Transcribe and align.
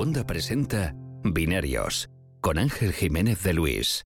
Segunda 0.00 0.26
presenta 0.26 0.94
Binarios 1.24 2.08
con 2.40 2.56
Ángel 2.56 2.94
Jiménez 2.94 3.42
de 3.42 3.52
Luis. 3.52 4.06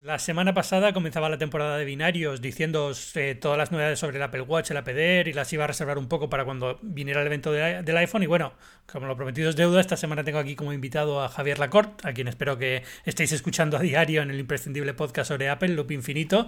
La 0.00 0.20
semana 0.20 0.54
pasada 0.54 0.92
comenzaba 0.92 1.28
la 1.28 1.38
temporada 1.38 1.76
de 1.76 1.84
binarios 1.84 2.40
diciéndoos 2.40 3.16
eh, 3.16 3.34
todas 3.34 3.58
las 3.58 3.72
novedades 3.72 3.98
sobre 3.98 4.18
el 4.18 4.22
Apple 4.22 4.42
Watch, 4.42 4.70
el 4.70 4.76
Apple 4.76 4.94
Air 4.94 5.26
y 5.26 5.32
las 5.32 5.52
iba 5.52 5.64
a 5.64 5.66
reservar 5.66 5.98
un 5.98 6.06
poco 6.06 6.30
para 6.30 6.44
cuando 6.44 6.78
viniera 6.82 7.20
el 7.20 7.26
evento 7.26 7.50
del 7.50 7.96
iPhone. 7.96 8.22
Y 8.22 8.26
bueno, 8.26 8.52
como 8.86 9.08
lo 9.08 9.16
prometido 9.16 9.50
es 9.50 9.56
deuda, 9.56 9.80
esta 9.80 9.96
semana 9.96 10.22
tengo 10.22 10.38
aquí 10.38 10.54
como 10.54 10.72
invitado 10.72 11.20
a 11.20 11.28
Javier 11.28 11.58
Lacorte, 11.58 12.08
a 12.08 12.12
quien 12.12 12.28
espero 12.28 12.56
que 12.56 12.84
estéis 13.04 13.32
escuchando 13.32 13.76
a 13.76 13.80
diario 13.80 14.22
en 14.22 14.30
el 14.30 14.38
imprescindible 14.38 14.94
podcast 14.94 15.26
sobre 15.26 15.48
Apple, 15.48 15.70
Loop 15.70 15.90
Infinito. 15.90 16.46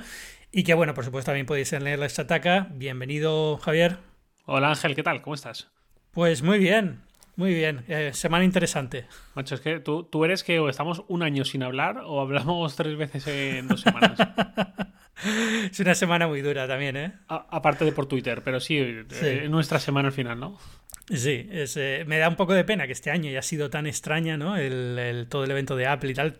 Y 0.52 0.62
que 0.62 0.74
bueno, 0.74 0.94
por 0.94 1.04
supuesto 1.04 1.32
también 1.32 1.46
podéis 1.46 1.72
leer 1.72 1.98
la 1.98 2.08
Stataca. 2.08 2.68
Bienvenido, 2.70 3.58
Javier. 3.58 3.98
Hola 4.44 4.68
Ángel, 4.68 4.94
¿qué 4.94 5.02
tal? 5.02 5.22
¿Cómo 5.22 5.34
estás? 5.34 5.72
Pues 6.12 6.42
muy 6.42 6.58
bien, 6.58 7.02
muy 7.36 7.52
bien, 7.52 7.84
eh, 7.88 8.12
semana 8.14 8.44
interesante. 8.44 9.06
Macho, 9.34 9.54
es 9.54 9.60
que 9.60 9.78
tú, 9.78 10.04
tú 10.04 10.24
eres 10.24 10.42
que 10.42 10.58
o 10.58 10.70
estamos 10.70 11.04
un 11.08 11.22
año 11.22 11.44
sin 11.44 11.62
hablar 11.62 11.98
o 12.04 12.20
hablamos 12.20 12.74
tres 12.76 12.96
veces 12.96 13.26
en 13.26 13.68
dos 13.68 13.82
semanas. 13.82 14.18
es 15.70 15.78
una 15.80 15.94
semana 15.94 16.26
muy 16.26 16.40
dura 16.40 16.66
también, 16.66 16.96
¿eh? 16.96 17.12
aparte 17.28 17.84
de 17.84 17.92
por 17.92 18.06
Twitter, 18.06 18.42
pero 18.42 18.58
sí, 18.58 19.04
sí. 19.10 19.26
Eh, 19.26 19.48
nuestra 19.50 19.78
semana 19.78 20.08
al 20.08 20.14
final, 20.14 20.40
¿no? 20.40 20.58
Sí, 21.08 21.48
eh, 21.50 22.04
me 22.08 22.18
da 22.18 22.28
un 22.28 22.34
poco 22.34 22.52
de 22.52 22.64
pena 22.64 22.86
que 22.86 22.92
este 22.92 23.12
año 23.12 23.30
haya 23.30 23.42
sido 23.42 23.70
tan 23.70 23.86
extraña, 23.86 24.36
¿no? 24.36 24.56
El, 24.56 25.26
todo 25.28 25.44
el 25.44 25.50
evento 25.52 25.76
de 25.76 25.86
Apple 25.86 26.10
y 26.10 26.14
tal. 26.14 26.34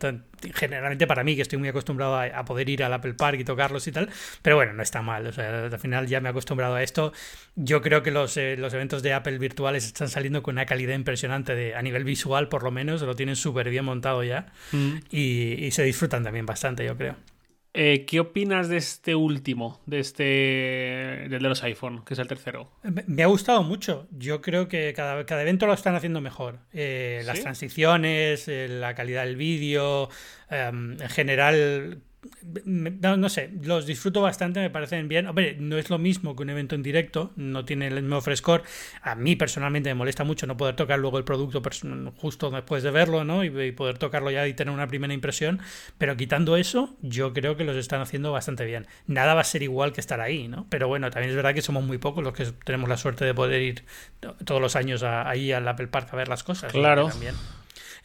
generalmente 0.53 1.07
para 1.07 1.23
mí, 1.23 1.37
que 1.37 1.41
estoy 1.41 1.57
muy 1.57 1.69
acostumbrado 1.69 2.17
a, 2.19 2.43
poder 2.43 2.67
ir 2.67 2.83
al 2.83 2.91
Apple 2.91 3.13
Park 3.13 3.39
y 3.39 3.45
tocarlos 3.45 3.87
y 3.87 3.93
tal. 3.93 4.09
Pero 4.41 4.57
bueno, 4.57 4.73
no 4.73 4.83
está 4.83 5.01
mal. 5.01 5.25
O 5.25 5.31
sea, 5.31 5.67
al 5.67 5.79
final 5.79 6.07
ya 6.07 6.19
me 6.19 6.27
he 6.27 6.31
acostumbrado 6.31 6.75
a 6.75 6.83
esto. 6.83 7.13
Yo 7.55 7.81
creo 7.81 8.03
que 8.03 8.11
los, 8.11 8.35
eh, 8.35 8.57
los 8.57 8.73
eventos 8.73 9.01
de 9.03 9.13
Apple 9.13 9.37
virtuales 9.37 9.85
están 9.85 10.09
saliendo 10.09 10.43
con 10.43 10.55
una 10.55 10.65
calidad 10.65 10.95
impresionante 10.95 11.55
de, 11.55 11.73
a 11.73 11.81
nivel 11.81 12.03
visual, 12.03 12.49
por 12.49 12.63
lo 12.63 12.71
menos. 12.71 13.01
Lo 13.01 13.15
tienen 13.15 13.37
súper 13.37 13.69
bien 13.69 13.85
montado 13.85 14.21
ya. 14.25 14.47
Mm. 14.73 14.97
Y, 15.11 15.65
y 15.65 15.71
se 15.71 15.83
disfrutan 15.83 16.25
también 16.25 16.45
bastante, 16.45 16.83
yo 16.83 16.97
creo. 16.97 17.15
Eh, 17.79 18.05
¿Qué 18.07 18.19
opinas 18.19 18.69
de 18.69 18.77
este 18.77 19.13
último, 19.13 19.79
de 19.85 19.99
este, 19.99 20.23
del 20.23 21.29
de 21.29 21.47
los 21.47 21.61
iPhone, 21.61 22.03
que 22.03 22.15
es 22.15 22.19
el 22.19 22.27
tercero? 22.27 22.71
Me 23.05 23.21
ha 23.21 23.27
gustado 23.27 23.61
mucho. 23.61 24.07
Yo 24.09 24.41
creo 24.41 24.67
que 24.67 24.93
cada, 24.95 25.27
cada 25.27 25.43
evento 25.43 25.67
lo 25.67 25.73
están 25.73 25.93
haciendo 25.93 26.19
mejor. 26.19 26.57
Eh, 26.73 27.21
las 27.23 27.39
transiciones, 27.41 28.47
eh, 28.47 28.67
la 28.67 28.95
calidad 28.95 29.25
del 29.25 29.35
vídeo, 29.35 30.09
em, 30.49 30.99
en 30.99 31.09
general 31.09 32.01
no, 32.65 33.17
no, 33.17 33.29
sé, 33.29 33.51
los 33.63 33.85
disfruto 33.85 34.21
bastante, 34.21 34.59
me 34.59 34.69
parecen 34.69 35.07
bien. 35.07 35.27
Hombre, 35.27 35.55
no 35.59 35.77
es 35.77 35.89
lo 35.89 35.97
mismo 35.97 36.35
que 36.35 36.43
un 36.43 36.49
evento 36.49 36.75
en 36.75 36.83
directo, 36.83 37.31
no 37.35 37.65
tiene 37.65 37.87
el 37.87 38.01
mismo 38.01 38.21
frescor. 38.21 38.63
A 39.01 39.15
mí 39.15 39.35
personalmente 39.35 39.89
me 39.89 39.95
molesta 39.95 40.23
mucho 40.23 40.47
no 40.47 40.57
poder 40.57 40.75
tocar 40.75 40.99
luego 40.99 41.17
el 41.17 41.23
producto 41.23 41.61
justo 42.15 42.51
después 42.51 42.83
de 42.83 42.91
verlo, 42.91 43.23
¿no? 43.23 43.43
Y, 43.43 43.71
poder 43.71 43.97
tocarlo 43.97 44.31
ya 44.31 44.47
y 44.47 44.53
tener 44.53 44.73
una 44.73 44.87
primera 44.87 45.13
impresión. 45.13 45.59
Pero 45.97 46.17
quitando 46.17 46.57
eso, 46.57 46.95
yo 47.01 47.33
creo 47.33 47.57
que 47.57 47.63
los 47.63 47.75
están 47.75 48.01
haciendo 48.01 48.31
bastante 48.31 48.65
bien. 48.65 48.87
Nada 49.05 49.33
va 49.33 49.41
a 49.41 49.45
ser 49.45 49.63
igual 49.63 49.93
que 49.93 50.01
estar 50.01 50.21
ahí, 50.21 50.47
¿no? 50.47 50.67
Pero 50.69 50.87
bueno, 50.87 51.09
también 51.11 51.29
es 51.31 51.35
verdad 51.35 51.53
que 51.53 51.61
somos 51.61 51.83
muy 51.83 51.97
pocos 51.97 52.23
los 52.23 52.33
que 52.33 52.45
tenemos 52.63 52.89
la 52.89 52.97
suerte 52.97 53.25
de 53.25 53.33
poder 53.33 53.61
ir 53.61 53.83
todos 54.45 54.61
los 54.61 54.75
años 54.75 55.03
ahí 55.03 55.51
al 55.51 55.67
Apple 55.67 55.87
Park 55.87 56.09
a 56.11 56.15
ver 56.15 56.27
las 56.27 56.43
cosas. 56.43 56.71
Claro. 56.71 57.07
También 57.07 57.35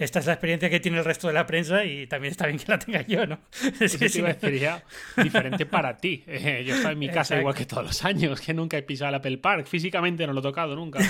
esta 0.04 0.18
es 0.18 0.26
la 0.26 0.32
experiencia 0.32 0.68
que 0.68 0.80
tiene 0.80 0.98
el 0.98 1.04
resto 1.04 1.28
de 1.28 1.34
la 1.34 1.46
prensa 1.46 1.84
y 1.84 2.06
también 2.06 2.32
está 2.32 2.46
bien 2.46 2.58
que 2.58 2.64
la 2.68 2.78
tenga 2.78 3.02
yo, 3.02 3.26
¿no? 3.26 3.38
Es 3.80 3.96
que 3.98 4.08
sí, 4.08 4.22
sería 4.40 4.82
diferente 5.22 5.66
para 5.66 5.96
ti. 5.96 6.24
Eh, 6.26 6.64
yo 6.66 6.74
estoy 6.74 6.92
en 6.92 6.98
mi 6.98 7.08
casa 7.08 7.38
igual 7.38 7.54
que 7.54 7.66
todos 7.66 7.84
los 7.84 8.04
años, 8.04 8.40
que 8.40 8.54
nunca 8.54 8.76
he 8.76 8.82
pisado 8.82 9.10
el 9.10 9.14
Apple 9.16 9.38
Park. 9.38 9.66
Físicamente 9.66 10.26
no 10.26 10.32
lo 10.32 10.40
he 10.40 10.42
tocado 10.42 10.74
nunca. 10.74 11.00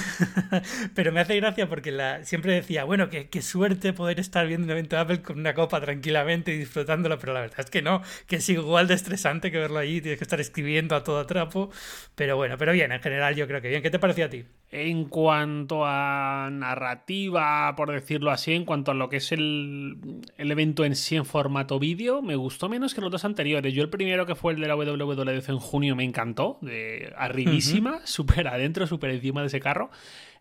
Pero 0.95 1.13
me 1.13 1.21
hace 1.21 1.37
gracia 1.37 1.69
porque 1.69 1.91
la, 1.91 2.25
siempre 2.25 2.55
decía, 2.55 2.85
bueno, 2.85 3.09
qué, 3.09 3.29
qué 3.29 3.43
suerte 3.43 3.93
poder 3.93 4.21
estar 4.21 4.47
viendo 4.47 4.67
un 4.67 4.71
evento 4.71 4.97
de 4.97 5.03
Apple 5.03 5.23
con 5.23 5.39
una 5.39 5.55
copa 5.55 5.81
tranquilamente 5.81 6.53
y 6.53 6.59
disfrutándolo, 6.59 7.19
pero 7.19 7.33
la 7.33 7.41
verdad 7.41 7.61
es 7.61 7.71
que 7.71 7.83
no, 7.83 8.03
que 8.27 8.37
es 8.37 8.49
igual 8.49 8.89
de 8.89 8.95
estresante 8.95 9.51
que 9.51 9.59
verlo 9.59 9.79
allí, 9.79 10.01
tienes 10.01 10.19
que 10.19 10.25
estar 10.25 10.41
escribiendo 10.41 10.95
a 10.95 11.05
todo 11.05 11.25
trapo. 11.27 11.71
Pero 12.15 12.37
bueno, 12.37 12.57
pero 12.59 12.73
bien, 12.73 12.93
en 12.93 13.01
general 13.01 13.35
yo 13.35 13.47
creo 13.47 13.61
que 13.61 13.69
bien. 13.69 13.83
¿Qué 13.83 13.91
te 13.91 13.99
pareció 13.99 14.27
a 14.27 14.29
ti? 14.29 14.45
En 14.75 15.05
cuanto 15.05 15.85
a 15.85 16.49
narrativa, 16.51 17.75
por 17.77 17.93
decirlo 17.93 18.31
así, 18.31 18.55
en 18.55 18.65
cuanto 18.65 18.93
a 18.93 18.95
lo 18.95 19.11
que 19.11 19.19
es 19.19 19.31
el, 19.31 20.23
evento 20.39 20.87
en 20.87 20.97
sí 20.97 21.15
en 21.15 21.27
formato 21.27 21.79
vídeo, 21.79 22.23
me 22.23 22.37
gustó 22.37 22.71
menos 22.71 22.95
que 22.95 23.03
los 23.03 23.11
dos 23.11 23.27
anteriores. 23.27 23.75
Yo 23.75 23.83
el 23.83 23.91
primero 23.91 24.25
que 24.25 24.35
fue 24.35 24.55
el 24.55 24.61
de 24.61 24.69
la 24.69 24.75
WWDC 24.75 25.51
en 25.51 25.59
junio 25.59 25.95
me 25.95 26.05
encantó, 26.05 26.59
de 26.63 27.13
arribísima, 27.19 28.01
súper 28.05 28.49
adentro, 28.49 28.87
súper 28.87 29.11
encima 29.11 29.43
de 29.43 29.49
ese 29.49 29.61
carro. 29.61 29.91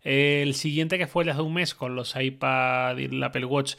El 0.02 0.54
siguiente 0.54 0.96
que 0.96 1.06
fue 1.06 1.24
el 1.24 1.26
de 1.26 1.32
hace 1.32 1.42
un 1.42 1.52
mes 1.52 1.74
con 1.74 1.94
los 1.94 2.16
iPad 2.16 2.96
y 2.96 3.04
el 3.04 3.22
Apple 3.22 3.44
Watch 3.44 3.74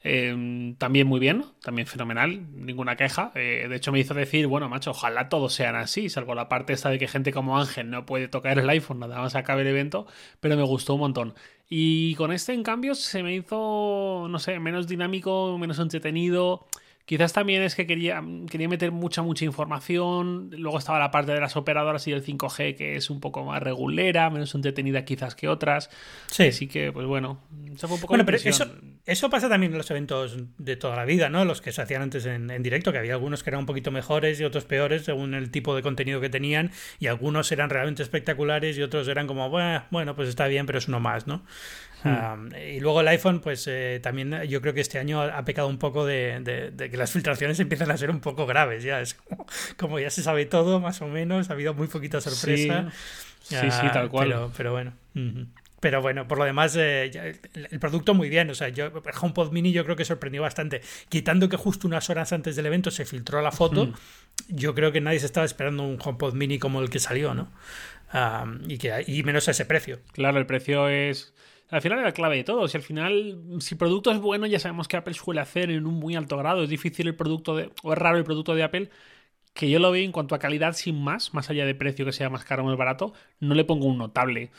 Em, 0.00 0.76
también 0.76 1.08
muy 1.08 1.18
bien, 1.18 1.44
también 1.60 1.86
fenomenal, 1.86 2.46
ninguna 2.54 2.96
queja. 2.96 3.32
Eh, 3.34 3.66
de 3.68 3.76
hecho, 3.76 3.90
me 3.90 3.98
hizo 3.98 4.14
decir, 4.14 4.46
bueno, 4.46 4.68
macho, 4.68 4.92
ojalá 4.92 5.28
todos 5.28 5.52
sean 5.52 5.74
así, 5.74 6.08
salvo 6.08 6.34
la 6.34 6.48
parte 6.48 6.72
esta 6.72 6.88
de 6.90 6.98
que 6.98 7.08
gente 7.08 7.32
como 7.32 7.58
Ángel 7.58 7.90
no 7.90 8.06
puede 8.06 8.28
tocar 8.28 8.58
el 8.58 8.70
iPhone, 8.70 9.00
nada 9.00 9.20
más 9.20 9.34
acabe 9.34 9.62
el 9.62 9.68
evento, 9.68 10.06
pero 10.40 10.56
me 10.56 10.62
gustó 10.62 10.94
un 10.94 11.00
montón. 11.00 11.34
Y 11.68 12.14
con 12.14 12.32
este, 12.32 12.54
en 12.54 12.62
cambio, 12.62 12.94
se 12.94 13.22
me 13.22 13.34
hizo, 13.34 14.26
no 14.30 14.38
sé, 14.38 14.58
menos 14.60 14.86
dinámico, 14.86 15.58
menos 15.58 15.78
entretenido. 15.78 16.66
Quizás 17.08 17.32
también 17.32 17.62
es 17.62 17.74
que 17.74 17.86
quería, 17.86 18.22
quería 18.50 18.68
meter 18.68 18.92
mucha, 18.92 19.22
mucha 19.22 19.46
información. 19.46 20.50
Luego 20.52 20.76
estaba 20.76 20.98
la 20.98 21.10
parte 21.10 21.32
de 21.32 21.40
las 21.40 21.56
operadoras 21.56 22.06
y 22.06 22.12
el 22.12 22.22
5G, 22.22 22.76
que 22.76 22.96
es 22.96 23.08
un 23.08 23.18
poco 23.18 23.46
más 23.46 23.62
regulera, 23.62 24.28
menos 24.28 24.54
entretenida 24.54 25.06
quizás 25.06 25.34
que 25.34 25.48
otras. 25.48 25.88
Sí. 26.26 26.48
Así 26.48 26.66
que, 26.68 26.92
pues 26.92 27.06
bueno, 27.06 27.40
eso 27.74 27.88
fue 27.88 27.94
un 27.94 28.00
poco 28.02 28.12
Bueno, 28.12 28.26
pero 28.26 28.36
eso, 28.36 28.66
eso 29.06 29.30
pasa 29.30 29.48
también 29.48 29.72
en 29.72 29.78
los 29.78 29.90
eventos 29.90 30.36
de 30.58 30.76
toda 30.76 30.96
la 30.96 31.06
vida, 31.06 31.30
¿no? 31.30 31.46
Los 31.46 31.62
que 31.62 31.72
se 31.72 31.80
hacían 31.80 32.02
antes 32.02 32.26
en, 32.26 32.62
directo, 32.62 32.92
que 32.92 32.98
había 32.98 33.14
algunos 33.14 33.42
que 33.42 33.48
eran 33.48 33.60
un 33.60 33.66
poquito 33.66 33.90
mejores 33.90 34.38
y 34.38 34.44
otros 34.44 34.66
peores 34.66 35.06
según 35.06 35.32
el 35.32 35.50
tipo 35.50 35.74
de 35.74 35.80
contenido 35.80 36.20
que 36.20 36.28
tenían. 36.28 36.72
Y 36.98 37.06
algunos 37.06 37.50
eran 37.52 37.70
realmente 37.70 38.02
espectaculares 38.02 38.76
y 38.76 38.82
otros 38.82 39.08
eran 39.08 39.26
como, 39.26 39.48
bueno, 39.48 40.14
pues 40.14 40.28
está 40.28 40.46
bien, 40.46 40.66
pero 40.66 40.76
es 40.76 40.88
uno 40.88 41.00
más, 41.00 41.26
¿no? 41.26 41.42
Hmm. 42.02 42.54
y 42.54 42.78
luego 42.78 43.00
el 43.00 43.08
iPhone, 43.08 43.40
pues 43.40 43.66
eh, 43.66 43.98
también 44.00 44.42
yo 44.44 44.60
creo 44.60 44.72
que 44.72 44.80
este 44.80 44.98
año 44.98 45.20
ha, 45.20 45.44
pecado 45.44 45.66
un 45.66 45.78
poco 45.78 46.06
de, 46.06 46.72
que 46.76 46.96
las 46.96 47.10
filtraciones 47.10 47.58
empiezan 47.60 47.90
a 47.90 47.96
ser 47.96 48.10
un 48.10 48.20
poco 48.20 48.46
graves. 48.46 48.84
Ya 48.84 49.00
es 49.00 49.16
como, 49.76 49.98
ya 49.98 50.10
se 50.10 50.22
sabe 50.22 50.46
todo, 50.46 50.80
más 50.80 51.02
o 51.02 51.08
menos. 51.08 51.50
Ha 51.50 51.54
habido 51.54 51.74
muy 51.74 51.88
poquita 51.88 52.20
sorpresa. 52.20 52.90
Sí, 53.40 53.56
sí, 53.56 53.86
tal 53.92 54.08
cual. 54.08 54.50
Pero, 54.56 54.72
bueno. 54.72 54.92
Pero 55.80 56.02
bueno, 56.02 56.26
por 56.26 56.38
lo 56.38 56.44
demás, 56.44 56.76
eh, 56.76 57.38
el, 57.54 57.80
producto 57.80 58.14
muy 58.14 58.28
bien. 58.28 58.50
O 58.50 58.54
sea, 58.54 58.68
yo, 58.68 58.86
el 58.86 58.92
HomePod 59.20 59.52
Mini 59.52 59.72
yo 59.72 59.84
creo 59.84 59.96
que 59.96 60.04
sorprendió 60.04 60.42
bastante. 60.42 60.82
Quitando 61.08 61.48
que 61.48 61.56
justo 61.56 61.86
unas 61.86 62.10
horas 62.10 62.32
antes 62.32 62.56
del 62.56 62.66
evento 62.66 62.90
se 62.90 63.04
filtró 63.04 63.42
la 63.42 63.52
foto, 63.52 63.92
yo 64.48 64.74
creo 64.74 64.92
que 64.92 65.00
nadie 65.00 65.20
se 65.20 65.26
estaba 65.26 65.46
esperando 65.46 65.84
un 65.84 65.98
HomePod 66.02 66.34
Mini 66.34 66.58
como 66.58 66.80
el 66.80 66.90
que 66.90 66.98
salió, 66.98 67.34
¿no? 67.34 67.48
y, 68.66 68.78
que, 68.78 69.04
y 69.06 69.22
menos 69.22 69.48
a 69.48 69.50
ese 69.52 69.64
precio. 69.64 70.00
Claro, 70.12 70.38
el 70.38 70.46
precio 70.46 70.88
es 70.88 71.34
al 71.70 71.82
final 71.82 71.98
es 71.98 72.04
la 72.04 72.12
clave 72.12 72.36
de 72.36 72.44
todo. 72.44 72.66
Si 72.68 72.76
al 72.76 72.82
final, 72.82 73.42
si 73.60 73.74
el 73.74 73.78
producto 73.78 74.10
es 74.10 74.18
bueno, 74.18 74.46
ya 74.46 74.58
sabemos 74.58 74.88
que 74.88 74.96
Apple 74.96 75.14
suele 75.14 75.40
hacer 75.40 75.70
en 75.70 75.86
un 75.86 75.94
muy 75.94 76.16
alto 76.16 76.36
grado. 76.36 76.62
Es 76.62 76.70
difícil 76.70 77.08
el 77.08 77.14
producto 77.14 77.56
de, 77.56 77.70
o 77.82 77.92
es 77.92 77.98
raro 77.98 78.18
el 78.18 78.24
producto 78.24 78.54
de 78.54 78.62
Apple, 78.62 78.90
que 79.54 79.68
yo 79.70 79.78
lo 79.78 79.90
veo 79.90 80.04
en 80.04 80.12
cuanto 80.12 80.34
a 80.34 80.38
calidad 80.38 80.72
sin 80.74 81.02
más, 81.02 81.34
más 81.34 81.50
allá 81.50 81.66
de 81.66 81.74
precio 81.74 82.04
que 82.04 82.12
sea 82.12 82.30
más 82.30 82.44
caro 82.44 82.62
o 82.62 82.66
más 82.66 82.76
barato, 82.76 83.12
no 83.40 83.54
le 83.54 83.64
pongo 83.64 83.86
un 83.86 83.98
notable. 83.98 84.50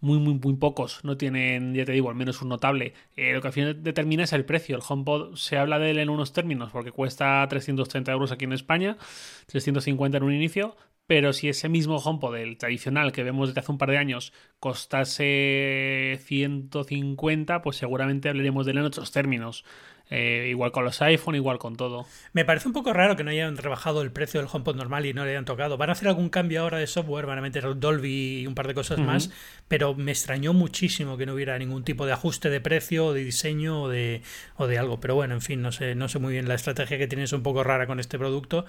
Muy, 0.00 0.18
muy, 0.18 0.34
muy 0.34 0.54
pocos 0.54 1.00
no 1.04 1.16
tienen, 1.16 1.74
ya 1.74 1.84
te 1.86 1.92
digo, 1.92 2.10
al 2.10 2.16
menos 2.16 2.42
un 2.42 2.50
notable. 2.50 2.92
Eh, 3.16 3.32
lo 3.32 3.40
que 3.40 3.48
al 3.48 3.52
final 3.54 3.82
determina 3.82 4.24
es 4.24 4.32
el 4.32 4.44
precio. 4.44 4.76
El 4.76 4.82
HomePod 4.86 5.36
se 5.36 5.56
habla 5.56 5.78
de 5.78 5.90
él 5.90 5.98
en 5.98 6.10
unos 6.10 6.32
términos 6.32 6.70
porque 6.72 6.92
cuesta 6.92 7.46
330 7.48 8.12
euros 8.12 8.32
aquí 8.32 8.44
en 8.44 8.52
España, 8.52 8.98
350 9.46 10.18
en 10.18 10.22
un 10.22 10.32
inicio, 10.34 10.76
pero 11.06 11.32
si 11.32 11.48
ese 11.48 11.68
mismo 11.68 11.96
HomePod, 11.96 12.36
el 12.36 12.58
tradicional 12.58 13.12
que 13.12 13.22
vemos 13.22 13.48
desde 13.48 13.60
hace 13.60 13.72
un 13.72 13.78
par 13.78 13.90
de 13.90 13.98
años, 13.98 14.32
costase 14.58 16.18
150, 16.24 17.62
pues 17.62 17.76
seguramente 17.76 18.28
hablaremos 18.28 18.66
de 18.66 18.72
él 18.72 18.78
en 18.78 18.84
otros 18.84 19.12
términos. 19.12 19.64
Eh, 20.08 20.46
igual 20.50 20.70
con 20.70 20.84
los 20.84 21.02
iPhone, 21.02 21.34
igual 21.34 21.58
con 21.58 21.74
todo. 21.74 22.06
Me 22.32 22.44
parece 22.44 22.68
un 22.68 22.74
poco 22.74 22.92
raro 22.92 23.16
que 23.16 23.24
no 23.24 23.30
hayan 23.30 23.56
rebajado 23.56 24.02
el 24.02 24.12
precio 24.12 24.40
del 24.40 24.48
HomePod 24.52 24.76
normal 24.76 25.04
y 25.04 25.12
no 25.12 25.24
le 25.24 25.30
hayan 25.30 25.44
tocado. 25.44 25.76
Van 25.76 25.88
a 25.88 25.92
hacer 25.92 26.06
algún 26.06 26.28
cambio 26.28 26.62
ahora 26.62 26.78
de 26.78 26.86
software, 26.86 27.26
van 27.26 27.38
a 27.38 27.40
meter 27.40 27.78
Dolby 27.78 28.42
y 28.42 28.46
un 28.46 28.54
par 28.54 28.68
de 28.68 28.74
cosas 28.74 28.98
más, 29.00 29.30
pero 29.66 29.94
me 29.94 30.12
extrañó 30.12 30.52
muchísimo 30.52 31.16
que 31.16 31.26
no 31.26 31.34
hubiera 31.34 31.58
ningún 31.58 31.82
tipo 31.82 32.06
de 32.06 32.12
ajuste 32.12 32.50
de 32.50 32.60
precio, 32.60 33.06
o 33.06 33.12
de 33.12 33.24
diseño 33.24 33.82
o 33.82 33.88
de, 33.88 34.22
o 34.56 34.68
de 34.68 34.78
algo. 34.78 35.00
Pero 35.00 35.16
bueno, 35.16 35.34
en 35.34 35.40
fin, 35.40 35.60
no 35.60 35.72
sé, 35.72 35.96
no 35.96 36.08
sé 36.08 36.20
muy 36.20 36.34
bien. 36.34 36.46
La 36.46 36.54
estrategia 36.54 36.98
que 36.98 37.08
tiene 37.08 37.24
es 37.24 37.32
un 37.32 37.42
poco 37.42 37.64
rara 37.64 37.88
con 37.88 37.98
este 37.98 38.16
producto. 38.16 38.64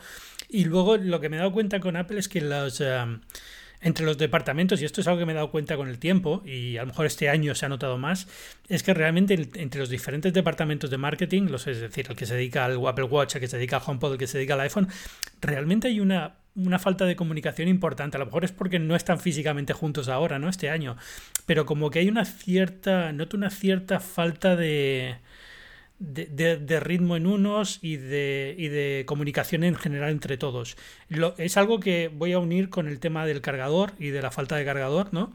Y 0.50 0.66
luego 0.66 0.98
lo 0.98 1.19
que 1.19 1.30
me 1.30 1.36
he 1.36 1.39
dado 1.39 1.51
cuenta 1.51 1.80
con 1.80 1.98
Apple 1.98 2.19
es 2.19 2.30
que 2.30 2.42
los... 2.42 2.80
Um, 2.80 3.19
entre 3.81 4.06
los 4.06 4.18
departamentos, 4.18 4.81
y 4.81 4.85
esto 4.85 5.01
es 5.01 5.07
algo 5.07 5.19
que 5.19 5.25
me 5.25 5.33
he 5.33 5.35
dado 5.35 5.51
cuenta 5.51 5.77
con 5.77 5.88
el 5.88 6.00
tiempo, 6.00 6.41
y 6.45 6.77
a 6.77 6.81
lo 6.81 6.88
mejor 6.88 7.06
este 7.06 7.29
año 7.29 7.56
se 7.56 7.65
ha 7.65 7.69
notado 7.69 7.97
más, 7.97 8.27
es 8.69 8.83
que 8.83 8.94
realmente 8.94 9.50
entre 9.56 9.79
los 9.79 9.89
diferentes 9.89 10.33
departamentos 10.33 10.89
de 10.89 10.97
marketing, 10.97 11.44
los, 11.44 11.68
es 11.68 11.79
decir, 11.79 12.07
el 12.09 12.15
que 12.15 12.25
se 12.25 12.35
dedica 12.35 12.65
al 12.65 12.85
Apple 12.88 13.06
Watch, 13.06 13.35
el 13.35 13.41
que 13.41 13.47
se 13.47 13.57
dedica 13.57 13.77
al 13.77 13.83
HomePod, 13.85 14.13
el 14.13 14.18
que 14.18 14.27
se 14.27 14.38
dedica 14.38 14.56
al 14.56 14.62
iPhone, 14.62 14.88
realmente 15.41 15.88
hay 15.88 16.00
una 16.00 16.35
una 16.57 16.79
falta 16.79 17.06
de 17.06 17.15
comunicación 17.15 17.68
importante. 17.68 18.18
A 18.18 18.19
lo 18.19 18.25
mejor 18.25 18.44
es 18.44 18.51
porque 18.51 18.79
no 18.79 18.95
están 18.95 19.19
físicamente 19.19 19.74
juntos 19.74 20.09
ahora, 20.09 20.39
¿no? 20.39 20.50
Este 20.50 20.69
año. 20.69 20.97
Pero 21.45 21.65
como 21.65 21.91
que 21.91 22.00
hay 22.00 22.09
una 22.09 22.25
cierta, 22.25 23.12
noto 23.13 23.38
una 23.38 23.51
cierta 23.51 24.00
falta 24.00 24.56
de, 24.56 25.18
de, 25.99 26.79
ritmo 26.79 27.15
en 27.15 27.27
unos 27.27 27.79
y 27.81 27.97
de, 27.97 28.55
y 28.57 28.67
de 28.67 29.03
comunicación 29.07 29.63
en 29.63 29.75
general 29.75 30.11
entre 30.11 30.38
todos. 30.38 30.77
Lo, 31.09 31.35
es 31.38 31.57
algo 31.57 31.79
que 31.79 32.09
voy 32.13 32.33
a 32.33 32.39
unir 32.39 32.69
con 32.69 32.88
el 32.88 32.99
tema 32.99 33.25
del 33.25 33.41
cargador 33.41 33.94
y 33.99 34.09
de 34.09 34.21
la 34.21 34.31
falta 34.31 34.55
de 34.55 34.65
cargador, 34.65 35.13
¿no? 35.13 35.33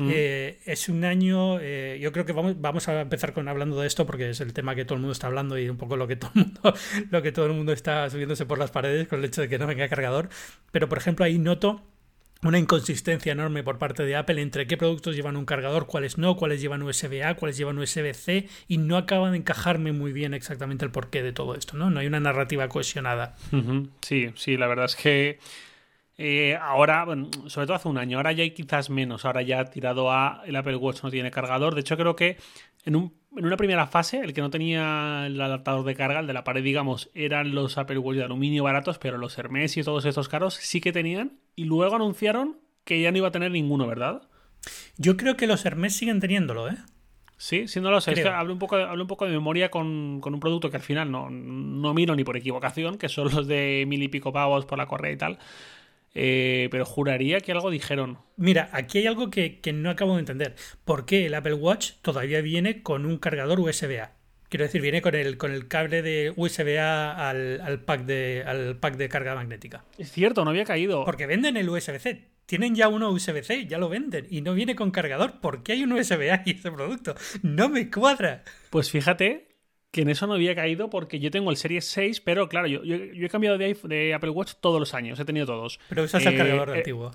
Eh, 0.00 0.60
es 0.64 0.88
un 0.88 1.04
año, 1.04 1.58
eh, 1.60 1.98
yo 2.00 2.12
creo 2.12 2.24
que 2.24 2.32
vamos, 2.32 2.60
vamos 2.60 2.86
a 2.86 3.00
empezar 3.00 3.32
con 3.32 3.48
hablando 3.48 3.80
de 3.80 3.88
esto 3.88 4.06
porque 4.06 4.30
es 4.30 4.40
el 4.40 4.52
tema 4.52 4.76
que 4.76 4.84
todo 4.84 4.94
el 4.94 5.00
mundo 5.00 5.12
está 5.12 5.26
hablando 5.26 5.58
y 5.58 5.68
un 5.68 5.76
poco 5.76 5.96
lo 5.96 6.06
que 6.06 6.14
todo 6.14 6.30
el 6.36 6.44
mundo, 6.44 6.74
lo 7.10 7.20
que 7.20 7.32
todo 7.32 7.46
el 7.46 7.52
mundo 7.52 7.72
está 7.72 8.08
subiéndose 8.08 8.46
por 8.46 8.58
las 8.58 8.70
paredes 8.70 9.08
con 9.08 9.18
el 9.18 9.24
hecho 9.24 9.40
de 9.40 9.48
que 9.48 9.58
no 9.58 9.66
venga 9.66 9.88
cargador. 9.88 10.28
Pero 10.70 10.88
por 10.88 10.98
ejemplo 10.98 11.24
ahí 11.24 11.38
noto 11.38 11.82
una 12.42 12.58
inconsistencia 12.58 13.32
enorme 13.32 13.62
por 13.62 13.78
parte 13.78 14.04
de 14.04 14.16
Apple 14.16 14.40
entre 14.40 14.66
qué 14.66 14.76
productos 14.76 15.16
llevan 15.16 15.36
un 15.36 15.44
cargador, 15.44 15.86
cuáles 15.86 16.18
no, 16.18 16.36
cuáles 16.36 16.60
llevan 16.60 16.82
USB-A, 16.82 17.34
cuáles 17.34 17.56
llevan 17.56 17.78
USB-C 17.78 18.48
y 18.68 18.78
no 18.78 18.96
acaba 18.96 19.30
de 19.30 19.38
encajarme 19.38 19.92
muy 19.92 20.12
bien 20.12 20.34
exactamente 20.34 20.84
el 20.84 20.90
porqué 20.90 21.22
de 21.22 21.32
todo 21.32 21.54
esto, 21.54 21.76
¿no? 21.76 21.90
No 21.90 22.00
hay 22.00 22.06
una 22.06 22.20
narrativa 22.20 22.68
cohesionada. 22.68 23.36
Sí, 24.02 24.30
sí, 24.36 24.56
la 24.56 24.68
verdad 24.68 24.84
es 24.86 24.96
que 24.96 25.38
eh, 26.16 26.56
ahora, 26.60 27.04
bueno, 27.04 27.30
sobre 27.46 27.66
todo 27.66 27.76
hace 27.76 27.88
un 27.88 27.96
año, 27.96 28.16
ahora 28.16 28.32
ya 28.32 28.42
hay 28.42 28.50
quizás 28.50 28.90
menos, 28.90 29.24
ahora 29.24 29.42
ya 29.42 29.60
ha 29.60 29.64
tirado 29.66 30.10
a 30.10 30.42
el 30.46 30.56
Apple 30.56 30.76
Watch 30.76 31.02
no 31.04 31.10
tiene 31.10 31.30
cargador. 31.30 31.74
De 31.74 31.80
hecho, 31.80 31.96
creo 31.96 32.16
que 32.16 32.36
en, 32.84 32.96
un, 32.96 33.14
en 33.36 33.46
una 33.46 33.56
primera 33.56 33.86
fase, 33.86 34.20
el 34.20 34.32
que 34.32 34.40
no 34.40 34.50
tenía 34.50 35.26
el 35.26 35.40
adaptador 35.40 35.84
de 35.84 35.94
carga, 35.94 36.20
el 36.20 36.26
de 36.26 36.32
la 36.32 36.44
pared, 36.44 36.62
digamos, 36.62 37.10
eran 37.14 37.54
los 37.54 37.78
Apple 37.78 37.98
Watch 37.98 38.16
de 38.16 38.24
aluminio 38.24 38.64
baratos, 38.64 38.98
pero 38.98 39.18
los 39.18 39.36
Hermes 39.38 39.76
y 39.76 39.82
todos 39.82 40.04
estos 40.04 40.28
caros 40.28 40.54
sí 40.54 40.80
que 40.80 40.92
tenían. 40.92 41.38
Y 41.54 41.64
luego 41.64 41.96
anunciaron 41.96 42.58
que 42.84 43.00
ya 43.00 43.12
no 43.12 43.18
iba 43.18 43.28
a 43.28 43.32
tener 43.32 43.50
ninguno, 43.50 43.86
¿verdad? 43.86 44.22
Yo 44.96 45.16
creo 45.16 45.36
que 45.36 45.46
los 45.46 45.64
Hermes 45.64 45.94
siguen 45.96 46.20
teniéndolo, 46.20 46.68
¿eh? 46.68 46.76
Sí, 47.36 47.68
sí, 47.68 47.80
no 47.80 47.90
lo 47.92 48.00
sé. 48.00 48.12
Es 48.12 48.20
que 48.20 48.28
hablo 48.28 48.52
un, 48.52 48.58
poco, 48.58 48.76
hablo 48.76 49.04
un 49.04 49.08
poco 49.08 49.24
de 49.24 49.30
memoria 49.30 49.70
con, 49.70 50.20
con, 50.20 50.34
un 50.34 50.40
producto 50.40 50.70
que 50.70 50.76
al 50.76 50.82
final 50.82 51.10
no, 51.12 51.30
no 51.30 51.94
miro 51.94 52.16
ni 52.16 52.24
por 52.24 52.36
equivocación, 52.36 52.98
que 52.98 53.08
son 53.08 53.32
los 53.32 53.46
de 53.46 53.84
mil 53.86 54.02
y 54.02 54.08
pico 54.08 54.32
pavos 54.32 54.66
por 54.66 54.76
la 54.76 54.86
correa 54.86 55.12
y 55.12 55.16
tal. 55.16 55.38
Eh, 56.20 56.68
pero 56.72 56.84
juraría 56.84 57.40
que 57.40 57.52
algo 57.52 57.70
dijeron. 57.70 58.18
Mira, 58.36 58.70
aquí 58.72 58.98
hay 58.98 59.06
algo 59.06 59.30
que, 59.30 59.60
no 59.72 59.88
acabo 59.88 60.14
de 60.14 60.20
entender. 60.20 60.56
¿Por 60.84 61.06
qué 61.06 61.26
el 61.26 61.34
Apple 61.34 61.54
Watch 61.54 61.92
todavía 62.02 62.40
viene 62.40 62.82
con 62.82 63.06
un 63.06 63.18
cargador 63.18 63.60
USB-A? 63.60 64.12
Quiero 64.48 64.64
decir, 64.64 64.80
viene 64.80 65.00
con 65.00 65.14
el, 65.14 65.36
con 65.36 65.52
el 65.52 65.68
cable 65.68 66.02
de 66.02 66.32
USB-A 66.34 67.28
al, 67.28 67.82
pack 67.84 68.04
de, 68.04 68.42
al 68.44 68.78
pack 68.78 68.96
de 68.96 69.08
carga 69.08 69.36
magnética. 69.36 69.84
Es 69.96 70.10
cierto, 70.10 70.44
no 70.44 70.50
había 70.50 70.64
caído. 70.64 71.04
Porque 71.04 71.26
venden 71.26 71.56
el 71.56 71.68
USB-C. 71.68 72.24
Tienen 72.46 72.74
ya 72.74 72.88
uno 72.88 73.10
USB-C, 73.10 73.66
ya 73.66 73.78
lo 73.78 73.88
venden. 73.88 74.26
Y 74.28 74.40
no 74.40 74.54
viene 74.54 74.74
con 74.74 74.90
cargador. 74.90 75.40
¿Por 75.40 75.62
qué 75.62 75.72
hay 75.72 75.84
un 75.84 75.92
USB-A 75.92 76.42
y 76.46 76.52
ese 76.52 76.72
producto? 76.72 77.14
No 77.42 77.68
me 77.68 77.90
cuadra. 77.90 78.42
Pues 78.70 78.90
fíjate 78.90 79.47
que 79.90 80.02
en 80.02 80.10
eso 80.10 80.26
no 80.26 80.34
había 80.34 80.54
caído 80.54 80.90
porque 80.90 81.18
yo 81.18 81.30
tengo 81.30 81.50
el 81.50 81.56
Series 81.56 81.86
6, 81.86 82.20
pero 82.20 82.48
claro, 82.48 82.66
yo, 82.66 82.82
yo, 82.84 82.96
he 82.96 83.28
cambiado 83.28 83.58
de, 83.58 83.76
de, 83.84 84.14
Apple 84.14 84.30
Watch 84.30 84.54
todos 84.60 84.80
los 84.80 84.94
años, 84.94 85.18
he 85.18 85.24
tenido 85.24 85.46
todos. 85.46 85.80
Pero 85.88 86.04
eso 86.04 86.18
es 86.18 86.26
el 86.26 86.34
eh, 86.34 86.36
cargador 86.36 86.70
eh, 86.70 86.78
antiguo. 86.78 87.12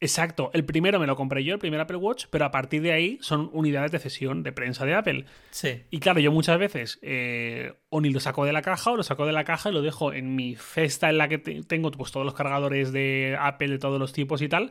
Exacto, 0.00 0.50
el 0.54 0.64
primero 0.64 1.00
me 1.00 1.08
lo 1.08 1.16
compré 1.16 1.42
yo, 1.42 1.54
el 1.54 1.58
primer 1.58 1.80
Apple 1.80 1.96
Watch, 1.96 2.26
pero 2.30 2.44
a 2.44 2.52
partir 2.52 2.82
de 2.82 2.92
ahí 2.92 3.18
son 3.20 3.50
unidades 3.52 3.90
de 3.90 3.98
cesión 3.98 4.44
de 4.44 4.52
prensa 4.52 4.86
de 4.86 4.94
Apple. 4.94 5.24
Sí. 5.50 5.82
Y 5.90 5.98
claro, 5.98 6.20
yo 6.20 6.30
muchas 6.30 6.56
veces 6.56 7.00
eh, 7.02 7.74
o 7.88 8.00
ni 8.00 8.10
lo 8.10 8.20
saco 8.20 8.44
de 8.44 8.52
la 8.52 8.62
caja 8.62 8.92
o 8.92 8.96
lo 8.96 9.02
saco 9.02 9.26
de 9.26 9.32
la 9.32 9.42
caja 9.42 9.70
y 9.70 9.72
lo 9.72 9.82
dejo 9.82 10.12
en 10.12 10.36
mi 10.36 10.54
cesta 10.54 11.10
en 11.10 11.18
la 11.18 11.28
que 11.28 11.38
tengo 11.38 11.90
pues, 11.90 12.12
todos 12.12 12.24
los 12.24 12.34
cargadores 12.34 12.92
de 12.92 13.36
Apple 13.40 13.68
de 13.68 13.78
todos 13.78 13.98
los 13.98 14.12
tipos 14.12 14.40
y 14.40 14.48
tal 14.48 14.70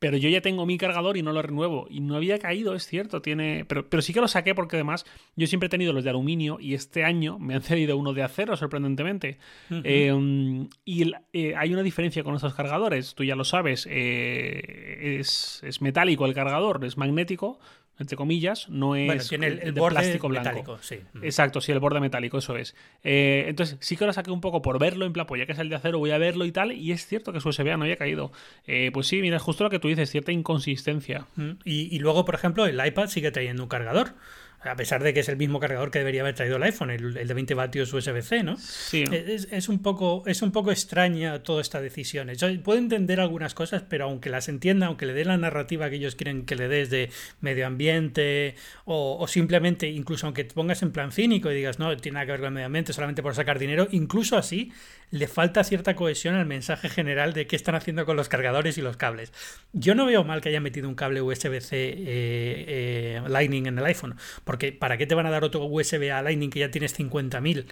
pero 0.00 0.16
yo 0.16 0.30
ya 0.30 0.40
tengo 0.40 0.64
mi 0.64 0.78
cargador 0.78 1.18
y 1.18 1.22
no 1.22 1.32
lo 1.32 1.42
renuevo. 1.42 1.86
Y 1.90 2.00
no 2.00 2.16
había 2.16 2.38
caído, 2.38 2.74
es 2.74 2.86
cierto, 2.86 3.20
tiene. 3.20 3.66
Pero, 3.68 3.88
pero 3.88 4.02
sí 4.02 4.14
que 4.14 4.20
lo 4.22 4.28
saqué 4.28 4.54
porque 4.54 4.76
además 4.76 5.04
yo 5.36 5.46
siempre 5.46 5.66
he 5.66 5.70
tenido 5.70 5.92
los 5.92 6.02
de 6.02 6.10
aluminio 6.10 6.56
y 6.58 6.72
este 6.72 7.04
año 7.04 7.38
me 7.38 7.54
han 7.54 7.60
cedido 7.60 7.98
uno 7.98 8.14
de 8.14 8.22
acero, 8.22 8.56
sorprendentemente. 8.56 9.38
Em, 9.68 10.68
y 10.86 11.12
eh, 11.34 11.54
hay 11.54 11.72
una 11.72 11.82
diferencia 11.82 12.24
con 12.24 12.34
estos 12.34 12.54
cargadores, 12.54 13.14
tú 13.14 13.24
ya 13.24 13.36
lo 13.36 13.44
sabes, 13.44 13.86
eh, 13.90 15.18
es, 15.20 15.60
es 15.62 15.82
metálico 15.82 16.24
el 16.24 16.32
cargador, 16.32 16.82
es 16.86 16.96
magnético, 16.96 17.60
entre 18.00 18.16
comillas, 18.16 18.68
no 18.68 18.96
es 18.96 19.28
tiene 19.28 19.46
el, 19.46 19.74
de 19.74 19.80
plástico 19.80 20.28
blanco. 20.28 20.78
sí. 20.80 21.00
Mm. 21.12 21.24
Exacto, 21.24 21.60
sí, 21.60 21.70
el 21.70 21.78
borde 21.78 22.00
metálico, 22.00 22.38
eso 22.38 22.56
es. 22.56 22.74
Eh, 23.04 23.44
entonces, 23.46 23.76
sí 23.80 23.96
que 23.96 24.06
lo 24.06 24.12
saqué 24.12 24.30
un 24.30 24.40
poco 24.40 24.62
por 24.62 24.78
verlo, 24.78 25.06
en 25.06 25.12
plan, 25.12 25.26
pues 25.26 25.38
ya 25.38 25.46
que 25.46 25.52
es 25.52 25.58
el 25.58 25.68
de 25.68 25.76
acero, 25.76 25.98
voy 25.98 26.10
a 26.10 26.18
verlo 26.18 26.44
y 26.46 26.52
tal, 26.52 26.72
y 26.72 26.92
es 26.92 27.06
cierto 27.06 27.32
que 27.32 27.40
su 27.40 27.50
USB 27.50 27.76
no 27.76 27.84
había 27.84 27.96
caído. 27.96 28.32
Eh, 28.66 28.90
pues 28.92 29.06
sí, 29.06 29.20
mira, 29.20 29.36
es 29.36 29.42
justo 29.42 29.64
lo 29.64 29.70
que 29.70 29.78
tú 29.78 29.88
dices, 29.88 30.10
cierta 30.10 30.32
inconsistencia. 30.32 31.26
Mm. 31.36 31.50
Y, 31.64 31.94
y, 31.94 31.98
luego, 31.98 32.24
por 32.24 32.34
ejemplo, 32.34 32.66
el 32.66 32.84
iPad 32.84 33.08
sigue 33.08 33.30
trayendo 33.30 33.62
un 33.62 33.68
cargador 33.68 34.14
a 34.62 34.76
pesar 34.76 35.02
de 35.02 35.14
que 35.14 35.20
es 35.20 35.28
el 35.28 35.36
mismo 35.36 35.58
cargador 35.58 35.90
que 35.90 35.98
debería 35.98 36.20
haber 36.20 36.34
traído 36.34 36.56
el 36.56 36.62
iPhone, 36.62 36.90
el, 36.90 37.14
de 37.14 37.34
20 37.34 37.54
vatios 37.54 37.92
USB-C, 37.92 38.42
¿no? 38.42 38.56
Sí. 38.58 39.04
Es, 39.10 39.68
un 39.68 39.80
poco, 39.80 40.22
es 40.26 40.42
un 40.42 40.52
poco 40.52 40.70
extraña 40.70 41.42
toda 41.42 41.62
esta 41.62 41.80
decisión. 41.80 42.28
Yo 42.34 42.48
puedo 42.62 42.78
entender 42.78 43.20
algunas 43.20 43.54
cosas, 43.54 43.82
pero 43.88 44.04
aunque 44.04 44.28
las 44.28 44.48
entienda, 44.48 44.86
aunque 44.86 45.06
le 45.06 45.14
dé 45.14 45.24
la 45.24 45.38
narrativa 45.38 45.88
que 45.88 45.96
ellos 45.96 46.14
quieren 46.14 46.44
que 46.44 46.56
le 46.56 46.68
des 46.68 46.90
de 46.90 47.10
medio 47.40 47.66
ambiente, 47.66 48.54
o, 48.84 49.26
simplemente, 49.28 49.88
incluso 49.88 50.26
aunque 50.26 50.44
te 50.44 50.54
pongas 50.54 50.82
en 50.82 50.92
plan 50.92 51.12
cínico 51.12 51.50
y 51.50 51.54
digas, 51.54 51.78
no, 51.78 51.96
tiene 51.96 52.14
nada 52.14 52.26
que 52.26 52.32
ver 52.32 52.40
con 52.40 52.48
el 52.48 52.54
medio 52.54 52.66
ambiente, 52.66 52.92
solamente 52.92 53.22
por 53.22 53.34
sacar 53.34 53.58
dinero, 53.58 53.88
incluso 53.90 54.36
así, 54.36 54.72
le 55.10 55.26
falta 55.26 55.64
cierta 55.64 55.96
cohesión 55.96 56.34
al 56.34 56.46
mensaje 56.46 56.88
general 56.88 57.32
de 57.32 57.46
qué 57.46 57.56
están 57.56 57.74
haciendo 57.74 58.04
con 58.04 58.16
los 58.16 58.28
cargadores 58.28 58.78
y 58.78 58.82
los 58.82 58.96
cables. 58.96 59.32
Yo 59.72 59.94
no 59.94 60.06
veo 60.06 60.24
mal 60.24 60.40
que 60.40 60.50
hayan 60.50 60.62
metido 60.62 60.88
un 60.88 60.94
cable 60.94 61.22
USB-C 61.22 61.76
eh, 61.76 61.96
eh, 62.06 63.22
Lightning 63.26 63.66
en 63.66 63.78
el 63.78 63.84
iPhone, 63.84 64.16
porque 64.50 64.72
¿para 64.72 64.98
qué 64.98 65.06
te 65.06 65.14
van 65.14 65.26
a 65.26 65.30
dar 65.30 65.44
otro 65.44 65.64
USB 65.64 66.10
a 66.12 66.22
Lightning 66.22 66.50
que 66.50 66.58
ya 66.58 66.72
tienes 66.72 66.98
50.000? 66.98 67.66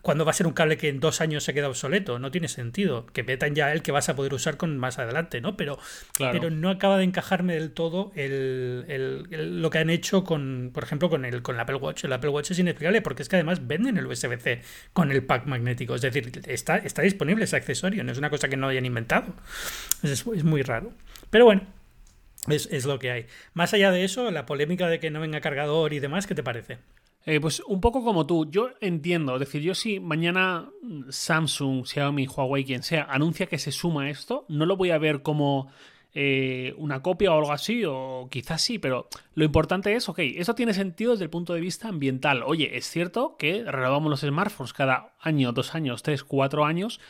cuando 0.00 0.24
va 0.24 0.30
a 0.30 0.34
ser 0.34 0.46
un 0.46 0.52
cable 0.52 0.76
que 0.76 0.88
en 0.88 1.00
dos 1.00 1.20
años 1.20 1.42
se 1.42 1.54
queda 1.54 1.68
obsoleto? 1.68 2.20
No 2.20 2.30
tiene 2.30 2.46
sentido. 2.46 3.06
Que 3.06 3.24
metan 3.24 3.56
ya 3.56 3.72
el 3.72 3.82
que 3.82 3.90
vas 3.90 4.08
a 4.08 4.14
poder 4.14 4.32
usar 4.32 4.56
con 4.56 4.78
más 4.78 5.00
adelante, 5.00 5.40
¿no? 5.40 5.56
Pero, 5.56 5.76
pero 6.18 6.50
no 6.50 6.70
acaba 6.70 6.98
de 6.98 7.04
encajarme 7.04 7.54
del 7.54 7.72
todo 7.72 8.12
el, 8.14 9.24
lo 9.60 9.70
que 9.70 9.78
han 9.78 9.90
hecho 9.90 10.22
con, 10.22 10.70
por 10.72 10.84
ejemplo, 10.84 11.10
con 11.10 11.24
el, 11.24 11.42
con 11.42 11.56
el 11.56 11.60
Apple 11.62 11.76
Watch. 11.76 12.04
El 12.04 12.12
Apple 12.12 12.30
Watch 12.30 12.52
es 12.52 12.58
inexplicable 12.60 13.02
porque 13.02 13.22
es 13.22 13.28
que 13.28 13.34
además 13.34 13.66
venden 13.66 13.96
el 13.96 14.06
USB-C 14.06 14.60
con 14.92 15.10
el 15.10 15.24
pack 15.24 15.46
magnético. 15.46 15.96
Es 15.96 16.02
decir, 16.02 16.42
está, 16.46 16.76
está 16.76 17.02
disponible 17.02 17.42
ese 17.42 17.56
accesorio, 17.56 18.04
no 18.04 18.12
es 18.12 18.18
una 18.18 18.30
cosa 18.30 18.48
que 18.48 18.56
no 18.56 18.68
hayan 18.68 18.86
inventado. 18.86 19.34
Es, 20.04 20.24
es 20.26 20.44
muy 20.44 20.62
raro. 20.62 20.92
Pero 21.30 21.46
bueno, 21.46 21.62
es, 22.48 22.68
es, 22.70 22.84
lo 22.84 22.98
que 22.98 23.10
hay. 23.10 23.26
Más 23.52 23.74
allá 23.74 23.90
de 23.90 24.04
eso, 24.04 24.30
la 24.30 24.46
polémica 24.46 24.88
de 24.88 25.00
que 25.00 25.10
no 25.10 25.20
venga 25.20 25.40
cargador 25.40 25.92
y 25.92 26.00
demás, 26.00 26.26
¿qué 26.26 26.34
te 26.34 26.42
parece? 26.42 26.78
Eh, 27.26 27.40
pues 27.40 27.60
un 27.60 27.80
poco 27.80 28.04
como 28.04 28.26
tú, 28.26 28.50
yo 28.50 28.70
entiendo, 28.82 29.34
es 29.34 29.40
decir, 29.40 29.62
yo 29.62 29.74
si 29.74 29.98
mañana 29.98 30.68
Samsung, 31.08 31.86
Xiaomi, 31.86 32.26
Huawei, 32.26 32.64
quien 32.64 32.82
sea, 32.82 33.04
anuncia 33.04 33.46
que 33.46 33.58
se 33.58 33.72
suma 33.72 34.10
esto, 34.10 34.44
no 34.48 34.66
lo 34.66 34.76
voy 34.76 34.90
a 34.90 34.98
ver 34.98 35.22
como 35.22 35.70
eh, 36.12 36.74
una 36.76 37.00
copia 37.00 37.32
o 37.32 37.38
algo 37.38 37.52
así, 37.52 37.82
o 37.86 38.28
quizás 38.30 38.60
sí, 38.60 38.78
pero 38.78 39.08
lo 39.34 39.44
importante 39.44 39.94
es, 39.94 40.06
ok, 40.10 40.18
eso 40.18 40.54
tiene 40.54 40.74
sentido 40.74 41.12
desde 41.12 41.24
el 41.24 41.30
punto 41.30 41.54
de 41.54 41.60
vista 41.60 41.88
ambiental. 41.88 42.42
Oye, 42.44 42.76
es 42.76 42.90
cierto 42.90 43.36
que 43.38 43.64
renovamos 43.64 44.10
los 44.10 44.20
smartphones 44.20 44.74
cada 44.74 45.14
año, 45.18 45.52
dos 45.52 45.74
años, 45.74 46.02
tres, 46.02 46.24
cuatro 46.24 46.66
años, 46.66 47.00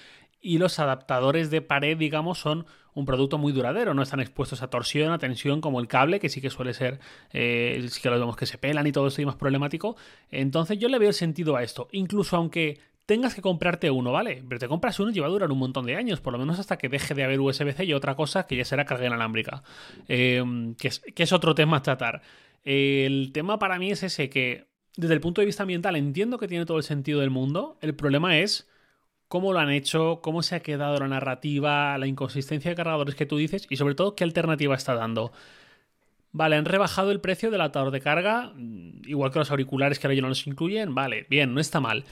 y 0.41 0.59
los 0.59 0.79
adaptadores 0.79 1.51
de 1.51 1.61
pared, 1.61 1.97
digamos, 1.99 2.39
son 2.39 2.67
un 2.95 3.05
producto 3.05 3.39
muy 3.39 3.53
duradero, 3.53 3.93
no 3.93 4.03
están 4.03 4.21
expuestos 4.21 4.63
a 4.63 4.69
torsión, 4.69 5.13
a 5.13 5.19
tensión 5.19 5.61
como 5.61 5.81
el 5.81 5.89
cable, 5.89 6.21
que 6.21 6.29
sí 6.29 6.41
que 6.41 6.51
suele 6.51 6.75
ser, 6.75 7.01
eh, 7.33 7.85
sí 7.91 8.01
que 8.01 8.09
lo 8.09 8.19
vemos 8.19 8.37
que 8.37 8.47
se 8.47 8.59
pelan 8.59 8.87
y 8.87 8.93
todo 8.93 9.09
esto 9.09 9.21
y 9.21 9.27
más 9.27 9.37
problemático. 9.37 9.97
Entonces 10.31 10.79
yo 10.79 10.89
le 10.89 10.99
veo 10.99 11.09
el 11.09 11.15
sentido 11.15 11.57
a 11.57 11.63
esto, 11.63 11.89
incluso 11.93 12.37
aunque 12.37 12.79
tengas 13.07 13.35
que 13.35 13.43
comprarte 13.43 13.91
uno, 13.91 14.13
¿vale? 14.13 14.43
Pero 14.49 14.59
te 14.59 14.69
compras 14.69 14.99
uno 14.99 15.11
y 15.13 15.19
va 15.19 15.27
a 15.27 15.31
durar 15.31 15.51
un 15.51 15.59
montón 15.59 15.85
de 15.85 15.97
años, 15.97 16.21
por 16.21 16.33
lo 16.33 16.39
menos 16.39 16.59
hasta 16.59 16.79
que 16.79 16.89
deje 16.89 17.15
de 17.15 17.25
haber 17.25 17.41
USB-C 17.41 17.85
y 17.85 17.93
otra 17.93 18.15
cosa 18.15 18.47
que 18.47 18.57
ya 18.57 18.65
será 18.65 18.85
carga 18.85 19.07
inalámbrica, 19.07 19.63
em, 20.09 20.75
que, 20.75 20.89
es, 20.89 21.01
que 21.01 21.23
es 21.23 21.33
otro 21.33 21.55
tema 21.55 21.79
a 21.79 21.83
tratar. 21.83 22.23
El 22.65 23.31
tema 23.33 23.59
para 23.59 23.79
mí 23.79 23.91
es 23.91 24.03
ese 24.03 24.31
que, 24.31 24.67
desde 24.97 25.15
el 25.15 25.21
punto 25.21 25.43
de 25.43 25.47
vista 25.47 25.65
ambiental, 25.65 25.97
entiendo 25.97 26.39
que 26.39 26.49
tiene 26.49 26.65
todo 26.65 26.79
el 26.79 26.85
sentido 26.85 27.21
del 27.21 27.31
mundo, 27.31 27.77
el 27.83 27.95
problema 27.95 28.39
es 28.39 28.69
cómo 29.29 29.53
lo 29.53 29.59
han 29.59 29.71
hecho, 29.71 30.21
cómo 30.23 30.43
se 30.43 30.57
ha 30.57 30.61
quedado 30.61 30.99
la 30.99 31.09
narrativa, 31.09 31.97
la 31.99 32.07
inconsistencia 32.07 32.71
de 32.71 32.77
cargadores 32.77 33.15
que 33.15 33.27
tú 33.27 33.37
dices 33.37 33.67
y 33.71 33.77
sobre 33.77 33.95
todo 33.95 34.15
qué 34.15 34.25
alternativa 34.25 34.75
está 34.75 34.95
dando. 34.95 35.33
Vale, 36.33 36.57
han 36.57 36.65
rebajado 36.65 37.13
el 37.13 37.21
precio 37.21 37.51
del 37.51 37.61
adaptador 37.61 37.93
de 37.93 38.01
carga, 38.01 38.53
mm, 38.55 39.03
igual 39.07 39.31
que 39.31 39.39
los 39.39 39.51
auriculares 39.51 39.99
que 39.99 40.07
ahora 40.07 40.17
ya 40.17 40.23
no 40.23 40.29
los 40.29 40.47
incluyen. 40.47 40.95
Vale, 40.95 41.27
bien, 41.31 41.55
no 41.55 41.61
está 41.61 41.81
mal. 41.81 42.05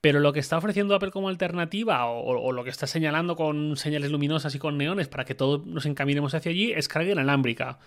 Pero 0.00 0.20
lo 0.20 0.32
que 0.32 0.38
está 0.38 0.58
ofreciendo 0.58 0.94
Apple 0.94 1.10
como 1.10 1.28
alternativa, 1.28 2.06
o, 2.06 2.52
lo 2.52 2.62
que 2.62 2.70
está 2.70 2.86
señalando 2.86 3.36
con 3.36 3.76
señales 3.76 4.10
luminosas 4.10 4.54
y 4.54 4.58
con 4.58 4.76
neones 4.78 5.08
para 5.08 5.24
que 5.24 5.34
todos 5.34 5.66
nos 5.66 5.86
encaminemos 5.86 6.34
hacia 6.34 6.50
allí, 6.52 6.72
es 6.72 6.88
carga 6.88 7.12
inalámbrica 7.12 7.78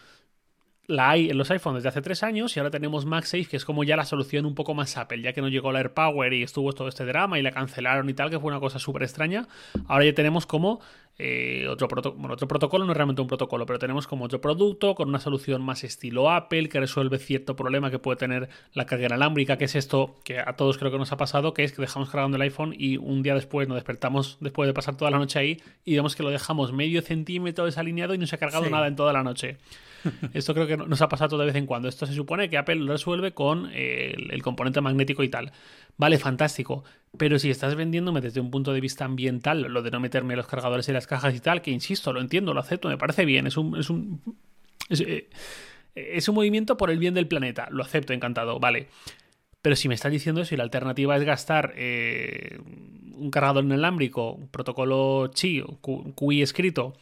la 0.87 1.11
hay 1.11 1.29
en 1.29 1.37
los 1.37 1.51
iPhones 1.51 1.83
desde 1.83 1.89
hace 1.89 2.01
tres 2.01 2.23
años 2.23 2.55
y 2.55 2.59
ahora 2.59 2.71
tenemos 2.71 3.05
MagSafe, 3.05 3.45
que 3.45 3.57
es 3.57 3.65
como 3.65 3.83
ya 3.83 3.97
la 3.97 4.05
solución 4.05 4.45
un 4.45 4.55
poco 4.55 4.73
más 4.73 4.95
Apple, 4.95 5.21
ya 5.21 5.33
que 5.33 5.41
no 5.41 5.49
llegó 5.49 5.73
la 5.73 5.79
AirPower 5.79 6.31
y 6.33 6.43
estuvo 6.43 6.71
todo 6.71 6.87
este 6.87 7.03
drama 7.05 7.37
y 7.37 7.41
la 7.41 7.51
cancelaron 7.51 8.09
y 8.09 8.13
tal, 8.13 8.29
que 8.29 8.39
fue 8.39 8.47
una 8.49 8.61
cosa 8.61 8.79
súper 8.79 9.03
extraña. 9.03 9.47
Ahora 9.87 10.05
ya 10.05 10.13
tenemos 10.13 10.45
como 10.45 10.79
eh, 11.19 11.67
otro, 11.67 11.89
bueno, 12.15 12.35
otro 12.35 12.47
protocolo, 12.47 12.85
no 12.85 12.91
es 12.93 12.95
realmente 12.95 13.21
un 13.21 13.27
protocolo, 13.27 13.65
pero 13.65 13.79
tenemos 13.79 14.07
como 14.07 14.25
otro 14.25 14.39
producto 14.39 14.95
con 14.95 15.09
una 15.09 15.19
solución 15.19 15.61
más 15.61 15.83
estilo 15.83 16.31
Apple 16.31 16.69
que 16.69 16.79
resuelve 16.79 17.17
cierto 17.17 17.57
problema 17.57 17.91
que 17.91 17.99
puede 17.99 18.15
tener 18.15 18.47
la 18.71 18.85
carga 18.85 19.07
inalámbrica, 19.07 19.57
que 19.57 19.65
es 19.65 19.75
esto 19.75 20.21
que 20.23 20.39
a 20.39 20.55
todos 20.55 20.77
creo 20.77 20.89
que 20.89 20.97
nos 20.97 21.11
ha 21.11 21.17
pasado, 21.17 21.53
que 21.53 21.65
es 21.65 21.73
que 21.73 21.81
dejamos 21.81 22.09
cargando 22.09 22.37
el 22.37 22.43
iPhone 22.43 22.73
y 22.77 22.95
un 22.95 23.23
día 23.23 23.35
después 23.35 23.67
nos 23.67 23.75
despertamos 23.75 24.37
después 24.39 24.67
de 24.67 24.73
pasar 24.73 24.95
toda 24.95 25.11
la 25.11 25.17
noche 25.17 25.37
ahí 25.37 25.61
y 25.83 25.95
vemos 25.95 26.15
que 26.15 26.23
lo 26.23 26.29
dejamos 26.29 26.71
medio 26.71 27.01
centímetro 27.01 27.65
desalineado 27.65 28.13
y 28.13 28.17
no 28.17 28.25
se 28.25 28.35
ha 28.35 28.39
cargado 28.39 28.69
nada 28.69 28.87
en 28.87 28.95
toda 28.95 29.11
la 29.11 29.23
noche. 29.23 29.57
Esto 30.33 30.53
creo 30.53 30.67
que 30.67 30.77
nos 30.77 31.01
ha 31.01 31.09
pasado 31.09 31.37
de 31.37 31.45
vez 31.45 31.55
en 31.55 31.65
cuando. 31.65 31.87
Esto 31.87 32.05
se 32.05 32.13
supone 32.13 32.49
que 32.49 32.57
Apple 32.57 32.75
lo 32.75 32.91
resuelve 32.93 33.33
con 33.33 33.69
eh, 33.73 34.15
el, 34.29 34.41
componente 34.41 34.81
magnético 34.81 35.23
y 35.23 35.29
tal. 35.29 35.51
Vale, 35.97 36.17
fantástico. 36.17 36.83
Pero 37.17 37.39
si 37.39 37.49
estás 37.49 37.75
vendiéndome 37.75 38.21
desde 38.21 38.39
un 38.39 38.51
punto 38.51 38.73
de 38.73 38.81
vista 38.81 39.05
ambiental, 39.05 39.61
lo 39.61 39.81
de 39.81 39.91
no 39.91 39.99
meterme 39.99 40.35
los 40.35 40.47
cargadores 40.47 40.87
en 40.87 40.93
las 40.93 41.07
cajas 41.07 41.35
y 41.35 41.39
tal, 41.39 41.61
que 41.61 41.71
insisto, 41.71 42.13
lo 42.13 42.21
entiendo, 42.21 42.53
lo 42.53 42.59
acepto, 42.59 42.89
me 42.89 42.97
parece 42.97 43.25
bien. 43.25 43.47
Es 43.47 43.57
un. 43.57 43.77
Es 43.77 43.89
un, 43.89 44.21
es, 44.89 45.01
eh, 45.01 45.29
un 46.27 46.35
movimiento 46.35 46.77
por 46.77 46.91
el 46.91 46.99
bien 46.99 47.13
del 47.13 47.27
planeta. 47.27 47.67
Lo 47.71 47.83
acepto, 47.83 48.13
encantado. 48.13 48.59
Vale. 48.59 48.87
Pero 49.61 49.75
si 49.75 49.87
me 49.87 49.95
estás 49.95 50.11
diciendo 50.11 50.41
eso 50.41 50.53
y 50.53 50.57
la 50.57 50.63
alternativa 50.63 51.17
es 51.17 51.23
gastar 51.23 51.73
eh, 51.75 52.59
un 53.17 53.31
cargador 53.31 53.63
inalámbrico, 53.63 54.39
protocolo 54.51 55.31
Qi, 55.33 55.63
QI 56.15 56.41
escrito, 56.41 56.93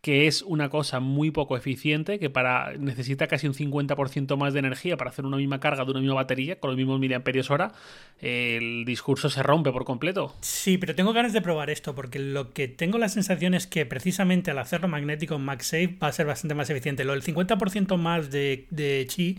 que 0.00 0.26
es 0.26 0.42
una 0.42 0.70
cosa 0.70 0.98
muy 1.00 1.30
poco 1.30 1.56
eficiente, 1.56 2.18
que 2.18 2.30
para 2.30 2.72
necesita 2.78 3.26
casi 3.26 3.46
un 3.46 3.54
50% 3.54 4.36
más 4.36 4.54
de 4.54 4.60
energía 4.60 4.96
para 4.96 5.10
hacer 5.10 5.26
una 5.26 5.36
misma 5.36 5.60
carga 5.60 5.84
de 5.84 5.90
una 5.90 6.00
misma 6.00 6.14
batería 6.14 6.58
con 6.58 6.70
los 6.70 6.76
mismos 6.76 6.98
miliamperios 7.00 7.50
hora, 7.50 7.72
el 8.20 8.84
discurso 8.86 9.28
se 9.28 9.42
rompe 9.42 9.72
por 9.72 9.84
completo. 9.84 10.34
Sí, 10.40 10.78
pero 10.78 10.94
tengo 10.94 11.12
ganas 11.12 11.32
de 11.32 11.42
probar 11.42 11.68
esto, 11.68 11.94
porque 11.94 12.18
lo 12.18 12.50
que 12.50 12.68
tengo 12.68 12.96
la 12.96 13.08
sensación 13.08 13.54
es 13.54 13.66
que 13.66 13.84
precisamente 13.84 14.50
al 14.50 14.58
hacerlo 14.58 14.88
magnético 14.88 15.34
en 15.34 15.42
MagSafe 15.42 15.98
va 16.02 16.08
a 16.08 16.12
ser 16.12 16.26
bastante 16.26 16.54
más 16.54 16.70
eficiente. 16.70 17.04
Lo 17.04 17.12
del 17.12 17.22
50% 17.22 17.96
más 17.96 18.30
de, 18.30 18.66
de 18.70 19.06
Qi... 19.08 19.38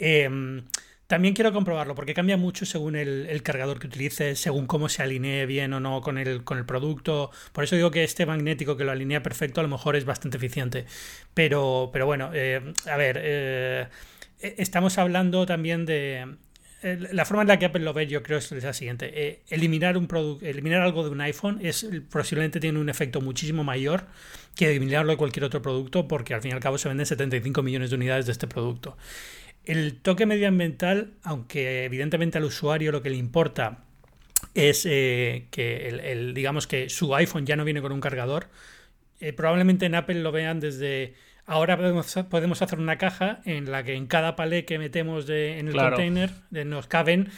Eh, 0.00 0.28
también 1.06 1.34
quiero 1.34 1.52
comprobarlo 1.52 1.94
porque 1.94 2.14
cambia 2.14 2.36
mucho 2.36 2.64
según 2.64 2.96
el, 2.96 3.42
cargador 3.42 3.78
que 3.78 3.86
utilices, 3.86 4.38
según 4.38 4.66
cómo 4.66 4.88
se 4.88 5.02
alinee 5.02 5.44
bien 5.46 5.72
o 5.74 5.80
no 5.80 6.00
con 6.00 6.16
el, 6.18 6.44
con 6.44 6.58
el 6.58 6.64
producto. 6.64 7.30
Por 7.52 7.64
eso 7.64 7.76
digo 7.76 7.90
que 7.90 8.04
este 8.04 8.24
magnético 8.24 8.76
que 8.76 8.84
lo 8.84 8.92
alinea 8.92 9.22
perfecto 9.22 9.60
a 9.60 9.64
lo 9.64 9.68
mejor 9.68 9.96
es 9.96 10.04
bastante 10.06 10.38
eficiente. 10.38 10.86
Pero, 11.34 11.90
pero 11.92 12.06
bueno, 12.06 12.30
eh, 12.32 12.72
a 12.90 12.96
ver, 12.96 13.18
eh, 13.20 13.86
e, 14.40 14.54
estamos 14.58 14.98
hablando 14.98 15.46
también 15.46 15.84
de... 15.84 16.36
La 17.12 17.24
forma 17.24 17.42
en 17.42 17.48
la 17.48 17.58
que 17.58 17.64
Apple 17.64 17.82
lo 17.82 17.94
ve 17.94 18.06
yo 18.06 18.22
creo 18.22 18.36
es 18.36 18.50
la 18.50 18.74
siguiente. 18.74 19.10
Eh, 19.14 19.42
eliminar, 19.48 19.96
un 19.96 20.06
eliminar 20.42 20.82
algo 20.82 21.02
de 21.02 21.08
un 21.08 21.20
iPhone 21.22 21.58
es 21.62 21.86
posiblemente 22.10 22.60
tiene 22.60 22.78
un 22.78 22.90
efecto 22.90 23.22
muchísimo 23.22 23.64
mayor 23.64 24.04
que 24.54 24.68
eliminarlo 24.68 25.12
de 25.12 25.16
cualquier 25.16 25.44
otro 25.44 25.62
producto 25.62 26.06
porque 26.06 26.34
al 26.34 26.42
fin 26.42 26.50
y 26.50 26.54
al 26.54 26.60
cabo 26.60 26.76
se 26.76 26.88
venden 26.88 27.06
75 27.06 27.62
millones 27.62 27.88
de 27.88 27.96
unidades 27.96 28.26
de 28.26 28.32
este 28.32 28.46
producto. 28.46 28.98
El 29.64 30.00
toque 30.00 30.26
medioambiental, 30.26 31.12
aunque 31.22 31.84
evidentemente 31.84 32.38
al 32.38 32.44
usuario 32.44 32.92
lo 32.92 33.02
que 33.02 33.10
le 33.10 33.16
importa 33.16 33.84
es 34.54 34.86
eh, 34.86 35.46
que 35.50 35.88
el, 35.88 36.34
digamos 36.34 36.66
que 36.66 36.90
su 36.90 37.14
iPhone 37.14 37.46
ya 37.46 37.56
no 37.56 37.64
viene 37.64 37.80
con 37.80 37.92
un 37.92 38.00
cargador, 38.00 38.48
eh, 39.20 39.32
probablemente 39.32 39.86
en 39.86 39.94
Apple 39.94 40.20
lo 40.20 40.32
vean 40.32 40.60
desde 40.60 41.14
Ahora 41.46 41.76
podemos, 41.76 42.62
hacer 42.62 42.78
una 42.78 42.96
caja 42.96 43.40
en 43.44 43.70
la 43.70 43.82
que 43.82 43.94
en 43.94 44.06
cada 44.06 44.34
palé 44.34 44.64
que 44.64 44.78
metemos 44.78 45.28
en 45.28 45.68
el 45.68 45.74
container 45.74 46.30
nos 46.50 46.86
caben 46.86 47.30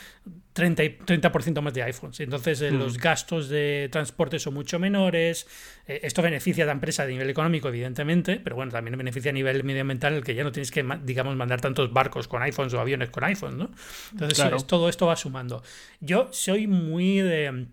30, 0.53 0.83
30% 1.05 1.61
más 1.61 1.75
de 1.75 1.83
iPhones. 1.83 2.21
Entonces 2.21 2.63
eh, 2.63 2.71
los 2.71 2.97
mm. 2.97 3.01
gastos 3.01 3.49
de 3.49 3.89
transporte 3.91 4.39
son 4.39 4.55
mucho 4.55 4.79
menores. 4.79 5.49
Eh, 5.89 6.01
esto 6.05 6.23
beneficia 6.23 6.63
a 6.63 6.67
la 6.67 6.73
empresa 6.73 7.03
a 7.03 7.07
nivel 7.07 7.29
económico, 7.29 7.69
evidentemente, 7.69 8.41
pero 8.43 8.55
bueno, 8.55 8.71
también 8.71 8.97
beneficia 8.97 9.33
a 9.33 9.35
nivel 9.35 9.65
medioambiental 9.65 10.15
el 10.15 10.25
que 10.25 10.35
ya 10.35 10.45
no 10.45 10.53
tienes 10.53 10.71
que, 10.71 10.85
digamos, 11.03 11.35
mandar 11.35 11.61
tantos 11.61 11.93
barcos 11.93 12.29
con 12.29 12.43
iPhones 12.43 12.75
o 12.75 12.81
aviones 12.81 13.11
con 13.11 13.25
iPhones, 13.25 13.57
¿no? 13.57 13.71
Entonces 14.13 14.67
todo 14.67 14.89
esto 14.89 15.07
va 15.07 15.17
sumando. 15.17 15.63
Yo 16.01 16.29
soy 16.33 16.69
muy 16.69 17.19
de 17.19 17.67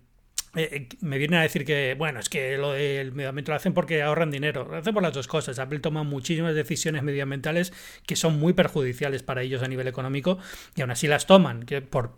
eh, 0.56 0.70
eh, 0.72 0.98
me 1.02 1.18
vienen 1.18 1.40
a 1.40 1.44
decir 1.44 1.66
que, 1.66 1.96
bueno, 1.98 2.20
es 2.20 2.30
que 2.30 2.58
lo 2.58 2.74
del 2.74 3.12
medioambiente 3.12 3.52
lo 3.52 3.56
hacen 3.56 3.74
porque 3.74 4.04
ahorran 4.04 4.30
dinero. 4.30 4.68
Lo 4.70 4.78
hacen 4.78 4.94
por 4.94 5.02
las 5.02 5.14
dos 5.14 5.28
cosas. 5.28 5.58
Apple 5.58 5.80
toma 5.80 6.04
muchísimas 6.04 6.54
decisiones 6.54 7.02
medioambientales 7.02 7.74
que 8.06 8.16
son 8.16 8.40
muy 8.40 8.54
perjudiciales 8.54 9.24
para 9.24 9.42
ellos 9.42 9.64
a 9.64 9.68
nivel 9.68 9.88
económico 9.88 10.38
y 10.76 10.82
aún 10.82 10.92
así 10.92 11.08
las 11.08 11.26
toman, 11.26 11.64
que 11.64 11.82
por 11.82 12.12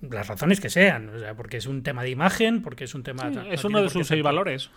las 0.00 0.26
razones 0.26 0.60
que 0.60 0.70
sean. 0.70 1.10
O 1.10 1.18
sea, 1.18 1.34
porque 1.34 1.58
es 1.58 1.66
un 1.66 1.82
tema 1.82 2.02
de 2.02 2.10
imagen, 2.10 2.62
porque 2.62 2.84
es 2.84 2.94
un 2.94 3.02
tema. 3.02 3.30
es 3.50 3.64
uno 3.64 3.82
de 3.82 3.90
sus 3.90 4.06
seis 4.06 4.22
valores. 4.22 4.70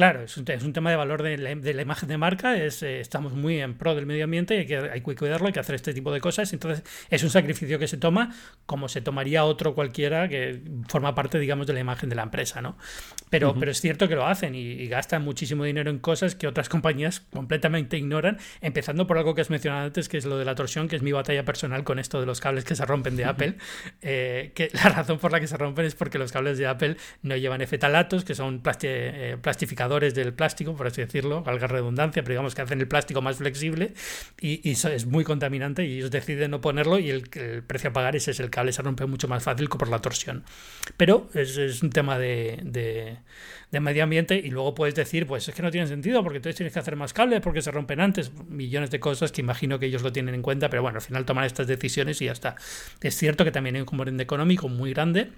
Claro, 0.00 0.22
es 0.22 0.34
un, 0.38 0.50
es 0.50 0.62
un, 0.62 0.72
tema 0.72 0.88
de 0.88 0.96
valor 0.96 1.22
de 1.22 1.36
la, 1.36 1.82
imagen 1.82 2.08
de 2.08 2.16
marca, 2.16 2.56
es, 2.56 2.82
eh, 2.82 3.00
estamos 3.00 3.34
muy 3.34 3.60
en 3.60 3.74
pro 3.74 3.94
del 3.94 4.06
medio 4.06 4.24
ambiente 4.24 4.54
y 4.54 4.60
hay 4.60 4.66
que, 4.66 4.78
hay 4.78 5.02
que 5.02 5.14
cuidarlo, 5.14 5.48
hay 5.48 5.52
que 5.52 5.60
hacer 5.60 5.74
este 5.74 5.92
tipo 5.92 6.10
de 6.10 6.22
cosas. 6.22 6.54
Entonces, 6.54 6.82
es 7.10 7.22
un 7.22 7.28
sacrificio 7.28 7.78
que 7.78 7.86
se 7.86 7.98
toma 7.98 8.34
como 8.64 8.88
se 8.88 9.02
tomaría 9.02 9.44
otro 9.44 9.74
cualquiera 9.74 10.26
que 10.26 10.62
forma 10.88 11.14
parte, 11.14 11.38
digamos, 11.38 11.66
de 11.66 11.74
la 11.74 11.80
imagen 11.80 12.08
de 12.08 12.16
la 12.16 12.22
empresa, 12.22 12.62
¿no? 12.62 12.78
Pero, 13.28 13.54
pero 13.54 13.70
es 13.70 13.82
cierto 13.82 14.08
que 14.08 14.14
lo 14.14 14.26
hacen 14.26 14.54
y, 14.54 14.86
gastan 14.86 15.22
muchísimo 15.22 15.64
dinero 15.64 15.90
en 15.90 15.98
cosas 15.98 16.34
que 16.34 16.46
otras 16.46 16.70
compañías 16.70 17.20
completamente 17.20 17.98
ignoran, 17.98 18.38
empezando 18.62 19.06
por 19.06 19.18
algo 19.18 19.34
que 19.34 19.42
has 19.42 19.50
mencionado 19.50 19.84
antes, 19.84 20.08
que 20.08 20.16
es 20.16 20.24
lo 20.24 20.38
de 20.38 20.46
la 20.46 20.54
torsión, 20.54 20.88
que 20.88 20.96
es 20.96 21.02
mi 21.02 21.12
batalla 21.12 21.44
personal 21.44 21.84
con 21.84 21.98
esto 21.98 22.20
de 22.20 22.26
los 22.26 22.40
cables 22.40 22.64
que 22.64 22.74
se 22.74 22.86
rompen 22.86 23.16
de 23.16 23.26
Apple. 23.26 23.56
Eh, 24.00 24.52
que 24.54 24.70
la 24.72 24.88
razón 24.88 25.18
por 25.18 25.30
la 25.30 25.40
que 25.40 25.46
se 25.46 25.58
rompen 25.58 25.84
es 25.84 25.94
porque 25.94 26.16
los 26.16 26.32
cables 26.32 26.56
de 26.56 26.66
Apple 26.66 26.96
no 27.20 27.36
llevan 27.36 27.60
fetalatos, 27.66 28.24
que 28.24 28.34
son 28.34 28.62
eh, 28.82 29.36
plastificados 29.42 29.89
del 29.98 30.32
plástico, 30.32 30.76
por 30.76 30.86
así 30.86 31.00
decirlo, 31.00 31.42
valga 31.42 31.66
redundancia, 31.66 32.22
pero 32.22 32.34
digamos 32.34 32.54
que 32.54 32.62
hacen 32.62 32.80
el 32.80 32.88
plástico 32.88 33.22
más 33.22 33.38
flexible 33.38 33.94
y, 34.40 34.68
y 34.68 34.72
es 34.72 35.06
muy 35.06 35.24
contaminante 35.24 35.84
y 35.84 35.96
ellos 35.96 36.10
deciden 36.10 36.52
no 36.52 36.60
ponerlo 36.60 36.98
y 36.98 37.10
el, 37.10 37.28
precio 37.66 37.90
a 37.90 37.92
pagar 37.92 38.16
es 38.16 38.28
el 38.40 38.50
cable 38.50 38.72
se 38.72 38.82
rompe 38.82 39.06
mucho 39.06 39.28
más 39.28 39.42
fácil 39.42 39.68
que 39.68 39.78
por 39.78 39.88
la 39.88 40.00
torsión. 40.00 40.44
Pero 40.96 41.28
es, 41.34 41.82
un 41.82 41.90
tema 41.90 42.18
de, 42.18 42.60
de, 43.70 43.80
medio 43.80 44.04
ambiente 44.04 44.36
y 44.36 44.50
luego 44.50 44.74
puedes 44.74 44.94
decir, 44.94 45.26
pues 45.26 45.48
es 45.48 45.54
que 45.54 45.62
no 45.62 45.70
tiene 45.70 45.86
sentido 45.86 46.22
porque 46.22 46.36
entonces 46.36 46.56
tienes 46.56 46.72
que 46.72 46.78
hacer 46.78 46.96
más 46.96 47.12
cables 47.12 47.40
porque 47.40 47.62
se 47.62 47.70
rompen 47.70 48.00
antes, 48.00 48.32
millones 48.48 48.90
de 48.90 49.00
cosas 49.00 49.32
que 49.32 49.40
imagino 49.40 49.78
que 49.78 49.86
ellos 49.86 50.02
lo 50.02 50.12
tienen 50.12 50.34
en 50.34 50.42
cuenta, 50.42 50.68
pero 50.70 50.82
bueno, 50.82 50.98
al 50.98 51.02
final 51.02 51.24
toman 51.24 51.44
estas 51.44 51.66
decisiones 51.66 52.20
y 52.20 52.26
ya 52.26 52.32
está. 52.32 52.56
Es 53.00 53.16
cierto 53.16 53.44
que 53.44 53.50
también 53.50 53.76
hay 53.76 53.80
un 53.80 53.86
componente 53.86 54.22
económico 54.22 54.68
muy 54.68 54.92
grande, 54.92 55.32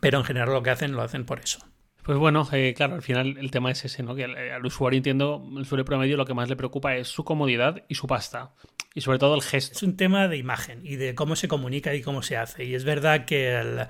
pero 0.00 0.18
en 0.18 0.24
general 0.24 0.50
lo 0.50 0.62
que 0.62 0.70
hacen 0.70 0.92
lo 0.92 1.02
hacen 1.02 1.24
por 1.24 1.40
eso. 1.40 1.60
Pues 2.02 2.18
bueno, 2.18 2.48
eh, 2.52 2.74
claro, 2.76 2.94
al 2.94 3.02
final 3.02 3.36
el 3.38 3.50
tema 3.50 3.70
es 3.70 3.84
ese, 3.84 4.02
¿no? 4.02 4.14
Que 4.14 4.24
al, 4.24 4.64
usuario 4.64 4.96
entiendo, 4.96 5.46
el 5.52 5.62
usuario 5.62 5.84
promedio 5.84 6.16
lo 6.16 6.24
que 6.24 6.34
más 6.34 6.48
le 6.48 6.56
preocupa 6.56 6.96
es 6.96 7.08
su 7.08 7.24
comodidad 7.24 7.84
y 7.88 7.94
su 7.94 8.06
pasta. 8.06 8.54
Y 8.94 9.02
sobre 9.02 9.18
todo 9.18 9.36
el 9.36 9.42
gesto. 9.42 9.76
Es 9.76 9.82
un 9.84 9.96
tema 9.96 10.26
de 10.26 10.36
imagen 10.36 10.80
y 10.84 10.96
de 10.96 11.14
cómo 11.14 11.36
se 11.36 11.46
comunica 11.46 11.94
y 11.94 12.02
cómo 12.02 12.22
se 12.22 12.36
hace. 12.36 12.64
Y 12.64 12.74
es 12.74 12.84
verdad 12.84 13.24
que 13.24 13.54
el, 13.54 13.86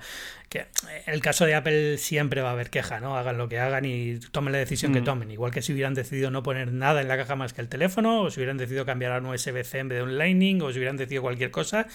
que 0.51 0.65
el 1.07 1.21
caso 1.21 1.45
de 1.45 1.55
Apple 1.55 1.97
siempre 1.97 2.41
va 2.41 2.49
a 2.49 2.51
haber 2.51 2.69
queja, 2.69 2.99
¿no? 2.99 3.15
Hagan 3.15 3.37
lo 3.37 3.47
que 3.47 3.57
hagan 3.57 3.85
y 3.85 4.19
tomen 4.19 4.51
la 4.51 4.57
decisión 4.59 4.91
que 4.91 4.99
mm. 4.99 5.05
tomen. 5.05 5.31
Igual 5.31 5.51
que 5.53 5.61
si 5.61 5.71
hubieran 5.71 5.93
decidido 5.93 6.29
no 6.29 6.43
poner 6.43 6.73
nada 6.73 6.99
en 6.99 7.07
la 7.07 7.15
caja 7.15 7.37
más 7.37 7.53
que 7.53 7.61
el 7.61 7.69
teléfono, 7.69 8.23
o 8.23 8.29
si 8.29 8.41
hubieran 8.41 8.57
decidido 8.57 8.85
cambiar 8.85 9.13
a 9.13 9.19
un 9.19 9.27
USB-C 9.27 9.79
en 9.79 9.87
vez 9.87 9.99
de 9.99 10.03
un 10.03 10.17
Lightning, 10.17 10.61
o 10.61 10.69
si 10.73 10.79
hubieran 10.79 10.97
decidido 10.97 11.21
cualquier 11.21 11.51
cosa, 11.51 11.87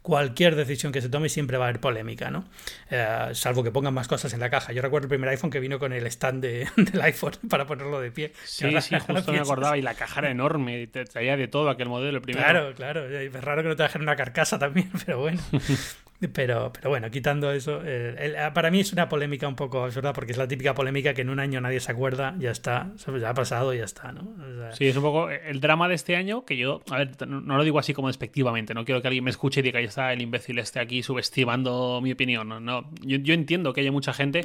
cualquier 0.00 0.54
decisión 0.54 0.92
que 0.92 1.00
se 1.00 1.08
tome 1.08 1.28
siempre 1.28 1.56
va 1.58 1.64
a 1.64 1.68
haber 1.70 1.80
polémica, 1.80 2.30
¿no? 2.30 2.44
Eh, 2.88 3.30
salvo 3.32 3.64
que 3.64 3.72
pongan 3.72 3.92
más 3.92 4.06
cosas 4.06 4.32
en 4.32 4.38
la 4.38 4.48
caja. 4.48 4.72
Yo 4.72 4.80
recuerdo 4.80 5.06
el 5.06 5.08
primer 5.08 5.30
iPhone 5.30 5.50
que 5.50 5.58
vino 5.58 5.80
con 5.80 5.92
el 5.92 6.06
stand 6.06 6.40
del 6.76 7.02
iPhone 7.02 7.32
para 7.50 7.66
ponerlo 7.66 8.00
de 8.00 8.12
pie. 8.12 8.32
Sí, 8.44 8.80
sí, 8.80 8.94
justo 9.00 9.32
me 9.32 9.40
acordaba. 9.40 9.76
Y 9.76 9.82
la 9.82 9.94
caja 9.94 10.20
era 10.20 10.30
enorme 10.30 10.82
y 10.82 10.86
te 10.86 11.04
traía 11.04 11.36
de 11.36 11.48
todo 11.48 11.68
aquel 11.68 11.88
modelo, 11.88 12.18
el 12.18 12.22
primero. 12.22 12.46
Claro, 12.46 12.74
claro. 12.76 13.08
Es 13.08 13.32
raro 13.32 13.62
que 13.62 13.68
no 13.70 13.74
te 13.74 13.82
dejen 13.82 14.02
una 14.02 14.14
carcasa 14.14 14.56
también, 14.56 14.88
pero 15.04 15.18
bueno. 15.18 15.40
Pero, 16.28 16.72
pero 16.72 16.90
bueno, 16.90 17.10
quitando 17.10 17.52
eso, 17.52 17.80
eh, 17.84 18.36
ah, 18.38 18.52
para 18.52 18.70
mí 18.70 18.80
es 18.80 18.92
una 18.92 19.08
polémica 19.08 19.48
un 19.48 19.56
poco 19.56 19.84
absurda 19.84 20.12
porque 20.12 20.32
es 20.32 20.38
la 20.38 20.48
típica 20.48 20.74
polémica 20.74 21.14
que 21.14 21.22
en 21.22 21.30
un 21.30 21.40
año 21.40 21.60
nadie 21.60 21.80
se 21.80 21.92
acuerda, 21.92 22.34
ya 22.38 22.50
está, 22.50 22.92
ya 23.20 23.30
ha 23.30 23.34
pasado 23.34 23.74
y 23.74 23.78
ya 23.78 23.84
está, 23.84 24.12
¿no? 24.12 24.34
sí, 24.72 24.86
es 24.86 24.96
un 24.96 25.02
poco 25.02 25.30
el 25.30 25.60
drama 25.60 25.88
de 25.88 25.94
este 25.94 26.16
año 26.16 26.44
que 26.44 26.56
yo, 26.56 26.82
a 26.90 26.98
ver, 26.98 27.28
no, 27.28 27.56
lo 27.56 27.64
digo 27.64 27.78
así 27.78 27.92
como 27.92 28.08
despectivamente, 28.08 28.74
no 28.74 28.84
quiero 28.84 29.02
que 29.02 29.08
alguien 29.08 29.24
me 29.24 29.30
escuche 29.30 29.60
y 29.60 29.62
diga, 29.62 29.80
ya 29.80 29.88
está 29.88 30.12
el 30.12 30.22
imbécil 30.22 30.58
este 30.58 30.80
aquí 30.80 31.02
subestimando 31.02 32.00
mi 32.02 32.12
opinión, 32.12 32.48
no, 32.48 32.60
no. 32.60 32.90
Yo, 33.02 33.34
entiendo 33.34 33.72
que 33.72 33.80
haya 33.80 33.92
mucha 33.92 34.12
gente 34.12 34.42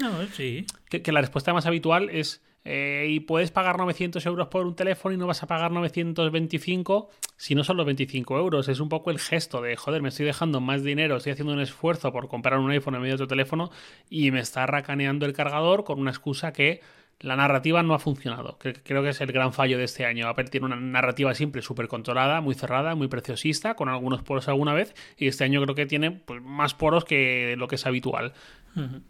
que, 0.89 1.01
que 1.01 1.11
la 1.11 1.21
respuesta 1.21 1.53
más 1.53 1.65
habitual 1.65 2.09
es 2.09 2.41
eh, 2.65 3.07
y 3.09 3.21
puedes 3.21 3.51
pagar 3.51 3.77
900 3.77 4.25
euros 4.25 4.47
por 4.47 4.65
un 4.65 4.75
teléfono 4.75 5.15
y 5.15 5.17
no 5.17 5.27
vas 5.27 5.43
a 5.43 5.47
pagar 5.47 5.71
925 5.71 7.09
si 7.37 7.55
no 7.55 7.63
son 7.63 7.77
los 7.77 7.85
25 7.85 8.37
euros. 8.37 8.67
Es 8.67 8.79
un 8.79 8.89
poco 8.89 9.11
el 9.11 9.19
gesto 9.19 9.61
de, 9.61 9.75
joder, 9.75 10.01
me 10.01 10.09
estoy 10.09 10.25
dejando 10.25 10.59
más 10.59 10.83
dinero, 10.83 11.17
estoy 11.17 11.31
haciendo 11.33 11.53
un 11.53 11.61
esfuerzo 11.61 12.11
por 12.11 12.27
comprar 12.27 12.59
un 12.59 12.71
iPhone 12.71 12.95
en 12.95 13.01
medio 13.01 13.17
de 13.17 13.23
otro 13.23 13.27
teléfono 13.27 13.71
y 14.09 14.31
me 14.31 14.41
está 14.41 14.65
racaneando 14.65 15.25
el 15.25 15.33
cargador 15.33 15.83
con 15.83 15.99
una 15.99 16.11
excusa 16.11 16.51
que 16.51 16.81
la 17.21 17.35
narrativa 17.35 17.83
no 17.83 17.93
ha 17.93 17.99
funcionado. 17.99 18.57
Creo 18.59 19.03
que 19.03 19.09
es 19.09 19.19
el 19.21 19.31
gran 19.31 19.51
fallo 19.51 19.77
de 19.77 19.83
este 19.83 20.05
año. 20.05 20.27
Apple 20.27 20.45
tiene 20.45 20.67
una 20.67 20.77
narrativa 20.77 21.33
siempre 21.33 21.61
súper 21.61 21.87
controlada, 21.87 22.39
muy 22.39 22.55
cerrada, 22.55 22.95
muy 22.95 23.09
preciosista, 23.09 23.75
con 23.75 23.89
algunos 23.89 24.23
poros 24.23 24.47
alguna 24.47 24.73
vez, 24.73 24.95
y 25.17 25.27
este 25.27 25.43
año 25.43 25.61
creo 25.61 25.75
que 25.75 25.85
tiene 25.85 26.11
pues, 26.11 26.41
más 26.41 26.73
poros 26.73 27.03
que 27.03 27.55
lo 27.57 27.67
que 27.67 27.75
es 27.75 27.85
habitual. 27.85 28.33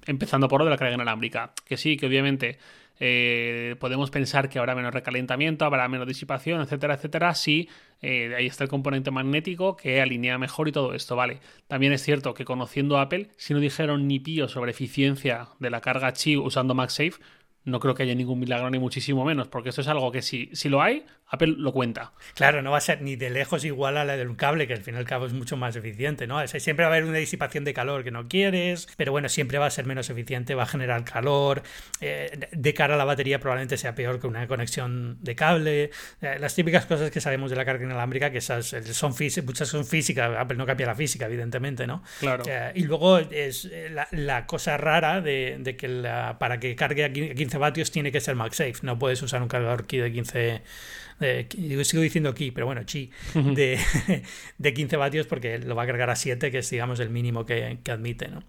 Empezando 0.07 0.47
por 0.47 0.61
lo 0.61 0.65
de 0.65 0.71
la 0.71 0.77
carga 0.77 0.95
inalámbrica. 0.95 1.53
Que 1.65 1.77
sí, 1.77 1.97
que 1.97 2.07
obviamente 2.07 2.57
eh, 2.99 3.75
podemos 3.79 4.11
pensar 4.11 4.49
que 4.49 4.59
habrá 4.59 4.75
menos 4.75 4.93
recalentamiento, 4.93 5.65
habrá 5.65 5.87
menos 5.87 6.07
disipación, 6.07 6.61
etcétera, 6.61 6.95
etcétera, 6.95 7.33
si 7.33 7.69
eh, 8.01 8.33
ahí 8.35 8.45
está 8.45 8.63
el 8.63 8.69
componente 8.69 9.11
magnético 9.11 9.75
que 9.75 10.01
alinea 10.01 10.37
mejor 10.37 10.67
y 10.67 10.71
todo 10.71 10.93
esto, 10.93 11.15
¿vale? 11.15 11.39
También 11.67 11.93
es 11.93 12.03
cierto 12.03 12.33
que 12.33 12.45
conociendo 12.45 12.97
Apple, 12.97 13.29
si 13.37 13.53
no 13.53 13.59
dijeron 13.59 14.07
ni 14.07 14.19
pío 14.19 14.47
sobre 14.47 14.71
eficiencia 14.71 15.49
de 15.59 15.69
la 15.69 15.81
carga 15.81 16.11
Qi 16.13 16.37
usando 16.37 16.75
MagSafe, 16.75 17.13
no 17.65 17.79
creo 17.79 17.95
que 17.95 18.03
haya 18.03 18.15
ningún 18.15 18.39
milagro 18.39 18.69
ni 18.69 18.79
muchísimo 18.79 19.25
menos, 19.25 19.47
porque 19.47 19.69
esto 19.69 19.81
es 19.81 19.87
algo 19.87 20.11
que 20.11 20.21
si, 20.21 20.49
si 20.53 20.69
lo 20.69 20.81
hay, 20.81 21.05
Apple 21.29 21.55
lo 21.57 21.71
cuenta. 21.71 22.13
Claro, 22.33 22.61
no 22.61 22.71
va 22.71 22.77
a 22.77 22.81
ser 22.81 23.01
ni 23.01 23.15
de 23.15 23.29
lejos 23.29 23.63
igual 23.63 23.97
a 23.97 24.05
la 24.05 24.17
de 24.17 24.27
un 24.27 24.35
cable, 24.35 24.67
que 24.67 24.73
al 24.73 24.81
fin 24.81 24.95
y 24.95 24.97
al 24.97 25.05
cabo 25.05 25.27
es 25.27 25.33
mucho 25.33 25.57
más 25.57 25.75
eficiente, 25.75 26.27
¿no? 26.27 26.45
siempre 26.47 26.85
va 26.85 26.91
a 26.91 26.95
haber 26.95 27.07
una 27.07 27.19
disipación 27.19 27.63
de 27.63 27.73
calor 27.73 28.03
que 28.03 28.11
no 28.11 28.27
quieres, 28.27 28.87
pero 28.97 29.11
bueno, 29.11 29.29
siempre 29.29 29.57
va 29.59 29.67
a 29.67 29.69
ser 29.69 29.85
menos 29.85 30.09
eficiente, 30.09 30.55
va 30.55 30.63
a 30.63 30.65
generar 30.65 31.03
calor. 31.03 31.61
Eh, 32.01 32.47
de 32.51 32.73
cara 32.73 32.95
a 32.95 32.97
la 32.97 33.05
batería 33.05 33.39
probablemente 33.39 33.77
sea 33.77 33.93
peor 33.93 34.19
que 34.19 34.27
una 34.27 34.47
conexión 34.47 35.17
de 35.21 35.35
cable. 35.35 35.91
Eh, 36.21 36.37
las 36.39 36.55
típicas 36.55 36.85
cosas 36.85 37.11
que 37.11 37.21
sabemos 37.21 37.51
de 37.51 37.57
la 37.57 37.65
carga 37.65 37.85
inalámbrica, 37.85 38.31
que 38.31 38.39
esas 38.39 38.73
eh, 38.73 38.93
son 38.93 39.13
muchas 39.45 39.67
son 39.67 39.85
físicas, 39.85 40.31
Apple 40.37 40.57
no 40.57 40.65
cambia 40.65 40.87
la 40.87 40.95
física, 40.95 41.25
evidentemente, 41.25 41.85
¿no? 41.85 42.03
Claro. 42.19 42.43
y 42.73 42.83
luego 42.83 43.19
es 43.19 43.69
la, 44.11 44.45
cosa 44.45 44.77
rara 44.77 45.21
de, 45.21 45.75
que 45.77 45.87
para 46.39 46.59
que 46.59 46.75
cargue 46.75 47.03
a 47.05 47.09
15 47.49 47.57
vatios 47.57 47.91
tiene 47.91 48.11
que 48.11 48.21
ser 48.21 48.35
MagSafe, 48.35 48.75
no 48.83 48.99
puedes 48.99 49.21
usar 49.23 49.41
un 49.41 49.47
cargador 49.47 49.87
key 49.87 49.99
de 49.99 50.11
15 50.11 50.61
sigo 51.83 52.03
diciendo 52.03 52.29
aquí, 52.29 52.51
pero 52.51 52.67
bueno, 52.67 52.83
chi, 52.83 53.09
de, 53.33 53.79
de 54.57 54.73
15 54.73 54.97
vatios 54.97 55.25
porque 55.25 55.57
lo 55.57 55.75
va 55.75 55.83
a 55.83 55.87
cargar 55.87 56.11
a 56.11 56.15
7, 56.15 56.51
que 56.51 56.59
es 56.59 56.69
digamos 56.69 56.99
el 56.99 57.09
mínimo 57.09 57.45
que, 57.45 57.79
admite, 57.89 58.27
¿no? 58.27 58.43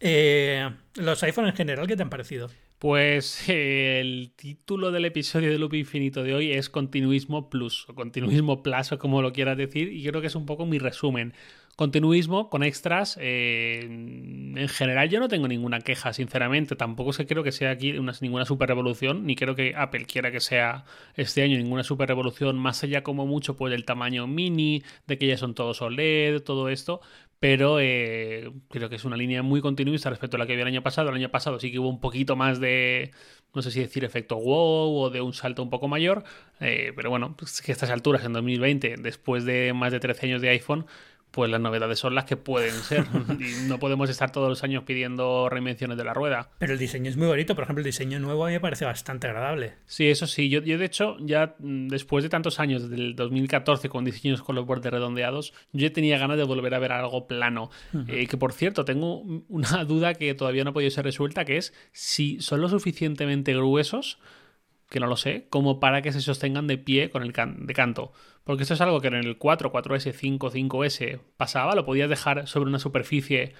Eh, 0.00 0.68
los 0.96 1.22
iPhone 1.22 1.46
en 1.46 1.54
general, 1.54 1.86
¿qué 1.86 1.96
te 1.96 2.02
han 2.02 2.10
parecido? 2.10 2.50
Pues 2.80 3.48
el 3.48 4.32
título 4.34 4.90
del 4.90 5.04
episodio 5.04 5.50
de 5.50 5.58
Loop 5.58 5.74
Infinito 5.74 6.22
de 6.22 6.34
hoy 6.34 6.52
es 6.52 6.68
Continuismo 6.70 7.50
Plus, 7.50 7.86
o 7.88 7.94
Continuismo 7.94 8.62
Plus, 8.62 8.92
o 8.92 8.98
como 8.98 9.22
lo 9.22 9.32
quieras 9.32 9.56
decir, 9.56 9.92
y 9.92 10.04
creo 10.04 10.20
que 10.20 10.26
es 10.26 10.34
un 10.34 10.46
poco 10.46 10.66
mi 10.66 10.78
resumen. 10.78 11.34
Continuismo 11.80 12.50
con 12.50 12.62
extras. 12.62 13.16
Eh, 13.22 13.84
en 13.86 14.68
general, 14.68 15.08
yo 15.08 15.18
no 15.18 15.28
tengo 15.28 15.48
ninguna 15.48 15.80
queja, 15.80 16.12
sinceramente. 16.12 16.76
Tampoco 16.76 17.12
que 17.12 17.26
creo 17.26 17.42
que 17.42 17.52
sea 17.52 17.70
aquí 17.70 17.96
una, 17.96 18.12
ninguna 18.20 18.44
super 18.44 18.68
revolución, 18.68 19.24
ni 19.24 19.34
creo 19.34 19.54
que 19.54 19.72
Apple 19.74 20.04
quiera 20.04 20.30
que 20.30 20.40
sea 20.40 20.84
este 21.14 21.40
año 21.40 21.56
ninguna 21.56 21.82
super 21.82 22.06
revolución, 22.06 22.58
más 22.58 22.84
allá 22.84 23.02
como 23.02 23.26
mucho 23.26 23.56
pues 23.56 23.70
del 23.70 23.86
tamaño 23.86 24.26
mini, 24.26 24.82
de 25.06 25.16
que 25.16 25.26
ya 25.26 25.38
son 25.38 25.54
todos 25.54 25.80
OLED, 25.80 26.42
todo 26.42 26.68
esto. 26.68 27.00
Pero 27.38 27.80
eh, 27.80 28.52
creo 28.68 28.90
que 28.90 28.96
es 28.96 29.06
una 29.06 29.16
línea 29.16 29.42
muy 29.42 29.62
continuista 29.62 30.10
respecto 30.10 30.36
a 30.36 30.38
la 30.38 30.46
que 30.46 30.52
había 30.52 30.64
el 30.64 30.68
año 30.68 30.82
pasado. 30.82 31.08
El 31.08 31.14
año 31.14 31.30
pasado 31.30 31.58
sí 31.58 31.72
que 31.72 31.78
hubo 31.78 31.88
un 31.88 32.00
poquito 32.00 32.36
más 32.36 32.60
de, 32.60 33.10
no 33.54 33.62
sé 33.62 33.70
si 33.70 33.80
decir 33.80 34.04
efecto 34.04 34.36
wow 34.36 34.98
o 34.98 35.08
de 35.08 35.22
un 35.22 35.32
salto 35.32 35.62
un 35.62 35.70
poco 35.70 35.88
mayor. 35.88 36.24
Eh, 36.60 36.92
pero 36.94 37.08
bueno, 37.08 37.34
pues 37.38 37.62
que 37.62 37.72
a 37.72 37.74
estas 37.74 37.88
alturas, 37.88 38.22
en 38.26 38.34
2020, 38.34 38.96
después 38.98 39.46
de 39.46 39.72
más 39.72 39.92
de 39.92 40.00
13 40.00 40.26
años 40.26 40.42
de 40.42 40.50
iPhone, 40.50 40.84
pues 41.30 41.50
las 41.50 41.60
novedades 41.60 41.98
son 41.98 42.14
las 42.14 42.24
que 42.24 42.36
pueden 42.36 42.72
ser. 42.72 43.04
y 43.38 43.68
no 43.68 43.78
podemos 43.78 44.10
estar 44.10 44.32
todos 44.32 44.48
los 44.48 44.64
años 44.64 44.84
pidiendo 44.84 45.48
reinvenciones 45.48 45.96
de 45.96 46.04
la 46.04 46.14
rueda. 46.14 46.50
Pero 46.58 46.72
el 46.72 46.78
diseño 46.78 47.10
es 47.10 47.16
muy 47.16 47.26
bonito. 47.26 47.54
Por 47.54 47.64
ejemplo, 47.64 47.80
el 47.80 47.86
diseño 47.86 48.18
nuevo 48.18 48.44
a 48.44 48.48
mí 48.48 48.54
me 48.54 48.60
parece 48.60 48.84
bastante 48.84 49.26
agradable. 49.26 49.74
Sí, 49.86 50.08
eso 50.08 50.26
sí. 50.26 50.48
Yo, 50.48 50.62
yo 50.62 50.78
de 50.78 50.84
hecho, 50.84 51.16
ya 51.20 51.54
mm, 51.58 51.88
después 51.88 52.24
de 52.24 52.30
tantos 52.30 52.60
años, 52.60 52.82
desde 52.88 53.02
el 53.02 53.16
2014, 53.16 53.88
con 53.88 54.04
diseños 54.04 54.42
con 54.42 54.56
los 54.56 54.66
bordes 54.66 54.92
redondeados, 54.92 55.52
yo 55.72 55.86
ya 55.86 55.92
tenía 55.92 56.18
ganas 56.18 56.36
de 56.36 56.44
volver 56.44 56.74
a 56.74 56.78
ver 56.78 56.92
algo 56.92 57.26
plano. 57.26 57.70
Eh, 58.08 58.26
que 58.26 58.36
por 58.36 58.52
cierto, 58.52 58.84
tengo 58.84 59.22
una 59.48 59.84
duda 59.84 60.14
que 60.14 60.34
todavía 60.34 60.64
no 60.64 60.70
ha 60.70 60.72
podido 60.72 60.90
ser 60.90 61.04
resuelta, 61.04 61.44
que 61.44 61.56
es 61.56 61.72
si 61.92 62.40
son 62.40 62.60
lo 62.60 62.68
suficientemente 62.68 63.54
gruesos 63.54 64.18
que 64.90 65.00
no 65.00 65.06
lo 65.06 65.16
sé, 65.16 65.46
como 65.48 65.80
para 65.80 66.02
que 66.02 66.12
se 66.12 66.20
sostengan 66.20 66.66
de 66.66 66.76
pie 66.76 67.10
con 67.10 67.22
el 67.22 67.32
de 67.32 67.74
canto. 67.74 68.12
Porque 68.44 68.64
esto 68.64 68.74
es 68.74 68.80
algo 68.80 69.00
que 69.00 69.08
en 69.08 69.14
el 69.14 69.38
4, 69.38 69.72
4S, 69.72 70.12
5, 70.12 70.50
5S 70.50 71.20
pasaba, 71.36 71.74
lo 71.74 71.86
podías 71.86 72.10
dejar 72.10 72.46
sobre 72.48 72.68
una 72.68 72.80
superficie, 72.80 73.54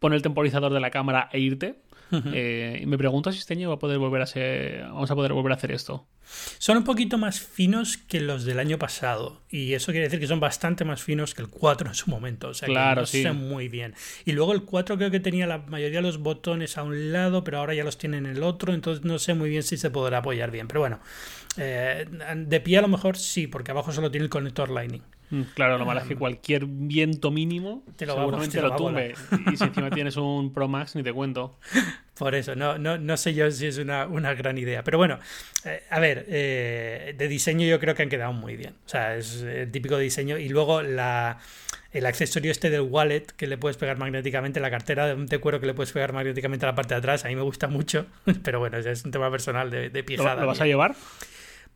poner 0.00 0.16
el 0.16 0.22
temporizador 0.22 0.72
de 0.72 0.80
la 0.80 0.90
cámara 0.90 1.28
e 1.32 1.40
irte. 1.40 1.82
Eh, 2.12 2.80
y 2.82 2.86
me 2.86 2.96
pregunto 2.98 3.32
si 3.32 3.38
este 3.38 3.54
año 3.54 3.68
va 3.68 3.76
a 3.76 3.78
poder 3.78 3.98
volver 3.98 4.22
a 4.22 4.26
ser, 4.26 4.82
vamos 4.82 5.10
a 5.10 5.14
poder 5.14 5.32
volver 5.32 5.52
a 5.52 5.56
hacer 5.56 5.72
esto. 5.72 6.06
Son 6.58 6.76
un 6.76 6.84
poquito 6.84 7.18
más 7.18 7.40
finos 7.40 7.96
que 7.96 8.20
los 8.20 8.44
del 8.44 8.58
año 8.58 8.78
pasado. 8.78 9.42
Y 9.48 9.74
eso 9.74 9.92
quiere 9.92 10.06
decir 10.06 10.20
que 10.20 10.26
son 10.26 10.40
bastante 10.40 10.84
más 10.84 11.02
finos 11.02 11.34
que 11.34 11.42
el 11.42 11.48
4 11.48 11.88
en 11.88 11.94
su 11.94 12.10
momento. 12.10 12.48
O 12.48 12.54
sea, 12.54 12.66
claro, 12.66 13.04
que 13.10 13.24
no 13.24 13.34
muy 13.34 13.68
bien. 13.68 13.94
Y 14.24 14.32
luego 14.32 14.52
el 14.52 14.62
4 14.62 14.96
creo 14.96 15.10
que 15.10 15.20
tenía 15.20 15.46
la 15.46 15.58
mayoría 15.58 15.98
de 15.98 16.06
los 16.06 16.18
botones 16.18 16.78
a 16.78 16.82
un 16.82 17.12
lado, 17.12 17.44
pero 17.44 17.58
ahora 17.58 17.74
ya 17.74 17.84
los 17.84 17.98
tiene 17.98 18.18
en 18.18 18.26
el 18.26 18.42
otro. 18.42 18.74
Entonces 18.74 19.04
no 19.04 19.18
sé 19.18 19.34
muy 19.34 19.50
bien 19.50 19.62
si 19.62 19.76
se 19.76 19.90
podrá 19.90 20.18
apoyar 20.18 20.50
bien. 20.50 20.68
Pero 20.68 20.80
bueno, 20.80 21.00
eh, 21.56 22.06
de 22.36 22.60
pie 22.60 22.78
a 22.78 22.82
lo 22.82 22.88
mejor 22.88 23.16
sí, 23.16 23.46
porque 23.46 23.70
abajo 23.70 23.92
solo 23.92 24.10
tiene 24.10 24.24
el 24.24 24.30
conector 24.30 24.70
Lightning. 24.70 25.02
Mm, 25.30 25.42
claro, 25.54 25.78
lo 25.78 25.84
malo 25.84 26.00
es 26.00 26.06
que 26.06 26.16
cualquier 26.16 26.66
viento 26.66 27.30
mínimo 27.30 27.82
te 27.96 28.06
lo 28.06 28.14
seguramente 28.14 28.60
lo, 28.60 28.76
tumbe. 28.76 29.14
Y 29.52 29.56
si 29.56 29.64
encima 29.64 29.90
tienes 29.90 30.16
un 30.16 30.52
Pro 30.52 30.68
Max, 30.68 30.94
ni 30.94 31.02
te 31.02 31.12
cuento. 31.12 31.58
Por 32.18 32.34
eso, 32.34 32.54
no, 32.54 32.78
no, 32.78 32.96
no 32.96 33.16
sé 33.16 33.34
yo 33.34 33.50
si 33.50 33.66
es 33.66 33.76
una, 33.78 34.06
gran 34.34 34.56
idea. 34.56 34.82
Pero 34.84 34.96
bueno, 34.98 35.18
eh, 35.64 35.82
a 35.90 36.00
ver, 36.00 36.24
eh, 36.28 37.14
de 37.16 37.28
diseño 37.28 37.66
yo 37.66 37.78
creo 37.78 37.94
que 37.94 38.02
han 38.02 38.08
quedado 38.08 38.32
muy 38.32 38.56
bien. 38.56 38.74
O 38.86 38.88
sea, 38.88 39.16
es 39.16 39.42
el 39.42 39.70
típico 39.70 39.98
diseño. 39.98 40.38
Y 40.38 40.48
luego 40.48 40.80
la, 40.82 41.38
el 41.92 42.06
accesorio 42.06 42.50
este 42.52 42.70
del 42.70 42.82
wallet 42.82 43.26
que 43.36 43.46
le 43.46 43.58
puedes 43.58 43.76
pegar 43.76 43.98
magnéticamente, 43.98 44.60
la 44.60 44.70
cartera 44.70 45.14
de 45.14 45.38
cuero 45.38 45.60
que 45.60 45.66
le 45.66 45.74
puedes 45.74 45.92
pegar 45.92 46.12
magnéticamente 46.12 46.64
a 46.64 46.70
la 46.70 46.74
parte 46.74 46.94
de 46.94 46.98
atrás, 46.98 47.24
a 47.24 47.28
mí 47.28 47.36
me 47.36 47.42
gusta 47.42 47.68
mucho. 47.68 48.06
Pero 48.42 48.60
bueno, 48.60 48.78
es 48.78 49.04
un 49.04 49.10
tema 49.10 49.30
personal 49.30 49.70
de, 49.70 49.90
de 49.90 50.04
piezada. 50.04 50.40
¿Lo 50.40 50.46
vas 50.46 50.60
a 50.60 50.66
llevar? 50.66 50.94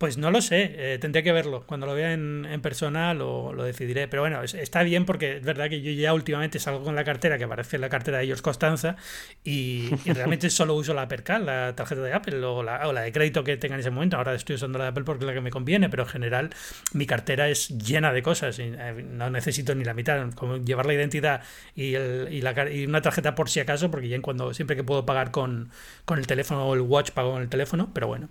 Pues 0.01 0.17
no 0.17 0.31
lo 0.31 0.41
sé, 0.41 0.95
eh, 0.95 0.99
tendré 0.99 1.23
que 1.23 1.31
verlo. 1.31 1.63
Cuando 1.67 1.87
lo 1.87 1.95
vea 1.95 2.15
en, 2.15 2.61
persona 2.63 3.13
lo, 3.13 3.53
decidiré. 3.63 4.09
Pero 4.09 4.23
bueno, 4.23 4.43
está 4.43 4.83
bien 4.83 5.05
porque 5.05 5.37
es 5.37 5.43
verdad 5.43 5.69
que 5.69 5.83
yo 5.83 5.93
ya 5.93 6.15
últimamente 6.15 6.59
salgo 6.59 6.83
con 6.83 6.95
la 6.95 7.05
cartera 7.05 7.37
que 7.37 7.47
parece 7.47 7.77
la 7.77 7.91
cartera 7.91 8.17
de 8.17 8.25
ellos 8.25 8.41
Constanza 8.41 8.97
y, 9.45 9.91
realmente 10.07 10.49
solo 10.49 10.75
uso 10.75 10.95
la 10.95 11.07
Percal, 11.07 11.45
la 11.45 11.77
tarjeta 11.77 12.01
de 12.01 12.15
Apple 12.15 12.43
o 12.43 12.63
la, 12.63 12.89
o 12.89 12.95
la, 12.95 13.03
de 13.03 13.13
crédito 13.13 13.45
que 13.45 13.59
tenga 13.59 13.75
en 13.75 13.81
ese 13.81 13.91
momento. 13.91 14.17
Ahora 14.17 14.35
estoy 14.35 14.57
usando 14.57 14.79
la 14.79 14.85
de 14.85 14.91
Apple 14.93 15.05
porque 15.05 15.25
es 15.25 15.27
la 15.27 15.35
que 15.35 15.43
me 15.43 15.51
conviene, 15.51 15.91
pero 15.91 16.05
en 16.05 16.09
general 16.09 16.51
mi 16.95 17.05
cartera 17.05 17.51
es 17.51 17.69
llena 17.69 18.11
de 18.15 18.23
cosas 18.23 18.59
y 18.59 18.73
eh, 18.75 19.05
no 19.07 19.29
necesito 19.29 19.75
ni 19.75 19.85
la 19.85 19.93
mitad. 19.93 20.33
Como 20.33 20.57
llevar 20.57 20.87
la 20.87 20.95
identidad 20.95 21.43
y, 21.75 21.95
y, 21.95 22.41
la, 22.41 22.71
y 22.71 22.87
una 22.87 23.03
tarjeta 23.03 23.35
por 23.35 23.51
si 23.51 23.61
acaso, 23.61 23.91
porque 23.91 24.09
ya 24.09 24.17
en 24.17 24.23
cuando 24.23 24.55
siempre 24.55 24.77
que 24.77 24.83
puedo 24.83 25.05
pagar 25.05 25.31
con, 25.31 25.69
con 26.07 26.19
el 26.19 26.27
teléfono 26.27 26.67
o 26.67 26.73
el 26.73 26.81
watch 26.81 27.11
pago 27.11 27.33
con 27.33 27.43
el 27.43 27.51
teléfono, 27.51 27.91
pero 27.93 28.07
bueno. 28.07 28.31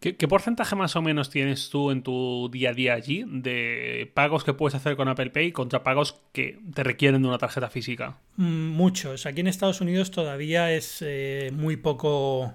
¿Qué, 0.00 0.28
porcentaje 0.28 0.76
más 0.76 0.94
o 0.94 1.02
menos 1.02 1.28
tienes 1.28 1.70
tú 1.70 1.90
en 1.90 2.04
tu 2.04 2.48
día 2.52 2.70
a 2.70 2.72
día 2.72 2.94
allí 2.94 3.24
de 3.26 4.10
pagos 4.14 4.44
que 4.44 4.52
puedes 4.52 4.76
hacer 4.76 4.94
con 4.96 5.08
Apple 5.08 5.30
Pay 5.30 5.50
contra 5.50 5.82
pagos 5.82 6.20
que 6.32 6.60
te 6.72 6.84
requieren 6.84 7.22
de 7.22 7.28
una 7.28 7.38
tarjeta 7.38 7.68
física? 7.68 8.16
Mm, 8.36 8.68
muchos. 8.68 9.26
Aquí 9.26 9.40
en 9.40 9.48
Estados 9.48 9.80
Unidos 9.80 10.12
todavía 10.12 10.72
es 10.72 10.98
eh, 11.00 11.50
muy 11.52 11.76
poco 11.76 12.54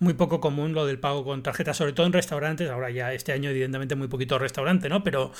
muy 0.00 0.14
poco 0.14 0.40
común 0.40 0.72
lo 0.72 0.84
del 0.84 0.98
pago 0.98 1.24
con 1.24 1.44
tarjeta, 1.44 1.72
sobre 1.72 1.92
todo 1.92 2.06
en 2.06 2.12
restaurantes. 2.12 2.68
Ahora 2.68 2.90
ya 2.90 3.12
este 3.12 3.30
año 3.30 3.50
evidentemente 3.50 3.94
muy 3.94 4.08
poquito 4.08 4.36
restaurante, 4.36 4.88
¿no? 4.88 5.04
Pero, 5.04 5.30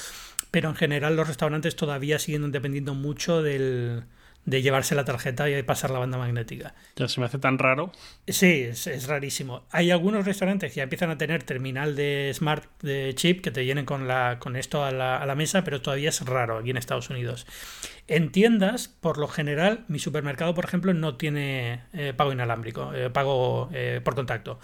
pero 0.52 0.68
en 0.68 0.76
general 0.76 1.16
los 1.16 1.26
restaurantes 1.26 1.74
todavía 1.74 2.20
siguen 2.20 2.52
dependiendo 2.52 2.94
mucho 2.94 3.42
del, 3.42 4.05
de 4.44 4.62
llevarse 4.62 4.94
la 4.94 5.05
tarjeta 5.05 5.48
y 5.48 5.62
pasar 5.62 5.90
la 5.90 5.98
banda 5.98 6.18
magnética. 6.18 6.74
Ya 6.96 7.09
se 7.09 7.20
me 7.20 7.26
hace 7.26 7.38
tan 7.38 7.59
raro. 7.59 7.92
Sí, 8.26 8.62
es, 8.62 9.07
rarísimo. 9.07 9.64
Hay 9.70 9.90
algunos 9.90 10.24
restaurantes 10.24 10.72
que 10.72 10.78
ya 10.78 10.83
empiezan 10.83 11.11
a 11.11 11.18
tener 11.18 11.42
terminal 11.44 11.94
de 11.94 12.33
smart 12.35 12.64
de 12.83 13.12
chip 13.14 13.40
que 13.40 13.50
te 13.50 13.64
llenen 13.64 13.85
con, 13.85 14.09
la, 14.09 14.38
con 14.38 14.57
esto 14.57 14.85
a 14.85 14.90
la, 14.90 15.16
a 15.18 15.26
la 15.26 15.35
mesa, 15.35 15.62
pero 15.64 15.81
todavía 15.81 16.09
es 16.09 16.20
raro 16.22 16.59
aquí 16.59 16.70
en 16.70 16.76
Estados 16.76 17.11
Unidos. 17.11 17.46
En 18.09 18.33
tiendas, 18.33 18.88
por 18.88 19.16
lo 19.16 19.28
general, 19.28 19.85
mi 19.87 20.00
supermercado, 20.00 20.55
por 20.55 20.64
ejemplo, 20.64 20.92
no 20.92 21.16
tiene 21.16 21.85
eh, 21.92 22.12
pago 22.14 22.33
inalámbrico, 22.33 22.92
eh, 22.92 23.11
pago 23.11 23.70
eh, 23.72 24.00
por 24.02 24.16
contacto. 24.16 24.59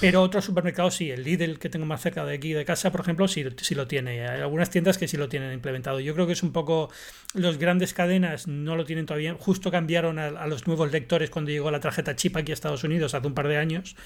Pero 0.00 0.22
otros 0.22 0.44
supermercados 0.44 0.94
sí, 0.94 1.10
el 1.10 1.24
Lidl 1.24 1.58
que 1.58 1.70
tengo 1.70 1.86
más 1.86 2.02
cerca 2.02 2.26
de 2.26 2.34
aquí 2.34 2.52
de 2.52 2.66
casa, 2.66 2.92
por 2.92 3.00
ejemplo, 3.00 3.26
sí, 3.26 3.44
sí 3.62 3.74
lo 3.74 3.88
tiene. 3.88 4.28
Hay 4.28 4.42
algunas 4.42 4.68
tiendas 4.68 4.98
que 4.98 5.08
sí 5.08 5.16
lo 5.16 5.30
tienen 5.30 5.52
implementado. 5.54 5.98
Yo 5.98 6.12
creo 6.12 6.26
que 6.26 6.34
es 6.34 6.42
un 6.42 6.52
poco. 6.52 6.90
Los 7.34 7.58
grandes 7.58 7.94
cadenas 7.94 8.46
no 8.46 8.76
lo 8.76 8.84
tienen 8.84 8.97
todavía. 9.06 9.34
Justo 9.38 9.70
cambiaron 9.70 10.18
a, 10.18 10.46
los 10.46 10.66
nuevos 10.66 10.90
lectores 10.92 11.30
cuando 11.30 11.50
llegó 11.50 11.70
la 11.70 11.80
tarjeta 11.80 12.16
chip 12.16 12.36
aquí 12.36 12.52
a 12.52 12.54
Estados 12.54 12.84
Unidos 12.84 13.14
hace 13.14 13.26
un 13.26 13.34
par 13.34 13.48
de 13.48 13.56
años 13.56 13.96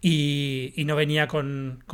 y, 0.00 0.74
no 0.86 0.96
venía 0.96 1.28
con, 1.28 1.84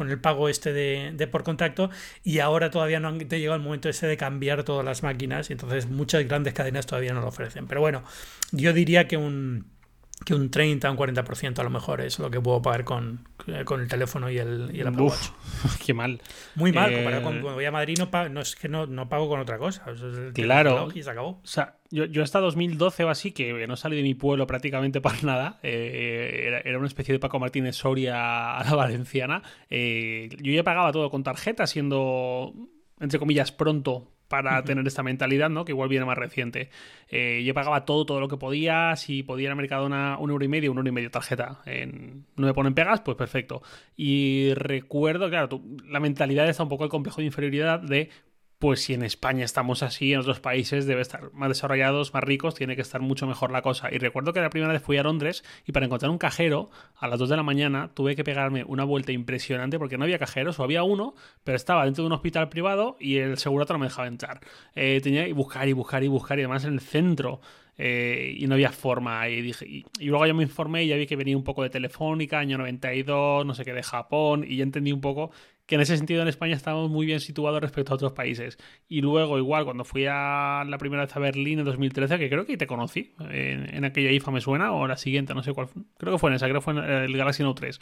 el 0.00 0.20
pago 0.20 0.48
este 0.48 0.72
de, 0.72 1.26
por 1.26 1.42
contacto 1.42 1.90
y 2.22 2.38
ahora 2.38 2.70
todavía 2.70 3.00
no 3.00 3.08
han 3.08 3.18
llegado 3.18 3.56
el 3.56 3.62
momento 3.62 3.88
ese 3.88 4.06
de 4.06 4.16
cambiar 4.16 4.64
todas 4.64 4.84
las 4.84 5.02
máquinas 5.02 5.50
y 5.50 5.54
entonces 5.54 5.86
muchas 5.86 6.26
grandes 6.26 6.54
cadenas 6.54 6.86
todavía 6.86 7.12
no 7.12 7.20
lo 7.20 7.28
ofrecen. 7.28 7.66
Pero 7.66 7.80
bueno, 7.80 8.04
yo 8.52 8.72
diría 8.72 9.08
que 9.08 9.16
un 9.16 9.75
que 10.24 10.34
un 10.34 10.50
30 10.50 10.88
o 10.88 10.92
un 10.92 10.98
40% 10.98 11.58
a 11.58 11.62
lo 11.62 11.70
mejor 11.70 12.00
es 12.00 12.18
lo 12.18 12.30
que 12.30 12.40
puedo 12.40 12.62
pagar 12.62 12.84
con, 12.84 13.28
eh, 13.46 13.64
con 13.64 13.80
el 13.80 13.88
teléfono 13.88 14.30
y 14.30 14.38
el, 14.38 14.70
y 14.72 14.80
el 14.80 14.86
Apple 14.86 15.02
Watch. 15.02 15.28
Qué 15.84 15.92
mal. 15.92 16.20
Muy 16.54 16.72
mal, 16.72 16.92
comparado 16.92 17.22
con 17.22 17.36
eh, 17.36 17.40
cuando 17.40 17.54
voy 17.54 17.64
a 17.66 17.70
Madrid 17.70 17.98
no, 17.98 18.28
no 18.30 18.40
es 18.40 18.56
que 18.56 18.68
no, 18.68 18.86
no, 18.86 19.08
pago 19.08 19.28
con 19.28 19.40
otra 19.40 19.58
cosa. 19.58 19.84
claro. 20.32 20.88
Y 20.94 21.02
se 21.02 21.10
acabó. 21.10 21.28
O 21.28 21.40
sea, 21.46 21.76
yo, 21.90 22.06
yo, 22.06 22.22
hasta 22.22 22.40
2012 22.40 23.04
o 23.04 23.10
así, 23.10 23.32
que 23.32 23.66
no 23.66 23.76
salí 23.76 23.96
de 23.96 24.02
mi 24.02 24.14
pueblo 24.14 24.46
prácticamente 24.46 25.00
para 25.00 25.20
nada, 25.22 25.60
eh, 25.62 26.62
era, 26.64 26.78
una 26.78 26.88
especie 26.88 27.12
de 27.12 27.18
Paco 27.18 27.38
Martínez 27.38 27.76
Soria 27.76 28.56
a 28.56 28.64
la 28.64 28.74
valenciana, 28.74 29.42
yo 29.70 30.52
ya 30.52 30.64
pagaba 30.64 30.92
todo 30.92 31.10
con 31.10 31.22
tarjeta, 31.22 31.66
siendo, 31.66 32.54
entre 32.98 33.18
comillas, 33.18 33.52
pronto 33.52 34.15
para 34.28 34.62
tener 34.64 34.86
esta 34.86 35.02
mentalidad, 35.02 35.50
¿no? 35.50 35.64
Que 35.64 35.72
igual 35.72 35.88
viene 35.88 36.04
más 36.04 36.18
reciente. 36.18 36.70
Eh, 37.08 37.42
yo 37.44 37.54
pagaba 37.54 37.84
todo, 37.84 38.04
todo 38.04 38.20
lo 38.20 38.28
que 38.28 38.36
podía. 38.36 38.94
Si 38.96 39.22
podía 39.22 39.44
ir 39.44 39.50
al 39.50 39.56
mercado 39.56 39.86
una, 39.86 40.18
un 40.18 40.30
euro 40.30 40.44
y 40.44 40.48
medio, 40.48 40.72
un 40.72 40.78
euro 40.78 40.88
y 40.88 40.92
medio 40.92 41.10
tarjeta. 41.10 41.60
En, 41.66 42.26
no 42.36 42.46
me 42.46 42.54
ponen 42.54 42.74
pegas, 42.74 43.00
pues 43.00 43.16
perfecto. 43.16 43.62
Y 43.96 44.52
recuerdo, 44.54 45.28
claro, 45.28 45.60
la 45.86 46.00
mentalidad 46.00 46.48
está 46.48 46.62
un 46.62 46.68
poco 46.68 46.84
el 46.84 46.90
complejo 46.90 47.20
de 47.20 47.26
inferioridad 47.26 47.80
de 47.80 48.10
pues 48.58 48.82
si 48.82 48.94
en 48.94 49.02
España 49.02 49.44
estamos 49.44 49.82
así, 49.82 50.12
en 50.12 50.20
otros 50.20 50.40
países 50.40 50.86
debe 50.86 51.02
estar 51.02 51.32
más 51.32 51.48
desarrollados, 51.48 52.14
más 52.14 52.24
ricos, 52.24 52.54
tiene 52.54 52.74
que 52.74 52.82
estar 52.82 53.00
mucho 53.00 53.26
mejor 53.26 53.50
la 53.50 53.62
cosa. 53.62 53.88
Y 53.92 53.98
recuerdo 53.98 54.32
que 54.32 54.40
la 54.40 54.50
primera 54.50 54.72
vez 54.72 54.82
fui 54.82 54.96
a 54.96 55.02
Londres 55.02 55.44
y 55.66 55.72
para 55.72 55.86
encontrar 55.86 56.10
un 56.10 56.18
cajero 56.18 56.70
a 56.96 57.08
las 57.08 57.18
2 57.18 57.28
de 57.28 57.36
la 57.36 57.42
mañana 57.42 57.90
tuve 57.94 58.16
que 58.16 58.24
pegarme 58.24 58.64
una 58.64 58.84
vuelta 58.84 59.12
impresionante 59.12 59.78
porque 59.78 59.98
no 59.98 60.04
había 60.04 60.18
cajeros, 60.18 60.58
o 60.58 60.64
había 60.64 60.82
uno, 60.82 61.14
pero 61.44 61.56
estaba 61.56 61.84
dentro 61.84 62.04
de 62.04 62.06
un 62.06 62.12
hospital 62.12 62.48
privado 62.48 62.96
y 62.98 63.18
el 63.18 63.36
seguro 63.38 63.66
no 63.68 63.78
me 63.78 63.86
dejaba 63.86 64.08
entrar. 64.08 64.40
Eh, 64.74 65.00
tenía 65.02 65.26
que 65.26 65.32
buscar 65.32 65.68
y 65.68 65.72
buscar 65.72 66.02
y 66.04 66.08
buscar 66.08 66.38
y 66.38 66.42
además 66.42 66.64
en 66.64 66.74
el 66.74 66.80
centro. 66.80 67.40
Eh, 67.78 68.34
y 68.38 68.46
no 68.46 68.54
había 68.54 68.72
forma. 68.72 69.28
Y, 69.28 69.52
luego 70.00 70.26
yo 70.26 70.34
me 70.34 70.42
informé 70.42 70.84
y 70.84 70.88
ya 70.88 70.96
vi 70.96 71.06
que 71.06 71.16
venía 71.16 71.36
un 71.36 71.44
poco 71.44 71.62
de 71.62 71.70
Telefónica, 71.70 72.38
año 72.38 72.56
92, 72.56 73.44
no 73.44 73.54
sé 73.54 73.64
qué, 73.64 73.74
de 73.74 73.82
Japón, 73.82 74.44
y 74.48 74.56
ya 74.56 74.62
entendí 74.62 74.92
un 74.92 75.02
poco 75.02 75.30
que 75.66 75.74
en 75.74 75.80
ese 75.80 75.96
sentido 75.96 76.22
en 76.22 76.28
España 76.28 76.54
estamos 76.54 76.90
muy 76.90 77.06
bien 77.06 77.20
situados 77.20 77.60
respecto 77.60 77.92
a 77.92 77.96
otros 77.96 78.12
países. 78.12 78.56
Y 78.88 79.00
luego, 79.00 79.36
igual, 79.38 79.64
cuando 79.64 79.84
fui 79.84 80.06
a 80.08 80.64
la 80.66 80.78
primera 80.78 81.04
vez 81.04 81.16
a 81.16 81.18
Berlín 81.18 81.58
en 81.58 81.64
2013, 81.64 82.18
que 82.18 82.30
creo 82.30 82.46
que 82.46 82.56
te 82.56 82.66
conocí, 82.66 83.14
en, 83.30 83.84
aquella 83.84 84.12
IFA 84.12 84.30
me 84.30 84.40
suena, 84.40 84.72
o 84.72 84.86
la 84.86 84.96
siguiente, 84.96 85.34
no 85.34 85.42
sé 85.42 85.52
cuál, 85.52 85.68
creo 85.98 86.14
que 86.14 86.18
fue 86.18 86.30
en 86.30 86.36
esa, 86.36 86.46
creo 86.46 86.60
que 86.60 86.64
fue 86.64 86.72
en 86.74 86.78
el 86.78 87.16
Galaxy 87.16 87.42
Note 87.42 87.60
3. 87.60 87.80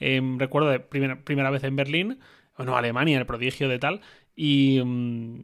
Em, 0.00 0.38
recuerdo 0.38 0.70
de 0.70 0.80
primera, 0.80 1.22
primera 1.22 1.50
vez 1.50 1.62
en 1.64 1.76
Berlín, 1.76 2.18
bueno, 2.56 2.76
Alemania, 2.76 3.18
el 3.18 3.26
prodigio 3.26 3.68
de 3.68 3.78
tal, 3.78 4.00
y, 4.34 4.80
mm, 4.82 5.40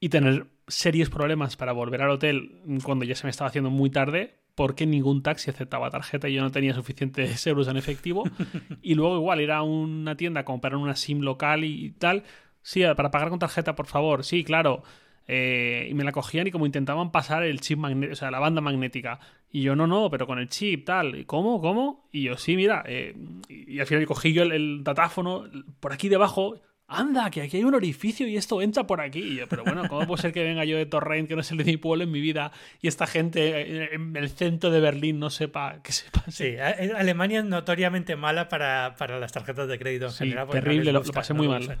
y 0.00 0.08
tener 0.08 0.46
serios 0.66 1.08
problemas 1.08 1.56
para 1.56 1.72
volver 1.72 2.02
al 2.02 2.10
hotel 2.10 2.62
cuando 2.82 3.04
ya 3.04 3.14
se 3.14 3.26
me 3.26 3.30
estaba 3.30 3.48
haciendo 3.48 3.70
muy 3.70 3.90
tarde 3.90 4.34
porque 4.58 4.86
ningún 4.86 5.22
taxi 5.22 5.50
aceptaba 5.50 5.88
tarjeta 5.88 6.28
y 6.28 6.34
yo 6.34 6.42
no 6.42 6.50
tenía 6.50 6.74
suficientes 6.74 7.46
euros 7.46 7.68
en 7.68 7.76
efectivo. 7.76 8.24
y 8.82 8.96
luego 8.96 9.14
igual 9.14 9.40
ir 9.40 9.52
a 9.52 9.62
una 9.62 10.16
tienda 10.16 10.40
a 10.40 10.44
comprar 10.44 10.74
una 10.74 10.96
SIM 10.96 11.20
local 11.20 11.62
y 11.62 11.92
tal. 11.92 12.24
Sí, 12.60 12.82
para 12.96 13.12
pagar 13.12 13.28
con 13.28 13.38
tarjeta, 13.38 13.76
por 13.76 13.86
favor. 13.86 14.24
Sí, 14.24 14.42
claro. 14.42 14.82
Eh, 15.28 15.86
y 15.88 15.94
me 15.94 16.02
la 16.02 16.10
cogían 16.10 16.48
y 16.48 16.50
como 16.50 16.66
intentaban 16.66 17.12
pasar 17.12 17.44
el 17.44 17.60
chip 17.60 17.78
magnético, 17.78 18.14
o 18.14 18.16
sea, 18.16 18.32
la 18.32 18.40
banda 18.40 18.60
magnética. 18.60 19.20
Y 19.52 19.62
yo, 19.62 19.76
no, 19.76 19.86
no, 19.86 20.10
pero 20.10 20.26
con 20.26 20.40
el 20.40 20.48
chip, 20.48 20.84
tal. 20.84 21.24
¿Cómo? 21.26 21.60
¿Cómo? 21.60 22.08
Y 22.10 22.24
yo, 22.24 22.36
sí, 22.36 22.56
mira. 22.56 22.82
Eh", 22.84 23.14
y, 23.48 23.78
al 23.78 23.86
final 23.86 24.06
cogí 24.06 24.32
yo 24.32 24.42
el, 24.42 24.50
el, 24.50 24.82
datáfono 24.82 25.44
por 25.78 25.92
aquí 25.92 26.08
debajo 26.08 26.60
anda, 26.88 27.30
que 27.30 27.42
aquí 27.42 27.58
hay 27.58 27.64
un 27.64 27.74
orificio 27.74 28.26
y 28.26 28.36
esto 28.36 28.60
entra 28.62 28.86
por 28.86 29.00
aquí. 29.00 29.40
pero 29.48 29.62
bueno, 29.62 29.86
¿cómo 29.88 30.06
puede 30.06 30.22
ser 30.22 30.32
que 30.32 30.42
venga 30.42 30.64
yo 30.64 30.76
de 30.76 30.86
Torrent, 30.86 31.28
que 31.28 31.34
no 31.34 31.42
es 31.42 31.50
el 31.50 31.58
de 31.58 31.64
mi 31.64 31.76
pueblo 31.76 32.04
en 32.04 32.10
mi 32.10 32.20
vida, 32.20 32.50
y 32.80 32.88
esta 32.88 33.06
gente 33.06 33.94
en 33.94 34.16
el 34.16 34.30
centro 34.30 34.70
de 34.70 34.80
Berlín 34.80 35.18
no 35.18 35.28
sepa 35.30 35.80
que 35.82 35.92
sepa? 35.92 36.24
Sí, 36.30 36.56
Alemania 36.58 37.40
es 37.40 37.44
notoriamente 37.44 38.16
mala 38.16 38.48
para, 38.48 38.96
las 39.20 39.32
tarjetas 39.32 39.68
de 39.68 39.78
crédito 39.78 40.06
en 40.06 40.12
general. 40.12 40.48
Terrible, 40.48 40.92
lo, 40.92 41.02
pasé 41.04 41.34
muy 41.34 41.46
mal. 41.46 41.78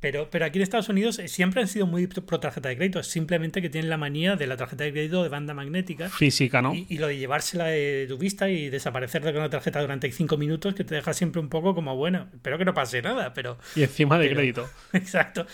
Pero, 0.00 0.28
pero 0.30 0.46
aquí 0.46 0.58
en 0.58 0.62
Estados 0.62 0.88
Unidos 0.88 1.18
eh, 1.18 1.28
siempre 1.28 1.60
han 1.60 1.68
sido 1.68 1.86
muy 1.86 2.06
pro 2.06 2.40
tarjeta 2.40 2.70
de 2.70 2.76
crédito, 2.76 3.02
simplemente 3.02 3.60
que 3.60 3.68
tienen 3.68 3.90
la 3.90 3.98
manía 3.98 4.34
de 4.34 4.46
la 4.46 4.56
tarjeta 4.56 4.84
de 4.84 4.92
crédito 4.92 5.22
de 5.22 5.28
banda 5.28 5.52
magnética. 5.52 6.08
Física, 6.08 6.62
¿no? 6.62 6.74
Y, 6.74 6.98
lo 6.98 7.08
de 7.08 7.18
llevársela 7.18 7.66
de 7.66 8.06
tu 8.08 8.16
vista 8.16 8.48
y 8.48 8.70
desaparecer 8.70 9.22
de 9.22 9.30
una 9.30 9.50
tarjeta 9.50 9.80
durante 9.80 10.10
cinco 10.10 10.38
minutos, 10.38 10.74
que 10.74 10.84
te 10.84 10.94
deja 10.94 11.12
siempre 11.12 11.40
un 11.40 11.50
poco 11.50 11.74
como, 11.74 11.96
bueno, 11.96 12.28
espero 12.32 12.56
que 12.56 12.64
no 12.64 12.72
pase 12.72 13.02
nada, 13.02 13.34
pero... 13.34 13.58
Y 13.76 13.82
encima 13.82 14.18
de 14.18 14.30
crédito. 14.34 14.68
Exacto. 14.92 15.46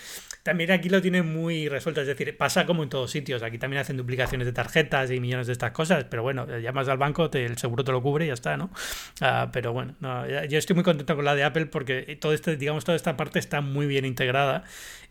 También 0.47 0.71
aquí 0.71 0.87
lo 0.87 1.01
tienen 1.01 1.33
muy 1.33 1.67
resuelto, 1.67 1.99
es 1.99 2.07
decir, 2.07 2.37
pasa 2.37 2.65
como 2.65 2.81
en 2.81 2.87
todos 2.87 3.11
sitios. 3.11 3.43
Aquí 3.43 3.57
también 3.57 3.81
hacen 3.81 3.97
duplicaciones 3.97 4.47
de 4.47 4.53
tarjetas 4.53 5.11
y 5.11 5.19
millones 5.19 5.47
de 5.47 5.51
estas 5.51 5.71
cosas, 5.71 6.05
pero 6.05 6.23
bueno, 6.23 6.47
llamas 6.59 6.87
al 6.87 6.97
banco, 6.97 7.29
el 7.33 7.57
seguro 7.57 7.83
te 7.83 7.91
lo 7.91 8.01
cubre 8.01 8.23
y 8.23 8.27
ya 8.29 8.33
está, 8.33 8.55
¿no? 8.55 8.69
Ah, 9.19 9.49
pero 9.51 9.73
bueno, 9.73 9.97
yo 10.47 10.57
estoy 10.57 10.73
muy 10.73 10.85
contento 10.85 11.17
con 11.17 11.25
la 11.25 11.35
de 11.35 11.43
Apple 11.43 11.65
porque 11.65 12.17
todo 12.21 12.31
este, 12.31 12.55
digamos, 12.55 12.85
toda 12.85 12.95
esta 12.95 13.17
parte 13.17 13.39
está 13.39 13.59
muy 13.59 13.87
bien 13.87 14.05
integrada 14.05 14.63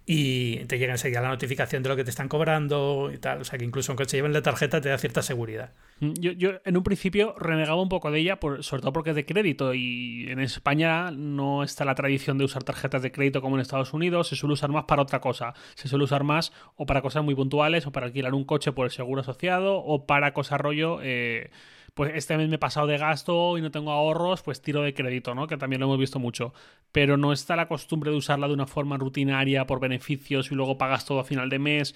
y 0.09 0.64
te 0.66 0.79
llega 0.79 0.92
enseguida 0.92 1.21
la 1.21 1.31
notificación 1.31 1.83
de 1.83 1.88
lo 1.88 1.97
que 1.97 2.05
te 2.05 2.11
están 2.11 2.29
cobrando 2.29 3.11
y 3.12 3.19
tal. 3.19 3.40
O 3.40 3.45
sea 3.45 3.59
que 3.59 3.64
incluso 3.64 3.90
aunque 3.90 4.05
se 4.05 4.16
lleven 4.16 4.33
la 4.33 4.40
tarjeta 4.40 4.81
te 4.81 4.88
da 4.88 4.99
cierta 4.99 5.21
seguridad. 5.21 5.73
Mm, 5.99 6.12
yo, 6.21 6.31
yo 6.31 6.51
en 6.64 6.77
un 6.77 6.85
principio 6.85 7.35
renegaba 7.38 7.83
un 7.83 7.88
poco 7.88 8.12
de 8.12 8.21
ella, 8.21 8.38
por, 8.38 8.62
sobre 8.62 8.83
todo 8.83 8.92
porque 8.92 9.11
es 9.11 9.16
de 9.16 9.27
crédito 9.27 9.75
y 9.75 10.27
en 10.29 10.38
España 10.38 11.11
no 11.11 11.64
está 11.64 11.85
la 11.85 11.97
tradición 11.97 12.38
de 12.38 12.45
usar 12.45 12.62
tarjetas 12.62 13.03
de 13.03 13.11
crédito 13.11 13.42
como 13.42 13.57
en 13.57 13.62
Estados 13.62 13.92
Unidos, 13.92 14.29
se 14.29 14.37
suele 14.37 14.53
usar 14.53 14.71
más 14.71 14.85
para 14.85 15.03
otra 15.03 15.21
cosa. 15.21 15.55
Se 15.75 15.88
suele 15.88 16.05
usar 16.05 16.23
más 16.23 16.53
o 16.77 16.87
para 16.87 17.03
cosas 17.03 17.25
muy 17.25 17.35
puntuales 17.35 17.85
o 17.87 17.90
para 17.90 18.07
alquilar 18.07 18.33
un 18.33 18.45
coche 18.45 18.71
por 18.71 18.87
el 18.87 18.92
seguro 18.92 19.23
asociado 19.23 19.79
o 19.79 20.07
para 20.07 20.33
cosas 20.33 20.61
rollo... 20.61 21.01
Eh, 21.03 21.51
pues 21.96 22.12
este 22.14 22.37
mes 22.37 22.50
me 22.50 22.56
he 22.56 22.59
pasado 22.59 22.87
de 22.87 22.98
gasto 22.98 23.56
y 23.56 23.62
no 23.62 23.70
tengo 23.70 23.90
ahorros, 23.90 24.42
pues 24.42 24.61
tiro 24.61 24.82
de 24.82 24.92
crédito, 24.92 25.35
¿no? 25.35 25.46
Que 25.46 25.56
también 25.56 25.80
lo 25.80 25.87
hemos 25.87 25.98
visto 25.98 26.18
mucho. 26.18 26.52
Pero 26.92 27.16
no 27.16 27.32
está 27.32 27.56
la 27.56 27.68
costumbre 27.68 28.11
de 28.11 28.18
usarla 28.18 28.48
de 28.48 28.52
una 28.52 28.66
forma 28.66 28.98
rutinaria 28.98 29.66
por 29.66 29.80
beneficios 29.80 30.52
y 30.52 30.54
luego 30.54 30.76
pagas 30.76 31.06
todo 31.06 31.20
a 31.20 31.24
final 31.24 31.48
de 31.48 31.59
mes. 31.59 31.94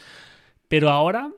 Pero 0.68 0.88
ahora 0.88 1.30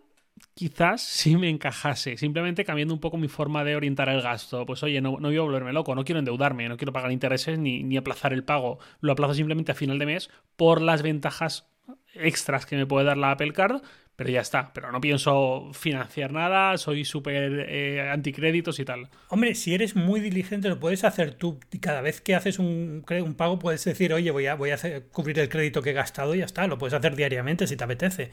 quizás 0.54 1.02
sí 1.02 1.36
me 1.36 1.50
encajase, 1.50 2.16
simplemente 2.16 2.64
cambiando 2.64 2.94
un 2.94 3.00
poco 3.00 3.16
mi 3.16 3.26
forma 3.26 3.64
de 3.64 3.74
orientar 3.74 4.08
el 4.08 4.22
gasto. 4.22 4.64
Pues 4.64 4.80
oye, 4.84 5.00
no, 5.00 5.18
no 5.18 5.26
voy 5.26 5.38
a 5.38 5.42
volverme 5.42 5.72
loco, 5.72 5.96
no 5.96 6.04
quiero 6.04 6.20
endeudarme, 6.20 6.68
no 6.68 6.76
quiero 6.76 6.92
pagar 6.92 7.10
intereses 7.10 7.58
ni, 7.58 7.82
ni 7.82 7.96
aplazar 7.96 8.32
el 8.32 8.44
pago. 8.44 8.78
Lo 9.00 9.10
aplazo 9.10 9.34
simplemente 9.34 9.72
a 9.72 9.74
final 9.74 9.98
de 9.98 10.06
mes 10.06 10.30
por 10.54 10.80
las 10.82 11.02
ventajas 11.02 11.66
extras 12.14 12.64
que 12.64 12.76
me 12.76 12.86
puede 12.86 13.06
dar 13.06 13.16
la 13.16 13.32
Apple 13.32 13.52
Card 13.52 13.82
pero 14.16 14.30
ya 14.30 14.40
está. 14.40 14.72
Pero 14.72 14.92
no 14.92 15.00
pienso 15.00 15.70
financiar 15.72 16.32
nada, 16.32 16.76
soy 16.78 17.04
súper 17.04 17.66
eh, 17.68 18.10
anticréditos 18.10 18.78
y 18.78 18.84
tal. 18.84 19.08
Hombre, 19.28 19.54
si 19.54 19.74
eres 19.74 19.96
muy 19.96 20.20
diligente, 20.20 20.68
lo 20.68 20.78
puedes 20.78 21.04
hacer 21.04 21.34
tú. 21.34 21.58
Cada 21.80 22.00
vez 22.02 22.20
que 22.20 22.34
haces 22.34 22.58
un, 22.58 23.04
un 23.08 23.34
pago, 23.34 23.58
puedes 23.58 23.84
decir, 23.84 24.12
oye, 24.12 24.30
voy 24.30 24.46
a, 24.46 24.54
voy 24.54 24.70
a 24.70 24.78
cubrir 25.10 25.38
el 25.38 25.48
crédito 25.48 25.82
que 25.82 25.90
he 25.90 25.94
gastado 25.94 26.34
y 26.34 26.38
ya 26.38 26.44
está. 26.44 26.66
Lo 26.66 26.78
puedes 26.78 26.94
hacer 26.94 27.16
diariamente 27.16 27.66
si 27.66 27.76
te 27.76 27.84
apetece. 27.84 28.30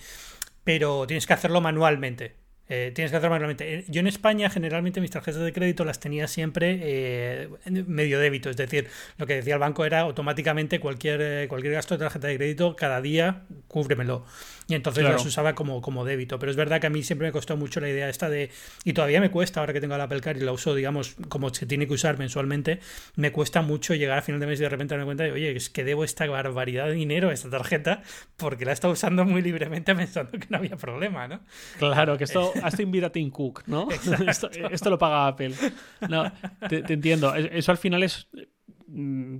Pero 0.63 1.07
tienes 1.07 1.25
que 1.25 1.33
hacerlo 1.33 1.61
manualmente. 1.61 2.35
Eh, 2.71 2.91
tienes 2.93 3.09
que 3.09 3.17
hacerlo 3.17 3.33
manualmente. 3.33 3.79
Eh, 3.79 3.85
yo 3.87 3.99
en 3.99 4.07
España 4.07 4.47
generalmente 4.51 5.01
mis 5.01 5.09
tarjetas 5.09 5.41
de 5.41 5.51
crédito 5.51 5.85
las 5.85 5.99
tenía 5.99 6.27
siempre 6.27 6.79
eh, 6.83 7.49
medio 7.65 8.19
débito, 8.19 8.51
es 8.51 8.57
decir, 8.57 8.87
lo 9.17 9.25
que 9.25 9.33
decía 9.33 9.55
el 9.55 9.59
banco 9.59 9.85
era 9.85 10.01
automáticamente 10.01 10.79
cualquier, 10.79 11.47
cualquier 11.47 11.73
gasto 11.73 11.95
de 11.95 12.05
tarjeta 12.05 12.27
de 12.27 12.37
crédito 12.37 12.75
cada 12.75 13.01
día 13.01 13.45
cúbremelo. 13.67 14.23
Y 14.69 14.75
entonces 14.75 15.03
las 15.03 15.25
usaba 15.25 15.55
como, 15.55 15.81
como 15.81 16.05
débito. 16.05 16.37
Pero 16.37 16.51
es 16.51 16.55
verdad 16.55 16.79
que 16.79 16.85
a 16.85 16.89
mí 16.91 17.01
siempre 17.01 17.27
me 17.27 17.31
costó 17.31 17.57
mucho 17.57 17.79
la 17.79 17.89
idea 17.89 18.07
esta 18.07 18.29
de, 18.29 18.51
y 18.83 18.93
todavía 18.93 19.19
me 19.19 19.31
cuesta 19.31 19.59
ahora 19.59 19.73
que 19.73 19.81
tengo 19.81 19.97
la 19.97 20.03
Apple 20.03 20.21
Card 20.21 20.37
y 20.37 20.41
la 20.41 20.51
uso, 20.51 20.75
digamos, 20.75 21.15
como 21.27 21.51
se 21.51 21.65
tiene 21.65 21.87
que 21.87 21.93
usar 21.93 22.19
mensualmente, 22.19 22.79
me 23.15 23.31
cuesta 23.31 23.63
mucho 23.63 23.95
llegar 23.95 24.19
a 24.19 24.21
final 24.21 24.39
de 24.39 24.45
mes 24.45 24.59
y 24.59 24.63
de 24.63 24.69
repente 24.69 24.95
me 24.95 25.05
cuenta 25.05 25.23
de, 25.23 25.31
oye, 25.31 25.55
es 25.55 25.71
que 25.71 25.83
debo 25.83 26.03
esta 26.03 26.27
barbaridad 26.27 26.85
de 26.85 26.93
dinero 26.93 27.29
a 27.29 27.33
esta 27.33 27.49
tarjeta 27.49 28.03
porque 28.37 28.63
la 28.63 28.71
he 28.71 28.73
estado 28.75 28.93
usando 28.93 29.25
muy 29.25 29.41
libremente 29.41 29.95
pensando 29.95 30.33
que 30.37 30.45
no 30.49 30.57
había 30.57 30.77
problema, 30.77 31.27
¿no? 31.27 31.39
Claro, 31.79 32.15
que 32.19 32.25
esto 32.25 32.53
hasta 32.63 32.83
invita 32.83 33.07
a 33.07 33.11
Tim 33.11 33.31
Cook, 33.31 33.63
¿no? 33.65 33.87
Esto, 34.27 34.89
lo 34.89 34.99
paga 34.99 35.27
Apple. 35.27 35.55
No, 36.07 36.31
te, 36.69 36.93
entiendo. 36.93 37.33
Eso 37.33 37.71
al 37.71 37.77
final 37.77 38.03
es 38.03 38.27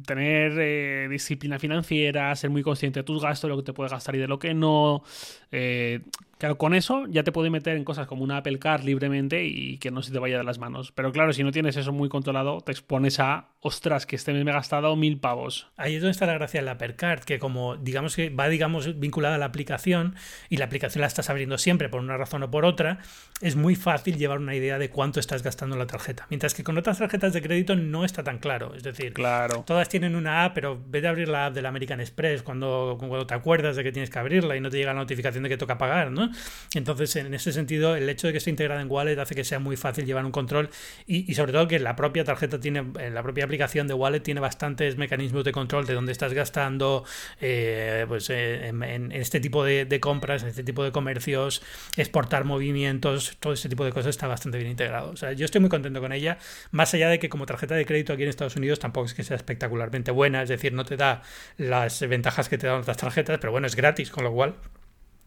tener 0.06 0.54
eh, 0.60 1.08
disciplina 1.10 1.60
financiera, 1.60 2.36
ser 2.36 2.50
muy 2.50 2.62
consciente 2.62 3.00
de 3.00 3.04
tus 3.04 3.22
gastos, 3.22 3.48
de 3.50 3.56
lo 3.56 3.58
que 3.58 3.66
te 3.66 3.74
puedes 3.74 3.92
gastar 3.92 4.16
y 4.16 4.20
de 4.20 4.28
lo 4.28 4.40
que 4.40 4.54
no. 4.54 5.04
Eh, 5.52 6.02
Claro, 6.39 6.58
con 6.58 6.73
eso 6.73 7.06
ya 7.10 7.23
te 7.23 7.34
puede 7.34 7.49
meter 7.49 7.75
en 7.75 7.84
cosas 7.84 8.08
como 8.08 8.23
una 8.23 8.38
Apple 8.38 8.60
Card 8.60 8.86
libremente 8.86 9.43
y 9.43 9.78
que 9.78 9.91
no 9.91 10.02
se 10.02 10.13
te 10.13 10.19
vaya 10.19 10.38
de 10.38 10.45
las 10.45 10.58
manos. 10.58 10.93
Pero 10.93 11.12
claro, 11.12 11.34
si 11.34 11.43
no 11.43 11.52
tienes 11.52 11.75
eso 11.75 11.91
muy 11.91 12.08
controlado, 12.08 12.62
te 12.62 12.71
expones 12.71 13.19
a, 13.19 13.49
ostras, 13.60 14.06
que 14.06 14.15
este 14.15 14.32
mes 14.32 14.45
me 14.45 14.52
he 14.52 14.54
gastado 14.54 14.95
mil 14.95 15.19
pavos. 15.19 15.67
Ahí 15.75 15.95
es 15.95 16.02
donde 16.02 16.12
está 16.12 16.28
la 16.28 16.36
gracia 16.36 16.62
de 16.62 16.65
la 16.65 16.71
Apple 16.71 16.95
Card, 16.95 17.25
que 17.25 17.39
como 17.39 17.75
digamos 17.75 18.15
que 18.15 18.30
va 18.30 18.47
digamos 18.47 18.97
vinculada 18.97 19.36
a 19.36 19.38
la 19.38 19.47
aplicación 19.47 20.15
y 20.47 20.56
la 20.56 20.63
aplicación 20.63 21.02
la 21.02 21.08
estás 21.08 21.30
abriendo 21.30 21.58
siempre 21.58 21.89
por 21.89 21.99
una 21.99 22.15
razón 22.15 22.41
o 22.43 22.49
por 22.49 22.63
otra, 22.63 22.99
es 23.41 23.58
muy 23.58 23.75
fácil 23.75 24.17
llevar 24.17 24.38
una 24.38 24.56
idea 24.56 24.80
de 24.80 24.89
cuánto 24.89 25.19
estás 25.19 25.43
gastando 25.43 25.75
en 25.75 25.80
la 25.80 25.88
tarjeta. 25.88 26.25
Mientras 26.30 26.54
que 26.54 26.63
con 26.63 26.78
otras 26.78 26.99
tarjetas 26.99 27.34
de 27.34 27.41
crédito 27.41 27.75
no 27.75 28.06
está 28.06 28.23
tan 28.23 28.38
claro. 28.38 28.75
Es 28.75 28.84
decir, 28.84 29.12
claro. 29.12 29.65
todas 29.67 29.89
tienen 29.89 30.15
una 30.15 30.45
app, 30.45 30.54
pero 30.56 30.82
ve 30.88 31.02
de 31.02 31.10
abrir 31.10 31.28
la 31.28 31.47
app 31.47 31.54
del 31.54 31.65
American 31.65 31.99
Express 31.99 32.43
cuando, 32.43 32.95
cuando 32.97 33.28
te 33.28 33.34
acuerdas 33.34 33.75
de 33.75 33.84
que 33.84 33.91
tienes 33.91 34.10
que 34.10 34.19
abrirla 34.19 34.56
y 34.56 34.62
no 34.62 34.69
te 34.69 34.78
llega 34.78 34.93
la 34.93 35.02
notificación 35.02 35.43
de 35.43 35.49
que 35.49 35.58
toca 35.58 35.78
pagar, 35.78 36.12
¿no? 36.12 36.29
Entonces, 36.74 37.15
en 37.15 37.34
ese 37.34 37.52
sentido, 37.52 37.96
el 37.96 38.08
hecho 38.10 38.28
de 38.28 38.34
que 38.34 38.38
esté 38.38 38.50
integrada 38.50 38.82
en 38.82 38.89
Wallet 38.89 39.18
hace 39.20 39.36
que 39.36 39.44
sea 39.44 39.60
muy 39.60 39.76
fácil 39.76 40.06
llevar 40.06 40.26
un 40.26 40.32
control 40.32 40.70
y, 41.08 41.34
sobre 41.34 41.52
todo 41.52 41.68
que 41.68 41.80
la 41.80 41.96
propia 41.96 42.24
tarjeta 42.24 42.60
tiene, 42.60 42.84
la 43.12 43.24
propia 43.24 43.46
aplicación 43.46 43.88
de 43.88 43.94
Wallet 43.94 44.20
tiene 44.22 44.39
bastantes 44.39 44.98
mecanismos 44.98 45.44
de 45.44 45.52
control 45.52 45.86
de 45.86 45.94
dónde 45.94 46.12
estás 46.12 46.34
gastando, 46.34 47.04
eh, 47.42 48.06
pues 48.08 48.30
eh, 48.30 48.68
en, 48.68 49.12
este 49.12 49.39
tipo 49.39 49.63
de, 49.63 49.86
de, 49.86 50.00
compras, 50.00 50.44
en 50.44 50.50
este 50.50 50.63
tipo 50.63 50.84
de 50.84 50.92
comercios, 50.92 51.62
exportar 51.98 52.46
movimientos, 52.46 53.38
todo 53.39 53.54
ese 53.54 53.70
tipo 53.70 53.84
de 53.86 53.92
cosas 53.92 54.10
está 54.10 54.28
bastante 54.28 54.58
bien 54.58 54.70
integrado. 54.70 55.12
O 55.12 55.18
sea, 55.18 55.34
yo 55.34 55.46
estoy 55.46 55.62
muy 55.62 55.70
contento 55.70 56.02
con 56.02 56.12
ella, 56.12 56.38
más 56.72 56.94
allá 56.94 57.10
de 57.10 57.20
que 57.20 57.30
como 57.30 57.46
tarjeta 57.46 57.76
de 57.76 57.86
crédito 57.86 58.13
aquí 58.13 58.24
en 58.24 58.30
Estados 58.30 58.56
Unidos 58.56 58.80
tampoco 58.80 59.08
es 59.08 59.13
que 59.13 59.24
sea 59.24 59.36
espectacularmente 59.36 60.12
buena, 60.12 60.44
es 60.44 60.50
decir, 60.50 60.74
no 60.74 60.86
te 60.86 60.98
da 60.98 61.22
las 61.58 62.00
ventajas 62.08 62.50
que 62.50 62.58
te 62.58 62.68
dan 62.68 62.82
otras 62.82 62.98
tarjetas, 62.98 63.39
pero 63.39 63.52
bueno, 63.52 63.68
es 63.68 63.76
gratis, 63.76 64.12
con 64.12 64.24
lo 64.24 64.32
cual 64.32 64.56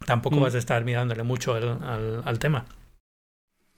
tampoco 0.06 0.36
mm. 0.36 0.40
vas 0.40 0.54
a 0.54 0.58
estar 0.58 0.84
mirándole 0.84 1.22
mucho 1.22 1.54
al, 1.54 2.38
tema. 2.38 2.66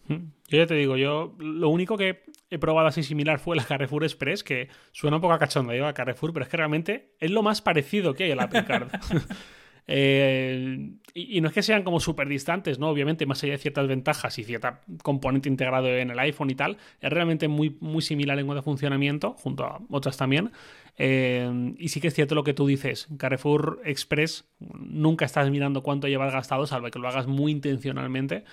Mm. 0.09 0.33
Yo 0.49 0.59
ya 0.59 0.67
te 0.67 0.75
digo, 0.75 0.97
yo 0.97 1.35
lo 1.39 1.69
único 1.69 1.97
que 1.97 2.25
he 2.51 2.59
probado 2.59 2.89
así 2.89 3.03
similar 3.03 3.39
fue 3.39 3.57
la 3.57 3.65
Carrefour 3.65 4.05
Express, 4.05 4.45
que 4.45 4.69
suena 4.93 5.17
un 5.17 5.23
poco 5.23 5.35
a 5.35 5.39
cachondo, 5.39 5.73
lleva 5.73 5.95
Carrefour, 5.95 6.33
pero 6.33 6.45
es 6.45 6.51
que 6.51 6.57
realmente 6.57 7.15
es 7.19 7.31
lo 7.31 7.43
más 7.43 7.63
parecido 7.63 8.15
que 8.15 8.25
hay 8.25 8.33
a 8.33 8.37
la 8.37 8.45
Apple 8.45 8.65
Card. 8.65 8.89
Eh, 9.87 10.93
y, 11.13 11.41
no 11.41 11.49
es 11.49 11.55
que 11.55 11.63
sean 11.63 11.83
como 11.83 12.01
súper 12.01 12.29
distantes, 12.29 12.79
¿no? 12.79 12.89
Obviamente, 12.89 13.27
más 13.27 13.43
allá 13.43 13.53
de 13.53 13.59
ciertas 13.59 13.87
ventajas 13.87 14.39
y 14.39 14.45
cierta 14.45 14.81
componente 15.03 15.49
integrado 15.49 15.89
en 15.89 16.11
el 16.11 16.19
iPhone 16.19 16.51
y 16.51 16.55
tal, 16.55 16.79
es 17.01 17.11
realmente 17.11 17.49
muy, 17.49 17.77
muy 17.81 18.03
similar 18.03 18.39
en 18.39 18.47
cuanto 18.47 18.61
a 18.61 18.63
funcionamiento, 18.63 19.35
junto 19.35 19.65
a 19.65 19.81
otras 19.91 20.17
también. 20.17 20.53
Eh, 20.97 21.75
y 21.79 21.89
sí 21.89 22.01
que 22.01 22.09
es 22.09 22.15
cierto 22.15 22.35
lo 22.35 22.45
que 22.45 22.55
tú 22.55 22.67
dices, 22.67 23.09
Carrefour 23.19 23.81
Express 23.85 24.45
nunca 24.61 25.25
estás 25.25 25.51
mirando 25.51 25.83
cuánto 25.83 26.07
llevas 26.09 26.33
gastado, 26.33 26.67
salvo 26.67 26.91
que 26.91 26.99
lo 26.99 27.09
hagas 27.09 27.27
muy 27.27 27.53
intencionalmente. 27.53 28.45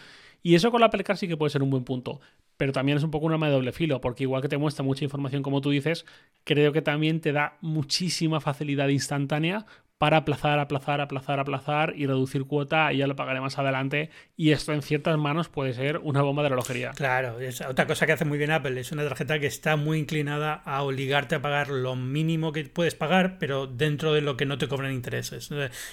Y 0.44 0.56
eso 0.56 0.72
con 0.72 0.82
la 0.82 0.88
Apple 0.88 1.04
Car 1.04 1.17
sí 1.17 1.28
que 1.28 1.38
puede 1.38 1.52
ser 1.52 1.63
un 1.63 1.70
buen 1.70 1.84
punto. 1.84 2.20
Pero 2.58 2.74
también 2.74 2.98
es 2.98 3.04
un 3.04 3.12
poco 3.12 3.26
un 3.26 3.34
arma 3.34 3.48
de 3.48 3.54
doble 3.54 3.72
filo, 3.72 4.02
porque 4.02 4.24
igual 4.24 4.41
que 4.41 4.50
te 4.50 4.58
muestra 4.58 4.84
mucha 4.84 5.04
información, 5.04 5.41
como 5.41 5.62
tú 5.62 5.72
dices, 5.72 6.06
creo 6.44 6.72
que 6.74 6.82
también 6.82 7.20
te 7.22 7.32
da 7.32 7.58
muchísima 7.62 8.39
facilidad 8.39 8.89
instantánea 8.89 9.65
para 10.02 10.18
aplazar, 10.18 10.58
aplazar, 10.58 11.00
aplazar, 11.00 11.40
aplazar 11.40 11.94
y 11.96 12.08
reducir 12.08 12.46
cuota 12.46 12.92
y 12.92 12.98
ya 12.98 13.06
lo 13.06 13.16
pagaré 13.16 13.40
más 13.40 13.60
adelante. 13.60 14.10
Y 14.36 14.50
esto 14.50 14.74
en 14.74 14.82
ciertas 14.82 15.16
manos 15.20 15.48
puede 15.48 15.74
ser 15.74 16.00
una 16.00 16.24
bomba 16.24 16.42
de 16.42 16.50
relojería. 16.50 16.90
Claro, 16.96 17.40
es 17.40 17.62
otra 17.62 17.86
cosa 17.86 18.08
que 18.08 18.14
hace 18.14 18.26
muy 18.26 18.40
bien 18.40 18.50
Apple. 18.50 18.80
Es 18.80 18.92
una 18.92 19.04
tarjeta 19.04 19.38
que 19.38 19.46
está 19.46 19.76
muy 19.76 20.00
inclinada 20.00 20.56
a 20.66 20.82
obligarte 20.82 21.36
a 21.36 21.44
pagar 21.44 21.70
lo 21.70 21.96
mínimo 21.96 22.52
que 22.52 22.64
puedes 22.64 22.96
pagar, 22.96 23.38
pero 23.38 23.68
dentro 23.68 24.12
de 24.12 24.22
lo 24.22 24.38
que 24.38 24.48
no 24.48 24.58
te 24.58 24.68
cobran 24.68 24.92
intereses. 24.92 25.52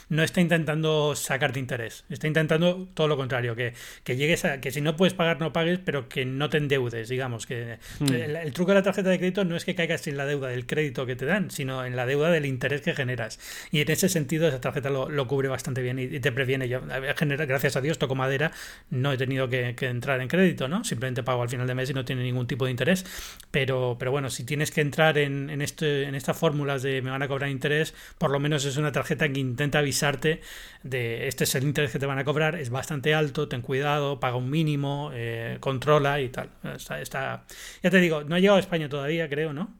No 0.08 0.22
está 0.22 0.40
intentando 0.40 1.14
sacarte 1.14 1.58
interés. 1.58 2.06
Está 2.08 2.28
intentando 2.28 2.88
todo 2.94 3.08
lo 3.08 3.18
contrario, 3.18 3.54
que, 3.56 3.74
llegues 4.06 4.46
a 4.46 4.62
que 4.62 4.70
si 4.70 4.80
no 4.80 4.96
puedes 4.96 5.12
pagar, 5.12 5.38
no 5.38 5.52
pagues, 5.52 5.80
pero 5.80 6.08
que 6.08 6.24
no 6.24 6.48
te 6.48 6.56
endeudes, 6.56 7.10
digamos. 7.10 7.44
que 7.44 7.76
hmm. 7.98 8.06
el, 8.10 8.52
truco 8.54 8.70
de 8.70 8.76
la 8.76 8.82
tarjeta 8.82 9.10
de 9.10 9.18
crédito 9.18 9.44
no 9.44 9.54
es 9.54 9.66
que 9.66 9.74
caigas 9.74 10.06
en 10.06 10.16
la 10.16 10.24
deuda 10.24 10.48
del 10.48 10.64
crédito 10.64 11.04
que 11.04 11.14
te 11.14 11.26
dan, 11.26 11.50
sino 11.50 11.84
en 11.84 11.94
la 11.94 12.06
deuda 12.06 12.30
del 12.30 12.46
interés 12.46 12.80
que 12.80 12.94
generas. 12.94 13.38
Y 13.70 13.82
en 13.82 13.97
ese 13.98 14.08
sentido, 14.08 14.48
esa 14.48 14.60
tarjeta 14.60 14.90
lo, 14.90 15.26
cubre 15.26 15.48
bastante 15.48 15.82
bien 15.82 15.98
y, 15.98 16.20
te 16.20 16.32
previene. 16.32 16.68
Yo, 16.68 16.80
gracias 16.82 17.76
a 17.76 17.80
Dios, 17.80 17.98
toco 17.98 18.14
madera, 18.14 18.52
no 18.90 19.12
he 19.12 19.16
tenido 19.16 19.48
que, 19.48 19.74
entrar 19.80 20.20
en 20.20 20.28
crédito, 20.28 20.68
¿no? 20.68 20.84
Simplemente 20.84 21.22
pago 21.22 21.42
al 21.42 21.48
final 21.48 21.66
de 21.66 21.74
mes 21.74 21.90
y 21.90 21.94
no 21.94 22.04
tiene 22.04 22.22
ningún 22.22 22.46
tipo 22.46 22.64
de 22.64 22.70
interés. 22.70 23.04
Pero, 23.50 23.96
pero 23.98 24.10
bueno, 24.10 24.30
si 24.30 24.44
tienes 24.44 24.70
que 24.70 24.80
entrar 24.80 25.18
en, 25.18 25.50
en, 25.50 25.62
este, 25.62 26.04
en 26.04 26.14
estas 26.14 26.36
fórmulas 26.36 26.82
de 26.82 27.02
me 27.02 27.10
van 27.10 27.22
a 27.22 27.28
cobrar 27.28 27.50
interés, 27.50 27.94
por 28.18 28.30
lo 28.30 28.38
menos 28.38 28.64
es 28.64 28.76
una 28.76 28.92
tarjeta 28.92 29.28
que 29.28 29.40
intenta 29.40 29.80
avisarte 29.80 30.40
de 30.82 31.28
este 31.28 31.44
es 31.44 31.54
el 31.54 31.64
interés 31.64 31.90
que 31.90 31.98
te 31.98 32.06
van 32.06 32.18
a 32.18 32.24
cobrar, 32.24 32.54
es 32.54 32.70
bastante 32.70 33.14
alto, 33.14 33.48
ten 33.48 33.62
cuidado, 33.62 34.20
paga 34.20 34.36
un 34.36 34.50
mínimo, 34.50 35.10
eh, 35.14 35.58
controla 35.60 36.20
y 36.20 36.28
tal. 36.28 36.50
Está, 36.74 37.00
está, 37.00 37.44
ya 37.82 37.90
te 37.90 37.98
digo, 37.98 38.24
no 38.24 38.36
ha 38.36 38.38
llegado 38.38 38.56
a 38.56 38.60
España 38.60 38.88
todavía, 38.88 39.28
creo, 39.28 39.52
¿no? 39.52 39.74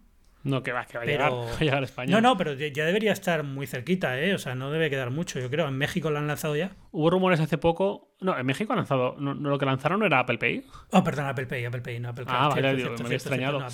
No, 0.49 0.63
que 0.63 0.73
va, 0.73 0.85
que 0.87 0.97
va, 0.99 1.03
a, 1.03 1.07
llegar, 1.61 1.83
a 1.83 1.85
España. 1.85 2.11
No, 2.11 2.21
no, 2.21 2.37
pero 2.37 2.55
ya 2.55 2.85
debería 2.85 3.13
estar 3.13 3.43
muy 3.43 3.67
cerquita, 3.67 4.21
¿eh? 4.21 4.35
O 4.35 4.39
sea, 4.39 4.55
no 4.55 4.71
debe 4.71 4.91
quedar 4.91 5.11
mucho, 5.11 5.39
yo 5.39 5.51
creo. 5.51 5.69
¿En 5.69 5.77
México 5.77 6.11
lo 6.11 6.19
han 6.19 6.27
lanzado 6.27 6.57
ya? 6.57 6.77
Hubo 6.91 7.11
rumores 7.11 7.41
hace 7.41 7.59
poco 7.59 8.08
no, 8.21 8.37
en 8.37 8.45
México 8.47 8.73
han 8.73 8.79
lanzado. 8.79 9.15
No, 9.19 9.35
lo 9.35 9.59
que 9.59 9.67
lanzaron 9.67 10.01
no 10.01 10.07
era 10.07 10.21
Apple 10.21 10.39
Pay. 10.39 10.67
Oh, 10.91 11.05
perdón, 11.05 11.27
Apple 11.27 11.47
Pay, 11.47 11.65
Apple 11.65 11.81
Pay, 11.81 12.01
no 12.01 12.09
Apple 12.09 12.25
Card. 12.25 12.37
Ah, 12.37 12.49
vale, 12.49 12.75
me 12.75 13.05
había 13.05 13.17
extrañado. 13.17 13.65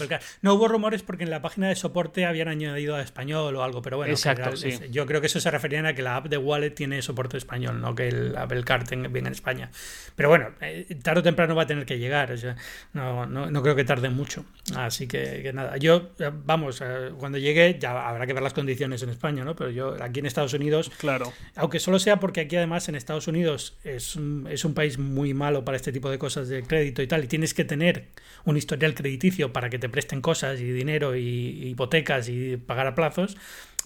no, 0.43 0.55
hubo 0.55 0.69
rumores 0.69 1.03
porque 1.03 1.25
en 1.25 1.31
la 1.31 1.41
página 1.41 1.69
de 1.69 1.77
soporte 1.77 2.27
habían 2.27 2.49
añadido 2.49 2.95
a 2.95 3.01
español 3.01 3.57
o 3.57 3.63
algo, 3.63 3.81
pero 3.81 3.97
bueno, 3.97 4.13
Exacto, 4.13 4.57
sí. 4.57 4.79
yo 4.91 5.07
creo 5.07 5.21
que 5.21 5.29
eso 5.29 5.41
se 5.41 5.51
refería 5.51 5.87
a 5.87 5.95
que 5.95 6.03
la 6.03 6.17
app 6.17 6.27
de 6.27 6.37
Wallet 6.37 6.71
tiene 6.71 7.01
soporte 7.03 7.37
español, 7.37 7.81
no 7.81 7.95
que 7.95 8.09
el 8.09 8.37
Apple 8.37 8.65
Card 8.65 8.89
venga 8.89 9.29
en 9.29 9.33
España. 9.33 9.71
Pero 10.15 10.29
bueno, 10.29 10.51
eh, 10.61 10.95
tarde 11.03 11.21
o 11.21 11.23
temprano 11.23 11.55
va 11.55 11.63
a 11.63 11.67
tener 11.67 11.87
que 11.87 11.99
llegar. 11.99 12.31
O 12.31 12.37
sea, 12.37 12.57
no, 12.93 13.27
no, 13.27 13.51
no, 13.51 13.63
creo 13.63 13.75
que 13.75 13.85
tarde 13.85 14.11
mucho. 14.11 14.45
Así 14.77 15.09
que, 15.09 15.51
nada. 15.53 15.77
Yo, 15.79 16.11
eh, 16.19 16.31
vamos, 16.33 16.81
eh, 16.85 17.11
cuando 17.19 17.39
llegue 17.39 17.79
ya 17.81 18.09
habrá 18.09 18.27
que 18.27 18.33
ver 18.33 18.43
las 18.43 18.53
condiciones 18.55 19.03
en 19.03 19.09
España, 19.09 19.45
¿no? 19.45 19.57
Pero 19.57 19.71
yo 19.71 19.97
aquí 20.01 20.21
en 20.21 20.27
Estados 20.27 20.53
Unidos. 20.53 20.91
Claro. 20.99 21.33
Aunque 21.57 21.81
solo 21.81 21.99
sea 21.99 22.21
porque 22.21 22.43
aquí 22.43 22.57
además 22.57 22.89
en 22.89 22.95
Estados 22.95 23.27
Unidos 23.27 23.77
es 23.85 24.17
un 24.17 24.34
es 24.51 24.65
un 24.65 24.75
país 24.75 24.99
muy 24.99 25.35
malo 25.35 25.65
para 25.65 25.77
este 25.77 25.93
tipo 25.93 26.11
de 26.11 26.19
cosas 26.19 26.49
de 26.49 26.63
crédito 26.63 27.03
y 27.03 27.07
tal, 27.07 27.25
y 27.25 27.27
tienes 27.27 27.55
que 27.55 27.65
tener 27.65 28.09
un 28.45 28.57
historial 28.57 28.95
crediticio 28.95 29.53
para 29.53 29.71
que 29.71 29.79
te 29.79 29.89
presten 29.89 30.21
cosas 30.21 30.61
y 30.61 30.71
dinero 30.71 31.17
y 31.17 31.69
hipotecas 31.69 32.29
y 32.29 32.57
pagar 32.57 32.87
a 32.87 32.95
plazos, 32.95 33.37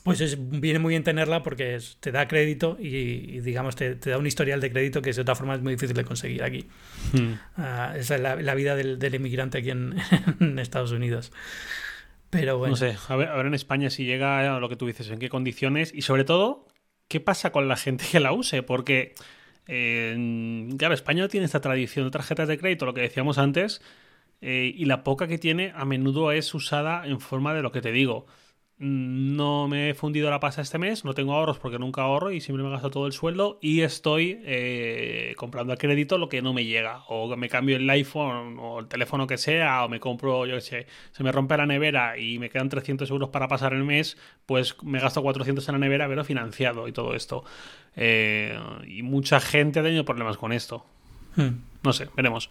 pues 0.09 0.21
es, 0.21 0.39
viene 0.39 0.79
muy 0.79 0.93
bien 0.93 1.05
tenerla 1.05 1.43
porque 1.43 1.79
te 2.01 2.13
da 2.13 2.27
crédito 2.29 2.77
y, 2.81 3.41
digamos 3.41 3.77
te, 3.77 3.97
da 3.97 4.17
un 4.17 4.27
historial 4.27 4.61
de 4.61 4.71
crédito 4.71 5.03
que 5.03 5.13
de 5.13 5.21
otra 5.21 5.35
forma 5.35 5.55
es 5.55 5.61
muy 5.61 5.75
difícil 5.75 5.95
de 5.95 6.05
conseguir 6.05 6.43
aquí. 6.43 6.67
Hmm. 7.13 7.35
Ah, 7.57 7.95
esa 7.97 8.15
es 8.15 8.21
la, 8.21 8.55
vida 8.55 8.75
del, 8.75 9.15
inmigrante 9.15 9.59
aquí 9.59 9.71
en, 9.71 10.59
Estados 10.59 10.93
Unidos. 10.93 11.33
Pero 12.31 12.59
bueno. 12.59 12.73
No 12.73 12.77
sé, 12.77 12.97
a 13.09 13.17
ver, 13.17 13.29
a 13.29 13.37
ver 13.37 13.47
en 13.47 13.55
España 13.55 13.91
si 13.91 14.05
llega 14.05 14.57
a 14.57 14.61
lo 14.61 14.69
que 14.69 14.77
tú 14.77 14.87
dices, 14.87 15.11
en 15.11 15.19
qué 15.19 15.29
condiciones 15.29 15.93
y 15.95 16.03
sobre 16.03 16.25
todo, 16.25 16.67
¿qué 17.09 17.21
pasa 17.21 17.53
con 17.53 17.69
la 17.69 17.77
gente 17.77 18.05
que 18.11 18.21
la 18.21 18.33
use? 18.33 18.63
Porque 18.63 19.15
claro, 19.69 20.95
España 20.95 21.29
tiene 21.29 21.47
esta 21.47 21.61
tradición 21.61 22.07
de 22.07 22.11
tarjetas 22.11 22.49
de 22.49 22.59
crédito, 22.59 22.87
lo 22.87 22.95
que 22.95 23.03
decíamos 23.03 23.39
antes, 23.39 23.83
eh, 24.41 24.73
y 24.75 24.85
la 24.87 25.05
poca 25.05 25.27
que 25.29 25.39
tiene 25.39 25.73
a 25.75 25.85
menudo 25.85 26.33
es 26.33 26.55
usada 26.55 27.07
en 27.07 27.21
forma 27.21 27.55
de 27.55 27.63
lo 27.63 27.73
que 27.73 27.81
te 27.83 27.93
digo. 27.93 28.27
No 28.81 29.67
me 29.67 29.91
he 29.91 29.95
fundido 29.95 30.31
la 30.31 30.39
pasa 30.39 30.63
este 30.63 30.79
mes, 30.79 31.05
no 31.05 31.13
tengo 31.13 31.35
ahorros 31.35 31.59
porque 31.59 31.81
nunca 31.81 32.03
ahorro 32.03 32.31
y 32.31 32.41
siempre 32.41 32.63
me 32.63 32.71
gasto 32.71 32.91
todo 32.91 33.07
el 33.09 33.13
sueldo 33.13 33.59
y 33.61 33.81
estoy 33.81 34.41
eh, 34.45 35.35
comprando 35.37 35.73
a 35.73 35.77
crédito 35.77 36.17
lo 36.17 36.29
que 36.29 36.43
no 36.43 36.53
me 36.55 36.65
llega. 36.65 37.03
O 37.09 37.37
me 37.37 37.49
cambio 37.49 37.77
el 37.77 37.91
iPhone 37.91 38.57
o 38.61 38.79
el 38.79 38.87
teléfono 38.87 39.27
que 39.27 39.37
sea, 39.37 39.85
o 39.85 39.89
me 39.89 39.99
compro, 39.99 40.47
yo 40.47 40.55
qué 40.55 40.61
sé, 40.61 40.87
se 41.11 41.25
me 41.25 41.33
rompe 41.33 41.57
la 41.57 41.67
nevera 41.67 42.19
y 42.19 42.39
me 42.39 42.51
quedan 42.51 42.69
300 42.69 43.11
euros 43.11 43.31
para 43.31 43.49
pasar 43.49 43.73
el 43.73 43.83
mes, 43.83 44.17
pues 44.47 44.77
me 44.85 45.01
gasto 45.01 45.23
400 45.23 45.69
en 45.69 45.73
la 45.73 45.79
nevera, 45.81 46.07
pero 46.07 46.25
financiado 46.25 46.87
y 46.87 46.93
todo 46.93 47.15
esto. 47.17 47.43
Eh, 48.01 48.57
y 48.87 49.03
mucha 49.03 49.41
gente 49.41 49.81
ha 49.81 49.83
tenido 49.83 50.05
problemas 50.05 50.37
con 50.37 50.53
esto. 50.53 50.87
Hmm. 51.37 51.61
No 51.83 51.93
sé, 51.93 52.09
veremos. 52.17 52.49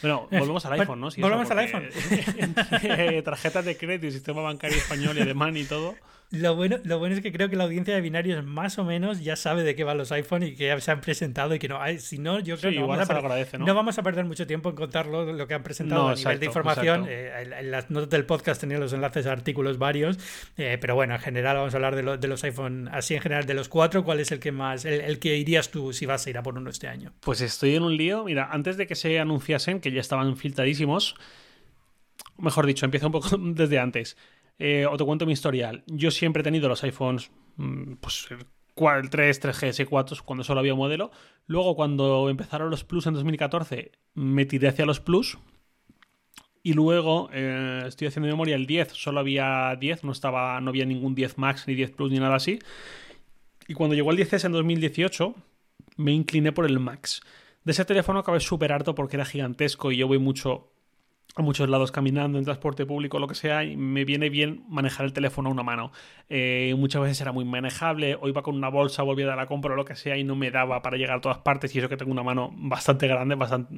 Bueno, 0.00 0.28
volvemos 0.30 0.64
al 0.66 0.80
iPhone, 0.80 1.00
¿no? 1.00 1.08
volvemos 1.18 1.50
al 1.50 1.58
iPhone. 1.60 1.88
tarjetas 3.24 3.64
de 3.64 3.76
crédito, 3.76 4.10
sistema 4.12 4.42
bancario 4.42 4.76
español 4.76 5.16
y 5.16 5.20
alemán 5.22 5.56
y 5.56 5.64
todo. 5.64 5.94
Lo 6.30 6.56
bueno, 6.56 6.78
lo 6.84 6.98
bueno 6.98 7.14
es 7.14 7.20
que 7.20 7.32
creo 7.32 7.48
que 7.48 7.54
la 7.54 7.64
audiencia 7.64 7.94
de 7.94 8.00
binarios 8.00 8.44
más 8.44 8.78
o 8.78 8.84
menos 8.84 9.22
ya 9.22 9.36
sabe 9.36 9.62
de 9.62 9.76
qué 9.76 9.84
van 9.84 9.98
los 9.98 10.10
iPhone 10.10 10.42
y 10.42 10.54
que 10.54 10.66
ya 10.66 10.80
se 10.80 10.90
han 10.90 11.00
presentado 11.00 11.54
y 11.54 11.58
que 11.58 11.68
no 11.68 11.80
hay. 11.80 12.00
Si 12.00 12.18
no, 12.18 12.40
yo 12.40 12.56
creo 12.56 12.72
que 12.72 12.80
no, 12.80 12.88
vamos 12.88 13.08
a 13.08 13.58
¿no? 13.58 13.74
vamos 13.74 13.98
a 13.98 14.02
perder 14.02 14.24
mucho 14.24 14.46
tiempo 14.46 14.70
en 14.70 14.76
contarlo 14.76 15.32
lo 15.32 15.46
que 15.46 15.54
han 15.54 15.62
presentado 15.62 16.08
a 16.08 16.14
nivel 16.14 16.40
de 16.40 16.46
información. 16.46 17.06
Eh, 17.08 17.52
en, 17.60 17.70
las 17.70 17.90
notas 17.90 18.10
del 18.10 18.26
podcast 18.26 18.60
tenía 18.60 18.78
los 18.78 18.92
enlaces 18.92 19.26
a 19.26 19.32
artículos 19.32 19.78
varios, 19.78 20.18
eh, 20.56 20.78
pero 20.80 20.94
bueno, 20.94 21.14
en 21.14 21.20
general 21.20 21.56
vamos 21.56 21.74
a 21.74 21.76
hablar 21.76 21.94
de, 21.94 22.16
de, 22.16 22.28
los 22.28 22.42
iPhone, 22.42 22.88
así 22.90 23.14
en 23.14 23.20
general 23.20 23.46
de 23.46 23.54
los 23.54 23.68
cuatro, 23.68 24.04
¿cuál 24.04 24.20
es 24.20 24.32
el 24.32 24.40
que 24.40 24.50
más, 24.50 24.84
el, 24.84 25.02
el, 25.02 25.18
que 25.18 25.36
irías 25.36 25.70
tú 25.70 25.92
si 25.92 26.06
vas 26.06 26.26
a 26.26 26.30
ir 26.30 26.38
a 26.38 26.42
por 26.42 26.58
uno 26.58 26.70
este 26.70 26.88
año? 26.88 27.12
Pues 27.20 27.40
estoy 27.40 27.76
en 27.76 27.84
un 27.84 27.96
lío. 27.96 28.24
Mira, 28.24 28.48
antes 28.50 28.76
de 28.76 28.86
que 28.86 28.94
se 28.96 29.20
anunciasen, 29.20 29.80
que 29.80 29.92
ya 29.92 30.00
estaban 30.00 30.36
filtradísimos, 30.36 31.14
mejor 32.38 32.66
dicho, 32.66 32.84
empiezo 32.84 33.06
un 33.06 33.12
poco 33.12 33.36
desde 33.38 33.78
antes. 33.78 34.16
Eh, 34.58 34.86
o 34.86 34.96
te 34.96 35.04
cuento 35.04 35.26
mi 35.26 35.32
historial. 35.32 35.82
Yo 35.86 36.10
siempre 36.10 36.40
he 36.40 36.44
tenido 36.44 36.68
los 36.68 36.82
iPhones, 36.84 37.30
mm, 37.56 37.94
pues 37.94 38.28
el 38.30 39.10
3, 39.10 39.40
3GS, 39.40 39.86
4 39.86 40.16
cuando 40.24 40.44
solo 40.44 40.60
había 40.60 40.74
modelo. 40.74 41.10
Luego, 41.46 41.76
cuando 41.76 42.28
empezaron 42.28 42.70
los 42.70 42.84
Plus 42.84 43.06
en 43.06 43.14
2014, 43.14 43.92
me 44.14 44.46
tiré 44.46 44.68
hacia 44.68 44.86
los 44.86 45.00
Plus. 45.00 45.38
Y 46.62 46.72
luego, 46.72 47.28
eh, 47.32 47.84
estoy 47.86 48.08
haciendo 48.08 48.28
memoria, 48.28 48.56
el 48.56 48.66
10, 48.66 48.92
solo 48.92 49.20
había 49.20 49.76
10, 49.78 50.02
no, 50.04 50.12
estaba, 50.12 50.60
no 50.60 50.70
había 50.70 50.86
ningún 50.86 51.14
10 51.14 51.36
Max 51.36 51.64
ni 51.66 51.74
10 51.74 51.90
Plus 51.92 52.10
ni 52.10 52.18
nada 52.18 52.36
así. 52.36 52.58
Y 53.68 53.74
cuando 53.74 53.94
llegó 53.94 54.10
el 54.10 54.18
10S 54.18 54.46
en 54.46 54.52
2018, 54.52 55.34
me 55.96 56.12
incliné 56.12 56.52
por 56.52 56.66
el 56.66 56.80
Max. 56.80 57.20
De 57.64 57.72
ese 57.72 57.84
teléfono 57.84 58.18
acabé 58.18 58.40
súper 58.40 58.72
harto 58.72 58.94
porque 58.94 59.16
era 59.16 59.24
gigantesco 59.24 59.90
y 59.90 59.96
yo 59.96 60.06
voy 60.06 60.18
mucho 60.18 60.73
a 61.36 61.42
muchos 61.42 61.68
lados 61.68 61.90
caminando 61.90 62.38
en 62.38 62.44
transporte 62.44 62.86
público 62.86 63.18
lo 63.18 63.26
que 63.26 63.34
sea 63.34 63.64
y 63.64 63.76
me 63.76 64.04
viene 64.04 64.30
bien 64.30 64.64
manejar 64.68 65.04
el 65.06 65.12
teléfono 65.12 65.48
a 65.48 65.52
una 65.52 65.62
mano. 65.62 65.90
Eh, 66.28 66.74
muchas 66.78 67.02
veces 67.02 67.20
era 67.20 67.32
muy 67.32 67.44
manejable 67.44 68.16
o 68.20 68.28
iba 68.28 68.42
con 68.42 68.54
una 68.54 68.68
bolsa, 68.68 69.02
volvía 69.02 69.32
a 69.32 69.36
la 69.36 69.46
compra 69.46 69.72
o 69.72 69.76
lo 69.76 69.84
que 69.84 69.96
sea 69.96 70.16
y 70.16 70.24
no 70.24 70.36
me 70.36 70.50
daba 70.50 70.80
para 70.82 70.96
llegar 70.96 71.18
a 71.18 71.20
todas 71.20 71.38
partes 71.38 71.74
y 71.74 71.78
eso 71.78 71.88
que 71.88 71.96
tengo 71.96 72.12
una 72.12 72.22
mano 72.22 72.52
bastante 72.56 73.08
grande, 73.08 73.34
bastante 73.34 73.74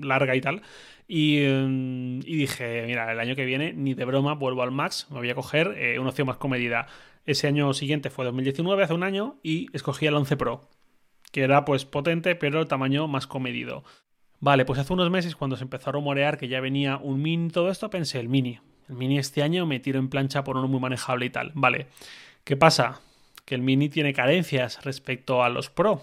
larga 0.00 0.34
y 0.34 0.40
tal. 0.40 0.62
Y, 1.06 1.40
mm, 1.40 2.20
dije, 2.20 2.84
mira, 2.86 3.12
el 3.12 3.20
año 3.20 3.36
que 3.36 3.44
viene 3.44 3.72
ni 3.72 3.94
de 3.94 4.04
broma 4.04 4.34
vuelvo 4.34 4.62
al 4.62 4.72
Max, 4.72 5.06
me 5.10 5.18
voy 5.18 5.30
a 5.30 5.34
coger 5.34 5.74
eh, 5.78 5.98
una 5.98 6.10
opción 6.10 6.26
más 6.26 6.36
comedida. 6.36 6.86
Ese 7.24 7.46
año 7.46 7.72
siguiente 7.74 8.10
fue 8.10 8.24
2019, 8.24 8.82
hace 8.82 8.94
un 8.94 9.02
año, 9.02 9.38
y 9.42 9.68
escogí 9.72 10.06
el 10.06 10.14
11 10.14 10.36
Pro, 10.36 10.68
que 11.30 11.42
era 11.42 11.64
pues 11.64 11.84
potente 11.84 12.34
pero 12.34 12.60
el 12.60 12.68
tamaño 12.68 13.06
más 13.06 13.26
comedido. 13.26 13.84
Vale, 14.40 14.64
pues 14.64 14.78
hace 14.78 14.92
unos 14.92 15.10
meses 15.10 15.34
cuando 15.34 15.56
se 15.56 15.64
empezó 15.64 15.90
a 15.90 15.92
rumorear 15.94 16.38
que 16.38 16.48
ya 16.48 16.60
venía 16.60 16.96
un 16.96 17.20
mini 17.20 17.46
y 17.46 17.50
todo 17.50 17.70
esto, 17.70 17.90
pensé, 17.90 18.20
el 18.20 18.28
mini. 18.28 18.60
El 18.88 18.94
mini 18.94 19.18
este 19.18 19.42
año 19.42 19.66
me 19.66 19.80
tiro 19.80 19.98
en 19.98 20.08
plancha 20.08 20.44
por 20.44 20.56
uno 20.56 20.68
muy 20.68 20.80
manejable 20.80 21.26
y 21.26 21.30
tal. 21.30 21.52
Vale, 21.54 21.88
¿qué 22.44 22.56
pasa? 22.56 23.00
Que 23.44 23.54
el 23.54 23.62
mini 23.62 23.88
tiene 23.88 24.12
carencias 24.12 24.84
respecto 24.84 25.42
a 25.42 25.48
los 25.48 25.70
Pro. 25.70 26.02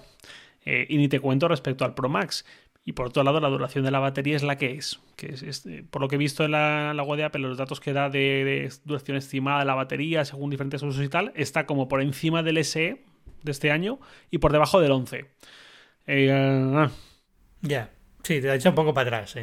Eh, 0.65 0.85
y 0.89 0.97
ni 0.97 1.07
te 1.07 1.19
cuento 1.19 1.47
respecto 1.47 1.85
al 1.85 1.93
Pro 1.93 2.09
Max. 2.09 2.45
Y 2.83 2.91
por 2.93 3.07
otro 3.07 3.23
lado, 3.23 3.39
la 3.39 3.49
duración 3.49 3.83
de 3.83 3.91
la 3.91 3.99
batería 3.99 4.35
es 4.35 4.43
la 4.43 4.57
que 4.57 4.73
es. 4.73 4.99
Que 5.15 5.27
es, 5.27 5.65
eh, 5.65 5.83
por 5.89 6.01
lo 6.01 6.07
que 6.07 6.15
he 6.15 6.19
visto 6.19 6.43
en 6.43 6.51
la, 6.51 6.93
la, 6.93 7.03
web 7.03 7.17
de 7.17 7.23
Apple, 7.23 7.41
los 7.41 7.57
datos 7.57 7.79
que 7.79 7.93
da 7.93 8.09
de, 8.09 8.71
duración 8.83 9.17
estimada 9.17 9.59
de 9.59 9.65
la 9.65 9.73
batería 9.73 10.25
según 10.25 10.51
diferentes 10.51 10.83
usos 10.83 11.03
y 11.03 11.09
tal, 11.09 11.31
está 11.35 11.65
como 11.65 11.87
por 11.87 12.01
encima 12.01 12.43
del 12.43 12.63
SE 12.63 13.03
de 13.43 13.51
este 13.51 13.71
año 13.71 13.99
y 14.29 14.39
por 14.39 14.51
debajo 14.51 14.79
del 14.81 14.91
11. 14.91 15.25
Eh, 16.07 16.31
ah. 16.31 16.91
Ya. 17.61 17.94
Sí, 18.25 18.41
te 18.41 18.49
ha 18.49 18.55
hecho 18.55 18.69
un 18.69 18.75
poco 18.75 18.93
para 18.93 19.07
atrás, 19.09 19.31
sí. 19.31 19.41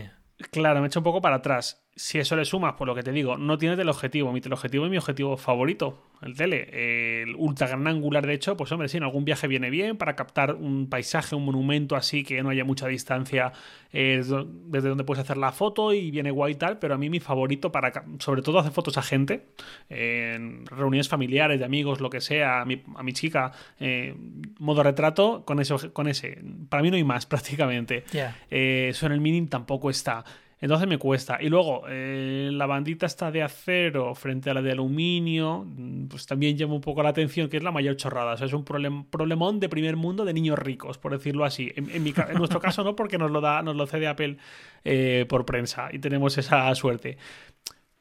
Claro, 0.51 0.81
me 0.81 0.87
ha 0.87 0.88
hecho 0.88 1.01
un 1.01 1.05
poco 1.05 1.21
para 1.23 1.37
atrás. 1.37 1.82
Si 1.95 2.19
eso 2.19 2.37
le 2.37 2.45
sumas, 2.45 2.75
por 2.75 2.87
lo 2.87 2.95
que 2.95 3.03
te 3.03 3.13
digo, 3.13 3.37
no 3.37 3.59
tienes 3.59 3.79
el 3.79 3.89
objetivo. 3.89 4.33
Mi 4.33 4.41
teleobjetivo 4.41 4.85
es 4.87 4.91
mi 4.91 4.97
objetivo 4.97 5.37
favorito 5.37 6.13
el 6.23 6.37
tele. 6.37 7.23
El 7.23 7.35
ultra 7.37 7.67
gran 7.67 7.87
angular, 7.87 8.27
de 8.27 8.35
hecho, 8.35 8.57
pues 8.57 8.71
hombre, 8.73 8.89
sí, 8.89 8.97
en 8.97 9.03
algún 9.03 9.25
viaje 9.25 9.49
viene 9.49 9.71
bien 9.71 9.97
para 9.97 10.15
captar 10.15 10.55
un 10.55 10.89
paisaje, 10.89 11.35
un 11.35 11.45
monumento 11.45 11.97
así 11.97 12.23
que 12.23 12.43
no 12.43 12.51
haya 12.51 12.65
mucha 12.65 12.87
distancia 12.87 13.53
eh, 13.93 14.23
desde 14.25 14.89
donde 14.89 15.05
puedes 15.05 15.23
hacer 15.23 15.37
la 15.37 15.53
foto 15.53 15.93
y 15.93 16.11
viene 16.11 16.31
guay 16.31 16.53
y 16.53 16.57
tal, 16.57 16.79
pero 16.79 16.95
a 16.95 16.99
mí 16.99 17.11
mi 17.11 17.21
favorito 17.21 17.73
para, 17.73 18.05
sobre 18.19 18.43
todo, 18.43 18.59
hacer 18.59 18.73
fotos 18.73 18.97
a 18.99 19.03
gente, 19.03 19.49
en 19.89 20.65
reuniones 20.67 21.09
familiares, 21.09 21.59
de 21.59 21.65
amigos, 21.65 22.01
lo 22.01 22.09
que 22.09 22.21
sea, 22.21 22.61
a 22.61 22.65
mi, 22.65 22.83
a 22.95 23.03
mi 23.03 23.13
chica, 23.13 23.53
eh, 23.81 24.15
modo 24.59 24.83
retrato, 24.83 25.45
con 25.45 25.61
ese, 25.61 25.91
con 25.93 26.07
ese. 26.09 26.39
Para 26.69 26.83
mí 26.83 26.91
no 26.91 26.97
hay 26.97 27.05
más 27.05 27.27
prácticamente. 27.33 28.05
Eh, 28.51 28.89
eso 28.91 29.07
en 29.07 29.13
el 29.13 29.21
mini 29.21 29.47
tampoco 29.47 29.91
está. 29.91 30.25
Entonces 30.62 30.87
me 30.88 30.96
cuesta. 30.96 31.38
Y 31.40 31.48
luego, 31.48 31.83
eh, 31.88 32.51
la 32.53 32.66
bandita 32.66 33.05
está 33.05 33.33
de 33.33 33.42
acero 33.42 34.14
frente 34.14 34.48
a 34.48 34.55
la 34.55 34.62
de 34.62 34.70
aluminio, 34.70 35.64
mm, 35.66 36.07
pues 36.07 36.25
también 36.25 36.57
llama 36.57 36.75
un 36.75 36.81
poco 36.81 37.03
la 37.03 37.09
atención, 37.09 37.48
que 37.48 37.57
es 37.57 37.64
la 37.64 37.72
mayor 37.72 37.96
chorrada. 37.96 38.35
O 38.35 38.37
sea, 38.37 38.46
es 38.46 38.53
un 38.53 38.64
problemón 38.64 39.59
de 39.59 39.68
primer 39.68 39.96
mundo 39.96 40.25
de 40.25 40.33
niños 40.33 40.57
ricos, 40.57 40.98
por 40.98 41.11
decirlo 41.12 41.44
así. 41.44 41.72
En, 41.75 42.05
nuestro 42.38 42.61
caso 42.61 42.85
no, 42.85 42.94
porque 42.94 43.18
nos 43.18 43.33
lo 43.33 43.40
da, 43.40 43.61
nos 43.62 43.75
lo 43.75 43.87
cede 43.88 44.07
Apple 44.07 44.37
eh, 44.85 45.27
por 45.29 45.44
prensa 45.44 45.88
y 45.92 45.98
tenemos 45.98 46.38
esa 46.38 46.72
suerte. 46.77 47.18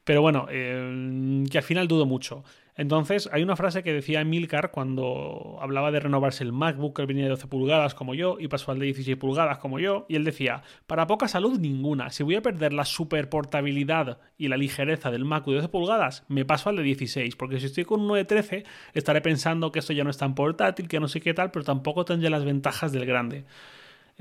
Pero 0.04 0.22
bueno, 0.22 0.46
eh, 0.52 1.44
que 1.50 1.58
al 1.58 1.64
final 1.64 1.88
dudo 1.88 2.06
mucho. 2.06 2.44
Entonces, 2.76 3.30
hay 3.32 3.44
una 3.44 3.56
frase 3.56 3.84
que 3.84 3.94
decía 3.94 4.24
Milcar 4.24 4.72
cuando 4.72 5.58
hablaba 5.62 5.92
de 5.92 6.00
renovarse 6.00 6.44
el 6.44 6.54
MacBook, 6.54 6.96
que 6.96 7.06
venía 7.06 7.26
de 7.26 7.32
12 7.32 7.48
pulgadas 7.48 7.96
como 7.96 8.14
yo 8.14 8.38
y 8.40 8.48
pasó 8.48 8.72
al 8.72 8.80
de 8.80 8.86
16 8.86 9.18
pulgadas 9.18 9.58
como 9.58 9.80
yo, 9.80 10.06
y 10.08 10.16
él 10.16 10.24
decía, 10.24 10.64
para 10.88 11.08
poca 11.08 11.28
salud 11.28 11.60
ninguna, 11.60 12.10
si 12.12 12.24
voy 12.24 12.36
a 12.36 12.42
perder 12.42 12.74
la 12.74 12.86
superportabilidad 12.86 14.20
y 14.38 14.48
la 14.48 14.58
ligereza 14.58 15.12
del 15.12 15.26
MacBook 15.26 15.54
de 15.54 15.62
12 15.62 15.70
pulgadas, 15.70 16.24
me 16.28 16.46
paso 16.46 16.70
al 16.70 16.78
de 16.78 16.84
16, 16.84 17.36
porque 17.36 17.60
si 17.60 17.66
estoy 17.66 17.86
con 17.86 18.02
uno 18.02 18.16
de 18.16 18.26
13, 18.26 18.64
estaré 18.94 19.22
pensando 19.22 19.72
que 19.72 19.80
esto 19.80 19.94
ya 19.94 20.04
no 20.04 20.10
es 20.10 20.18
tan 20.18 20.36
portátil, 20.36 20.88
que 20.88 21.00
no 21.00 21.08
sé 21.08 21.20
qué 21.20 21.34
tal, 21.34 21.52
pero 21.52 21.66
tampoco 21.66 22.06
tendré 22.06 22.30
las 22.30 22.46
ventajas 22.46 22.92
del 22.92 23.06
grande. 23.06 23.46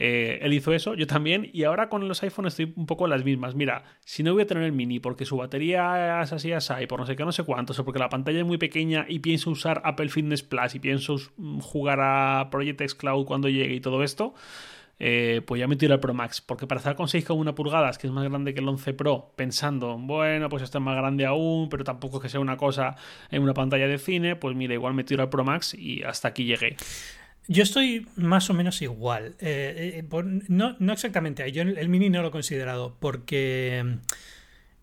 Eh, 0.02 0.38
él 0.40 0.54
hizo 0.54 0.72
eso, 0.72 0.94
yo 0.94 1.06
también, 1.06 1.50
y 1.52 1.64
ahora 1.64 1.90
con 1.90 2.08
los 2.08 2.22
iPhones 2.22 2.54
estoy 2.54 2.72
un 2.74 2.86
poco 2.86 3.04
en 3.04 3.10
las 3.10 3.22
mismas. 3.22 3.54
Mira, 3.54 3.84
si 4.02 4.22
no 4.22 4.32
voy 4.32 4.44
a 4.44 4.46
tener 4.46 4.64
el 4.64 4.72
mini 4.72 4.98
porque 4.98 5.26
su 5.26 5.36
batería 5.36 6.22
es 6.22 6.32
así, 6.32 6.52
así, 6.52 6.86
por 6.88 7.00
no 7.00 7.04
sé 7.04 7.16
qué, 7.16 7.24
no 7.26 7.32
sé 7.32 7.42
cuántos, 7.42 7.78
o 7.78 7.84
porque 7.84 7.98
la 7.98 8.08
pantalla 8.08 8.38
es 8.38 8.46
muy 8.46 8.56
pequeña 8.56 9.04
y 9.06 9.18
pienso 9.18 9.50
usar 9.50 9.82
Apple 9.84 10.08
Fitness 10.08 10.42
Plus 10.42 10.74
y 10.74 10.78
pienso 10.78 11.16
mm, 11.36 11.58
jugar 11.58 11.98
a 12.00 12.48
Project 12.50 12.80
X 12.80 12.94
Cloud 12.94 13.26
cuando 13.26 13.50
llegue 13.50 13.74
y 13.74 13.80
todo 13.80 14.02
esto, 14.02 14.32
eh, 14.98 15.42
pues 15.46 15.58
ya 15.58 15.68
me 15.68 15.76
tiro 15.76 15.92
el 15.92 16.00
Pro 16.00 16.14
Max. 16.14 16.40
Porque 16.40 16.66
para 16.66 16.78
estar 16.78 16.96
con 16.96 17.06
6,1 17.06 17.54
pulgadas, 17.54 17.98
que 17.98 18.06
es 18.06 18.12
más 18.14 18.24
grande 18.24 18.54
que 18.54 18.60
el 18.60 18.68
11 18.68 18.94
Pro, 18.94 19.34
pensando, 19.36 19.98
bueno, 19.98 20.48
pues 20.48 20.62
esto 20.62 20.78
es 20.78 20.84
más 20.84 20.96
grande 20.96 21.26
aún, 21.26 21.68
pero 21.68 21.84
tampoco 21.84 22.16
es 22.16 22.22
que 22.22 22.28
sea 22.30 22.40
una 22.40 22.56
cosa 22.56 22.96
en 23.30 23.42
una 23.42 23.52
pantalla 23.52 23.86
de 23.86 23.98
cine, 23.98 24.34
pues 24.34 24.56
mira, 24.56 24.72
igual 24.72 24.94
me 24.94 25.04
tiro 25.04 25.22
el 25.22 25.28
Pro 25.28 25.44
Max 25.44 25.74
y 25.74 26.02
hasta 26.04 26.28
aquí 26.28 26.44
llegué. 26.44 26.78
Yo 27.50 27.64
estoy 27.64 28.06
más 28.14 28.48
o 28.48 28.54
menos 28.54 28.80
igual. 28.80 29.34
Eh, 29.40 30.04
eh, 30.04 30.08
no, 30.48 30.76
no, 30.78 30.92
exactamente. 30.92 31.50
Yo 31.50 31.62
el 31.62 31.88
mini 31.88 32.08
no 32.08 32.22
lo 32.22 32.28
he 32.28 32.30
considerado 32.30 32.96
porque 33.00 33.98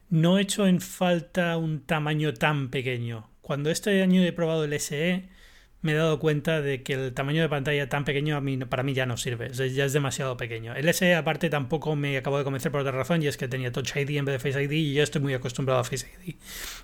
no 0.09 0.37
he 0.37 0.41
hecho 0.41 0.67
en 0.67 0.81
falta 0.81 1.55
un 1.55 1.79
tamaño 1.85 2.33
tan 2.33 2.69
pequeño. 2.69 3.29
Cuando 3.41 3.69
este 3.69 4.01
año 4.03 4.21
he 4.21 4.33
probado 4.33 4.65
el 4.65 4.77
SE, 4.81 5.29
me 5.81 5.93
he 5.93 5.95
dado 5.95 6.19
cuenta 6.19 6.61
de 6.61 6.83
que 6.83 6.93
el 6.93 7.13
tamaño 7.13 7.41
de 7.41 7.49
pantalla 7.49 7.87
tan 7.87 8.03
pequeño 8.03 8.35
a 8.35 8.41
mí, 8.41 8.57
para 8.57 8.83
mí 8.83 8.93
ya 8.93 9.05
no 9.05 9.17
sirve, 9.17 9.51
ya 9.51 9.85
es 9.85 9.93
demasiado 9.93 10.35
pequeño. 10.37 10.75
El 10.75 10.91
SE 10.93 11.15
aparte 11.15 11.49
tampoco 11.49 11.95
me 11.95 12.17
acabo 12.17 12.37
de 12.37 12.43
convencer 12.43 12.71
por 12.71 12.81
otra 12.81 12.91
razón 12.91 13.21
y 13.21 13.27
es 13.27 13.37
que 13.37 13.47
tenía 13.47 13.71
Touch 13.71 13.95
ID 13.95 14.17
en 14.17 14.25
vez 14.25 14.41
de 14.41 14.51
Face 14.51 14.63
ID 14.63 14.71
y 14.71 14.93
yo 14.93 15.03
estoy 15.03 15.21
muy 15.21 15.33
acostumbrado 15.33 15.79
a 15.79 15.83
Face 15.83 16.07
ID. 16.25 16.35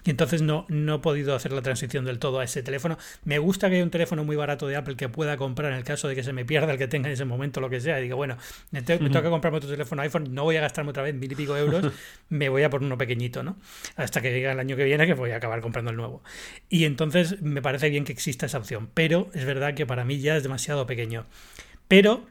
Y 0.06 0.10
entonces 0.10 0.42
no, 0.42 0.66
no 0.70 0.96
he 0.96 1.00
podido 1.00 1.36
hacer 1.36 1.52
la 1.52 1.62
transición 1.62 2.06
del 2.06 2.20
todo 2.20 2.40
a 2.40 2.44
ese 2.44 2.64
teléfono. 2.64 2.98
Me 3.24 3.40
gusta 3.40 3.70
que 3.70 3.76
haya 3.76 3.84
un 3.84 3.90
teléfono 3.90 4.24
muy 4.24 4.36
barato 4.36 4.68
de 4.68 4.76
Apple 4.76 4.96
que 4.96 5.10
pueda 5.10 5.38
comprar 5.38 5.72
en 5.72 5.78
el 5.78 5.84
caso 5.84 6.08
de 6.08 6.16
que 6.16 6.24
se 6.24 6.34
me 6.34 6.46
pierda 6.46 6.72
el 6.72 6.78
que 6.78 6.88
tenga 6.88 7.08
en 7.08 7.14
ese 7.14 7.26
momento, 7.26 7.62
lo 7.62 7.70
que 7.70 7.80
sea. 7.80 8.00
Y 8.00 8.04
digo, 8.04 8.16
bueno, 8.16 8.38
me, 8.72 8.82
tengo, 8.82 9.10
que 9.10 9.30
comprarme 9.30 9.58
otro 9.58 9.70
teléfono 9.70 10.02
iPhone, 10.02 10.34
no 10.34 10.44
voy 10.44 10.58
a 10.58 10.62
gastarme 10.62 10.92
otra 10.92 11.04
vez 11.04 11.16
mil 11.16 11.32
y 11.32 11.36
pico 11.36 11.58
euros, 11.58 11.92
me 12.30 12.50
voy 12.50 12.64
a 12.64 12.70
por 12.70 12.84
uno 12.84 12.98
pequeñito, 12.98 13.44
¿no? 13.44 13.58
Hasta 13.96 14.22
que 14.22 14.32
llegue 14.32 14.52
el 14.52 14.60
año 14.60 14.76
que 14.76 14.84
viene 14.84 15.06
que 15.06 15.14
voy 15.14 15.32
a 15.32 15.38
acabar 15.38 15.62
comprando 15.62 15.92
el 15.92 15.98
nuevo. 15.98 16.24
Y 16.70 16.86
entonces 16.86 17.42
me 17.42 17.62
parece 17.62 17.90
bien 17.90 18.04
que 18.04 18.12
exista 18.12 18.46
esa 18.46 18.58
opción, 18.58 18.83
pero 18.94 19.30
es 19.34 19.46
verdad 19.46 19.74
que 19.74 19.86
para 19.86 20.06
mí 20.06 20.20
ya 20.20 20.36
es 20.36 20.44
demasiado 20.44 20.86
pequeño. 20.86 21.26
Pero 21.88 22.26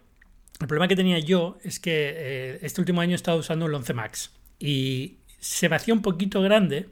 el 0.60 0.66
problema 0.66 0.88
que 0.88 0.96
tenía 0.96 1.18
yo 1.18 1.58
es 1.64 1.80
que 1.80 2.12
eh, 2.14 2.58
este 2.62 2.80
último 2.80 3.00
año 3.00 3.12
he 3.12 3.16
estado 3.16 3.38
usando 3.38 3.66
el 3.66 3.74
11 3.74 3.94
Max 3.94 4.30
y 4.58 5.18
se 5.40 5.68
me 5.68 5.76
hacía 5.76 5.92
un 5.92 6.02
poquito 6.02 6.40
grande 6.40 6.88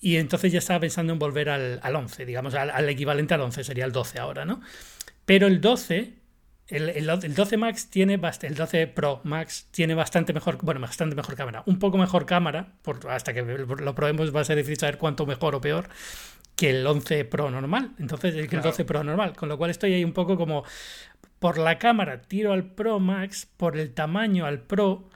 y 0.00 0.16
entonces 0.16 0.50
ya 0.50 0.58
estaba 0.58 0.80
pensando 0.80 1.12
en 1.12 1.18
volver 1.18 1.48
al, 1.48 1.80
11, 1.84 2.26
digamos, 2.26 2.54
al, 2.54 2.88
equivalente 2.88 3.34
al 3.34 3.40
11, 3.42 3.62
sería 3.62 3.84
el 3.84 3.92
12 3.92 4.18
ahora, 4.18 4.44
¿no? 4.44 4.60
Pero 5.24 5.46
el 5.46 5.60
12, 5.60 6.14
el, 6.66 7.06
12 7.06 7.56
Max 7.56 7.88
tiene, 7.88 8.14
el 8.42 8.54
12 8.56 8.86
Pro 8.88 9.20
Max 9.22 9.68
tiene 9.70 9.94
bastante 9.94 10.32
mejor, 10.32 10.58
bueno, 10.62 10.80
bastante 10.80 11.14
mejor 11.14 11.36
cámara, 11.36 11.62
un 11.66 11.78
poco 11.78 11.98
mejor 11.98 12.26
cámara, 12.26 12.72
por, 12.82 13.08
hasta 13.10 13.32
que 13.32 13.42
lo 13.42 13.94
probemos 13.94 14.34
va 14.34 14.40
a 14.40 14.44
ser 14.44 14.56
difícil 14.56 14.78
saber 14.78 14.98
cuánto 14.98 15.24
mejor 15.24 15.54
o 15.54 15.60
peor, 15.60 15.88
que 16.56 16.70
el 16.70 16.86
11 16.86 17.24
Pro 17.24 17.50
normal. 17.50 17.92
Entonces, 17.98 18.34
el 18.34 18.48
12 18.48 18.84
Pro 18.84 19.04
normal. 19.04 19.34
Con 19.36 19.48
lo 19.48 19.58
cual 19.58 19.70
estoy 19.70 19.94
ahí 19.94 20.04
un 20.04 20.12
poco 20.12 20.36
como 20.36 20.64
por 21.38 21.58
la 21.58 21.78
cámara 21.78 22.22
tiro 22.22 22.52
al 22.52 22.64
Pro 22.64 23.00
Max, 23.00 23.48
por 23.56 23.76
el 23.76 23.92
tamaño 23.92 24.46
al 24.46 24.60
Pro 24.60 25.08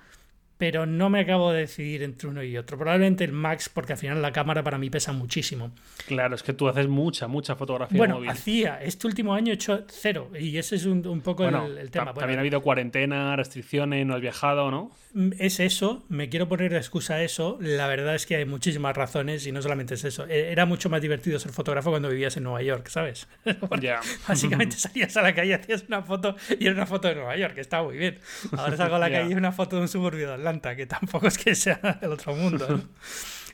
pero 0.58 0.86
no 0.86 1.10
me 1.10 1.20
acabo 1.20 1.52
de 1.52 1.60
decidir 1.60 2.02
entre 2.02 2.28
uno 2.28 2.42
y 2.42 2.56
otro. 2.56 2.78
Probablemente 2.78 3.24
el 3.24 3.32
Max, 3.32 3.68
porque 3.68 3.92
al 3.92 3.98
final 3.98 4.22
la 4.22 4.32
cámara 4.32 4.62
para 4.62 4.78
mí 4.78 4.88
pesa 4.88 5.12
muchísimo. 5.12 5.72
Claro, 6.06 6.34
es 6.34 6.42
que 6.42 6.52
tú 6.52 6.68
haces 6.68 6.88
mucha, 6.88 7.26
mucha 7.26 7.56
fotografía. 7.56 7.98
Bueno, 7.98 8.20
hacía. 8.28 8.82
Este 8.82 9.06
último 9.06 9.34
año 9.34 9.52
he 9.52 9.54
hecho 9.54 9.84
cero. 9.88 10.30
Y 10.38 10.56
ese 10.56 10.76
es 10.76 10.86
un, 10.86 11.02
poco 11.20 11.46
el, 11.46 11.90
tema. 11.90 12.14
También 12.14 12.38
ha 12.38 12.40
habido 12.40 12.62
cuarentena, 12.62 13.36
restricciones, 13.36 14.06
no 14.06 14.14
has 14.14 14.20
viajado, 14.20 14.70
¿no? 14.70 14.92
Mm, 15.12 15.32
es 15.38 15.60
eso. 15.60 16.04
Me 16.08 16.28
quiero 16.28 16.48
poner 16.48 16.72
de 16.72 16.78
excusa 16.78 17.14
a 17.14 17.22
eso. 17.22 17.58
La 17.60 17.86
verdad 17.86 18.14
es 18.14 18.24
que 18.24 18.36
hay 18.36 18.44
muchísimas 18.46 18.96
razones 18.96 19.46
y 19.46 19.52
no 19.52 19.60
solamente 19.60 19.94
es 19.94 20.04
eso. 20.04 20.26
E, 20.26 20.52
era 20.52 20.64
mucho 20.64 20.88
más 20.88 21.02
divertido 21.02 21.38
ser 21.38 21.52
fotógrafo 21.52 21.90
cuando 21.90 22.08
vivías 22.08 22.36
en 22.38 22.44
Nueva 22.44 22.62
York, 22.62 22.88
¿sabes? 22.88 23.28
Ya. 23.80 24.00
Básicamente 24.26 24.76
salías 24.76 25.16
a 25.16 25.22
la 25.22 25.34
calle, 25.34 25.54
hacías 25.54 25.84
una 25.86 26.02
foto 26.02 26.34
y 26.58 26.66
era 26.66 26.74
una 26.74 26.86
foto 26.86 27.08
de 27.08 27.14
Nueva 27.14 27.36
York, 27.36 27.54
que 27.54 27.60
estaba 27.60 27.84
muy 27.84 27.98
bien. 27.98 28.18
Ahora 28.56 28.76
salgo 28.76 28.96
a 28.96 28.98
la 28.98 29.10
calle 29.10 29.30
y 29.30 29.34
una 29.34 29.52
foto 29.52 29.76
de 29.76 29.82
un 29.82 29.88
suburbio 29.88 30.36
que 30.76 30.86
tampoco 30.86 31.28
es 31.28 31.38
que 31.38 31.54
sea 31.54 31.98
el 32.02 32.12
otro 32.12 32.34
mundo. 32.34 32.82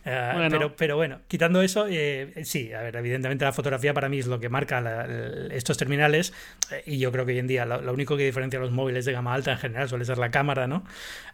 Eh, 0.04 0.48
pero, 0.50 0.74
pero 0.74 0.96
bueno, 0.96 1.20
quitando 1.28 1.62
eso, 1.62 1.86
eh, 1.88 2.42
sí, 2.44 2.72
a 2.72 2.80
ver, 2.82 2.96
evidentemente 2.96 3.44
la 3.44 3.52
fotografía 3.52 3.94
para 3.94 4.08
mí 4.08 4.18
es 4.18 4.26
lo 4.26 4.40
que 4.40 4.48
marca 4.48 5.06
estos 5.52 5.78
terminales 5.78 6.32
eh, 6.72 6.82
y 6.86 6.98
yo 6.98 7.12
creo 7.12 7.24
que 7.24 7.30
hoy 7.30 7.38
en 7.38 7.46
día 7.46 7.64
lo, 7.66 7.92
único 7.92 8.16
que 8.16 8.24
diferencia 8.24 8.58
a 8.58 8.62
los 8.62 8.72
móviles 8.72 9.04
de 9.04 9.12
gama 9.12 9.32
alta 9.32 9.52
en 9.52 9.58
general 9.58 9.88
suele 9.88 10.04
ser 10.04 10.18
la 10.18 10.32
cámara, 10.32 10.66
¿no? 10.66 10.82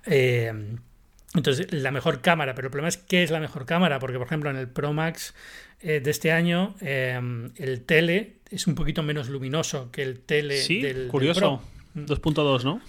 entonces, 0.04 1.72
la 1.72 1.90
mejor 1.92 2.20
cámara, 2.20 2.54
pero 2.54 2.66
el 2.66 2.70
problema 2.70 2.88
es 2.88 2.98
qué 2.98 3.22
es 3.22 3.30
la 3.30 3.40
mejor 3.40 3.64
cámara, 3.64 3.98
porque 4.00 4.18
por 4.18 4.26
ejemplo 4.26 4.50
en 4.50 4.56
el 4.56 4.68
Pro 4.68 4.92
Max 4.92 5.34
de 5.80 6.10
este 6.10 6.30
año 6.32 6.74
el 6.82 7.84
tele 7.86 8.34
es 8.50 8.66
un 8.66 8.74
poquito 8.74 9.02
menos 9.02 9.30
luminoso 9.30 9.90
que 9.90 10.02
el 10.02 10.20
tele 10.20 10.58
¿Sí? 10.58 10.82
del, 10.82 11.08
curioso. 11.08 11.62
2.2, 11.94 12.64
¿no? 12.64 12.82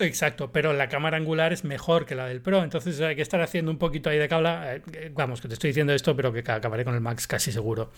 Exacto, 0.00 0.50
pero 0.50 0.72
la 0.72 0.88
cámara 0.88 1.16
angular 1.16 1.52
es 1.52 1.64
mejor 1.64 2.06
que 2.06 2.14
la 2.14 2.26
del 2.26 2.40
Pro, 2.40 2.62
entonces 2.62 3.00
hay 3.00 3.16
que 3.16 3.22
estar 3.22 3.40
haciendo 3.40 3.70
un 3.70 3.78
poquito 3.78 4.08
ahí 4.08 4.18
de 4.18 4.28
cabla. 4.28 4.76
Eh, 4.76 5.12
vamos, 5.14 5.40
que 5.40 5.48
te 5.48 5.54
estoy 5.54 5.68
diciendo 5.68 5.92
esto, 5.92 6.16
pero 6.16 6.32
que 6.32 6.40
acabaré 6.50 6.84
con 6.84 6.94
el 6.94 7.00
Max 7.00 7.26
casi 7.26 7.52
seguro. 7.52 7.92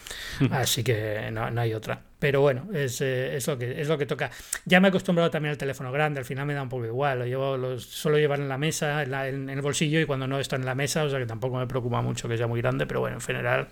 Así 0.50 0.82
que 0.82 1.30
no, 1.32 1.60
hay 1.60 1.74
otra. 1.74 2.02
Pero 2.18 2.40
bueno, 2.40 2.68
es, 2.72 3.00
eh, 3.00 3.36
es, 3.36 3.46
lo 3.46 3.56
que, 3.56 3.80
es 3.80 3.88
lo 3.88 3.98
que 3.98 4.06
toca. 4.06 4.30
Ya 4.64 4.80
me 4.80 4.88
he 4.88 4.90
acostumbrado 4.90 5.30
también 5.30 5.50
al 5.50 5.58
teléfono 5.58 5.92
grande, 5.92 6.18
al 6.20 6.24
final 6.24 6.46
me 6.46 6.54
da 6.54 6.62
un 6.62 6.68
poco 6.68 6.86
igual. 6.86 7.20
Lo 7.20 7.26
llevo, 7.26 7.56
lo 7.56 7.78
suelo 7.78 8.18
llevar 8.18 8.40
en 8.40 8.48
la 8.48 8.58
mesa, 8.58 9.02
en, 9.02 9.48
el 9.48 9.62
bolsillo 9.62 10.00
y 10.00 10.04
cuando 10.04 10.26
no 10.26 10.38
está 10.40 10.56
en 10.56 10.64
la 10.64 10.74
mesa, 10.74 11.04
o 11.04 11.10
sea 11.10 11.18
que 11.18 11.26
tampoco 11.26 11.56
me 11.56 11.66
preocupa 11.66 12.02
mucho 12.02 12.28
que 12.28 12.36
sea 12.36 12.46
muy 12.46 12.60
grande, 12.60 12.86
pero 12.86 13.00
bueno, 13.00 13.16
en 13.16 13.22
general 13.22 13.68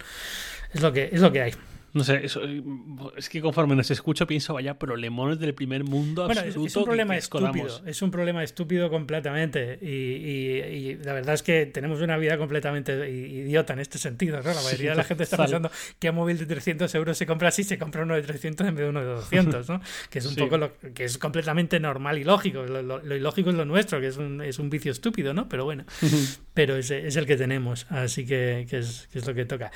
es 0.73 0.81
lo 0.81 0.93
que, 0.93 1.11
es 1.13 1.21
lo 1.21 1.33
que 1.33 1.43
hay. 1.43 1.55
No 1.93 2.05
sé, 2.05 2.25
es 2.25 3.29
que 3.29 3.41
conforme 3.41 3.75
nos 3.75 3.91
escucho 3.91 4.27
pienso, 4.27 4.55
vaya 4.55 4.79
problemones 4.79 5.41
del 5.41 5.55
primer 5.55 5.83
mundo 5.83 6.27
bueno, 6.27 6.43
Es, 6.43 6.57
un 6.57 6.85
problema 6.85 7.17
estúpido, 7.17 7.83
es 7.85 8.03
un 8.03 8.11
problema 8.11 8.45
estúpido 8.45 8.91
completamente 8.91 9.79
y, 9.83 10.95
la 11.03 11.13
verdad 11.13 11.35
es 11.35 11.43
que 11.43 11.67
tenemos 11.67 12.01
una 12.01 12.17
vida 12.17 12.39
completamente 12.39 13.11
idiota 13.11 13.73
en 13.73 13.81
este 13.81 13.99
sentido, 13.99 14.41
¿no? 14.43 14.53
La 14.53 14.63
mayoría 14.63 14.91
de 14.91 14.97
la 14.97 15.05
gente 15.05 15.25
está 15.25 15.37
pensando 15.37 15.71
que 15.99 16.11
un 16.11 16.17
móvil 16.17 16.39
de 16.39 16.47
300 16.47 16.95
euros 16.95 17.19
se 17.19 17.27
compra 17.27 17.49
así, 17.49 17.65
se 17.65 17.79
compra 17.79 18.03
uno 18.03 18.15
de 18.15 18.23
300 18.23 18.69
en 18.69 18.75
vez 18.75 18.85
de 18.85 18.91
uno 18.91 19.01
de 19.01 19.07
200, 19.07 19.69
¿no? 19.69 19.81
Que 20.09 20.21
es 20.21 20.27
un 20.27 20.37
poco 20.37 20.59
lo 20.59 20.73
que 20.95 21.05
es 21.05 21.19
completamente 21.19 21.81
normal 21.81 22.19
y 22.19 22.25
lógico. 22.25 22.63
Lo, 22.63 23.17
ilógico 23.17 23.51
es 23.51 23.57
lo 23.57 23.65
nuestro, 23.65 24.01
que 24.01 24.09
es 24.09 24.17
un, 24.17 24.41
es 24.43 24.59
un 24.59 24.71
vicio 24.71 24.93
estúpido, 24.93 25.35
¿no? 25.35 25.49
Pero 25.49 25.65
bueno, 25.65 25.85
pero 26.55 26.77
es, 26.77 26.91
es, 26.91 27.17
el 27.17 27.27
que 27.27 27.37
tenemos, 27.37 27.87
así 27.91 28.27
que, 28.27 28.67
que, 28.69 28.79
es, 28.79 29.09
que 29.13 29.21
es 29.21 29.27
lo 29.27 29.35
que 29.35 29.45
toca. 29.45 29.71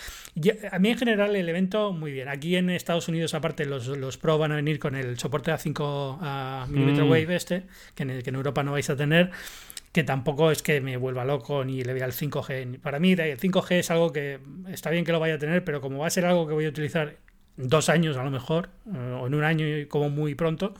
a 0.70 0.78
mí 0.78 0.90
en 0.90 0.98
general 0.98 1.36
el 1.36 1.48
evento 1.48 1.92
muy 1.92 2.12
bien. 2.12 2.28
Aquí 2.28 2.56
en 2.56 2.70
Estados 2.70 3.08
Unidos, 3.08 3.34
aparte, 3.34 3.64
los, 3.64 3.86
los 3.86 4.16
Pro 4.18 4.38
van 4.38 4.52
a 4.52 4.56
venir 4.56 4.78
con 4.78 4.94
el 4.94 5.18
soporte 5.18 5.52
a 5.52 5.58
5 5.58 6.18
a 6.20 6.66
mm 6.68 7.08
Wave 7.08 7.36
este, 7.36 7.62
que 7.94 8.02
en, 8.02 8.22
que 8.22 8.30
en 8.30 8.36
Europa 8.36 8.62
no 8.62 8.72
vais 8.72 8.88
a 8.90 8.96
tener 8.96 9.30
que 9.94 10.02
tampoco 10.02 10.50
es 10.50 10.60
que 10.60 10.80
me 10.80 10.96
vuelva 10.96 11.24
loco 11.24 11.64
ni 11.64 11.84
le 11.84 11.94
vea 11.94 12.04
el 12.04 12.12
5G. 12.12 12.80
Para 12.80 12.98
mí 12.98 13.12
el 13.12 13.38
5G 13.38 13.74
es 13.74 13.92
algo 13.92 14.12
que 14.12 14.40
está 14.68 14.90
bien 14.90 15.04
que 15.04 15.12
lo 15.12 15.20
vaya 15.20 15.34
a 15.34 15.38
tener, 15.38 15.62
pero 15.62 15.80
como 15.80 15.98
va 15.98 16.08
a 16.08 16.10
ser 16.10 16.26
algo 16.26 16.48
que 16.48 16.52
voy 16.52 16.66
a 16.66 16.68
utilizar 16.68 17.16
dos 17.56 17.88
años 17.88 18.16
a 18.16 18.24
lo 18.24 18.32
mejor, 18.32 18.70
eh, 18.92 19.18
o 19.20 19.28
en 19.28 19.34
un 19.34 19.44
año 19.44 19.66
como 19.88 20.10
muy 20.10 20.34
pronto, 20.34 20.74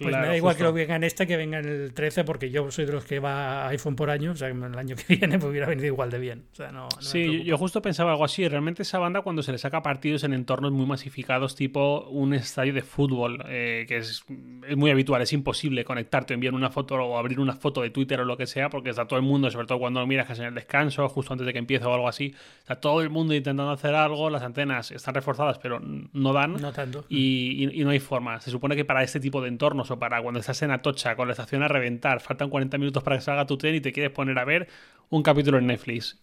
pues 0.00 0.16
me 0.16 0.26
da 0.26 0.36
igual 0.36 0.56
que 0.56 0.62
lo 0.62 0.72
venga 0.72 0.96
en 0.96 1.04
este 1.04 1.26
que 1.26 1.36
venga 1.36 1.58
en 1.58 1.66
el 1.66 1.92
13, 1.92 2.24
porque 2.24 2.50
yo 2.50 2.70
soy 2.70 2.86
de 2.86 2.92
los 2.92 3.04
que 3.04 3.18
va 3.18 3.68
iPhone 3.68 3.96
por 3.96 4.10
año, 4.10 4.32
o 4.32 4.34
sea, 4.34 4.50
que 4.50 4.56
el 4.56 4.78
año 4.78 4.96
que 4.96 5.04
viene 5.16 5.38
me 5.38 5.46
hubiera 5.46 5.66
venido 5.66 5.86
igual 5.86 6.10
de 6.10 6.18
bien. 6.18 6.44
O 6.52 6.54
sea, 6.54 6.72
no, 6.72 6.88
sí, 7.00 7.42
yo 7.44 7.58
justo 7.58 7.82
pensaba 7.82 8.12
algo 8.12 8.24
así. 8.24 8.46
Realmente 8.48 8.82
esa 8.82 8.98
banda, 8.98 9.22
cuando 9.22 9.42
se 9.42 9.52
le 9.52 9.58
saca 9.58 9.82
partidos 9.82 10.24
en 10.24 10.32
entornos 10.32 10.72
muy 10.72 10.86
masificados, 10.86 11.54
tipo 11.54 12.08
un 12.08 12.34
estadio 12.34 12.72
de 12.72 12.82
fútbol, 12.82 13.44
eh, 13.48 13.84
que 13.86 13.98
es, 13.98 14.24
es, 14.68 14.76
muy 14.76 14.90
habitual, 14.90 15.22
es 15.22 15.32
imposible 15.32 15.84
conectarte, 15.84 16.34
enviar 16.34 16.54
una 16.54 16.70
foto 16.70 16.94
o 16.94 17.18
abrir 17.18 17.40
una 17.40 17.54
foto 17.54 17.82
de 17.82 17.90
Twitter 17.90 18.20
o 18.20 18.24
lo 18.24 18.36
que 18.36 18.46
sea, 18.46 18.70
porque 18.70 18.90
está 18.90 19.06
todo 19.06 19.18
el 19.18 19.24
mundo, 19.24 19.50
sobre 19.50 19.66
todo 19.66 19.78
cuando 19.78 20.00
lo 20.00 20.06
miras 20.06 20.26
que 20.26 20.32
es 20.32 20.38
en 20.38 20.46
el 20.46 20.54
descanso, 20.54 21.08
justo 21.08 21.32
antes 21.32 21.46
de 21.46 21.52
que 21.52 21.58
empiece 21.58 21.84
o 21.84 21.94
algo 21.94 22.08
así, 22.08 22.34
está 22.58 22.76
todo 22.76 23.02
el 23.02 23.10
mundo 23.10 23.34
intentando 23.34 23.70
hacer 23.70 23.94
algo, 23.94 24.30
las 24.30 24.42
antenas 24.42 24.90
están 24.90 25.14
reforzadas, 25.14 25.58
pero 25.58 25.80
no 25.80 26.32
dan. 26.32 26.54
No 26.54 26.72
tanto. 26.72 27.04
Y, 27.08 27.64
y, 27.64 27.80
y 27.80 27.84
no 27.84 27.90
hay 27.90 28.00
forma. 28.00 28.40
Se 28.40 28.50
supone 28.50 28.76
que 28.76 28.84
para 28.84 29.02
este 29.02 29.20
tipo 29.20 29.40
de 29.42 29.48
entornos 29.48 29.89
o 29.90 29.98
para 29.98 30.22
cuando 30.22 30.40
estás 30.40 30.62
en 30.62 30.70
Atocha 30.70 31.16
con 31.16 31.28
la 31.28 31.32
estación 31.32 31.62
a 31.62 31.68
reventar, 31.68 32.20
faltan 32.20 32.50
40 32.50 32.78
minutos 32.78 33.02
para 33.02 33.16
que 33.16 33.22
salga 33.22 33.46
tu 33.46 33.56
tren 33.58 33.74
y 33.74 33.80
te 33.80 33.92
quieres 33.92 34.12
poner 34.12 34.38
a 34.38 34.44
ver 34.44 34.68
un 35.08 35.22
capítulo 35.22 35.58
en 35.58 35.66
Netflix. 35.66 36.18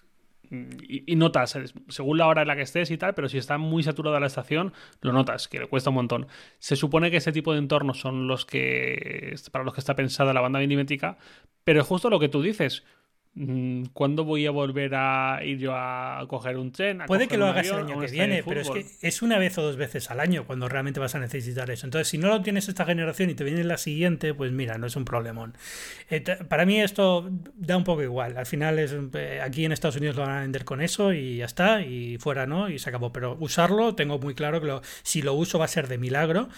Y, 0.49 1.15
notas, 1.17 1.59
según 1.89 2.17
la 2.17 2.27
hora 2.27 2.43
en 2.43 2.47
la 2.47 2.55
que 2.55 2.61
estés 2.61 2.89
y 2.89 2.97
tal, 2.97 3.13
pero 3.13 3.27
si 3.27 3.37
está 3.37 3.57
muy 3.57 3.83
saturada 3.83 4.19
la 4.21 4.27
estación, 4.27 4.71
lo 5.01 5.11
notas, 5.11 5.49
que 5.49 5.59
le 5.59 5.67
cuesta 5.67 5.89
un 5.89 5.95
montón. 5.95 6.27
Se 6.59 6.77
supone 6.77 7.11
que 7.11 7.17
ese 7.17 7.33
tipo 7.33 7.51
de 7.51 7.59
entornos 7.59 7.99
son 7.99 8.27
los 8.27 8.45
que 8.45 9.35
para 9.51 9.65
los 9.65 9.73
que 9.73 9.81
está 9.81 9.95
pensada 9.95 10.31
la 10.33 10.39
banda 10.39 10.59
minimétrica, 10.59 11.17
pero 11.65 11.81
es 11.81 11.87
justo 11.87 12.09
lo 12.09 12.19
que 12.19 12.29
tú 12.29 12.41
dices. 12.41 12.85
Mm, 13.39 13.89
¿Cuándo 13.93 14.23
voy 14.23 14.47
a 14.47 14.51
volver 14.51 14.95
a 14.95 15.41
ir 15.43 15.59
yo 15.59 15.73
a 15.75 16.25
coger 16.27 16.57
un 16.57 16.71
tren? 16.71 17.03
Puede 17.05 17.27
que 17.27 17.37
lo 17.37 17.45
hagas 17.45 17.67
el 17.67 17.75
año 17.75 17.99
que 17.99 18.07
viene, 18.07 18.41
pero 18.43 18.61
es 18.61 18.69
que 18.71 18.83
es 18.99 19.21
una 19.21 19.37
vez 19.37 19.55
o 19.59 19.61
dos 19.61 19.75
veces 19.75 20.09
al 20.09 20.19
año 20.19 20.45
cuando 20.47 20.67
realmente 20.67 20.99
vas 20.99 21.13
a 21.13 21.19
necesitar 21.19 21.69
eso. 21.69 21.85
Entonces, 21.85 22.07
si 22.07 22.17
no 22.17 22.29
lo 22.29 22.41
tienes 22.41 22.67
esta 22.67 22.83
generación 22.83 23.29
y 23.29 23.35
te 23.35 23.43
viene 23.43 23.63
la 23.63 23.77
siguiente, 23.77 24.33
pues 24.33 24.51
mira, 24.51 24.79
no 24.79 24.87
es 24.87 24.95
un 24.95 25.05
problemón. 25.05 25.53
Eh, 26.09 26.21
para 26.21 26.65
mí 26.65 26.81
esto 26.81 27.29
da 27.55 27.77
un 27.77 27.83
poco 27.83 28.01
igual. 28.01 28.37
Al 28.37 28.47
final, 28.47 28.79
es 28.79 28.95
eh, 29.13 29.39
aquí 29.43 29.65
en 29.65 29.71
Estados 29.71 29.97
Unidos 29.97 30.15
lo 30.15 30.23
van 30.23 30.37
a 30.37 30.41
vender 30.41 30.65
con 30.65 30.81
eso 30.81 31.13
y 31.13 31.37
ya 31.37 31.45
está, 31.45 31.83
y 31.83 32.17
fuera 32.17 32.47
no, 32.47 32.71
y 32.71 32.79
se 32.79 32.89
acabó. 32.89 33.13
Pero 33.13 33.37
usarlo, 33.39 33.93
tengo 33.93 34.17
muy 34.17 34.33
claro 34.33 34.61
que 34.61 34.79
si 35.03 35.21
lo 35.21 35.35
uso 35.35 35.59
va 35.59 35.65
a 35.65 35.67
ser 35.67 35.87
de 35.87 35.99
milagro 35.99 36.49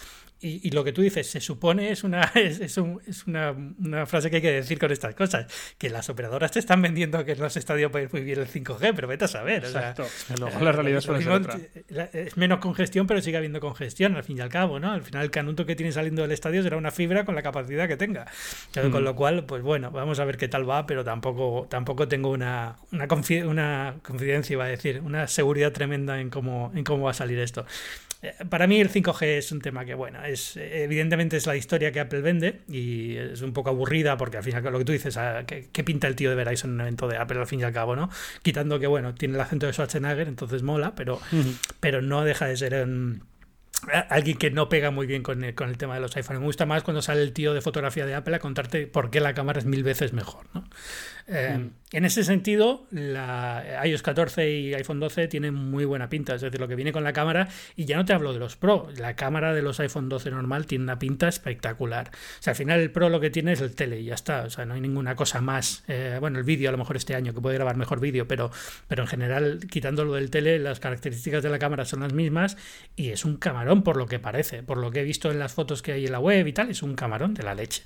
y, 0.41 0.71
lo 0.71 0.85
que 0.85 0.93
tú 0.93 1.01
dices, 1.01 1.29
se 1.29 1.41
supone, 1.41 1.91
es 1.91 2.05
una, 2.05 2.21
es, 2.35 2.61
es, 2.61 2.77
una, 3.27 3.51
una, 3.51 4.05
frase 4.05 4.29
que 4.29 4.37
hay 4.37 4.41
que 4.41 4.51
decir 4.51 4.79
con 4.79 4.89
estas 4.91 5.13
cosas, 5.13 5.47
que 5.77 5.89
las 5.89 6.09
operadoras 6.09 6.51
te 6.51 6.59
están 6.59 6.81
vendiendo 6.81 7.25
que 7.25 7.35
no 7.35 7.49
se 7.49 7.59
está 7.59 7.73
muy 7.73 8.21
bien 8.21 8.39
el 8.39 8.47
5G, 8.47 8.93
pero 8.95 9.07
vete 9.07 9.25
a 9.25 9.27
saber. 9.27 9.65
Exacto. 9.65 10.05
la 10.61 10.71
realidad 10.71 10.99
es 10.99 11.27
otra. 11.27 11.59
Es 12.13 12.37
menos 12.37 12.59
congestión, 12.59 13.05
pero 13.05 13.21
sigue 13.21 13.35
habiendo 13.35 13.59
congestión, 13.59 14.15
al 14.15 14.23
fin 14.23 14.37
y 14.37 14.41
al 14.41 14.49
cabo, 14.49 14.79
¿no? 14.79 14.93
Al 14.93 15.01
final 15.01 15.23
el 15.23 15.31
canuto 15.31 15.65
que 15.65 15.75
tiene 15.75 15.91
saliendo 15.91 16.21
del 16.21 16.31
estadio 16.31 16.63
será 16.63 16.77
una 16.77 16.91
fibra 16.91 17.25
con 17.25 17.35
la 17.35 17.41
capacidad 17.41 17.87
que 17.87 17.97
tenga. 17.97 18.25
Con 18.73 18.91
mm. 18.91 19.03
lo 19.03 19.15
cual, 19.15 19.45
pues 19.45 19.61
bueno, 19.61 19.91
vamos 19.91 20.19
a 20.19 20.25
ver 20.25 20.37
qué 20.37 20.47
tal 20.47 20.69
va, 20.69 20.85
pero 20.85 21.03
tampoco, 21.03 21.67
tampoco 21.69 22.07
tengo 22.07 22.29
una, 22.29 22.77
una, 22.93 23.07
una 23.45 23.95
confidencia, 24.01 24.53
iba 24.53 24.63
a 24.63 24.69
decir, 24.69 25.01
una 25.03 25.27
seguridad 25.27 25.73
tremenda 25.73 26.21
en 26.21 26.29
cómo, 26.29 26.71
en 26.73 26.85
cómo 26.85 27.05
va 27.05 27.11
a 27.11 27.15
salir 27.15 27.39
esto. 27.39 27.65
Para 28.49 28.67
mí 28.67 28.81
el 28.81 28.91
5G 28.91 29.37
es 29.37 29.51
un 29.53 29.61
tema 29.61 29.85
que, 29.85 29.93
bueno, 29.93 30.21
es 30.25 30.57
evidentemente 30.57 31.37
es 31.37 31.47
la 31.47 31.55
historia 31.55 31.93
que 31.93 32.01
Apple 32.01 32.19
vende 32.19 32.61
y 32.67 33.15
es 33.15 33.41
un 33.41 33.53
poco 33.53 33.69
aburrida 33.69 34.17
porque 34.17 34.35
al 34.35 34.43
final 34.43 34.61
lo 34.63 34.77
que 34.79 34.85
tú 34.85 34.91
dices, 34.91 35.15
ah, 35.15 35.45
¿qué, 35.45 35.83
pinta 35.85 36.07
el 36.07 36.17
tío 36.17 36.29
de 36.29 36.35
Verizon 36.35 36.71
en 36.71 36.75
un 36.75 36.81
evento 36.81 37.07
de 37.07 37.15
Apple 37.15 37.39
al 37.39 37.47
fin 37.47 37.61
y 37.61 37.63
al 37.63 37.71
cabo, 37.71 37.95
no? 37.95 38.09
Quitando 38.41 38.77
que, 38.77 38.87
bueno, 38.87 39.15
tiene 39.15 39.35
el 39.35 39.41
acento 39.41 39.67
de 39.67 39.73
Schwarzenegger, 39.73 40.27
entonces 40.27 40.63
mola, 40.63 40.95
pero, 40.95 41.21
pero 41.79 42.01
no 42.01 42.25
deja 42.25 42.45
de 42.47 42.57
ser... 42.57 42.87
alguien 44.09 44.37
que 44.37 44.51
no 44.51 44.67
pega 44.67 44.91
muy 44.91 45.07
bien 45.07 45.23
con 45.23 45.41
el, 45.45 45.55
con 45.55 45.69
el 45.69 45.77
tema 45.77 45.95
de 45.95 46.01
los 46.01 46.13
iPhones. 46.17 46.41
Me 46.41 46.45
gusta 46.45 46.65
más 46.65 46.83
cuando 46.83 47.01
sale 47.01 47.21
el 47.21 47.31
tío 47.31 47.53
de 47.53 47.61
fotografía 47.61 48.05
de 48.05 48.15
Apple 48.15 48.35
a 48.35 48.39
contarte 48.39 48.85
por 48.85 49.11
qué 49.11 49.21
la 49.21 49.33
cámara 49.33 49.59
es 49.59 49.65
mil 49.65 49.83
veces 49.83 50.11
mejor. 50.11 50.45
¿no? 50.53 50.65
Eh, 51.29 51.57
mm. 51.59 51.69
En 51.91 52.05
ese 52.05 52.23
sentido, 52.23 52.85
la 52.91 53.81
iOS 53.83 54.03
14 54.03 54.51
y 54.51 54.73
iPhone 54.75 54.99
12 54.99 55.27
tienen 55.27 55.55
muy 55.55 55.85
buena 55.85 56.07
pinta, 56.07 56.35
es 56.35 56.41
decir, 56.41 56.59
lo 56.59 56.67
que 56.67 56.75
viene 56.75 56.91
con 56.91 57.03
la 57.03 57.13
cámara, 57.13 57.47
y 57.75 57.85
ya 57.85 57.97
no 57.97 58.05
te 58.05 58.13
hablo 58.13 58.31
de 58.31 58.37
los 58.37 58.55
Pro, 58.55 58.89
la 58.97 59.15
cámara 59.15 59.55
de 59.55 59.63
los 59.63 59.79
iPhone 59.79 60.07
12 60.07 60.29
normal 60.29 60.67
tiene 60.67 60.83
una 60.83 60.99
pinta 60.99 61.27
espectacular. 61.27 62.11
O 62.11 62.43
sea, 62.43 62.51
al 62.51 62.57
final 62.57 62.79
el 62.79 62.91
Pro 62.91 63.09
lo 63.09 63.19
que 63.19 63.31
tiene 63.31 63.53
es 63.53 63.61
el 63.61 63.73
tele 63.73 64.01
y 64.01 64.05
ya 64.05 64.13
está, 64.13 64.43
o 64.43 64.49
sea, 64.51 64.65
no 64.65 64.75
hay 64.75 64.81
ninguna 64.81 65.15
cosa 65.15 65.41
más. 65.41 65.83
Eh, 65.87 66.17
bueno, 66.19 66.37
el 66.37 66.45
vídeo 66.45 66.69
a 66.69 66.71
lo 66.71 66.77
mejor 66.77 66.95
este 66.95 67.15
año, 67.15 67.33
que 67.33 67.41
puede 67.41 67.55
grabar 67.55 67.75
mejor 67.75 67.99
vídeo, 67.99 68.27
pero, 68.27 68.51
pero 68.87 69.03
en 69.03 69.07
general, 69.07 69.59
quitando 69.69 70.05
lo 70.05 70.13
del 70.13 70.29
tele, 70.29 70.59
las 70.59 70.79
características 70.79 71.41
de 71.41 71.49
la 71.49 71.57
cámara 71.57 71.85
son 71.85 72.01
las 72.01 72.13
mismas 72.13 72.55
y 72.95 73.09
es 73.09 73.25
un 73.25 73.37
camarón 73.37 73.81
por 73.81 73.97
lo 73.97 74.05
que 74.05 74.19
parece, 74.19 74.61
por 74.61 74.77
lo 74.77 74.91
que 74.91 75.01
he 75.01 75.03
visto 75.03 75.31
en 75.31 75.39
las 75.39 75.53
fotos 75.53 75.81
que 75.81 75.93
hay 75.93 76.05
en 76.05 76.11
la 76.11 76.19
web 76.19 76.45
y 76.45 76.53
tal, 76.53 76.69
es 76.69 76.83
un 76.83 76.93
camarón 76.95 77.33
de 77.33 77.41
la 77.41 77.55
leche. 77.55 77.81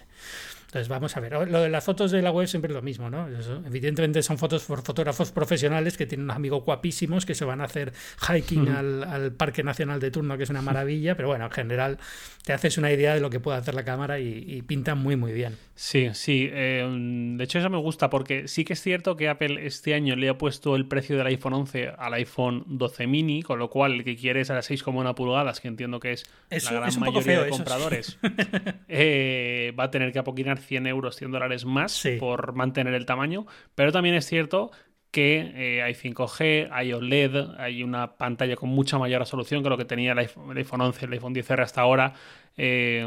Entonces, 0.73 0.89
vamos 0.89 1.15
a 1.15 1.19
ver. 1.19 1.33
Lo 1.51 1.61
de 1.61 1.69
las 1.69 1.83
fotos 1.83 2.09
de 2.09 2.23
la 2.23 2.31
web 2.31 2.47
siempre 2.47 2.71
es 2.71 2.73
lo 2.73 2.81
mismo, 2.81 3.07
¿no? 3.07 3.27
evidentemente 3.63 4.23
son 4.23 4.39
fotos 4.39 4.63
por 4.63 4.81
fotógrafos 4.81 5.31
profesionales 5.31 5.97
que 5.97 6.07
tienen 6.07 6.23
unos 6.23 6.35
amigos 6.35 6.63
guapísimos 6.63 7.27
que 7.27 7.35
se 7.35 7.45
van 7.45 7.61
a 7.61 7.65
hacer 7.65 7.93
hiking 8.27 8.69
al, 8.69 9.33
Parque 9.33 9.61
Nacional 9.61 9.99
de 9.99 10.09
Turno, 10.09 10.35
que 10.35 10.43
es 10.43 10.49
una 10.49 10.63
maravilla, 10.63 11.15
pero 11.15 11.27
bueno, 11.27 11.45
en 11.45 11.51
general 11.51 11.99
te 12.43 12.53
haces 12.53 12.79
una 12.79 12.91
idea 12.91 13.13
de 13.13 13.19
lo 13.19 13.29
que 13.29 13.39
puede 13.39 13.59
hacer 13.59 13.75
la 13.75 13.83
cámara 13.83 14.19
y, 14.19 14.43
y 14.47 14.63
pinta 14.63 14.95
muy, 14.95 15.15
muy 15.15 15.31
bien. 15.31 15.57
Sí, 15.75 16.09
sí. 16.13 16.49
Eh, 16.51 16.87
de 17.35 17.43
hecho, 17.43 17.57
eso 17.57 17.69
me 17.69 17.77
gusta 17.77 18.09
porque 18.09 18.47
sí 18.47 18.63
que 18.63 18.73
es 18.73 18.81
cierto 18.81 19.15
que 19.15 19.27
Apple 19.27 19.65
este 19.65 19.95
año 19.95 20.15
le 20.15 20.29
ha 20.29 20.37
puesto 20.37 20.75
el 20.75 20.87
precio 20.87 21.17
del 21.17 21.25
iPhone 21.27 21.53
11 21.53 21.93
al 21.97 22.13
iPhone 22.13 22.63
12 22.67 23.07
mini, 23.07 23.41
con 23.41 23.57
lo 23.57 23.69
cual 23.69 23.93
el 23.93 24.03
que 24.03 24.15
quiere 24.15 24.41
es 24.41 24.51
a 24.51 24.53
las 24.53 24.69
6,1 24.69 25.15
pulgadas, 25.15 25.59
que 25.59 25.67
entiendo 25.67 25.99
que 25.99 26.11
es 26.11 26.25
la 26.65 26.71
gran 26.73 26.99
mayoría 26.99 27.43
de 27.43 27.49
compradores, 27.49 28.19
eh, 28.87 29.73
va 29.77 29.85
a 29.85 29.91
tener 29.91 30.11
que 30.11 30.19
apoquinar 30.19 30.59
100 30.63 30.87
euros, 30.87 31.15
100 31.15 31.31
dólares 31.31 31.65
más 31.65 32.03
por 32.19 32.53
mantener 32.53 32.93
el 32.93 33.05
tamaño. 33.05 33.45
Pero 33.75 33.91
también 33.91 34.15
es 34.15 34.25
cierto 34.25 34.71
que 35.11 35.51
eh, 35.55 35.83
hay 35.83 35.93
5G, 35.93 36.69
hay 36.71 36.91
OLED, 36.91 37.59
hay 37.59 37.83
una 37.83 38.17
pantalla 38.17 38.55
con 38.55 38.69
mucha 38.69 38.97
mayor 38.97 39.19
resolución 39.19 39.61
que 39.61 39.69
lo 39.69 39.77
que 39.77 39.85
tenía 39.85 40.13
el 40.13 40.17
iPhone, 40.17 40.81
11, 40.81 41.05
el 41.05 41.13
iPhone 41.13 41.35
10R 41.35 41.61
hasta 41.61 41.81
ahora, 41.81 42.13
eh, 42.57 43.05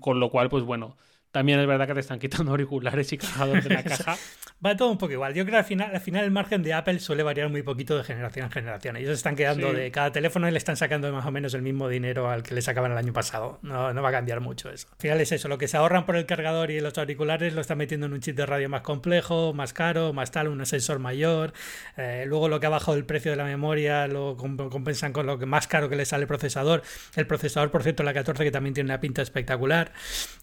con 0.00 0.20
lo 0.20 0.30
cual, 0.30 0.48
pues 0.48 0.62
bueno, 0.62 0.96
también 1.34 1.58
es 1.58 1.66
verdad 1.66 1.88
que 1.88 1.94
te 1.94 2.00
están 2.00 2.20
quitando 2.20 2.50
auriculares 2.52 3.12
y 3.12 3.18
cargadores 3.18 3.64
de 3.64 3.74
la 3.74 3.82
caja. 3.82 4.16
Va 4.64 4.76
todo 4.76 4.92
un 4.92 4.98
poco 4.98 5.12
igual. 5.12 5.34
Yo 5.34 5.44
creo 5.44 5.54
que 5.54 5.58
al 5.58 5.64
final, 5.64 5.90
al 5.92 6.00
final 6.00 6.24
el 6.24 6.30
margen 6.30 6.62
de 6.62 6.72
Apple 6.72 7.00
suele 7.00 7.24
variar 7.24 7.48
muy 7.48 7.62
poquito 7.62 7.98
de 7.98 8.04
generación 8.04 8.46
en 8.46 8.52
generación. 8.52 8.96
Ellos 8.96 9.10
están 9.10 9.34
quedando 9.34 9.72
de 9.72 9.90
cada 9.90 10.12
teléfono 10.12 10.48
y 10.48 10.52
le 10.52 10.58
están 10.58 10.76
sacando 10.76 11.12
más 11.12 11.26
o 11.26 11.32
menos 11.32 11.52
el 11.54 11.62
mismo 11.62 11.88
dinero 11.88 12.30
al 12.30 12.44
que 12.44 12.54
le 12.54 12.62
sacaban 12.62 12.92
el 12.92 12.98
año 12.98 13.12
pasado. 13.12 13.58
No, 13.62 13.92
no 13.92 14.00
va 14.00 14.10
a 14.10 14.12
cambiar 14.12 14.40
mucho 14.40 14.70
eso. 14.70 14.86
Al 14.92 14.98
final 14.98 15.20
es 15.20 15.32
eso, 15.32 15.48
lo 15.48 15.58
que 15.58 15.66
se 15.66 15.76
ahorran 15.76 16.06
por 16.06 16.14
el 16.14 16.24
cargador 16.24 16.70
y 16.70 16.80
los 16.80 16.96
auriculares 16.96 17.52
lo 17.52 17.60
están 17.60 17.78
metiendo 17.78 18.06
en 18.06 18.12
un 18.12 18.20
chip 18.20 18.36
de 18.36 18.46
radio 18.46 18.68
más 18.68 18.82
complejo, 18.82 19.52
más 19.52 19.72
caro, 19.72 20.12
más 20.12 20.30
tal, 20.30 20.46
un 20.46 20.64
sensor 20.64 21.00
mayor. 21.00 21.52
Eh, 21.96 22.24
luego 22.28 22.48
lo 22.48 22.60
que 22.60 22.66
ha 22.66 22.70
bajado 22.70 22.96
el 22.96 23.04
precio 23.04 23.32
de 23.32 23.36
la 23.36 23.44
memoria 23.44 24.06
lo 24.06 24.36
compensan 24.36 25.12
con 25.12 25.26
lo 25.26 25.36
que 25.36 25.46
más 25.46 25.66
caro 25.66 25.88
que 25.88 25.96
le 25.96 26.04
sale 26.04 26.22
el 26.22 26.28
procesador. 26.28 26.82
El 27.16 27.26
procesador, 27.26 27.72
por 27.72 27.82
cierto, 27.82 28.04
la 28.04 28.14
14 28.14 28.44
que 28.44 28.52
también 28.52 28.72
tiene 28.72 28.88
una 28.88 29.00
pinta 29.00 29.20
espectacular. 29.20 29.92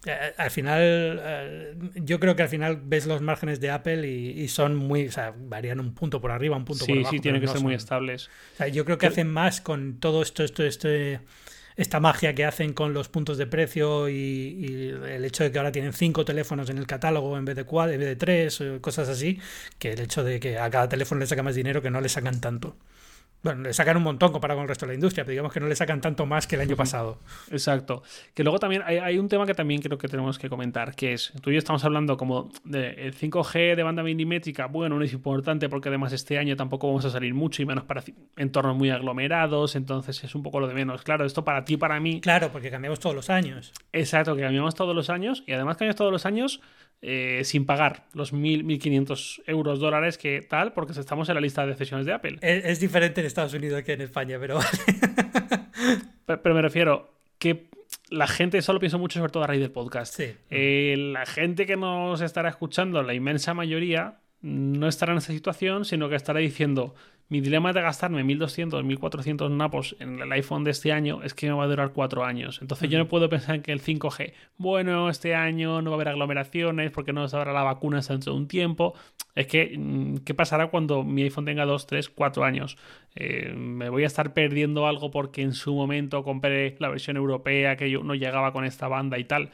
Eh, 0.04 0.34
al 0.36 0.50
final, 0.50 0.81
eh, 0.82 1.74
yo 1.94 2.20
creo 2.20 2.36
que 2.36 2.42
al 2.42 2.48
final 2.48 2.80
ves 2.84 3.06
los 3.06 3.20
márgenes 3.22 3.60
de 3.60 3.70
Apple 3.70 4.06
y, 4.08 4.48
son 4.48 4.76
muy, 4.76 5.08
o 5.08 5.12
sea, 5.12 5.34
varían 5.36 5.80
un 5.80 5.94
punto 5.94 6.20
por 6.20 6.30
arriba, 6.30 6.56
un 6.56 6.64
punto 6.64 6.84
por 6.84 6.94
abajo. 6.94 7.10
Sí, 7.10 7.16
sí, 7.16 7.22
tienen 7.22 7.40
que 7.40 7.48
ser 7.48 7.60
muy 7.60 7.74
estables. 7.74 8.28
O 8.54 8.56
sea, 8.58 8.68
yo 8.68 8.84
creo 8.84 8.98
que 8.98 9.06
hacen 9.06 9.30
más 9.30 9.60
con 9.60 9.98
todo 9.98 10.22
esto, 10.22 10.44
esto, 10.44 10.64
este 10.64 11.20
esta 11.76 12.00
magia 12.00 12.34
que 12.34 12.44
hacen 12.44 12.72
con 12.72 12.92
los 12.92 13.08
puntos 13.08 13.38
de 13.38 13.46
precio 13.46 14.08
y, 14.08 14.94
el 15.08 15.24
hecho 15.24 15.44
de 15.44 15.52
que 15.52 15.58
ahora 15.58 15.72
tienen 15.72 15.92
cinco 15.92 16.24
teléfonos 16.24 16.68
en 16.70 16.78
el 16.78 16.86
catálogo 16.86 17.36
en 17.38 17.44
vez 17.44 17.56
de 17.56 17.64
cuatro, 17.64 17.92
en 17.92 18.00
vez 18.00 18.08
de 18.08 18.16
tres, 18.16 18.60
eh, 18.60 18.78
cosas 18.80 19.08
así, 19.08 19.40
que 19.78 19.92
el 19.92 20.00
hecho 20.00 20.24
de 20.24 20.40
que 20.40 20.58
a 20.58 20.70
cada 20.70 20.88
teléfono 20.88 21.20
le 21.20 21.26
saca 21.26 21.42
más 21.42 21.54
dinero 21.54 21.82
que 21.82 21.90
no 21.90 22.00
le 22.00 22.08
sacan 22.08 22.40
tanto. 22.40 22.76
Bueno, 23.42 23.62
le 23.62 23.72
sacan 23.72 23.96
un 23.96 24.04
montón 24.04 24.30
comparado 24.30 24.58
con 24.58 24.62
el 24.64 24.68
resto 24.68 24.86
de 24.86 24.92
la 24.92 24.94
industria, 24.94 25.24
pero 25.24 25.32
digamos 25.32 25.52
que 25.52 25.58
no 25.58 25.66
le 25.66 25.74
sacan 25.74 26.00
tanto 26.00 26.26
más 26.26 26.46
que 26.46 26.54
el 26.54 26.62
año 26.62 26.76
pasado. 26.76 27.18
Exacto. 27.50 28.04
Que 28.34 28.44
luego 28.44 28.60
también 28.60 28.82
hay, 28.86 29.18
un 29.18 29.28
tema 29.28 29.46
que 29.46 29.54
también 29.54 29.82
creo 29.82 29.98
que 29.98 30.06
tenemos 30.06 30.38
que 30.38 30.48
comentar, 30.48 30.94
que 30.94 31.14
es, 31.14 31.32
tú 31.42 31.50
y 31.50 31.54
yo 31.54 31.58
estamos 31.58 31.84
hablando 31.84 32.16
como 32.16 32.50
de 32.64 33.12
5G 33.12 33.74
de 33.74 33.82
banda 33.82 34.04
milimétrica, 34.04 34.66
bueno, 34.66 34.96
no 34.96 35.04
es 35.04 35.12
importante 35.12 35.68
porque 35.68 35.88
además 35.88 36.12
este 36.12 36.38
año 36.38 36.54
tampoco 36.56 36.86
vamos 36.86 37.04
a 37.04 37.10
salir 37.10 37.34
mucho 37.34 37.62
y 37.62 37.66
menos 37.66 37.84
para 37.84 38.04
entornos 38.36 38.76
muy 38.76 38.90
aglomerados, 38.90 39.74
entonces 39.74 40.22
es 40.22 40.34
un 40.36 40.44
poco 40.44 40.60
lo 40.60 40.68
de 40.68 40.74
menos. 40.74 41.02
Claro, 41.02 41.24
esto 41.24 41.44
para 41.44 41.64
ti, 41.64 41.76
para 41.76 41.98
mí... 41.98 42.20
Claro, 42.20 42.50
porque 42.52 42.70
cambiamos 42.70 43.00
todos 43.00 43.16
los 43.16 43.28
años. 43.28 43.72
Exacto, 43.92 44.36
que 44.36 44.42
cambiamos 44.42 44.76
todos 44.76 44.94
los 44.94 45.10
años 45.10 45.42
y 45.48 45.52
además 45.52 45.76
cambiamos 45.76 45.96
todos 45.96 46.12
los 46.12 46.26
años 46.26 46.60
eh, 47.04 47.42
sin 47.42 47.66
pagar 47.66 48.04
los 48.14 48.32
1.000, 48.32 48.64
1.500 48.64 49.42
euros, 49.46 49.80
dólares 49.80 50.18
que 50.18 50.40
tal, 50.40 50.72
porque 50.72 50.92
estamos 50.92 51.28
en 51.28 51.34
la 51.34 51.40
lista 51.40 51.62
de 51.62 51.72
decisiones 51.72 52.06
de 52.06 52.12
Apple. 52.12 52.38
Es, 52.40 52.78
diferente 52.78 53.20
en 53.20 53.26
Estados 53.26 53.52
Unidos 53.54 53.82
que 53.82 53.94
en 53.94 54.02
España, 54.02 54.38
pero 54.38 54.60
pero, 56.26 56.54
me 56.54 56.62
refiero 56.62 57.10
que 57.40 57.66
la 58.08 58.28
gente, 58.28 58.62
solo 58.62 58.78
pienso 58.78 59.00
mucho 59.00 59.18
sobre 59.18 59.32
todo 59.32 59.42
a 59.42 59.48
raíz 59.48 59.60
del 59.60 59.72
podcast. 59.72 60.20
Eh, 60.20 60.94
la 60.96 61.26
gente 61.26 61.66
que 61.66 61.76
nos 61.76 62.20
estará 62.20 62.48
escuchando, 62.48 63.02
la 63.02 63.14
inmensa 63.14 63.52
mayoría, 63.52 64.20
no 64.40 64.86
estará 64.86 65.10
en 65.10 65.18
esa 65.18 65.32
situación, 65.32 65.84
sino 65.84 66.08
que 66.08 66.14
estará 66.14 66.38
diciendo, 66.38 66.94
mi 67.32 67.40
dilema 67.40 67.72
de 67.72 67.80
gastarme 67.80 68.22
1200, 68.24 68.84
1400 68.84 69.50
napos 69.50 69.96
en 70.00 70.20
el 70.20 70.30
iPhone 70.32 70.64
de 70.64 70.70
este 70.70 70.92
año 70.92 71.22
es 71.22 71.32
que 71.32 71.46
me 71.46 71.54
va 71.54 71.64
a 71.64 71.66
durar 71.66 71.94
cuatro 71.94 72.26
años. 72.26 72.58
Entonces 72.60 72.90
yo 72.90 72.98
no 72.98 73.08
puedo 73.08 73.30
pensar 73.30 73.54
en 73.54 73.62
que 73.62 73.72
el 73.72 73.80
5G, 73.80 74.34
bueno, 74.58 75.08
este 75.08 75.34
año 75.34 75.80
no 75.80 75.92
va 75.92 75.94
a 75.94 75.96
haber 75.96 76.08
aglomeraciones 76.08 76.90
porque 76.90 77.14
no 77.14 77.26
se 77.28 77.36
habrá 77.38 77.54
la 77.54 77.62
vacuna 77.62 78.02
dentro 78.06 78.34
de 78.34 78.38
un 78.38 78.48
tiempo. 78.48 78.92
Es 79.34 79.46
que, 79.46 79.78
mm, 79.78 80.16
¿qué 80.26 80.34
pasará 80.34 80.66
cuando 80.66 81.04
mi 81.04 81.22
iPhone 81.22 81.46
tenga 81.46 81.64
2, 81.64 81.86
3, 81.86 82.10
4 82.10 82.44
años? 82.44 82.76
Eh, 83.14 83.54
¿Me 83.56 83.88
voy 83.88 84.04
a 84.04 84.08
estar 84.08 84.34
perdiendo 84.34 84.86
algo 84.86 85.10
porque 85.10 85.40
en 85.40 85.54
su 85.54 85.74
momento 85.74 86.24
compré 86.24 86.76
la 86.80 86.90
versión 86.90 87.16
europea 87.16 87.76
que 87.76 87.90
yo 87.90 88.02
no 88.02 88.14
llegaba 88.14 88.52
con 88.52 88.66
esta 88.66 88.88
banda 88.88 89.18
y 89.18 89.24
tal? 89.24 89.48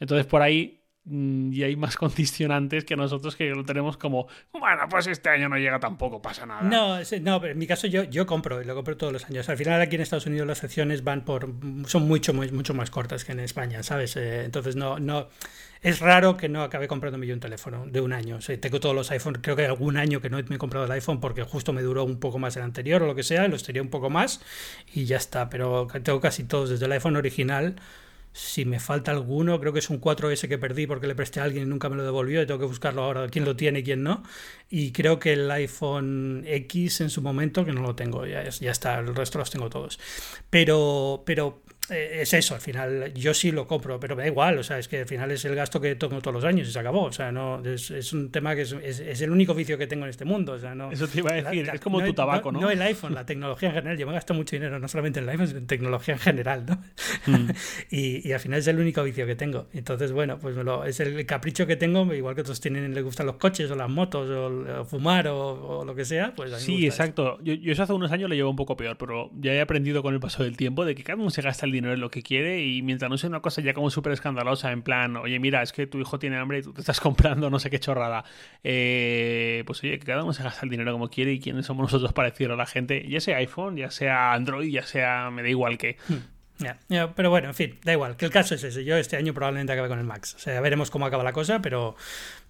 Entonces 0.00 0.26
por 0.26 0.42
ahí 0.42 0.81
y 1.04 1.62
hay 1.62 1.74
más 1.76 1.96
condicionantes 1.98 2.84
que 2.84 2.96
nosotros 2.96 3.36
que 3.36 3.50
lo 3.50 3.64
tenemos 3.64 3.96
como, 3.96 4.28
bueno, 4.52 4.82
pues 4.88 5.06
este 5.06 5.28
año 5.30 5.48
no 5.48 5.56
llega 5.56 5.80
tampoco, 5.80 6.22
pasa 6.22 6.46
nada. 6.46 6.62
No, 6.62 6.98
no 7.20 7.40
pero 7.40 7.52
en 7.52 7.58
mi 7.58 7.66
caso 7.66 7.86
yo, 7.86 8.04
yo 8.04 8.26
compro 8.26 8.62
lo 8.62 8.74
compro 8.74 8.96
todos 8.96 9.12
los 9.12 9.24
años. 9.24 9.48
Al 9.48 9.56
final 9.56 9.80
aquí 9.80 9.96
en 9.96 10.02
Estados 10.02 10.26
Unidos 10.26 10.46
las 10.46 10.58
secciones 10.58 11.02
van 11.04 11.24
por, 11.24 11.48
son 11.86 12.06
mucho, 12.06 12.32
mucho 12.32 12.74
más 12.74 12.90
cortas 12.90 13.24
que 13.24 13.32
en 13.32 13.40
España, 13.40 13.82
¿sabes? 13.82 14.16
Eh, 14.16 14.44
entonces 14.44 14.76
no, 14.76 14.98
no, 14.98 15.28
es 15.82 15.98
raro 15.98 16.36
que 16.36 16.48
no 16.48 16.62
acabe 16.62 16.86
comprándome 16.86 17.26
yo 17.26 17.34
un 17.34 17.40
teléfono 17.40 17.84
de 17.86 18.00
un 18.00 18.12
año. 18.12 18.36
O 18.36 18.58
tengo 18.58 18.78
todos 18.78 18.94
los 18.94 19.10
iPhones, 19.10 19.40
creo 19.42 19.56
que 19.56 19.66
algún 19.66 19.96
año 19.96 20.20
que 20.20 20.30
no 20.30 20.36
me 20.36 20.54
he 20.54 20.58
comprado 20.58 20.86
el 20.86 20.92
iPhone 20.92 21.20
porque 21.20 21.42
justo 21.42 21.72
me 21.72 21.82
duró 21.82 22.04
un 22.04 22.20
poco 22.20 22.38
más 22.38 22.56
el 22.56 22.62
anterior 22.62 23.02
o 23.02 23.06
lo 23.06 23.14
que 23.16 23.24
sea, 23.24 23.48
lo 23.48 23.56
estaría 23.56 23.82
un 23.82 23.90
poco 23.90 24.08
más 24.08 24.40
y 24.94 25.04
ya 25.04 25.16
está, 25.16 25.50
pero 25.50 25.88
tengo 26.02 26.20
casi 26.20 26.44
todos 26.44 26.70
desde 26.70 26.86
el 26.86 26.92
iPhone 26.92 27.16
original 27.16 27.76
si 28.32 28.64
me 28.64 28.80
falta 28.80 29.10
alguno, 29.10 29.60
creo 29.60 29.72
que 29.72 29.80
es 29.80 29.90
un 29.90 30.00
4S 30.00 30.48
que 30.48 30.58
perdí 30.58 30.86
porque 30.86 31.06
le 31.06 31.14
presté 31.14 31.40
a 31.40 31.44
alguien 31.44 31.64
y 31.64 31.66
nunca 31.66 31.88
me 31.88 31.96
lo 31.96 32.04
devolvió 32.04 32.42
y 32.42 32.46
tengo 32.46 32.60
que 32.60 32.66
buscarlo 32.66 33.02
ahora, 33.02 33.28
quién 33.28 33.44
lo 33.44 33.56
tiene 33.56 33.80
y 33.80 33.82
quién 33.82 34.02
no. 34.02 34.22
Y 34.70 34.92
creo 34.92 35.18
que 35.18 35.34
el 35.34 35.50
iPhone 35.50 36.44
X 36.46 37.02
en 37.02 37.10
su 37.10 37.20
momento, 37.20 37.64
que 37.64 37.72
no 37.72 37.82
lo 37.82 37.94
tengo, 37.94 38.26
ya, 38.26 38.48
ya 38.48 38.70
está, 38.70 38.98
el 38.98 39.14
resto 39.14 39.38
los 39.38 39.50
tengo 39.50 39.68
todos. 39.68 39.98
Pero, 40.48 41.22
pero 41.26 41.62
eh, 41.90 42.20
es 42.22 42.32
eso, 42.32 42.54
al 42.54 42.60
final 42.60 43.12
yo 43.14 43.34
sí 43.34 43.50
lo 43.50 43.66
compro, 43.66 43.98
pero 43.98 44.14
me 44.14 44.22
da 44.22 44.28
igual, 44.28 44.56
o 44.56 44.62
sea, 44.62 44.78
es 44.78 44.86
que 44.86 45.00
al 45.00 45.06
final 45.06 45.32
es 45.32 45.44
el 45.44 45.56
gasto 45.56 45.80
que 45.80 45.96
tengo 45.96 46.20
todos 46.20 46.34
los 46.34 46.44
años 46.44 46.68
y 46.68 46.72
se 46.72 46.78
acabó, 46.78 47.02
o 47.02 47.12
sea, 47.12 47.32
no 47.32 47.60
es, 47.64 48.12
un 48.12 48.30
tema 48.30 48.54
que 48.54 48.62
es, 48.62 49.20
el 49.20 49.30
único 49.30 49.52
vicio 49.52 49.76
que 49.76 49.88
tengo 49.88 50.04
en 50.04 50.10
este 50.10 50.24
mundo, 50.24 50.52
o 50.52 50.58
sea, 50.60 50.76
no... 50.76 50.92
Eso 50.92 51.08
te 51.08 51.18
iba 51.18 51.32
a 51.32 51.42
decir, 51.42 51.68
es 51.72 51.80
como 51.80 52.00
tu 52.00 52.14
tabaco, 52.14 52.52
¿no? 52.52 52.60
¿no? 52.60 52.70
el 52.70 52.80
iPhone, 52.82 53.14
la 53.14 53.26
tecnología 53.26 53.70
en 53.70 53.74
general, 53.74 53.98
yo 53.98 54.06
me 54.06 54.12
gasto 54.12 54.32
mucho 54.32 54.54
dinero, 54.54 54.78
no 54.78 54.86
solamente 54.86 55.18
en 55.18 55.24
el 55.24 55.30
iPhone, 55.30 55.48
sino 55.48 55.58
en 55.58 55.66
tecnología 55.66 56.14
en 56.14 56.20
general, 56.20 56.66
¿no? 56.66 56.82
Mm. 57.26 57.50
y, 57.90 58.32
al 58.32 58.40
final 58.40 58.60
es 58.60 58.66
el 58.68 58.78
único 58.78 59.02
vicio 59.02 59.26
que 59.26 59.34
tengo, 59.34 59.66
entonces, 59.72 60.12
bueno, 60.12 60.38
pues 60.38 60.54
lo, 60.54 60.84
es 60.84 61.00
el 61.00 61.26
capricho 61.26 61.66
que 61.66 61.74
tengo, 61.74 62.14
igual 62.14 62.36
que 62.36 62.42
otros 62.42 62.60
tienen, 62.60 62.94
les 62.94 63.02
gustan 63.02 63.26
los 63.26 63.36
coches 63.36 63.68
o 63.72 63.74
las 63.74 63.90
motos 63.90 64.30
o, 64.30 64.84
fumar 64.84 65.26
o, 65.26 65.84
lo 65.84 65.94
que 65.96 66.04
sea, 66.04 66.32
pues... 66.36 66.52
sí, 66.62 66.86
exacto, 66.86 67.38
yo, 67.42 67.54
yo, 67.54 67.72
eso 67.72 67.82
hace 67.82 67.92
unos 67.92 68.12
años 68.12 68.28
lo 68.28 68.36
llevo 68.36 68.50
un 68.50 68.56
poco 68.56 68.76
peor, 68.76 68.96
pero 68.96 69.30
ya 69.34 69.52
he 69.52 69.60
aprendido 69.60 70.00
con 70.02 70.14
el 70.14 70.20
paso 70.20 70.44
del 70.44 70.56
tiempo 70.56 70.84
de 70.84 70.94
que 70.94 71.02
cada 71.02 71.20
uno 71.20 71.30
se 71.30 71.42
gasta 71.42 71.66
el 71.66 71.71
dinero 71.72 71.94
en 71.94 72.00
lo 72.00 72.10
que 72.10 72.22
quiere 72.22 72.64
y 72.64 72.82
mientras 72.82 73.10
no 73.10 73.18
sea 73.18 73.28
una 73.28 73.40
cosa 73.40 73.62
ya 73.62 73.74
como 73.74 73.90
súper 73.90 74.12
escandalosa, 74.12 74.70
en 74.72 74.82
plan, 74.82 75.16
oye, 75.16 75.38
mira, 75.38 75.62
es 75.62 75.72
que 75.72 75.86
tu 75.86 75.98
hijo 75.98 76.18
tiene 76.18 76.36
hambre 76.36 76.58
y 76.58 76.62
tú 76.62 76.72
te 76.72 76.80
estás 76.80 77.00
comprando 77.00 77.50
no 77.50 77.58
sé 77.58 77.70
qué 77.70 77.80
chorrada, 77.80 78.24
eh, 78.62 79.64
pues 79.66 79.82
oye, 79.82 79.98
que 79.98 80.06
cada 80.06 80.22
uno 80.22 80.32
se 80.32 80.42
gasta 80.42 80.64
el 80.64 80.70
dinero 80.70 80.92
como 80.92 81.08
quiere 81.08 81.32
y 81.32 81.40
quiénes 81.40 81.66
somos 81.66 81.84
nosotros 81.84 82.12
para 82.12 82.30
decirlo 82.30 82.54
a 82.54 82.56
la 82.56 82.66
gente, 82.66 83.08
ya 83.08 83.20
sea 83.20 83.38
iPhone, 83.38 83.76
ya 83.76 83.90
sea 83.90 84.32
Android, 84.32 84.70
ya 84.70 84.84
sea, 84.84 85.30
me 85.30 85.42
da 85.42 85.48
igual 85.48 85.78
que... 85.78 85.96
Hmm. 86.08 86.66
pero 87.16 87.30
bueno, 87.30 87.48
en 87.48 87.54
fin, 87.54 87.78
da 87.82 87.92
igual, 87.92 88.16
que 88.16 88.24
el 88.24 88.30
caso 88.30 88.54
es 88.54 88.62
ese. 88.62 88.84
Yo 88.84 88.96
este 88.96 89.16
año 89.16 89.34
probablemente 89.34 89.72
acabe 89.72 89.88
con 89.88 89.98
el 89.98 90.04
Max. 90.04 90.34
O 90.34 90.38
sea, 90.38 90.60
veremos 90.60 90.90
cómo 90.90 91.06
acaba 91.06 91.24
la 91.24 91.32
cosa, 91.32 91.60
pero, 91.60 91.96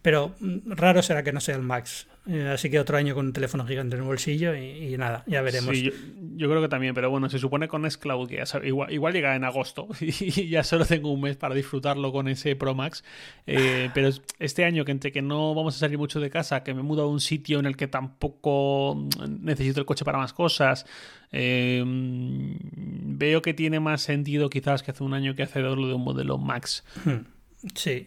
pero 0.03 0.35
mm, 0.41 0.73
raro 0.73 1.03
será 1.03 1.23
que 1.23 1.33
no 1.33 1.41
sea 1.41 1.57
el 1.57 1.63
Max. 1.63 2.07
Eh, 2.25 2.51
así 2.55 2.71
que 2.71 2.79
otro 2.79 2.97
año 2.97 3.17
con 3.17 3.27
un 3.27 3.33
teléfono 3.33 3.67
gigante 3.67 3.97
en 3.97 4.03
el 4.03 4.07
bolsillo 4.07 4.55
y, 4.55 4.97
nada, 4.97 5.25
ya 5.27 5.43
veremos. 5.43 5.77
Sí, 5.77 5.91
yo, 6.37 6.49
creo 6.49 6.63
que 6.63 6.69
también, 6.69 6.95
pero 6.95 7.11
bueno, 7.11 7.29
se 7.29 7.41
supone 7.41 7.67
con 7.67 7.89
Xcloud 7.91 8.29
que 8.29 8.45
igual, 8.65 8.93
igual, 8.93 9.13
llega 9.13 9.35
en 9.35 9.43
agosto 9.43 9.89
y 10.01 10.49
ya 10.49 10.63
solo 10.63 10.85
tengo 10.85 11.11
un 11.13 11.21
mes 11.21 11.37
para 11.37 11.55
disfrutarlo 11.55 12.13
con 12.13 12.29
ese 12.29 12.55
Pro 12.55 12.75
Max. 12.77 13.03
Eh, 13.47 13.91
pero 13.95 14.11
este 14.39 14.65
año 14.65 14.85
que 14.85 14.93
entre 14.93 15.11
que 15.11 15.21
no 15.21 15.53
vamos 15.55 15.75
a 15.75 15.79
salir 15.81 15.99
mucho 15.99 16.21
de 16.21 16.31
casa, 16.31 16.63
que 16.63 16.75
me 16.75 16.83
mudo 16.83 17.03
a 17.03 17.09
un 17.09 17.21
sitio 17.21 17.59
en 17.59 17.67
el 17.67 17.77
que 17.77 17.89
tampoco 17.89 18.95
mm, 18.95 19.45
necesito 19.45 19.81
el 19.81 19.87
coche 19.87 20.05
para 20.05 20.19
más 20.19 20.33
cosas, 20.33 20.87
eh, 21.33 21.83
veo 21.85 23.43
que 23.43 23.53
tiene 23.53 23.81
más 23.81 24.01
sentido 24.01 24.49
quizás 24.49 24.85
que 24.85 24.93
hace 24.93 25.03
un 25.03 25.15
año 25.15 25.35
que 25.35 25.43
hace 25.43 25.61
dos 25.61 25.77
lo 25.77 25.89
de 25.89 25.95
un 25.95 26.05
modelo 26.05 26.39
Max. 26.39 26.85
Hmm. 27.05 27.27
Sí, 27.75 28.07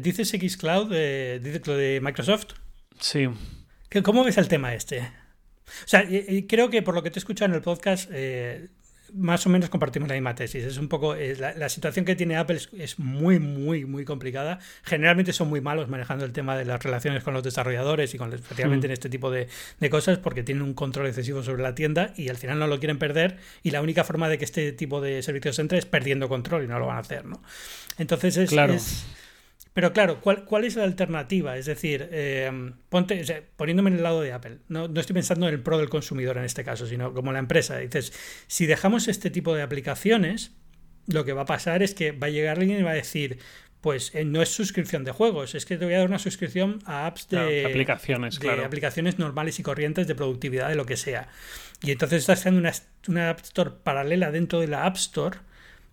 dices 0.00 0.30
Xcloud, 0.30 0.88
dices 1.40 1.66
lo 1.66 1.76
de 1.76 2.00
Microsoft. 2.02 2.54
Sí. 3.00 3.28
¿Cómo 4.02 4.24
ves 4.24 4.38
el 4.38 4.48
tema 4.48 4.74
este? 4.74 5.00
O 5.00 5.86
sea, 5.86 6.06
creo 6.48 6.70
que 6.70 6.82
por 6.82 6.94
lo 6.94 7.02
que 7.02 7.10
te 7.10 7.18
he 7.18 7.20
escuchado 7.20 7.50
en 7.50 7.56
el 7.56 7.62
podcast, 7.62 8.10
eh, 8.12 8.68
más 9.14 9.46
o 9.46 9.50
menos 9.50 9.70
compartimos 9.70 10.08
la 10.08 10.14
misma 10.14 10.34
tesis. 10.34 10.64
Es 10.64 10.78
un 10.78 10.88
poco. 10.88 11.14
Eh, 11.14 11.36
la, 11.36 11.68
situación 11.68 12.04
que 12.04 12.16
tiene 12.16 12.36
Apple 12.36 12.58
es, 12.78 12.98
muy, 12.98 13.38
muy, 13.38 13.84
muy 13.84 14.04
complicada. 14.04 14.58
Generalmente 14.82 15.32
son 15.32 15.48
muy 15.48 15.60
malos 15.60 15.88
manejando 15.88 16.24
el 16.24 16.32
tema 16.32 16.56
de 16.56 16.64
las 16.64 16.82
relaciones 16.82 17.22
con 17.22 17.34
los 17.34 17.42
desarrolladores 17.42 18.14
y 18.14 18.18
con 18.18 18.32
especialmente 18.32 18.86
hmm. 18.86 18.90
en 18.90 18.92
este 18.92 19.08
tipo 19.08 19.30
de, 19.30 19.48
cosas 19.90 20.18
porque 20.18 20.42
tienen 20.42 20.62
un 20.62 20.74
control 20.74 21.06
excesivo 21.06 21.42
sobre 21.42 21.62
la 21.62 21.74
tienda 21.74 22.12
y 22.16 22.28
al 22.28 22.36
final 22.36 22.58
no 22.58 22.66
lo 22.66 22.78
quieren 22.78 22.98
perder. 22.98 23.38
Y 23.62 23.70
la 23.70 23.82
única 23.82 24.04
forma 24.04 24.28
de 24.28 24.38
que 24.38 24.44
este 24.44 24.72
tipo 24.72 25.00
de 25.00 25.22
servicios 25.22 25.58
entre 25.58 25.78
es 25.78 25.86
perdiendo 25.86 26.28
control 26.28 26.64
y 26.64 26.66
no 26.68 26.78
lo 26.78 26.86
van 26.86 26.96
a 26.96 27.00
hacer, 27.00 27.24
¿no? 27.24 27.42
Entonces 27.98 28.36
es. 28.36 28.50
Claro. 28.50 28.76
Pero 29.80 29.94
claro, 29.94 30.20
¿cuál, 30.20 30.44
¿cuál, 30.44 30.64
es 30.64 30.76
la 30.76 30.84
alternativa? 30.84 31.56
Es 31.56 31.64
decir, 31.64 32.06
eh, 32.12 32.52
ponte, 32.90 33.24
poniéndome 33.56 33.88
en 33.88 33.96
el 33.96 34.02
lado 34.02 34.20
de 34.20 34.30
Apple, 34.30 34.58
no, 34.68 34.88
no, 34.88 35.00
estoy 35.00 35.14
pensando 35.14 35.48
en 35.48 35.54
el 35.54 35.62
pro 35.62 35.78
del 35.78 35.88
consumidor 35.88 36.36
en 36.36 36.44
este 36.44 36.64
caso, 36.64 36.86
sino 36.86 37.14
como 37.14 37.32
la 37.32 37.38
empresa. 37.38 37.78
Dices, 37.78 38.12
si 38.46 38.66
dejamos 38.66 39.08
este 39.08 39.30
tipo 39.30 39.54
de 39.54 39.62
aplicaciones, 39.62 40.52
lo 41.06 41.24
que 41.24 41.32
va 41.32 41.42
a 41.42 41.46
pasar 41.46 41.82
es 41.82 41.94
que 41.94 42.12
va 42.12 42.26
a 42.26 42.30
llegar 42.30 42.58
alguien 42.58 42.78
y 42.78 42.82
va 42.82 42.90
a 42.90 42.94
decir, 42.94 43.38
pues 43.80 44.14
eh, 44.14 44.26
no 44.26 44.42
es 44.42 44.50
suscripción 44.50 45.02
de 45.02 45.12
juegos, 45.12 45.54
es 45.54 45.64
que 45.64 45.78
te 45.78 45.86
voy 45.86 45.94
a 45.94 46.00
dar 46.00 46.08
una 46.08 46.18
suscripción 46.18 46.80
a 46.84 47.06
apps 47.06 47.30
de, 47.30 47.64
aplicaciones, 47.64 48.38
de 48.38 48.50
aplicaciones 48.62 49.18
normales 49.18 49.58
y 49.60 49.62
corrientes 49.62 50.06
de 50.06 50.14
productividad, 50.14 50.68
de 50.68 50.74
lo 50.74 50.84
que 50.84 50.98
sea. 50.98 51.28
Y 51.82 51.90
entonces 51.90 52.18
estás 52.18 52.40
haciendo 52.40 52.60
una, 52.60 52.74
una 53.08 53.30
App 53.30 53.40
Store 53.40 53.70
paralela 53.82 54.30
dentro 54.30 54.60
de 54.60 54.66
la 54.66 54.84
App 54.84 54.96
Store 54.96 55.38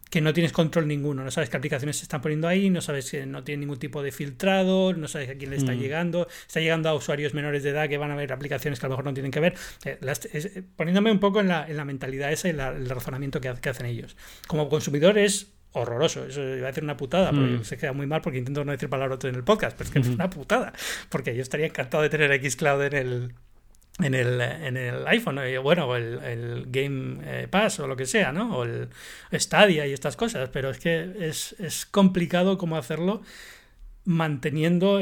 que 0.10 0.22
no 0.22 0.34
tienes 0.34 0.54
control 0.54 0.88
ninguno, 0.88 1.24
no 1.24 1.32
sabes 1.32 1.50
qué 1.50 1.58
aplicaciones 1.58 1.98
se 1.98 2.04
están 2.04 2.22
poniendo 2.22 2.48
ahí, 2.48 2.70
no 2.70 2.82
sabes 2.82 3.12
que 3.12 3.26
no 3.26 3.44
tiene 3.44 3.62
ningún 3.62 3.80
tipo 3.80 4.02
de 4.02 4.12
filtrado, 4.12 4.94
no 4.94 5.08
sabes 5.08 5.30
a 5.30 5.36
quién 5.36 5.50
le 5.50 5.58
está 5.58 5.74
mm. 5.74 5.80
llegando, 5.80 6.28
está 6.46 6.60
llegando 6.60 6.90
a 6.90 6.94
usuarios 6.94 7.34
menores 7.34 7.64
de 7.64 7.72
edad 7.72 7.90
que 7.90 7.98
van 7.98 8.12
a 8.12 8.16
ver 8.16 8.32
aplicaciones 8.32 8.80
que 8.80 8.86
a 8.86 8.90
lo 8.90 8.94
mejor 8.94 9.06
no 9.06 9.14
tienen 9.14 9.32
que 9.32 9.40
ver, 9.40 9.56
eh, 9.86 10.00
eh, 10.34 10.64
poniéndome 10.76 11.12
un 11.12 11.20
poco 11.20 11.42
en 11.42 11.50
la, 11.50 11.68
en 11.68 11.78
la 11.78 11.86
mentalidad 11.86 12.32
esa 12.32 12.48
y 12.48 12.52
el 12.52 12.90
razonamiento 12.90 13.42
que, 13.42 13.50
hacen 13.50 13.86
ellos. 13.86 14.16
Como 14.48 14.70
consumidor 14.70 15.18
es 15.18 15.48
horroroso. 15.74 16.26
Eso 16.26 16.42
iba 16.42 16.68
a 16.68 16.72
decir 16.72 16.84
una 16.84 16.96
putada, 16.96 17.32
mm. 17.32 17.64
se 17.64 17.78
queda 17.78 17.94
muy 17.94 18.08
mal 18.08 18.22
porque 18.22 18.38
intento 18.38 18.64
no 18.64 18.72
decir 18.72 18.90
palabras 18.90 19.20
en 19.26 19.36
el 19.36 19.44
podcast, 19.44 19.78
pero 19.78 19.88
es 19.88 19.94
que 19.94 20.00
es 20.00 20.08
una 20.08 20.30
putada. 20.30 20.74
Porque 21.10 21.36
yo 21.36 21.42
estaría 21.42 21.68
encantado 21.68 22.04
de 22.04 22.10
tener 22.10 22.32
Xcloud 22.50 22.82
en 22.84 22.94
el, 22.94 23.34
en 24.00 24.14
el, 24.14 24.42
en 24.42 24.78
el 24.78 25.08
iPhone, 25.08 25.40
eh, 25.40 25.58
bueno, 25.58 25.96
el, 25.96 26.20
el 26.24 26.66
Game 26.68 27.20
eh, 27.24 27.48
Pass 27.48 27.80
o 27.80 27.88
lo 27.88 27.96
que 27.96 28.06
sea, 28.06 28.32
¿no? 28.32 28.58
O 28.58 28.64
el 28.64 28.90
Stadia 29.34 29.88
y 29.88 29.94
estas 29.94 30.16
cosas, 30.16 30.50
pero 30.50 30.70
es 30.70 30.80
que 30.80 31.14
es, 31.20 31.56
es 31.60 31.86
complicado 31.86 32.58
cómo 32.58 32.78
hacerlo 32.78 33.24
manteniendo 34.06 35.02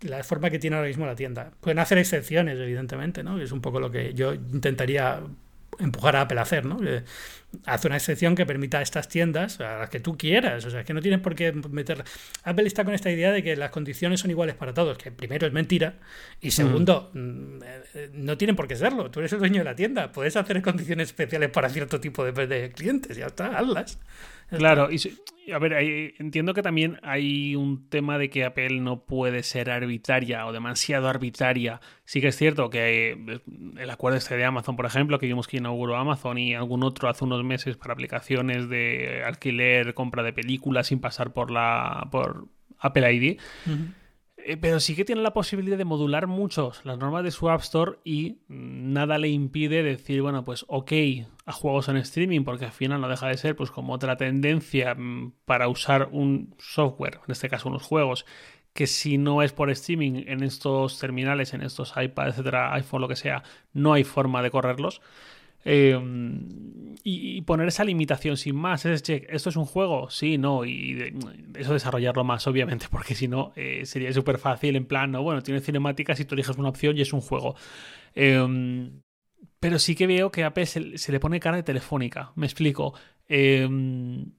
la 0.00 0.24
forma 0.24 0.48
que 0.48 0.58
tiene 0.58 0.76
ahora 0.76 0.88
mismo 0.88 1.04
la 1.04 1.14
tienda. 1.14 1.52
Pueden 1.60 1.78
hacer 1.78 1.98
excepciones, 1.98 2.58
evidentemente, 2.58 3.22
¿no? 3.22 3.38
Es 3.38 3.52
un 3.52 3.60
poco 3.60 3.80
lo 3.80 3.90
que 3.90 4.14
yo 4.14 4.32
intentaría 4.32 5.20
empujar 5.78 6.16
a 6.16 6.22
Apple 6.22 6.38
a 6.38 6.42
hacer, 6.42 6.64
¿no? 6.64 6.78
hace 7.64 7.86
una 7.86 7.96
excepción 7.96 8.34
que 8.34 8.44
permita 8.44 8.78
a 8.78 8.82
estas 8.82 9.08
tiendas, 9.08 9.60
a 9.60 9.78
las 9.78 9.90
que 9.90 10.00
tú 10.00 10.18
quieras, 10.18 10.64
o 10.64 10.70
sea, 10.70 10.84
que 10.84 10.92
no 10.92 11.00
tienes 11.00 11.20
por 11.20 11.34
qué 11.34 11.52
meter... 11.52 12.04
Apple 12.44 12.66
está 12.66 12.84
con 12.84 12.94
esta 12.94 13.10
idea 13.10 13.32
de 13.32 13.42
que 13.42 13.56
las 13.56 13.70
condiciones 13.70 14.20
son 14.20 14.30
iguales 14.30 14.56
para 14.56 14.74
todos, 14.74 14.98
que 14.98 15.10
primero 15.10 15.46
es 15.46 15.52
mentira, 15.52 15.94
y 16.40 16.50
segundo, 16.50 17.10
mm, 17.14 17.58
eh, 17.94 18.10
no 18.12 18.36
tienen 18.36 18.56
por 18.56 18.68
qué 18.68 18.76
serlo, 18.76 19.10
tú 19.10 19.20
eres 19.20 19.32
el 19.32 19.38
dueño 19.38 19.58
de 19.58 19.64
la 19.64 19.76
tienda, 19.76 20.12
puedes 20.12 20.36
hacer 20.36 20.60
condiciones 20.62 21.08
especiales 21.08 21.50
para 21.50 21.70
cierto 21.70 22.00
tipo 22.00 22.24
de, 22.24 22.46
de 22.46 22.70
clientes, 22.72 23.16
ya 23.16 23.26
está, 23.26 23.58
hazlas. 23.58 23.98
Claro, 24.48 24.88
y 24.90 24.98
a 25.52 25.58
ver, 25.58 25.72
entiendo 26.18 26.54
que 26.54 26.62
también 26.62 26.98
hay 27.02 27.54
un 27.56 27.88
tema 27.88 28.18
de 28.18 28.30
que 28.30 28.44
Apple 28.44 28.80
no 28.80 29.04
puede 29.04 29.42
ser 29.42 29.70
arbitraria 29.70 30.46
o 30.46 30.52
demasiado 30.52 31.08
arbitraria. 31.08 31.80
Sí 32.04 32.20
que 32.20 32.28
es 32.28 32.36
cierto 32.36 32.68
que 32.70 33.12
eh, 33.12 33.40
el 33.78 33.90
acuerdo 33.90 34.18
este 34.18 34.36
de 34.36 34.44
Amazon, 34.44 34.76
por 34.76 34.86
ejemplo, 34.86 35.18
que 35.18 35.26
vimos 35.26 35.46
que 35.46 35.58
inauguró 35.58 35.96
Amazon 35.96 36.38
y 36.38 36.54
algún 36.54 36.82
otro 36.82 37.08
hace 37.08 37.24
unos 37.24 37.44
meses 37.44 37.76
para 37.76 37.94
aplicaciones 37.94 38.68
de 38.68 39.22
alquiler, 39.24 39.94
compra 39.94 40.22
de 40.22 40.32
películas 40.32 40.88
sin 40.88 41.00
pasar 41.00 41.32
por 41.32 41.50
la 41.50 42.08
por 42.10 42.48
Apple 42.78 43.12
ID. 43.12 43.40
Pero 44.60 44.80
sí 44.80 44.94
que 44.94 45.04
tiene 45.04 45.22
la 45.22 45.32
posibilidad 45.32 45.76
de 45.76 45.84
modular 45.84 46.26
muchos 46.26 46.84
las 46.84 46.98
normas 46.98 47.24
de 47.24 47.30
su 47.30 47.48
App 47.48 47.62
Store 47.62 47.98
y 48.04 48.38
nada 48.48 49.18
le 49.18 49.28
impide 49.28 49.82
decir, 49.82 50.22
bueno, 50.22 50.44
pues 50.44 50.64
ok 50.68 50.92
a 51.44 51.52
juegos 51.52 51.88
en 51.88 51.96
streaming, 51.96 52.44
porque 52.44 52.66
al 52.66 52.72
final 52.72 53.00
no 53.00 53.08
deja 53.08 53.28
de 53.28 53.36
ser 53.36 53.56
pues 53.56 53.70
como 53.70 53.92
otra 53.92 54.16
tendencia 54.16 54.94
mm, 54.94 55.32
para 55.44 55.68
usar 55.68 56.08
un 56.12 56.54
software, 56.58 57.20
en 57.26 57.32
este 57.32 57.48
caso 57.48 57.68
unos 57.68 57.82
juegos, 57.82 58.26
que 58.72 58.86
si 58.86 59.18
no 59.18 59.42
es 59.42 59.52
por 59.52 59.70
streaming 59.70 60.24
en 60.26 60.42
estos 60.42 60.98
terminales, 60.98 61.54
en 61.54 61.62
estos 61.62 61.94
iPad, 61.96 62.28
etcétera, 62.28 62.74
iPhone, 62.74 63.00
lo 63.00 63.08
que 63.08 63.16
sea, 63.16 63.42
no 63.72 63.94
hay 63.94 64.04
forma 64.04 64.42
de 64.42 64.50
correrlos. 64.50 65.00
Em, 65.64 66.94
y, 67.02 67.40
poner 67.42 67.68
esa 67.68 67.84
limitación 67.84 68.36
sin 68.36 68.56
más. 68.56 68.84
Es 68.84 69.02
check, 69.02 69.26
¿esto 69.28 69.50
es 69.50 69.56
un 69.56 69.64
juego? 69.64 70.10
Sí, 70.10 70.38
no. 70.38 70.64
Y 70.64 71.14
eso 71.54 71.72
desarrollarlo 71.72 72.24
más, 72.24 72.46
obviamente, 72.46 72.86
porque 72.90 73.14
si 73.14 73.28
no, 73.28 73.52
eh, 73.56 73.86
sería 73.86 74.12
súper 74.12 74.38
fácil. 74.38 74.76
En 74.76 74.86
plan, 74.86 75.10
no, 75.12 75.22
bueno, 75.22 75.42
tiene 75.42 75.60
cinemáticas 75.60 76.18
y 76.20 76.24
tú 76.24 76.34
eliges 76.34 76.56
una 76.56 76.68
opción 76.68 76.96
y 76.96 77.02
es 77.02 77.12
un 77.12 77.20
juego. 77.20 77.56
Em, 78.14 79.02
pero 79.60 79.78
sí 79.78 79.94
que 79.94 80.06
veo 80.06 80.30
que 80.30 80.44
a 80.44 80.48
Apple 80.48 80.66
se, 80.66 81.12
le 81.12 81.20
pone 81.20 81.40
cara 81.40 81.56
de 81.56 81.62
telefónica. 81.62 82.32
Me 82.36 82.46
explico. 82.46 82.94
Em, 83.28 84.32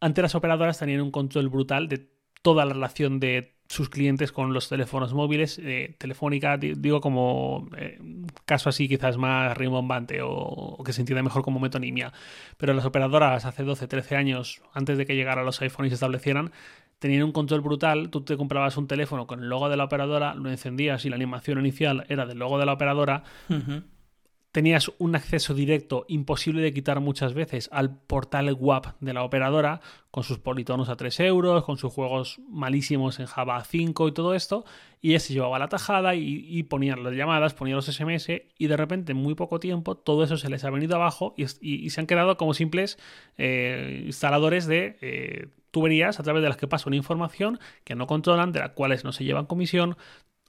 antes 0.00 0.22
las 0.22 0.34
operadoras 0.34 0.78
tenían 0.78 1.00
un 1.00 1.10
control 1.10 1.48
brutal 1.48 1.88
de 1.88 2.08
toda 2.42 2.64
la 2.64 2.74
relación 2.74 3.20
de 3.20 3.59
sus 3.70 3.88
clientes 3.88 4.32
con 4.32 4.52
los 4.52 4.68
teléfonos 4.68 5.14
móviles. 5.14 5.60
Eh, 5.62 5.94
telefónica, 5.96 6.56
digo 6.56 7.00
como 7.00 7.68
eh, 7.76 8.00
caso 8.44 8.68
así 8.68 8.88
quizás 8.88 9.16
más 9.16 9.56
rimbombante 9.56 10.22
o, 10.24 10.82
que 10.84 10.92
se 10.92 11.02
entienda 11.02 11.22
mejor 11.22 11.44
como 11.44 11.60
metonimia. 11.60 12.12
Pero 12.56 12.74
las 12.74 12.84
operadoras 12.84 13.44
hace 13.44 13.62
12, 13.62 13.86
13 13.86 14.16
años, 14.16 14.60
antes 14.74 14.98
de 14.98 15.06
que 15.06 15.14
llegara 15.14 15.44
los 15.44 15.62
iPhones 15.62 15.86
y 15.86 15.90
se 15.90 15.94
establecieran, 15.94 16.50
tenían 16.98 17.22
un 17.22 17.30
control 17.30 17.60
brutal. 17.60 18.10
Tú 18.10 18.22
te 18.22 18.36
comprabas 18.36 18.76
un 18.76 18.88
teléfono 18.88 19.28
con 19.28 19.38
el 19.38 19.48
logo 19.48 19.68
de 19.68 19.76
la 19.76 19.84
operadora, 19.84 20.34
lo 20.34 20.50
encendías 20.50 21.04
y 21.04 21.08
la 21.08 21.14
animación 21.14 21.60
inicial 21.60 22.06
era 22.08 22.26
del 22.26 22.40
logo 22.40 22.58
de 22.58 22.66
la 22.66 22.72
operadora 22.72 23.22
tenías 24.52 24.90
un 24.98 25.14
acceso 25.14 25.54
directo 25.54 26.04
imposible 26.08 26.60
de 26.62 26.72
quitar 26.72 27.00
muchas 27.00 27.34
veces 27.34 27.68
al 27.72 27.96
portal 27.96 28.52
WAP 28.58 28.86
de 29.00 29.12
la 29.12 29.22
operadora, 29.22 29.80
con 30.10 30.24
sus 30.24 30.38
politonos 30.38 30.88
a 30.88 30.96
3 30.96 31.20
euros, 31.20 31.64
con 31.64 31.76
sus 31.76 31.92
juegos 31.92 32.40
malísimos 32.48 33.20
en 33.20 33.26
Java 33.26 33.62
5 33.62 34.08
y 34.08 34.12
todo 34.12 34.34
esto, 34.34 34.64
y 35.00 35.14
ese 35.14 35.32
llevaba 35.32 35.58
la 35.58 35.68
tajada 35.68 36.14
y, 36.16 36.62
ponían 36.64 37.04
las 37.04 37.14
llamadas, 37.14 37.54
ponían 37.54 37.76
los 37.76 37.86
SMS, 37.86 38.28
y 38.58 38.66
de 38.66 38.76
repente 38.76 39.12
en 39.12 39.18
muy 39.18 39.34
poco 39.34 39.60
tiempo 39.60 39.96
todo 39.96 40.24
eso 40.24 40.36
se 40.36 40.50
les 40.50 40.64
ha 40.64 40.70
venido 40.70 40.96
abajo 40.96 41.34
y, 41.36 41.90
se 41.90 42.00
han 42.00 42.06
quedado 42.06 42.36
como 42.36 42.54
simples 42.54 42.98
eh, 43.38 44.02
instaladores 44.06 44.66
de 44.66 44.98
eh, 45.00 45.48
tuberías 45.70 46.18
a 46.18 46.22
través 46.22 46.42
de 46.42 46.48
las 46.48 46.56
que 46.56 46.66
pasa 46.66 46.88
una 46.88 46.96
información 46.96 47.60
que 47.84 47.94
no 47.94 48.06
controlan, 48.06 48.52
de 48.52 48.60
las 48.60 48.70
cuales 48.70 49.04
no 49.04 49.12
se 49.12 49.24
llevan 49.24 49.46
comisión, 49.46 49.96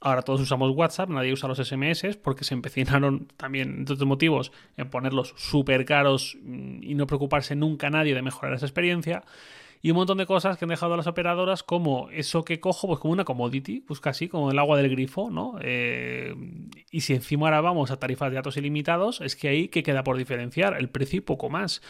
Ahora 0.04 0.22
todos 0.22 0.40
usamos 0.40 0.72
WhatsApp, 0.74 1.10
nadie 1.10 1.32
usa 1.32 1.48
los 1.48 1.58
SMS 1.58 2.16
porque 2.16 2.42
se 2.42 2.54
empecinaron 2.54 3.28
también, 3.36 3.76
entre 3.78 3.94
otros 3.94 4.08
motivos, 4.08 4.50
en 4.76 4.90
ponerlos 4.90 5.32
súper 5.36 5.84
caros 5.84 6.36
mm, 6.42 6.82
y 6.82 6.94
no 6.94 7.06
preocuparse 7.06 7.54
nunca 7.54 7.88
nadie 7.88 8.12
de 8.14 8.22
mejorar 8.22 8.54
esa 8.54 8.66
experiencia. 8.66 9.22
Y 9.80 9.90
un 9.90 9.96
montón 9.96 10.18
de 10.18 10.26
cosas 10.26 10.56
que 10.56 10.64
han 10.64 10.70
dejado 10.70 10.94
a 10.94 10.96
las 10.96 11.06
operadoras 11.06 11.62
como 11.62 12.08
eso 12.10 12.44
que 12.44 12.60
cojo, 12.60 12.88
pues 12.88 13.00
como 13.00 13.12
una 13.12 13.24
commodity, 13.24 13.80
pues 13.80 14.00
casi 14.00 14.28
como 14.28 14.50
el 14.50 14.58
agua 14.58 14.76
del 14.76 14.90
grifo, 14.90 15.30
¿no? 15.30 15.56
Eh, 15.60 16.34
y 16.90 17.00
si 17.00 17.14
encima 17.14 17.46
ahora 17.46 17.60
vamos 17.60 17.90
a 17.90 17.98
tarifas 17.98 18.30
de 18.30 18.36
datos 18.36 18.56
ilimitados, 18.56 19.20
es 19.20 19.34
que 19.34 19.48
ahí 19.48 19.68
que 19.68 19.82
queda 19.82 20.04
por 20.04 20.16
diferenciar, 20.16 20.76
el 20.78 20.88
precio 20.88 21.18
y 21.18 21.20
poco 21.20 21.48
más. 21.50 21.82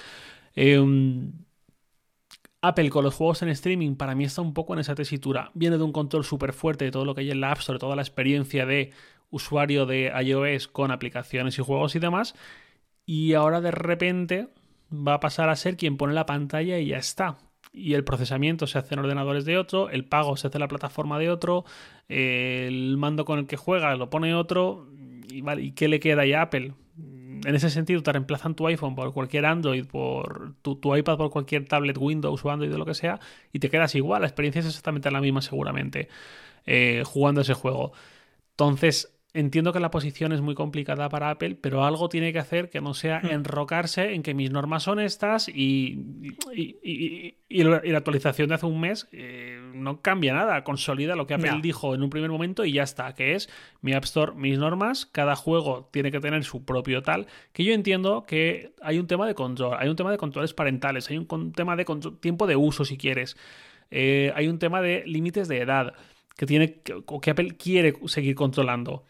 Eh, 0.54 0.80
Apple 2.62 2.90
con 2.90 3.04
los 3.04 3.14
juegos 3.14 3.42
en 3.42 3.48
streaming 3.48 3.96
para 3.96 4.14
mí 4.14 4.24
está 4.24 4.40
un 4.40 4.54
poco 4.54 4.72
en 4.72 4.78
esa 4.78 4.94
tesitura. 4.94 5.50
Viene 5.54 5.78
de 5.78 5.82
un 5.82 5.92
control 5.92 6.24
súper 6.24 6.52
fuerte 6.52 6.84
de 6.84 6.92
todo 6.92 7.04
lo 7.04 7.14
que 7.14 7.22
hay 7.22 7.30
en 7.32 7.40
la 7.40 7.50
App 7.50 7.58
Store, 7.58 7.78
toda 7.80 7.96
la 7.96 8.02
experiencia 8.02 8.66
de 8.66 8.92
usuario 9.30 9.84
de 9.84 10.12
iOS 10.22 10.68
con 10.68 10.92
aplicaciones 10.92 11.58
y 11.58 11.62
juegos 11.62 11.96
y 11.96 11.98
demás. 11.98 12.34
Y 13.04 13.34
ahora 13.34 13.60
de 13.60 13.72
repente 13.72 14.48
va 14.92 15.14
a 15.14 15.20
pasar 15.20 15.48
a 15.48 15.56
ser 15.56 15.76
quien 15.76 15.96
pone 15.96 16.14
la 16.14 16.26
pantalla 16.26 16.78
y 16.78 16.86
ya 16.88 16.98
está. 16.98 17.36
Y 17.72 17.94
el 17.94 18.04
procesamiento 18.04 18.66
se 18.66 18.78
hace 18.78 18.94
en 18.94 19.00
ordenadores 19.00 19.44
de 19.44 19.58
otro, 19.58 19.90
el 19.90 20.04
pago 20.04 20.36
se 20.36 20.46
hace 20.46 20.58
en 20.58 20.60
la 20.60 20.68
plataforma 20.68 21.18
de 21.18 21.30
otro, 21.30 21.64
el 22.08 22.96
mando 22.98 23.24
con 23.24 23.38
el 23.40 23.46
que 23.46 23.56
juega 23.56 23.96
lo 23.96 24.10
pone 24.10 24.34
otro. 24.34 24.88
¿Y, 25.28 25.40
vale, 25.40 25.62
¿y 25.62 25.72
qué 25.72 25.88
le 25.88 25.98
queda 25.98 26.26
ya 26.26 26.40
a 26.40 26.42
Apple? 26.42 26.74
En 27.45 27.55
ese 27.55 27.70
sentido 27.70 28.03
te 28.03 28.12
reemplazan 28.12 28.55
tu 28.55 28.66
iPhone 28.66 28.95
por 28.95 29.12
cualquier 29.12 29.47
Android, 29.47 29.86
por 29.86 30.55
tu, 30.62 30.97
iPad 30.97 31.16
por 31.16 31.30
cualquier 31.30 31.66
tablet 31.66 31.97
Windows 31.99 32.45
o 32.45 32.51
Android 32.51 32.74
o 32.74 32.78
lo 32.78 32.86
que 32.86 32.95
sea, 32.95 33.20
y 33.53 33.59
te 33.59 33.70
quedas 33.70 33.95
igual. 33.95 34.22
La 34.22 34.28
experiencia 34.28 34.61
es 34.61 34.66
exactamente 34.66 35.11
la 35.11 35.20
misma 35.20 35.43
seguramente 35.43 36.09
eh, 36.66 37.03
jugando 37.07 37.40
ese 37.40 37.55
juego. 37.55 37.93
Entonces, 38.51 39.12
Entiendo 39.35 39.72
que 39.72 39.80
la 39.80 39.91
posición 39.91 40.33
es 40.33 40.43
muy 40.43 40.55
complicada 40.55 41.09
para 41.09 41.30
Apple, 41.30 41.57
pero 41.59 41.85
algo 41.85 42.11
tiene 42.11 42.35
que 42.35 42.39
hacer 42.39 42.68
que 42.68 42.83
no 42.83 42.93
sea 42.93 43.20
hmm. 43.22 43.30
enrocarse 43.30 44.12
en 44.12 44.22
que 44.22 44.35
mis 44.35 44.51
normas 44.51 44.83
son 44.83 45.01
estas 45.01 45.49
y, 45.49 46.37
y, 46.53 47.62
la 47.62 47.80
actualización 47.97 48.51
de 48.51 48.57
hace 48.57 48.66
un 48.66 48.78
mes 48.78 49.09
eh, 49.12 49.59
no 49.72 50.03
cambia 50.03 50.35
nada, 50.35 50.62
consolida 50.64 51.16
lo 51.16 51.26
que 51.26 51.33
Apple 51.33 51.61
dijo 51.62 51.95
en 51.95 52.03
un 52.03 52.11
primer 52.11 52.30
momento 52.30 52.66
y 52.66 52.72
ya 52.72 52.83
está, 52.83 53.14
que 53.14 53.35
es 53.35 53.49
mi 53.80 53.95
App 53.95 54.05
Store, 54.05 54.33
mis 54.35 54.59
normas, 54.59 55.07
cada 55.07 55.35
juego 55.35 55.89
tiene 55.91 56.11
que 56.11 56.20
tener 56.20 56.45
su 56.45 56.66
propio 56.66 57.03
tal, 57.03 57.26
que 57.55 57.64
yo 57.64 57.72
entiendo 57.72 58.26
que 58.26 58.74
hay 58.83 58.99
un 58.99 59.07
tema 59.07 59.26
de 59.26 59.35
control, 59.35 59.78
hay 59.78 59.89
un 59.89 59.97
tema 59.97 60.11
de 60.11 60.18
controles 60.18 60.53
parentales, 60.53 61.09
hay 61.09 61.16
un 61.16 61.53
tema 61.53 61.74
de 61.76 61.87
tiempo 62.20 62.47
de 62.47 62.57
uso 62.57 62.85
si 62.85 62.99
quieres, 62.99 63.39
eh, 63.91 64.30
hay 64.35 64.49
un 64.49 64.59
tema 64.59 64.83
de 64.83 65.05
límites 65.07 65.49
de 65.49 65.62
edad 65.62 65.95
que 66.37 66.45
tiene 66.45 66.80
que 66.83 67.30
Apple 67.30 67.57
quiere 67.57 67.95
seguir 68.07 68.35
controlando. 68.35 69.05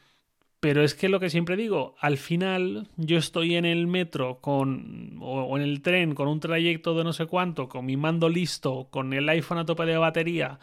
Pero 0.62 0.84
es 0.84 0.94
que 0.94 1.08
lo 1.08 1.18
que 1.18 1.28
siempre 1.28 1.56
digo, 1.56 1.96
al 1.98 2.18
final 2.18 2.86
yo 2.96 3.18
estoy 3.18 3.56
en 3.56 3.64
el 3.64 3.88
metro 3.88 4.38
con, 4.40 5.18
o, 5.20 5.56
en 5.56 5.64
el 5.64 5.82
tren 5.82 6.14
con 6.14 6.28
un 6.28 6.38
trayecto 6.38 6.94
de 6.94 7.02
no 7.02 7.12
sé 7.12 7.26
cuánto, 7.26 7.68
con 7.68 7.84
mi 7.84 7.96
mando 7.96 8.28
listo, 8.28 8.86
con 8.88 9.12
el 9.12 9.28
iPhone 9.28 9.58
a 9.58 9.64
tope 9.64 9.86
de 9.86 9.96
batería 9.96 10.60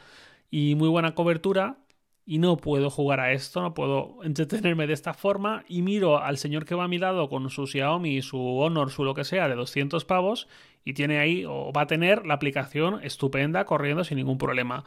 y 0.50 0.76
muy 0.76 0.88
buena 0.88 1.16
cobertura, 1.16 1.80
y 2.26 2.38
no 2.38 2.56
puedo 2.56 2.90
jugar 2.90 3.20
a 3.20 3.34
esto, 3.34 3.62
no 3.62 3.74
puedo 3.74 4.24
entretenerme 4.24 4.88
de 4.88 4.94
esta 4.94 5.14
forma, 5.14 5.66
y 5.68 5.82
miro 5.82 6.24
al 6.24 6.38
señor 6.38 6.64
que 6.64 6.76
va 6.76 6.86
a 6.86 6.88
mi 6.88 6.98
lado 6.98 7.28
con 7.28 7.50
su 7.50 7.68
Xiaomi, 7.68 8.22
su 8.22 8.40
Honor, 8.40 8.92
su 8.92 9.04
lo 9.04 9.14
que 9.14 9.26
sea, 9.26 9.50
de 9.50 9.56
200 9.56 10.06
pavos, 10.06 10.48
y 10.86 10.94
tiene 10.94 11.20
ahí, 11.20 11.44
o 11.46 11.74
va 11.74 11.82
a 11.82 11.88
tener 11.88 12.26
la 12.26 12.36
aplicación 12.36 13.04
estupenda 13.04 13.66
corriendo 13.66 14.06
sin 14.06 14.16
ningún 14.16 14.38
problema. 14.38 14.86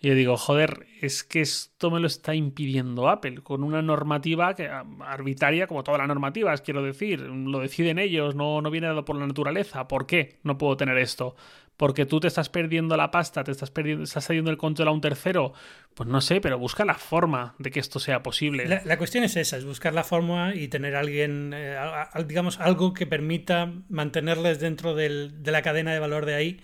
Y 0.00 0.08
yo 0.08 0.14
digo, 0.14 0.36
joder, 0.38 0.86
es 1.02 1.24
que 1.24 1.42
esto 1.42 1.90
me 1.90 2.00
lo 2.00 2.06
está 2.06 2.34
impidiendo 2.34 3.08
Apple, 3.10 3.42
con 3.42 3.62
una 3.62 3.82
normativa 3.82 4.54
que, 4.54 4.68
arbitraria, 5.00 5.66
como 5.66 5.84
todas 5.84 5.98
las 5.98 6.08
normativas, 6.08 6.62
quiero 6.62 6.82
decir, 6.82 7.20
lo 7.20 7.60
deciden 7.60 7.98
ellos, 7.98 8.34
no, 8.34 8.62
no 8.62 8.70
viene 8.70 8.86
dado 8.86 9.04
por 9.04 9.16
la 9.16 9.26
naturaleza. 9.26 9.88
¿Por 9.88 10.06
qué 10.06 10.38
no 10.42 10.56
puedo 10.56 10.76
tener 10.76 10.96
esto? 10.98 11.36
porque 11.80 12.04
tú 12.04 12.20
te 12.20 12.28
estás 12.28 12.50
perdiendo 12.50 12.94
la 12.98 13.10
pasta, 13.10 13.42
te 13.42 13.52
estás 13.52 13.70
perdiendo, 13.70 14.04
estás 14.04 14.26
cediendo 14.26 14.50
el 14.50 14.58
control 14.58 14.88
a 14.88 14.90
un 14.90 15.00
tercero, 15.00 15.54
pues 15.94 16.10
no 16.10 16.20
sé, 16.20 16.42
pero 16.42 16.58
busca 16.58 16.84
la 16.84 16.92
forma 16.92 17.54
de 17.58 17.70
que 17.70 17.80
esto 17.80 17.98
sea 17.98 18.22
posible. 18.22 18.82
La, 18.84 18.98
cuestión 18.98 19.24
es 19.24 19.34
esa, 19.34 19.56
es 19.56 19.64
buscar 19.64 19.94
la 19.94 20.04
forma 20.04 20.54
y 20.54 20.68
tener 20.68 20.94
alguien, 20.94 21.52
eh, 21.54 21.78
digamos, 22.26 22.60
algo 22.60 22.92
que 22.92 23.06
permita 23.06 23.72
mantenerles 23.88 24.60
dentro 24.60 24.94
de 24.94 25.30
la 25.42 25.62
cadena 25.62 25.94
de 25.94 26.00
valor 26.00 26.26
de 26.26 26.34
ahí. 26.34 26.60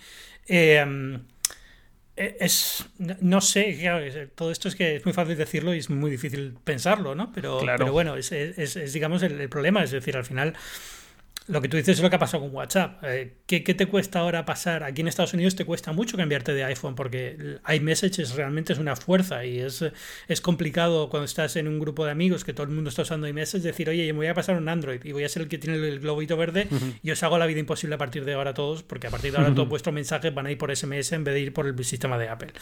Eh, 0.48 0.84
es, 2.16 2.86
no 2.98 3.40
sé, 3.42 4.30
todo 4.34 4.50
esto 4.50 4.68
es 4.68 4.74
que 4.74 4.96
es 4.96 5.04
muy 5.04 5.12
fácil 5.12 5.36
decirlo 5.36 5.74
y 5.74 5.78
es 5.78 5.90
muy 5.90 6.10
difícil 6.10 6.54
pensarlo, 6.64 7.14
¿no? 7.14 7.30
Pero, 7.32 7.60
pero 7.64 7.92
bueno, 7.92 8.16
es, 8.16 8.32
es, 8.32 8.92
digamos 8.92 9.22
el, 9.22 9.48
problema, 9.50 9.82
es 9.84 9.90
decir, 9.90 10.16
al 10.16 10.24
final 10.24 10.54
lo 11.48 11.60
que 11.60 11.68
tú 11.68 11.76
dices 11.76 11.98
es 11.98 12.02
lo 12.02 12.10
que 12.10 12.16
ha 12.16 12.18
pasado 12.18 12.42
con 12.42 12.54
WhatsApp. 12.54 13.02
Eh, 13.04 13.34
¿qué, 13.46 13.60
te 13.60 13.86
cuesta 13.86 14.20
ahora 14.20 14.44
pasar? 14.44 14.82
Aquí 14.82 15.02
en 15.02 15.08
Estados 15.08 15.34
Unidos 15.34 15.54
te 15.54 15.64
cuesta 15.64 15.92
mucho 15.92 16.16
cambiarte 16.16 16.52
de 16.52 16.64
iPhone 16.64 16.94
porque 16.94 17.58
iMessage 17.68 18.34
realmente 18.34 18.72
es 18.72 18.78
una 18.78 18.96
fuerza 18.96 19.44
y 19.44 19.60
es, 19.60 19.84
es 20.28 20.40
complicado 20.40 21.08
cuando 21.08 21.24
estás 21.24 21.56
en 21.56 21.68
un 21.68 21.78
grupo 21.78 22.04
de 22.04 22.10
amigos 22.10 22.44
que 22.44 22.52
todo 22.52 22.64
el 22.64 22.72
mundo 22.72 22.90
está 22.90 23.02
usando 23.02 23.28
iMessage 23.28 23.62
decir, 23.62 23.88
oye, 23.88 24.12
me 24.12 24.18
voy 24.18 24.26
a 24.26 24.34
pasar 24.34 24.56
un 24.56 24.68
Android 24.68 25.00
y 25.04 25.12
voy 25.12 25.24
a 25.24 25.28
ser 25.28 25.42
el 25.42 25.48
que 25.48 25.58
tiene 25.58 25.76
el 25.76 26.00
globito 26.00 26.36
verde 26.36 26.68
y 27.02 27.10
os 27.10 27.22
hago 27.22 27.38
la 27.38 27.46
vida 27.46 27.60
imposible 27.60 27.94
a 27.94 27.98
partir 27.98 28.24
de 28.24 28.34
ahora 28.34 28.52
todos 28.52 28.82
porque 28.82 29.06
a 29.06 29.10
partir 29.10 29.32
de 29.32 29.38
ahora 29.38 29.54
todos 29.54 29.68
vuestros 29.68 29.94
mensajes 29.94 30.34
van 30.34 30.46
a 30.46 30.50
ir 30.50 30.58
por 30.58 30.74
SMS 30.74 31.12
en 31.12 31.24
vez 31.24 31.34
de 31.34 31.40
ir 31.40 31.52
por 31.52 31.66
el 31.66 31.84
sistema 31.84 32.18
de 32.18 32.28
Apple. 32.28 32.52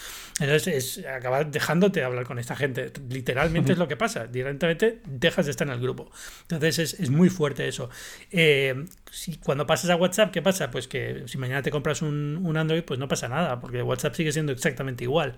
Entonces, 0.41 0.99
es, 0.99 1.07
acabas 1.07 1.51
dejándote 1.51 2.03
hablar 2.03 2.25
con 2.25 2.39
esta 2.39 2.57
gente. 2.57 2.93
Literalmente 3.09 3.73
es 3.73 3.79
lo 3.79 3.89
que 3.89 3.97
pasa. 3.97 4.27
Directamente 4.27 5.01
dejas 5.07 5.47
de 5.47 5.53
estar 5.53 5.67
en 5.67 5.75
el 5.75 5.81
grupo. 5.81 6.11
Entonces, 6.43 6.79
es, 6.79 7.01
es 7.01 7.11
muy 7.11 7.31
fuerte 7.31 7.67
eso. 7.69 7.89
Eh, 8.31 8.74
si 9.11 9.37
cuando 9.37 9.67
pasas 9.67 9.91
a 9.91 9.97
WhatsApp, 9.97 10.33
¿qué 10.33 10.43
pasa? 10.43 10.71
Pues 10.71 10.89
que 10.89 11.25
si 11.27 11.39
mañana 11.39 11.63
te 11.63 11.71
compras 11.71 12.03
un, 12.03 12.57
Android, 12.57 12.83
pues 12.83 12.99
no 13.01 13.09
pasa 13.09 13.29
nada, 13.29 13.61
porque 13.61 13.83
WhatsApp 13.83 14.15
sigue 14.15 14.33
siendo 14.33 14.53
exactamente 14.53 15.05
igual. 15.05 15.37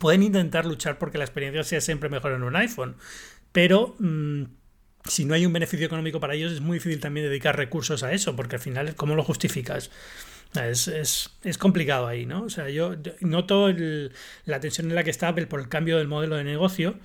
Pueden 0.00 0.22
intentar 0.22 0.64
luchar 0.66 0.98
porque 0.98 1.18
la 1.18 1.24
experiencia 1.24 1.64
sea 1.64 1.80
siempre 1.80 2.08
mejor 2.08 2.32
en 2.32 2.42
un 2.42 2.56
iPhone, 2.56 2.96
pero 3.52 3.94
mm, 3.98 4.44
si 5.04 5.24
no 5.24 5.34
hay 5.34 5.46
un 5.46 5.52
beneficio 5.52 5.86
económico 5.86 6.20
para 6.20 6.34
ellos, 6.34 6.52
es 6.52 6.60
muy 6.60 6.78
difícil 6.78 7.00
también 7.00 7.26
dedicar 7.26 7.56
recursos 7.56 8.02
a 8.02 8.12
eso, 8.12 8.36
porque 8.36 8.56
al 8.56 8.62
final, 8.62 8.94
¿cómo 8.94 9.14
lo 9.14 9.24
justificas? 9.24 9.90
Es, 10.54 11.30
complicado 11.58 12.06
ahí, 12.06 12.26
¿no? 12.26 12.42
O 12.42 12.50
sea, 12.50 12.68
yo 12.68 12.94
noto 13.20 13.68
la 14.44 14.60
tensión 14.60 14.88
en 14.88 14.94
la 14.94 15.02
que 15.02 15.10
está 15.10 15.28
Apple 15.28 15.46
por 15.46 15.60
el 15.60 15.68
cambio 15.68 15.96
del 15.96 16.08
modelo 16.08 16.36
de 16.36 16.44
negocio, 16.44 16.96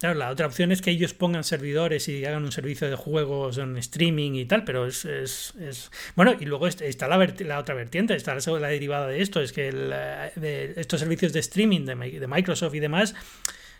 Claro, 0.00 0.18
la 0.18 0.30
otra 0.30 0.46
opción 0.46 0.72
es 0.72 0.80
que 0.80 0.90
ellos 0.90 1.12
pongan 1.12 1.44
servidores 1.44 2.08
y 2.08 2.24
hagan 2.24 2.42
un 2.42 2.52
servicio 2.52 2.88
de 2.88 2.96
juegos 2.96 3.58
en 3.58 3.76
streaming 3.76 4.32
y 4.32 4.46
tal, 4.46 4.64
pero 4.64 4.86
es... 4.86 5.04
es, 5.04 5.52
es... 5.60 5.90
Bueno, 6.16 6.34
y 6.40 6.46
luego 6.46 6.66
está 6.68 7.06
la, 7.06 7.18
la, 7.40 7.58
otra 7.58 7.74
vertiente, 7.74 8.14
está 8.14 8.34
la, 8.34 8.68
derivada 8.68 9.08
de 9.08 9.20
esto, 9.20 9.42
es 9.42 9.52
que 9.52 9.70
de 9.70 10.72
estos 10.76 11.00
servicios 11.00 11.34
de 11.34 11.40
streaming 11.40 11.84
de 11.84 12.26
Microsoft 12.26 12.74
y 12.74 12.80
demás 12.80 13.14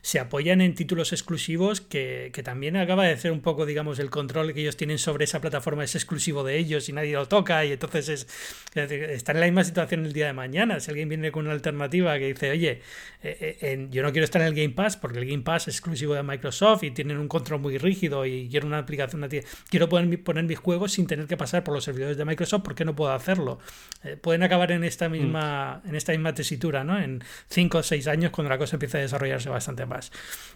se 0.02 0.18
apoyan 0.18 0.60
en 0.60 0.74
títulos 0.74 1.12
exclusivos 1.12 1.80
que, 1.80 2.32
también 2.44 2.76
acaba 2.76 3.04
de 3.04 3.16
ser 3.18 3.32
un 3.32 3.42
poco, 3.42 3.66
digamos, 3.66 3.98
el 3.98 4.08
control 4.08 4.54
que 4.54 4.62
ellos 4.62 4.76
tienen 4.76 4.98
sobre 4.98 5.24
esa 5.24 5.40
plataforma 5.40 5.84
es 5.84 5.94
exclusivo 5.94 6.42
de 6.42 6.56
ellos 6.56 6.88
y 6.88 6.92
nadie 6.92 7.12
lo 7.12 7.28
toca 7.28 7.64
y 7.66 7.72
entonces 7.72 8.08
es, 8.08 8.26
estar 8.74 9.36
en 9.36 9.40
la 9.40 9.46
misma 9.46 9.62
situación 9.62 10.06
el 10.06 10.12
día 10.12 10.26
de 10.26 10.32
mañana. 10.32 10.80
Si 10.80 10.90
alguien 10.90 11.08
viene 11.08 11.30
con 11.30 11.44
una 11.44 11.52
alternativa 11.52 12.18
que 12.18 12.28
dice, 12.28 12.50
oye, 12.50 12.80
eh, 13.22 13.58
eh, 13.60 13.88
yo 13.90 14.02
no 14.02 14.12
quiero 14.12 14.24
estar 14.24 14.40
en 14.40 14.48
el 14.48 14.54
Game 14.54 14.70
Pass 14.70 14.96
porque 14.96 15.18
el 15.18 15.26
Game 15.26 15.42
Pass 15.42 15.68
es 15.68 15.74
exclusivo 15.74 16.14
de 16.14 16.22
Microsoft 16.22 16.82
y 16.84 16.90
tienen 16.90 17.18
un 17.18 17.28
control 17.28 17.60
muy 17.60 17.76
rígido 17.76 18.24
y 18.24 18.48
quiero 18.48 18.66
una 18.66 18.78
aplicación, 18.78 19.28
quiero 19.68 19.88
poner, 19.88 20.22
poner 20.22 20.44
mis 20.44 20.58
juegos 20.58 20.92
sin 20.92 21.06
tener 21.06 21.26
que 21.26 21.36
pasar 21.36 21.62
por 21.62 21.74
los 21.74 21.84
servidores 21.84 22.16
de 22.16 22.24
Microsoft, 22.24 22.62
¿por 22.62 22.74
qué 22.74 22.84
no 22.84 22.96
puedo 22.96 23.12
hacerlo? 23.12 23.58
Eh, 24.02 24.16
pueden 24.16 24.42
acabar 24.42 24.72
en 24.72 24.84
esta 24.84 25.08
misma, 25.08 25.82
en 25.84 25.94
esta 25.94 26.12
misma 26.12 26.32
tesitura, 26.34 26.84
¿no? 26.84 26.98
En 26.98 27.22
5 27.48 27.78
o 27.78 27.82
6 27.82 28.06
años 28.08 28.30
cuando 28.30 28.48
la 28.48 28.58
cosa 28.58 28.76
empieza 28.76 28.98
a 28.98 29.02
desarrollarse 29.02 29.50
bastante 29.50 29.86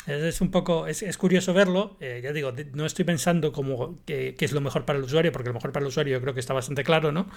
Es, 0.07 0.41
un 0.41 0.51
poco, 0.51 0.87
es, 0.87 1.17
curioso 1.17 1.55
verlo. 1.55 1.97
Eh, 2.01 2.21
ya 2.23 2.33
digo, 2.33 2.53
no 2.73 2.87
estoy 2.87 3.05
pensando 3.05 3.53
como 3.53 3.99
que, 4.05 4.35
es 4.39 4.53
lo 4.53 4.61
mejor 4.61 4.85
para 4.85 4.99
el 4.99 5.05
usuario, 5.05 5.33
porque 5.33 5.49
lo 5.49 5.55
mejor 5.55 5.73
para 5.73 5.85
el 5.85 5.89
usuario 5.89 6.15
yo 6.15 6.21
creo 6.21 6.35
que 6.35 6.41
está 6.41 6.53
bastante 6.53 6.85
claro, 6.85 7.13
¿no? 7.13 7.29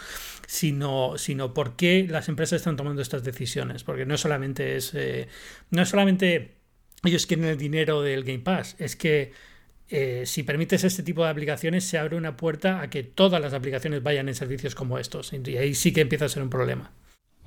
Sino, 0.48 1.18
sino 1.18 1.54
por 1.54 1.76
qué 1.76 2.06
las 2.10 2.30
empresas 2.30 2.58
están 2.58 2.76
tomando 2.76 3.02
estas 3.02 3.24
decisiones. 3.24 3.84
Porque 3.84 4.06
no 4.06 4.18
solamente 4.18 4.76
es, 4.76 4.94
eh, 4.94 5.28
no 5.72 5.86
solamente 5.86 6.56
ellos 7.04 7.26
quieren 7.26 7.46
el 7.46 7.58
dinero 7.58 8.02
del 8.02 8.24
Game 8.24 8.40
Pass, 8.40 8.76
es 8.80 8.96
que 8.96 9.32
eh, 9.90 10.24
si 10.26 10.44
permites 10.44 10.84
este 10.84 11.04
tipo 11.04 11.24
de 11.24 11.30
aplicaciones, 11.30 11.86
se 11.86 11.98
abre 11.98 12.18
una 12.18 12.36
puerta 12.36 12.82
a 12.82 12.90
que 12.90 13.04
todas 13.04 13.42
las 13.42 13.54
aplicaciones 13.54 14.04
vayan 14.04 14.28
en 14.28 14.36
servicios 14.36 14.76
como 14.76 15.00
estos. 15.00 15.32
Y 15.34 15.58
ahí 15.58 15.74
sí 15.74 15.94
que 15.94 16.02
empieza 16.02 16.26
a 16.26 16.30
ser 16.30 16.44
un 16.44 16.50
problema. 16.50 16.92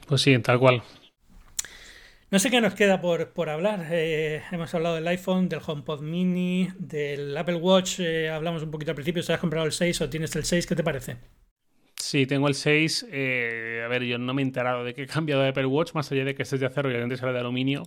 Pues 0.07 0.23
sí, 0.23 0.39
tal 0.39 0.59
cual. 0.59 0.83
No 2.33 2.39
sé 2.39 2.49
qué 2.49 2.61
nos 2.61 2.75
queda 2.75 3.01
por, 3.01 3.33
por 3.33 3.49
hablar. 3.49 3.89
Eh, 3.91 4.41
hemos 4.53 4.73
hablado 4.73 4.95
del 4.95 5.09
iPhone, 5.09 5.49
del 5.49 5.59
HomePod 5.67 6.01
Mini, 6.01 6.69
del 6.79 7.37
Apple 7.37 7.57
Watch. 7.57 7.99
Eh, 7.99 8.31
hablamos 8.31 8.63
un 8.63 8.71
poquito 8.71 8.93
al 8.93 8.95
principio. 8.95 9.21
¿Se 9.25 9.33
has 9.33 9.41
comprado 9.41 9.67
el 9.67 9.73
6 9.73 10.01
o 10.03 10.09
tienes 10.09 10.37
el 10.37 10.45
6? 10.45 10.65
¿Qué 10.65 10.77
te 10.77 10.85
parece? 10.85 11.17
Sí, 11.97 12.27
tengo 12.27 12.47
el 12.47 12.55
6. 12.55 13.07
Eh, 13.11 13.83
a 13.85 13.89
ver, 13.89 14.05
yo 14.05 14.17
no 14.19 14.33
me 14.33 14.43
he 14.43 14.45
enterado 14.45 14.85
de 14.85 14.95
que 14.95 15.03
he 15.03 15.07
cambiado 15.09 15.43
de 15.43 15.49
Apple 15.49 15.67
Watch, 15.67 15.93
más 15.95 16.13
allá 16.13 16.25
de 16.25 16.37
que 16.37 16.45
este 16.45 16.55
es 16.55 16.61
de 16.61 16.69
acero 16.69 16.93
y 16.93 16.95
antes 16.95 17.21
era 17.21 17.33
de 17.33 17.41
aluminio. 17.41 17.83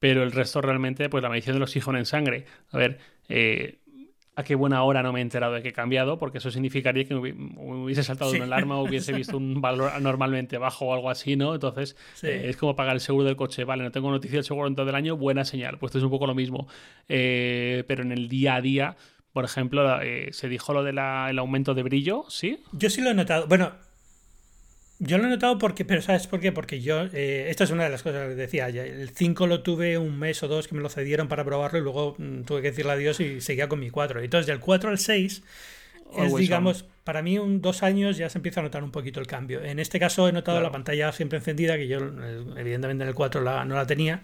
Pero 0.00 0.24
el 0.24 0.32
resto 0.32 0.60
realmente, 0.60 1.08
pues 1.08 1.22
la 1.22 1.30
medición 1.30 1.54
de 1.54 1.60
los 1.60 1.76
hijos 1.76 1.94
en 1.94 2.04
sangre. 2.04 2.46
A 2.72 2.78
ver, 2.78 2.98
a 4.36 4.42
qué 4.42 4.54
buena 4.54 4.82
hora 4.82 5.02
no 5.02 5.12
me 5.12 5.20
he 5.20 5.22
enterado 5.22 5.54
de 5.54 5.62
que 5.62 5.68
he 5.68 5.72
cambiado, 5.72 6.18
porque 6.18 6.38
eso 6.38 6.50
significaría 6.50 7.04
que 7.04 7.14
hubiese 7.14 8.02
saltado 8.02 8.32
una 8.32 8.44
alarma 8.44 8.78
o 8.78 8.84
hubiese 8.84 9.12
visto 9.14 9.36
un 9.36 9.60
valor 9.60 9.92
anormalmente 9.94 10.58
bajo 10.58 10.86
o 10.86 10.94
algo 10.94 11.10
así, 11.10 11.36
¿no? 11.36 11.54
Entonces, 11.54 11.96
eh, 12.22 12.46
es 12.48 12.56
como 12.56 12.74
pagar 12.74 12.94
el 12.94 13.00
seguro 13.00 13.24
del 13.24 13.36
coche. 13.36 13.64
Vale, 13.64 13.84
no 13.84 13.92
tengo 13.92 14.10
noticia 14.10 14.38
del 14.38 14.44
seguro 14.44 14.66
en 14.66 14.74
todo 14.74 14.88
el 14.88 14.94
año, 14.94 15.16
buena 15.16 15.44
señal. 15.44 15.78
Pues 15.78 15.90
esto 15.90 15.98
es 15.98 16.04
un 16.04 16.10
poco 16.10 16.26
lo 16.26 16.34
mismo. 16.34 16.66
Eh, 17.08 17.84
pero 17.86 18.02
en 18.02 18.10
el 18.10 18.28
día 18.28 18.56
a 18.56 18.60
día, 18.60 18.96
por 19.32 19.44
ejemplo, 19.44 20.00
eh, 20.02 20.28
se 20.32 20.48
dijo 20.48 20.72
lo 20.72 20.82
del 20.82 20.98
aumento 20.98 21.74
de 21.74 21.82
brillo, 21.82 22.24
¿sí? 22.28 22.58
Yo 22.72 22.90
sí 22.90 23.00
lo 23.00 23.10
he 23.10 23.14
notado. 23.14 23.46
Bueno, 23.46 23.72
yo 25.06 25.18
lo 25.18 25.26
he 25.26 25.30
notado 25.30 25.58
porque, 25.58 25.84
pero 25.84 26.02
¿sabes 26.02 26.26
por 26.26 26.40
qué? 26.40 26.52
Porque 26.52 26.80
yo, 26.80 27.04
eh, 27.12 27.46
esta 27.48 27.64
es 27.64 27.70
una 27.70 27.84
de 27.84 27.90
las 27.90 28.02
cosas 28.02 28.28
que 28.28 28.34
decía, 28.34 28.68
el 28.68 29.10
5 29.10 29.46
lo 29.46 29.62
tuve 29.62 29.98
un 29.98 30.18
mes 30.18 30.42
o 30.42 30.48
dos 30.48 30.68
que 30.68 30.74
me 30.74 30.82
lo 30.82 30.88
cedieron 30.88 31.28
para 31.28 31.44
probarlo 31.44 31.78
y 31.78 31.82
luego 31.82 32.14
mm, 32.18 32.42
tuve 32.42 32.62
que 32.62 32.70
decirle 32.70 32.92
adiós 32.92 33.20
y 33.20 33.40
seguía 33.40 33.68
con 33.68 33.80
mi 33.80 33.90
4. 33.90 34.20
Entonces, 34.22 34.46
del 34.46 34.60
4 34.60 34.90
al 34.90 34.98
6 34.98 35.42
es, 36.16 36.34
digamos, 36.36 36.84
para 37.02 37.22
mí 37.22 37.38
un 37.38 37.60
dos 37.60 37.82
años 37.82 38.16
ya 38.16 38.28
se 38.30 38.38
empieza 38.38 38.60
a 38.60 38.62
notar 38.62 38.84
un 38.84 38.90
poquito 38.90 39.20
el 39.20 39.26
cambio. 39.26 39.62
En 39.62 39.78
este 39.78 39.98
caso 39.98 40.28
he 40.28 40.32
notado 40.32 40.60
la 40.60 40.70
pantalla 40.70 41.12
siempre 41.12 41.38
encendida, 41.38 41.76
que 41.76 41.88
yo 41.88 41.98
eh, 41.98 42.44
evidentemente 42.56 43.02
en 43.04 43.08
el 43.08 43.14
4 43.14 43.64
no 43.64 43.74
la 43.74 43.86
tenía, 43.86 44.22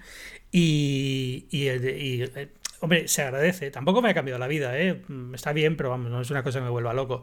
y, 0.52 1.46
y, 1.50 1.68
eh, 1.68 2.48
hombre, 2.80 3.08
se 3.08 3.22
agradece. 3.22 3.70
Tampoco 3.70 4.02
me 4.02 4.10
ha 4.10 4.14
cambiado 4.14 4.38
la 4.38 4.48
vida, 4.48 4.78
¿eh? 4.78 5.02
Mm, 5.08 5.34
está 5.34 5.52
bien, 5.52 5.76
pero 5.76 5.90
vamos, 5.90 6.10
no 6.10 6.20
es 6.20 6.30
una 6.30 6.42
cosa 6.42 6.58
que 6.58 6.64
me 6.64 6.70
vuelva 6.70 6.92
loco. 6.94 7.22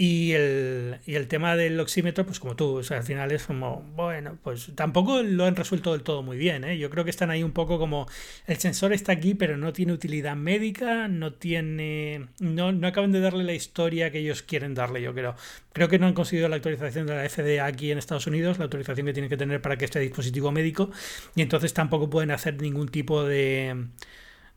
Y 0.00 0.30
el, 0.32 1.00
y 1.06 1.16
el 1.16 1.26
tema 1.26 1.56
del 1.56 1.78
oxímetro, 1.80 2.24
pues 2.24 2.38
como 2.38 2.54
tú, 2.54 2.76
o 2.76 2.82
sea, 2.84 2.98
al 2.98 3.02
final 3.02 3.32
es 3.32 3.46
como, 3.46 3.82
bueno, 3.96 4.38
pues 4.44 4.70
tampoco 4.76 5.24
lo 5.24 5.44
han 5.44 5.56
resuelto 5.56 5.90
del 5.90 6.04
todo 6.04 6.22
muy 6.22 6.36
bien, 6.36 6.62
¿eh? 6.62 6.78
Yo 6.78 6.88
creo 6.88 7.02
que 7.02 7.10
están 7.10 7.30
ahí 7.30 7.42
un 7.42 7.50
poco 7.50 7.80
como, 7.80 8.06
el 8.46 8.58
sensor 8.58 8.92
está 8.92 9.10
aquí, 9.10 9.34
pero 9.34 9.56
no 9.56 9.72
tiene 9.72 9.92
utilidad 9.92 10.36
médica, 10.36 11.08
no 11.08 11.34
tiene, 11.34 12.28
no, 12.38 12.70
no 12.70 12.86
acaban 12.86 13.10
de 13.10 13.20
darle 13.20 13.42
la 13.42 13.54
historia 13.54 14.12
que 14.12 14.20
ellos 14.20 14.42
quieren 14.42 14.74
darle, 14.74 15.02
yo 15.02 15.12
creo. 15.14 15.34
Creo 15.72 15.88
que 15.88 15.98
no 15.98 16.06
han 16.06 16.14
conseguido 16.14 16.48
la 16.48 16.56
actualización 16.56 17.06
de 17.08 17.16
la 17.16 17.28
FDA 17.28 17.66
aquí 17.66 17.90
en 17.90 17.98
Estados 17.98 18.28
Unidos, 18.28 18.58
la 18.58 18.64
autorización 18.64 19.04
que 19.06 19.12
tiene 19.12 19.28
que 19.28 19.36
tener 19.36 19.60
para 19.60 19.76
que 19.78 19.84
este 19.84 19.98
dispositivo 19.98 20.52
médico, 20.52 20.92
y 21.34 21.42
entonces 21.42 21.74
tampoco 21.74 22.08
pueden 22.08 22.30
hacer 22.30 22.60
ningún 22.62 22.88
tipo 22.88 23.24
de 23.24 23.88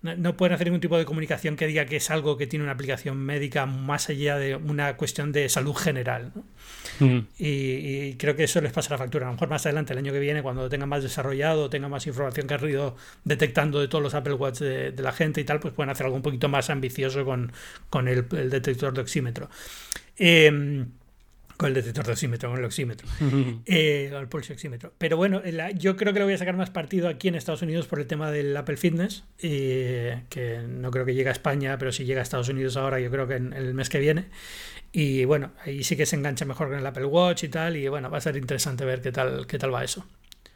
no, 0.01 0.35
pueden 0.35 0.55
hacer 0.55 0.65
ningún 0.65 0.81
tipo 0.81 0.97
de 0.97 1.05
comunicación 1.05 1.55
que 1.55 1.67
diga 1.67 1.85
que 1.85 1.97
es 1.97 2.09
algo 2.09 2.35
que 2.35 2.47
tiene 2.47 2.63
una 2.63 2.71
aplicación 2.71 3.17
médica 3.17 3.67
más 3.67 4.09
allá 4.09 4.37
de 4.37 4.55
una 4.55 4.97
cuestión 4.97 5.31
de 5.31 5.47
salud 5.47 5.75
general. 5.75 6.31
Mm. 6.99 7.19
Y, 7.37 8.15
creo 8.15 8.35
que 8.35 8.45
eso 8.45 8.61
les 8.61 8.73
pasa 8.73 8.89
la 8.89 8.97
factura. 8.97 9.27
A 9.27 9.29
lo 9.29 9.33
mejor 9.33 9.49
más 9.49 9.63
adelante, 9.67 9.93
el 9.93 9.99
año 9.99 10.11
que 10.11 10.19
viene, 10.19 10.41
cuando 10.41 10.63
lo 10.63 10.69
tengan 10.69 10.89
más 10.89 11.03
desarrollado, 11.03 11.69
tengan 11.69 11.91
más 11.91 12.07
información 12.07 12.47
que 12.47 12.53
han 12.55 12.67
ido 12.67 12.95
detectando 13.23 13.79
de 13.79 13.87
todos 13.87 14.03
los 14.03 14.15
Apple 14.15 14.33
Watch 14.33 14.59
de, 14.59 14.91
la 14.97 15.11
gente 15.11 15.39
y 15.39 15.43
tal, 15.43 15.59
pues 15.59 15.73
pueden 15.73 15.91
hacer 15.91 16.07
algo 16.07 16.15
un 16.15 16.23
poquito 16.23 16.49
más 16.49 16.71
ambicioso 16.71 17.23
con, 17.23 17.51
con 17.91 18.07
el, 18.07 18.27
detector 18.27 18.93
de 18.93 19.01
oxímetro. 19.01 19.49
Eh, 20.17 20.85
con 21.61 21.67
el 21.67 21.75
detector 21.75 22.07
de 22.07 22.13
oxímetro, 22.13 22.49
con 22.49 22.57
el 22.57 22.65
oxímetro, 22.65 23.07
eh, 23.67 24.11
el 24.11 24.27
pulso 24.27 24.51
oxímetro. 24.51 24.93
Pero 24.97 25.15
bueno, 25.15 25.43
yo 25.77 25.95
creo 25.95 26.11
que 26.11 26.17
lo 26.17 26.25
voy 26.25 26.33
a 26.33 26.37
sacar 26.39 26.57
más 26.57 26.71
partido 26.71 27.07
aquí 27.07 27.27
en 27.27 27.35
Estados 27.35 27.61
Unidos 27.61 27.85
por 27.85 27.99
el 27.99 28.07
tema 28.07 28.31
del 28.31 28.57
Apple 28.57 28.77
Fitness, 28.77 29.25
eh, 29.43 30.23
que 30.29 30.63
no 30.67 30.89
creo 30.89 31.05
que 31.05 31.13
llegue 31.13 31.29
a 31.29 31.33
España, 31.33 31.77
pero 31.77 31.91
si 31.91 32.03
llega 32.03 32.19
a 32.19 32.23
Estados 32.23 32.49
Unidos 32.49 32.77
ahora, 32.77 32.99
yo 32.99 33.11
creo 33.11 33.27
que 33.27 33.35
en, 33.35 33.53
el 33.53 33.75
mes 33.75 33.89
que 33.89 33.99
viene. 33.99 34.25
Y 34.91 35.23
bueno, 35.25 35.51
ahí 35.63 35.83
sí 35.83 35.95
que 35.95 36.07
se 36.07 36.15
engancha 36.15 36.45
mejor 36.45 36.69
con 36.69 36.79
el 36.79 36.85
Apple 36.87 37.05
Watch 37.05 37.43
y 37.43 37.49
tal, 37.49 37.77
y 37.77 37.87
bueno, 37.89 38.09
va 38.09 38.17
a 38.17 38.21
ser 38.21 38.37
interesante 38.37 38.83
ver 38.83 39.03
qué 39.03 39.11
tal, 39.11 39.45
qué 39.45 39.59
tal 39.59 39.71
va 39.71 39.83
eso. 39.83 40.03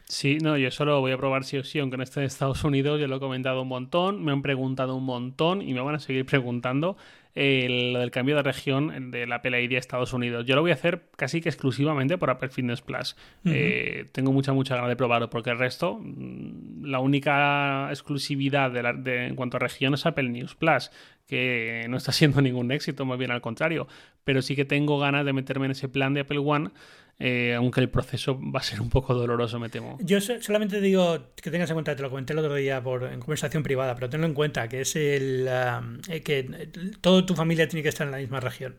Sí, 0.08 0.38
no, 0.42 0.58
yo 0.58 0.72
solo 0.72 1.00
voy 1.00 1.12
a 1.12 1.18
probar 1.18 1.44
sí 1.44 1.56
o 1.56 1.62
sí, 1.62 1.78
aunque 1.78 1.96
no 1.96 2.02
esté 2.02 2.18
en 2.18 2.26
Estados 2.26 2.64
Unidos, 2.64 3.00
yo 3.00 3.06
lo 3.06 3.16
he 3.16 3.20
comentado 3.20 3.62
un 3.62 3.68
montón, 3.68 4.24
me 4.24 4.32
han 4.32 4.42
preguntado 4.42 4.96
un 4.96 5.04
montón 5.04 5.62
y 5.62 5.72
me 5.72 5.80
van 5.80 5.94
a 5.94 5.98
seguir 6.00 6.26
preguntando 6.26 6.96
lo 7.36 8.00
del 8.00 8.10
cambio 8.10 8.34
de 8.34 8.42
región 8.42 9.10
de 9.10 9.26
la 9.26 9.36
Apple 9.36 9.62
ID 9.62 9.74
a 9.74 9.78
Estados 9.78 10.14
Unidos. 10.14 10.46
Yo 10.46 10.54
lo 10.54 10.62
voy 10.62 10.70
a 10.70 10.74
hacer 10.74 11.10
casi 11.16 11.42
que 11.42 11.50
exclusivamente 11.50 12.16
por 12.16 12.30
Apple 12.30 12.48
Fitness 12.48 12.80
Plus. 12.80 13.14
Eh, 13.44 14.06
tengo 14.12 14.32
mucha, 14.32 14.54
mucha 14.54 14.74
ganas 14.74 14.88
de 14.88 14.96
probarlo 14.96 15.28
porque 15.28 15.50
el 15.50 15.58
resto, 15.58 16.00
mm, 16.00 16.84
la 16.86 16.98
única 17.00 17.88
exclusividad 17.90 18.70
de 18.70 19.26
en 19.26 19.36
cuanto 19.36 19.58
a 19.58 19.60
región 19.60 19.92
es 19.92 20.06
Apple 20.06 20.30
News 20.30 20.54
Plus, 20.54 20.90
que 21.26 21.84
no 21.90 21.98
está 21.98 22.12
siendo 22.12 22.40
ningún 22.40 22.72
éxito, 22.72 23.04
más 23.04 23.18
bien 23.18 23.30
al 23.30 23.42
contrario. 23.42 23.86
Pero 24.24 24.40
sí 24.40 24.56
que 24.56 24.64
tengo 24.64 24.98
ganas 24.98 25.26
de 25.26 25.34
meterme 25.34 25.66
en 25.66 25.72
ese 25.72 25.88
plan 25.88 26.14
de 26.14 26.20
Apple 26.20 26.38
One 26.38 26.70
eh, 27.18 27.54
aunque 27.54 27.80
el 27.80 27.88
proceso 27.88 28.38
va 28.38 28.60
a 28.60 28.62
ser 28.62 28.80
un 28.80 28.90
poco 28.90 29.14
doloroso, 29.14 29.58
me 29.58 29.68
temo. 29.68 29.96
Yo 30.00 30.20
solamente 30.20 30.80
digo 30.80 31.32
que 31.36 31.50
tengas 31.50 31.70
en 31.70 31.74
cuenta, 31.74 31.96
te 31.96 32.02
lo 32.02 32.10
comenté 32.10 32.34
el 32.34 32.40
otro 32.40 32.54
día 32.54 32.82
por, 32.82 33.04
en 33.04 33.20
conversación 33.20 33.62
privada, 33.62 33.94
pero 33.94 34.10
tenlo 34.10 34.26
en 34.26 34.34
cuenta 34.34 34.68
que 34.68 34.82
es 34.82 34.96
el 34.96 35.48
um, 35.48 35.98
eh, 36.08 36.22
que 36.22 36.68
toda 37.00 37.24
tu 37.24 37.34
familia 37.34 37.68
tiene 37.68 37.82
que 37.82 37.88
estar 37.88 38.06
en 38.06 38.10
la 38.10 38.18
misma 38.18 38.40
región. 38.40 38.76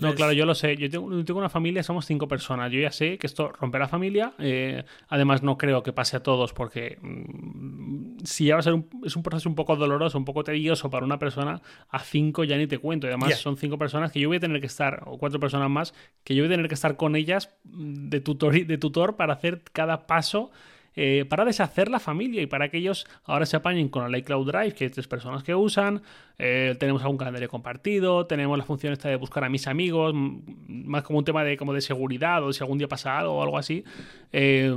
No, 0.00 0.14
claro, 0.14 0.32
yo 0.32 0.44
lo 0.44 0.54
sé. 0.54 0.76
Yo 0.76 0.90
tengo, 0.90 1.38
una 1.38 1.48
familia, 1.48 1.82
somos 1.82 2.04
cinco 2.04 2.28
personas. 2.28 2.70
Yo 2.70 2.80
ya 2.80 2.92
sé 2.92 3.16
que 3.18 3.26
esto 3.26 3.48
romperá 3.48 3.88
familia. 3.88 4.34
Eh, 4.38 4.84
además, 5.08 5.42
no 5.42 5.56
creo 5.56 5.82
que 5.82 5.92
pase 5.92 6.16
a 6.16 6.22
todos 6.22 6.52
porque 6.52 6.98
mm, 7.00 8.18
si 8.24 8.46
ya 8.46 8.54
va 8.54 8.60
a 8.60 8.62
ser 8.62 8.74
un, 8.74 8.88
es 9.04 9.16
un 9.16 9.22
proceso 9.22 9.48
un 9.48 9.54
poco 9.54 9.76
doloroso, 9.76 10.18
un 10.18 10.24
poco 10.24 10.44
tedioso 10.44 10.90
para 10.90 11.06
una 11.06 11.18
persona, 11.18 11.62
a 11.88 11.98
cinco 12.00 12.44
ya 12.44 12.56
ni 12.56 12.66
te 12.66 12.78
cuento. 12.78 13.06
Y 13.06 13.10
además 13.10 13.36
son 13.38 13.56
cinco 13.56 13.78
personas 13.78 14.12
que 14.12 14.20
yo 14.20 14.28
voy 14.28 14.36
a 14.36 14.40
tener 14.40 14.60
que 14.60 14.66
estar, 14.66 15.02
o 15.06 15.18
cuatro 15.18 15.40
personas 15.40 15.70
más, 15.70 15.94
que 16.24 16.34
yo 16.34 16.42
voy 16.42 16.52
a 16.52 16.56
tener 16.56 16.68
que 16.68 16.74
estar 16.74 16.96
con 16.96 17.16
ellas 17.16 17.50
de 17.64 18.20
tutor, 18.20 18.66
de 18.66 18.78
tutor 18.78 19.16
para 19.16 19.32
hacer 19.32 19.62
cada 19.72 20.06
paso 20.06 20.50
eh, 20.96 21.24
para 21.28 21.44
deshacer 21.44 21.88
la 21.88 22.00
familia 22.00 22.42
y 22.42 22.46
para 22.46 22.68
que 22.68 22.78
ellos 22.78 23.06
ahora 23.24 23.46
se 23.46 23.56
apañen 23.56 23.88
con 23.88 24.04
el 24.04 24.18
iCloud 24.20 24.50
Drive, 24.50 24.74
que 24.74 24.84
hay 24.84 24.90
tres 24.90 25.06
personas 25.06 25.42
que 25.42 25.54
usan, 25.54 26.02
eh, 26.38 26.76
tenemos 26.78 27.02
algún 27.02 27.18
calendario 27.18 27.48
compartido, 27.48 28.26
tenemos 28.26 28.58
la 28.58 28.64
función 28.64 28.92
esta 28.92 29.08
de 29.08 29.16
buscar 29.16 29.44
a 29.44 29.48
mis 29.48 29.66
amigos, 29.66 30.14
más 30.14 31.02
como 31.02 31.18
un 31.18 31.24
tema 31.24 31.44
de, 31.44 31.56
como 31.56 31.72
de 31.72 31.80
seguridad 31.80 32.42
o 32.44 32.52
si 32.52 32.62
algún 32.62 32.78
día 32.78 32.88
pasa 32.88 33.18
algo 33.18 33.34
o 33.34 33.42
algo 33.42 33.58
así. 33.58 33.84
Eh, 34.32 34.74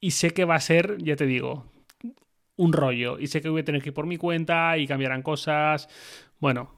y 0.00 0.10
sé 0.10 0.32
que 0.32 0.44
va 0.44 0.56
a 0.56 0.60
ser, 0.60 0.98
ya 0.98 1.16
te 1.16 1.26
digo, 1.26 1.64
un 2.56 2.72
rollo. 2.72 3.18
Y 3.18 3.26
sé 3.28 3.40
que 3.40 3.48
voy 3.48 3.62
a 3.62 3.64
tener 3.64 3.82
que 3.82 3.88
ir 3.90 3.94
por 3.94 4.06
mi 4.06 4.16
cuenta 4.16 4.76
y 4.78 4.86
cambiarán 4.86 5.22
cosas. 5.22 5.88
Bueno. 6.40 6.74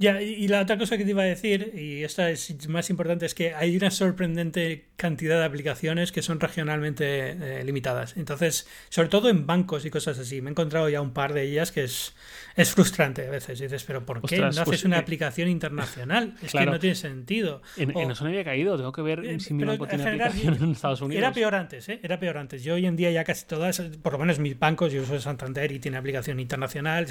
Ya, 0.00 0.22
y 0.22 0.46
la 0.46 0.60
otra 0.60 0.78
cosa 0.78 0.96
que 0.96 1.04
te 1.04 1.10
iba 1.10 1.22
a 1.22 1.26
decir, 1.26 1.72
y 1.74 2.04
esta 2.04 2.30
es 2.30 2.68
más 2.68 2.88
importante, 2.88 3.26
es 3.26 3.34
que 3.34 3.52
hay 3.54 3.76
una 3.76 3.90
sorprendente 3.90 4.84
cantidad 4.94 5.40
de 5.40 5.44
aplicaciones 5.44 6.12
que 6.12 6.22
son 6.22 6.38
regionalmente 6.38 7.30
eh, 7.30 7.64
limitadas. 7.64 8.16
Entonces, 8.16 8.68
sobre 8.90 9.08
todo 9.08 9.28
en 9.28 9.44
bancos 9.44 9.84
y 9.84 9.90
cosas 9.90 10.16
así, 10.20 10.40
me 10.40 10.50
he 10.50 10.52
encontrado 10.52 10.88
ya 10.88 11.00
un 11.00 11.12
par 11.12 11.34
de 11.34 11.42
ellas 11.42 11.72
que 11.72 11.82
es, 11.82 12.14
es 12.54 12.70
frustrante 12.70 13.26
a 13.26 13.30
veces. 13.30 13.58
dices, 13.58 13.82
pero 13.82 14.06
¿por 14.06 14.22
qué 14.22 14.38
no 14.38 14.46
haces 14.46 14.62
pues, 14.64 14.84
una 14.84 14.98
eh, 14.98 15.00
aplicación 15.00 15.48
internacional? 15.48 16.34
Es 16.42 16.52
que 16.52 16.64
no 16.64 16.78
tiene 16.78 16.94
sentido. 16.94 17.60
En, 17.76 17.90
eso 17.90 18.22
no 18.22 18.30
había 18.30 18.44
caído, 18.44 18.76
tengo 18.76 18.92
que 18.92 19.02
ver 19.02 19.24
eh, 19.24 19.40
si 19.40 19.52
mi 19.52 19.64
banco 19.64 19.88
tiene 19.88 20.04
aplicación 20.04 20.54
en 20.62 20.70
Estados 20.70 21.00
Unidos. 21.00 21.18
Era 21.18 21.32
peor 21.32 21.56
antes, 21.56 21.88
¿eh? 21.88 21.98
Era 22.04 22.20
peor 22.20 22.38
antes. 22.38 22.62
Yo 22.62 22.74
hoy 22.74 22.86
en 22.86 22.94
día 22.94 23.10
ya 23.10 23.24
casi 23.24 23.46
todas, 23.46 23.80
por 23.80 24.12
lo 24.12 24.20
menos 24.20 24.38
mis 24.38 24.56
bancos, 24.56 24.92
yo 24.92 25.02
uso 25.02 25.18
Santander 25.18 25.72
y 25.72 25.80
tiene 25.80 25.96
aplicación 25.96 26.38
internacional. 26.38 27.06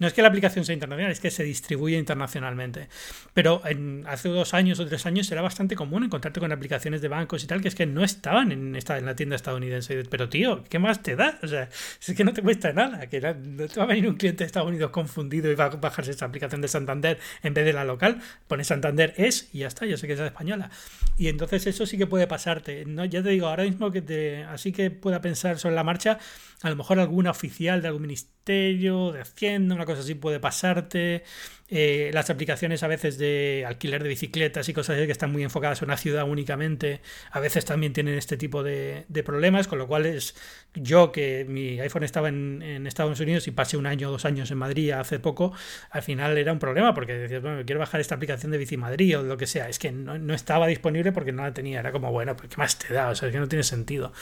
No 0.00 0.06
es 0.08 0.12
que 0.12 0.22
la 0.22 0.28
aplicación 0.28 0.64
sea 0.64 0.74
internacional, 0.74 1.12
es 1.12 1.20
que 1.20 1.30
se 1.30 1.44
distribuye 1.44 1.96
internacionalmente 1.96 2.15
internacionalmente. 2.16 2.88
Pero 3.34 3.62
en, 3.64 4.04
hace 4.06 4.28
dos 4.28 4.54
años 4.54 4.80
o 4.80 4.86
tres 4.86 5.06
años 5.06 5.30
era 5.30 5.42
bastante 5.42 5.76
común 5.76 6.04
encontrarte 6.04 6.40
con 6.40 6.50
aplicaciones 6.52 7.02
de 7.02 7.08
bancos 7.08 7.44
y 7.44 7.46
tal 7.46 7.60
que 7.60 7.68
es 7.68 7.74
que 7.74 7.86
no 7.86 8.02
estaban 8.02 8.52
en, 8.52 8.74
esta, 8.76 8.98
en 8.98 9.06
la 9.06 9.14
tienda 9.14 9.36
estadounidense. 9.36 10.02
Pero 10.08 10.28
tío, 10.28 10.64
¿qué 10.64 10.78
más 10.78 11.02
te 11.02 11.16
da? 11.16 11.38
O 11.42 11.46
sea, 11.46 11.68
es 12.06 12.14
que 12.16 12.24
no 12.24 12.32
te 12.32 12.42
cuesta 12.42 12.72
nada. 12.72 13.06
Que 13.08 13.20
no 13.20 13.66
te 13.66 13.78
va 13.78 13.84
a 13.84 13.86
venir 13.86 14.08
un 14.08 14.16
cliente 14.16 14.44
de 14.44 14.46
Estados 14.46 14.68
Unidos 14.68 14.90
confundido 14.90 15.50
y 15.50 15.54
va 15.54 15.66
a 15.66 15.68
bajarse 15.70 16.10
esa 16.10 16.26
aplicación 16.26 16.60
de 16.60 16.68
Santander 16.68 17.18
en 17.42 17.54
vez 17.54 17.64
de 17.64 17.72
la 17.72 17.84
local. 17.84 18.20
Pone 18.48 18.64
Santander 18.64 19.14
es 19.16 19.48
y 19.52 19.58
ya 19.58 19.68
está, 19.68 19.86
yo 19.86 19.96
sé 19.96 20.06
que 20.06 20.14
es 20.14 20.20
española. 20.20 20.70
Y 21.18 21.28
entonces 21.28 21.66
eso 21.66 21.86
sí 21.86 21.98
que 21.98 22.06
puede 22.06 22.26
pasarte. 22.26 22.84
No, 22.86 23.04
ya 23.04 23.22
te 23.22 23.30
digo, 23.30 23.46
ahora 23.48 23.64
mismo 23.64 23.90
que 23.90 24.02
te, 24.02 24.44
así 24.44 24.72
que 24.72 24.90
pueda 24.90 25.20
pensar 25.20 25.58
sobre 25.58 25.74
la 25.74 25.84
marcha, 25.84 26.18
a 26.62 26.70
lo 26.70 26.76
mejor 26.76 26.98
alguna 26.98 27.30
oficial 27.30 27.82
de 27.82 27.88
algún 27.88 28.02
ministerio, 28.02 29.12
de 29.12 29.20
Hacienda, 29.20 29.74
una 29.74 29.84
cosa 29.84 30.00
así 30.00 30.14
puede 30.14 30.40
pasarte. 30.40 31.24
Eh, 31.68 32.10
las 32.14 32.30
aplicaciones 32.30 32.84
a 32.84 32.86
veces 32.86 33.18
de 33.18 33.64
alquiler 33.66 34.00
de 34.04 34.08
bicicletas 34.08 34.68
y 34.68 34.72
cosas 34.72 34.96
así 34.96 35.06
que 35.06 35.12
están 35.12 35.32
muy 35.32 35.42
enfocadas 35.42 35.82
en 35.82 35.88
una 35.88 35.96
ciudad 35.96 36.22
únicamente, 36.28 37.00
a 37.32 37.40
veces 37.40 37.64
también 37.64 37.92
tienen 37.92 38.16
este 38.16 38.36
tipo 38.36 38.62
de, 38.62 39.04
problemas, 39.24 39.66
con 39.66 39.80
lo 39.80 39.88
cual 39.88 40.06
es 40.06 40.36
yo 40.74 41.10
que 41.10 41.44
mi 41.48 41.80
iPhone 41.80 42.04
estaba 42.04 42.28
en, 42.28 42.86
Estados 42.86 43.18
Unidos 43.18 43.48
y 43.48 43.50
pasé 43.50 43.76
un 43.76 43.86
año 43.86 44.08
o 44.08 44.12
dos 44.12 44.24
años 44.24 44.48
en 44.52 44.58
Madrid 44.58 44.92
hace 44.92 45.18
poco, 45.18 45.52
al 45.90 46.02
final 46.02 46.38
era 46.38 46.52
un 46.52 46.60
problema 46.60 46.94
porque 46.94 47.14
decías, 47.14 47.42
bueno, 47.42 47.62
quiero 47.66 47.80
bajar 47.80 48.00
esta 48.00 48.14
aplicación 48.14 48.52
de 48.52 48.58
Bici 48.58 48.76
Madrid 48.76 49.18
o 49.18 49.22
lo 49.24 49.36
que 49.36 49.48
sea, 49.48 49.68
es 49.68 49.80
que 49.80 49.90
no, 49.90 50.34
estaba 50.34 50.68
disponible 50.68 51.10
porque 51.10 51.32
no 51.32 51.42
la 51.42 51.52
tenía, 51.52 51.80
era 51.80 51.90
como, 51.90 52.12
bueno, 52.12 52.36
pues 52.36 52.48
¿qué 52.48 52.56
más 52.58 52.78
te 52.78 52.94
da? 52.94 53.08
O 53.08 53.14
sea, 53.16 53.28
es 53.28 53.32
que 53.32 53.40
no 53.40 53.48
tiene 53.48 53.64
sentido. 53.64 54.12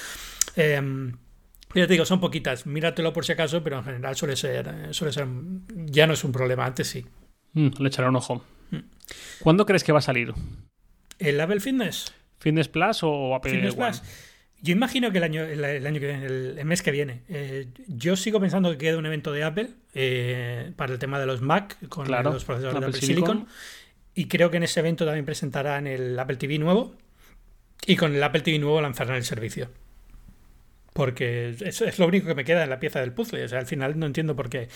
Eh, 0.56 0.80
ya 1.74 1.86
te 1.86 1.92
digo, 1.94 2.04
son 2.04 2.20
poquitas, 2.20 2.66
míratelo 2.66 3.12
por 3.12 3.24
si 3.24 3.32
acaso, 3.32 3.62
pero 3.62 3.78
en 3.78 3.84
general 3.84 4.14
suele 4.16 4.36
ser, 4.36 4.68
eh, 4.68 4.94
suele 4.94 5.12
ser 5.12 5.26
ya 5.86 6.06
no 6.06 6.12
es 6.12 6.24
un 6.24 6.32
problema, 6.32 6.64
antes 6.64 6.88
sí. 6.88 7.04
Mm, 7.52 7.68
le 7.78 7.88
echaré 7.88 8.08
un 8.08 8.16
ojo. 8.16 8.44
Mm. 8.70 8.78
¿Cuándo 9.40 9.66
crees 9.66 9.84
que 9.84 9.92
va 9.92 9.98
a 9.98 10.02
salir? 10.02 10.32
¿El 11.18 11.40
Apple 11.40 11.60
Fitness? 11.60 12.14
¿Fitness 12.38 12.68
Plus 12.68 13.02
o 13.02 13.34
Apple 13.34 13.52
Fitness 13.52 13.74
Plus? 13.74 14.02
Yo 14.60 14.72
imagino 14.72 15.10
que 15.10 15.18
el 15.18 15.24
año, 15.24 15.42
el, 15.42 15.86
año 15.86 16.00
que 16.00 16.06
viene, 16.06 16.26
el, 16.26 16.64
mes 16.64 16.80
que 16.80 16.90
viene. 16.90 17.22
Eh, 17.28 17.68
yo 17.86 18.16
sigo 18.16 18.40
pensando 18.40 18.70
que 18.70 18.78
queda 18.78 18.96
un 18.96 19.04
evento 19.04 19.30
de 19.30 19.44
Apple 19.44 19.70
eh, 19.92 20.72
para 20.76 20.92
el 20.92 20.98
tema 20.98 21.18
de 21.20 21.26
los 21.26 21.42
Mac 21.42 21.76
con 21.88 22.10
los 22.10 22.44
procesadores 22.44 22.80
de 22.80 22.86
Apple 22.86 23.00
Silicon. 23.00 23.46
Y 24.14 24.26
creo 24.26 24.50
que 24.50 24.56
en 24.56 24.62
ese 24.62 24.80
evento 24.80 25.04
también 25.04 25.26
presentarán 25.26 25.86
el 25.86 26.18
Apple 26.18 26.36
TV 26.36 26.58
nuevo. 26.58 26.94
Y 27.86 27.96
con 27.96 28.14
el 28.14 28.22
Apple 28.22 28.40
TV 28.40 28.58
nuevo 28.58 28.80
lanzarán 28.80 29.16
el 29.16 29.24
servicio 29.24 29.68
porque 30.94 31.56
es, 31.60 31.98
lo 31.98 32.06
único 32.06 32.28
que 32.28 32.36
me 32.36 32.44
queda 32.44 32.62
en 32.62 32.70
la 32.70 32.80
pieza 32.80 33.00
del 33.00 33.12
puzzle. 33.12 33.44
O 33.44 33.48
sea, 33.48 33.58
al 33.58 33.66
final 33.66 33.98
no 33.98 34.06
entiendo 34.06 34.34
por 34.34 34.48
qué. 34.48 34.68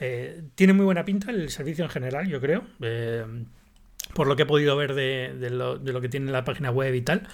Eh, 0.00 0.42
tiene 0.56 0.74
muy 0.74 0.84
buena 0.84 1.04
pinta 1.04 1.30
el 1.30 1.48
servicio 1.48 1.84
en 1.84 1.90
general, 1.90 2.28
yo 2.28 2.40
creo. 2.40 2.64
Eh, 2.82 3.24
por 4.12 4.26
lo 4.26 4.34
que 4.34 4.42
he 4.42 4.46
podido 4.46 4.76
ver 4.76 4.94
de, 4.94 5.48
lo, 5.50 5.78
de, 5.78 5.92
lo, 5.92 6.00
que 6.00 6.08
tiene 6.08 6.32
la 6.32 6.44
página 6.44 6.72
web 6.72 6.92
y 6.94 7.02
tal. 7.02 7.28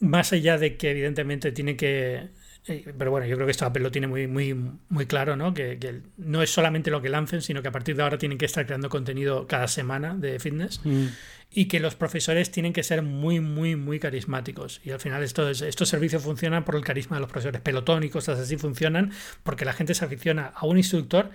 Más 0.00 0.32
allá 0.32 0.56
de 0.56 0.78
que 0.78 0.90
evidentemente 0.90 1.52
tiene 1.52 1.76
que 1.76 2.30
eh, 2.68 2.84
pero 2.96 3.10
bueno, 3.10 3.26
yo 3.26 3.36
creo 3.36 3.46
que 3.46 3.52
esto 3.52 3.64
Apple 3.64 3.82
lo 3.82 3.90
tiene 3.90 4.06
muy, 4.06 4.26
muy, 4.26 4.54
muy 4.88 5.06
claro, 5.06 5.36
¿no? 5.36 5.54
Que, 5.54 6.02
no 6.16 6.42
es 6.42 6.50
solamente 6.50 6.90
lo 6.90 7.00
que 7.00 7.08
lancen, 7.08 7.40
sino 7.42 7.62
que 7.62 7.68
a 7.68 7.72
partir 7.72 7.96
de 7.96 8.02
ahora 8.02 8.18
tienen 8.18 8.38
que 8.38 8.44
estar 8.44 8.66
creando 8.66 8.88
contenido 8.88 9.46
cada 9.46 9.68
semana 9.68 10.14
de 10.14 10.38
fitness. 10.38 10.80
Mm. 10.84 11.06
Y 11.50 11.64
que 11.64 11.80
los 11.80 11.94
profesores 11.94 12.50
tienen 12.50 12.74
que 12.74 12.82
ser 12.82 13.02
muy, 13.02 13.40
muy, 13.40 13.74
muy 13.74 13.98
carismáticos. 13.98 14.82
Y 14.84 14.90
al 14.90 15.00
final 15.00 15.22
esto 15.22 15.48
estos 15.48 15.88
servicios 15.88 16.22
funcionan 16.22 16.62
por 16.62 16.76
el 16.76 16.84
carisma 16.84 17.16
de 17.16 17.22
los 17.22 17.30
profesores. 17.30 17.62
Pelotónicos, 17.62 18.28
así 18.28 18.58
funcionan 18.58 19.12
porque 19.44 19.64
la 19.64 19.72
gente 19.72 19.94
se 19.94 20.04
aficiona 20.04 20.52
a 20.54 20.66
un 20.66 20.76
instructor 20.76 21.30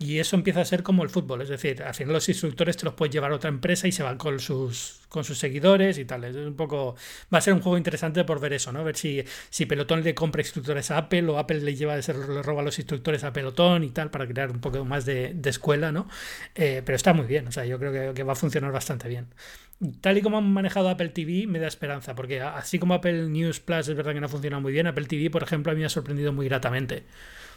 y 0.00 0.20
eso 0.20 0.36
empieza 0.36 0.60
a 0.60 0.64
ser 0.64 0.84
como 0.84 1.02
el 1.02 1.10
fútbol, 1.10 1.42
es 1.42 1.48
decir, 1.48 1.82
al 1.82 1.92
final 1.92 2.12
los 2.12 2.28
instructores 2.28 2.76
te 2.76 2.84
los 2.84 2.94
puedes 2.94 3.12
llevar 3.12 3.32
a 3.32 3.34
otra 3.34 3.48
empresa 3.48 3.88
y 3.88 3.92
se 3.92 4.04
van 4.04 4.16
con 4.16 4.38
sus, 4.38 5.00
con 5.08 5.24
sus 5.24 5.38
seguidores 5.38 5.98
y 5.98 6.04
tal. 6.04 6.22
Es 6.22 6.36
un 6.36 6.54
poco. 6.54 6.94
Va 7.34 7.38
a 7.38 7.40
ser 7.40 7.52
un 7.52 7.60
juego 7.60 7.76
interesante 7.76 8.22
por 8.24 8.38
ver 8.38 8.52
eso, 8.52 8.70
¿no? 8.70 8.84
Ver 8.84 8.96
si, 8.96 9.24
si 9.50 9.66
Pelotón 9.66 10.04
le 10.04 10.14
compra 10.14 10.40
instructores 10.40 10.92
a 10.92 10.98
Apple 10.98 11.24
o 11.28 11.38
Apple 11.38 11.60
le 11.60 11.74
lleva 11.74 11.96
le 11.96 12.42
roba 12.42 12.62
los 12.62 12.78
instructores 12.78 13.24
a 13.24 13.32
Pelotón 13.32 13.82
y 13.82 13.90
tal, 13.90 14.10
para 14.10 14.28
crear 14.28 14.52
un 14.52 14.60
poco 14.60 14.84
más 14.84 15.04
de, 15.04 15.36
escuela, 15.44 15.90
¿no? 15.90 16.08
Eh, 16.54 16.82
pero 16.84 16.94
está 16.94 17.12
muy 17.12 17.26
bien, 17.26 17.48
o 17.48 17.52
sea, 17.52 17.64
yo 17.64 17.78
creo 17.78 17.92
que, 17.92 18.14
que 18.14 18.22
va 18.22 18.34
a 18.34 18.36
funcionar 18.36 18.70
bastante 18.70 19.08
bien 19.08 19.28
tal 20.00 20.18
y 20.18 20.22
como 20.22 20.38
han 20.38 20.52
manejado 20.52 20.88
Apple 20.88 21.10
TV, 21.10 21.46
me 21.46 21.60
da 21.60 21.68
esperanza, 21.68 22.14
porque 22.14 22.40
así 22.40 22.78
como 22.78 22.94
Apple 22.94 23.28
News 23.28 23.60
Plus 23.60 23.88
es 23.88 23.94
verdad 23.94 24.12
que 24.12 24.20
no 24.20 24.26
ha 24.26 24.28
funcionado 24.28 24.60
muy 24.60 24.72
bien, 24.72 24.88
Apple 24.88 25.06
TV, 25.06 25.30
por 25.30 25.42
ejemplo, 25.42 25.70
a 25.70 25.74
mí 25.74 25.80
me 25.80 25.86
ha 25.86 25.90
sorprendido 25.90 26.32
muy 26.32 26.48
gratamente 26.48 27.04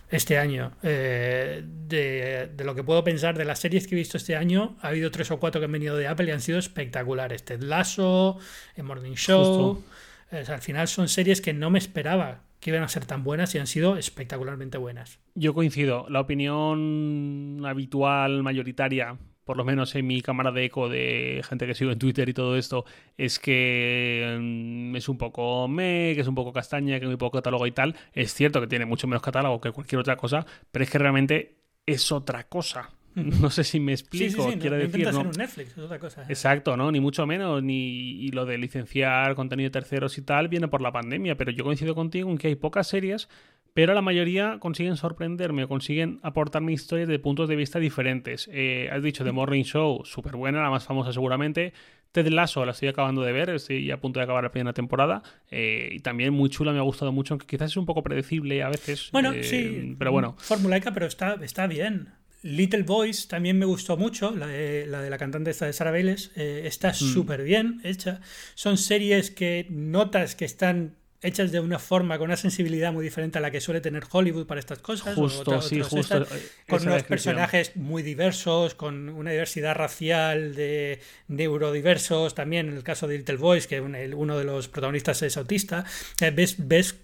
este 0.09 0.37
año. 0.37 0.73
Eh, 0.83 1.63
de, 1.65 2.51
lo 2.63 2.75
que 2.75 2.83
puedo 2.83 3.03
pensar 3.03 3.37
de 3.37 3.45
las 3.45 3.59
series 3.59 3.87
que 3.87 3.95
he 3.95 3.97
visto 3.97 4.17
este 4.17 4.35
año, 4.35 4.77
ha 4.81 4.89
habido 4.89 5.11
tres 5.11 5.31
o 5.31 5.39
cuatro 5.39 5.61
que 5.61 5.65
han 5.65 5.71
venido 5.71 5.97
de 5.97 6.07
Apple 6.07 6.27
y 6.27 6.31
han 6.31 6.41
sido 6.41 6.59
espectaculares. 6.59 7.43
Ted 7.43 7.61
Lasso, 7.61 8.37
el 8.75 8.83
Morning 8.83 9.13
Show. 9.13 9.83
al 10.31 10.61
final 10.61 10.87
son 10.87 11.07
series 11.07 11.41
que 11.41 11.53
no 11.53 11.69
me 11.69 11.79
esperaba 11.79 12.43
que 12.61 12.69
iban 12.69 12.83
a 12.83 12.87
ser 12.87 13.05
tan 13.05 13.23
buenas 13.23 13.53
y 13.55 13.57
han 13.57 13.67
sido 13.67 13.97
espectacularmente 13.97 14.77
buenas. 14.77 15.19
Yo 15.33 15.53
coincido. 15.53 16.05
La 16.09 16.19
opinión 16.19 17.61
habitual, 17.65 18.43
mayoritaria, 18.43 19.17
por 19.43 19.57
lo 19.57 19.63
menos 19.63 19.95
en 19.95 20.07
mi 20.07 20.21
cámara 20.21 20.51
de 20.51 20.65
eco 20.65 20.89
de 20.89 21.41
gente 21.47 21.67
que 21.67 21.75
sigo 21.75 21.91
en 21.91 21.99
Twitter 21.99 22.29
y 22.29 22.33
todo 22.33 22.57
esto, 22.57 22.85
es 23.17 23.39
que 23.39 24.37
mm, 24.39 24.95
es 24.95 25.09
un 25.09 25.17
poco 25.17 25.67
me, 25.67 26.13
que 26.15 26.21
es 26.21 26.27
un 26.27 26.35
poco 26.35 26.53
castaña, 26.53 26.99
que 26.99 27.05
hay 27.05 27.09
muy 27.09 27.17
poco 27.17 27.37
catálogo 27.37 27.65
y 27.67 27.71
tal. 27.71 27.95
Es 28.13 28.33
cierto 28.33 28.61
que 28.61 28.67
tiene 28.67 28.85
mucho 28.85 29.07
menos 29.07 29.21
catálogo 29.21 29.59
que 29.61 29.71
cualquier 29.71 29.99
otra 29.99 30.15
cosa, 30.15 30.45
pero 30.71 30.83
es 30.83 30.89
que 30.89 30.97
realmente 30.97 31.57
es 31.85 32.11
otra 32.11 32.47
cosa. 32.47 32.91
No 33.15 33.49
sé 33.49 33.63
si 33.63 33.79
me 33.79 33.91
explico. 33.91 34.43
Sí, 34.43 34.51
sí, 34.53 34.59
Quiero 34.59 34.77
no, 34.77 34.83
decir, 34.83 35.11
¿no? 35.11 35.21
un 35.21 35.31
Netflix, 35.31 35.71
es 35.71 35.77
otra 35.77 35.99
cosa. 35.99 36.23
Exacto, 36.29 36.77
¿no? 36.77 36.91
Ni 36.91 36.99
mucho 36.99 37.25
menos. 37.25 37.61
Ni 37.61 38.23
y 38.23 38.29
lo 38.29 38.45
de 38.45 38.57
licenciar 38.57 39.35
contenido 39.35 39.67
de 39.67 39.71
terceros 39.71 40.17
y 40.17 40.21
tal 40.21 40.47
viene 40.47 40.67
por 40.67 40.81
la 40.81 40.91
pandemia. 40.91 41.35
Pero 41.35 41.51
yo 41.51 41.63
coincido 41.63 41.93
contigo 41.93 42.29
en 42.29 42.37
que 42.37 42.47
hay 42.47 42.55
pocas 42.55 42.87
series, 42.87 43.27
pero 43.73 43.93
la 43.93 44.01
mayoría 44.01 44.57
consiguen 44.59 44.97
sorprenderme 44.97 45.63
o 45.63 45.67
consiguen 45.67 46.19
aportarme 46.23 46.73
historias 46.73 47.07
de 47.07 47.19
puntos 47.19 47.47
de 47.49 47.55
vista 47.55 47.79
diferentes. 47.79 48.49
Eh, 48.51 48.89
has 48.91 49.01
dicho 49.03 49.23
The 49.23 49.31
Morning 49.31 49.63
Show, 49.63 50.01
súper 50.05 50.35
buena, 50.35 50.61
la 50.61 50.69
más 50.69 50.85
famosa 50.85 51.13
seguramente. 51.13 51.73
Ted 52.11 52.27
Lasso 52.27 52.65
la 52.65 52.71
estoy 52.73 52.89
acabando 52.89 53.21
de 53.21 53.31
ver, 53.31 53.49
estoy 53.51 53.89
a 53.89 54.01
punto 54.01 54.19
de 54.19 54.25
acabar 54.25 54.43
la 54.43 54.51
primera 54.51 54.73
temporada. 54.73 55.23
eh, 55.49 55.89
y 55.93 55.99
también 56.01 56.33
muy 56.33 56.49
chula, 56.49 56.73
me 56.73 56.79
ha 56.79 56.81
gustado 56.81 57.13
mucho, 57.13 57.33
aunque 57.35 57.47
quizás 57.47 57.71
es 57.71 57.77
un 57.77 57.85
poco 57.85 58.03
predecible 58.03 58.61
a 58.63 58.69
veces. 58.69 59.09
Bueno, 59.13 59.31
eh, 59.31 59.43
sí. 59.43 59.95
Pero 59.97 60.11
bueno. 60.11 60.35
Formulaica, 60.39 60.93
pero 60.93 61.05
está, 61.05 61.35
está 61.41 61.67
bien. 61.67 62.09
Little 62.43 62.83
Boys 62.83 63.27
también 63.29 63.57
me 63.59 63.65
gustó 63.65 63.95
mucho, 63.97 64.35
la 64.35 64.47
de 64.47 64.87
la, 64.87 64.99
de 65.01 65.09
la 65.09 65.17
cantante 65.19 65.51
esta 65.51 65.67
de 65.67 65.73
Sara 65.73 65.91
Vélez. 65.91 66.31
eh, 66.35 66.63
está 66.65 66.89
Mm. 66.89 66.93
súper 66.95 67.43
bien 67.43 67.79
hecha. 67.85 68.19
Son 68.55 68.77
series 68.77 69.31
que 69.31 69.67
notas 69.69 70.35
que 70.35 70.43
están 70.43 70.95
hechas 71.23 71.51
de 71.51 71.59
una 71.59 71.77
forma, 71.79 72.17
con 72.17 72.25
una 72.25 72.37
sensibilidad 72.37 72.91
muy 72.91 73.03
diferente 73.03 73.37
a 73.37 73.41
la 73.41 73.51
que 73.51 73.61
suele 73.61 73.79
tener 73.81 74.03
Hollywood 74.11 74.47
para 74.47 74.59
estas 74.59 74.79
cosas. 74.79 75.13
Justo, 75.15 75.41
otra- 75.41 75.61
sí, 75.61 75.79
justo. 75.81 75.99
estas, 75.99 76.31
eh, 76.31 76.47
con 76.67 76.81
unos 76.87 77.03
personajes 77.03 77.75
muy 77.75 78.01
diversos, 78.03 78.73
con 78.75 79.07
una 79.09 79.31
diversidad 79.31 79.75
racial, 79.75 80.55
de 80.55 80.99
neurodiversos, 81.27 82.33
también 82.35 82.69
en 82.69 82.75
el 82.77 82.83
caso 82.83 83.07
de 83.07 83.17
Little 83.17 83.37
Boys, 83.37 83.67
que 83.67 83.81
uno 83.81 84.37
de 84.37 84.43
los 84.43 84.67
protagonistas 84.67 85.21
es 85.21 85.37
autista, 85.37 85.85
eh, 86.21 86.31
ves, 86.31 86.55
ves 86.57 86.95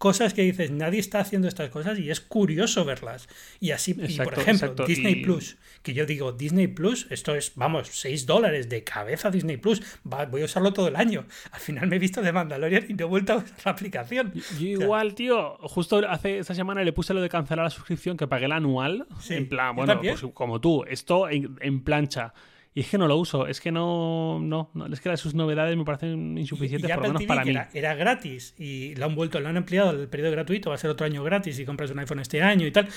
cosas 0.00 0.32
que 0.32 0.40
dices, 0.40 0.70
nadie 0.70 0.98
está 0.98 1.20
haciendo 1.20 1.46
estas 1.46 1.68
cosas 1.68 1.98
y 1.98 2.10
es 2.10 2.22
curioso 2.22 2.86
verlas. 2.86 3.28
Y 3.60 3.72
así, 3.72 3.90
y 3.92 4.16
por 4.16 4.32
ejemplo, 4.32 4.68
exacto, 4.68 4.86
Disney 4.86 5.12
y- 5.12 5.22
Plus, 5.22 5.58
que 5.82 5.92
yo 5.92 6.06
digo, 6.06 6.32
Disney 6.32 6.68
Plus, 6.68 7.06
esto 7.10 7.34
es, 7.34 7.52
vamos, 7.54 7.88
6 7.92 8.24
dólares 8.24 8.70
de 8.70 8.82
cabeza 8.82 9.30
Disney 9.30 9.58
Plus, 9.58 9.82
va- 10.10 10.24
voy 10.24 10.40
a 10.40 10.46
usarlo 10.46 10.72
todo 10.72 10.88
el 10.88 10.96
año. 10.96 11.26
Al 11.52 11.60
final 11.60 11.86
me 11.86 11.96
he 11.96 11.98
visto 11.98 12.22
de 12.22 12.32
Mandalorian 12.32 12.86
y 12.88 12.94
no 12.94 13.04
he 13.04 13.08
vuelto 13.08 13.34
a 13.34 13.36
usar 13.36 13.56
la 13.66 13.72
aplicación. 13.72 14.32
Yo 14.58 14.66
igual, 14.66 15.14
tío, 15.14 15.58
justo 15.68 16.00
hace 16.08 16.38
esta 16.38 16.54
semana 16.54 16.82
le 16.82 16.94
puse 16.94 17.12
lo 17.12 17.20
de 17.20 17.28
cancelar 17.28 17.64
la 17.64 17.70
suscripción 17.70 18.16
que 18.16 18.26
pagué 18.26 18.46
el 18.46 18.52
anual. 18.52 19.06
Sí, 19.20 19.34
en 19.34 19.50
plan, 19.50 19.76
bueno, 19.76 20.00
pues 20.00 20.24
como 20.32 20.62
tú, 20.62 20.82
esto 20.88 21.28
en, 21.28 21.58
en 21.60 21.82
plancha. 21.84 22.32
Y 22.80 22.82
es 22.82 22.88
que 22.88 22.96
no 22.96 23.06
lo 23.08 23.16
uso, 23.18 23.46
es 23.46 23.60
que 23.60 23.70
no, 23.70 24.38
no, 24.40 24.70
no, 24.72 24.86
es 24.86 25.00
que 25.02 25.10
las 25.10 25.20
sus 25.20 25.34
novedades 25.34 25.76
me 25.76 25.84
parecen 25.84 26.38
insuficientes, 26.38 26.88
y 26.88 26.92
por 26.94 27.02
lo 27.02 27.08
menos 27.08 27.20
TV, 27.20 27.28
para 27.28 27.44
mí. 27.44 27.50
era, 27.50 27.68
era 27.74 27.94
gratis 27.94 28.54
y 28.56 28.94
lo 28.94 29.04
han 29.04 29.14
vuelto, 29.14 29.38
lo 29.38 29.48
han 29.50 29.58
ampliado 29.58 29.90
el 29.90 30.08
periodo 30.08 30.30
gratuito, 30.32 30.70
va 30.70 30.76
a 30.76 30.78
ser 30.78 30.88
otro 30.88 31.04
año 31.04 31.22
gratis 31.22 31.56
si 31.56 31.66
compras 31.66 31.90
un 31.90 31.98
iPhone 31.98 32.20
este 32.20 32.40
año 32.40 32.66
y 32.66 32.70
tal. 32.70 32.88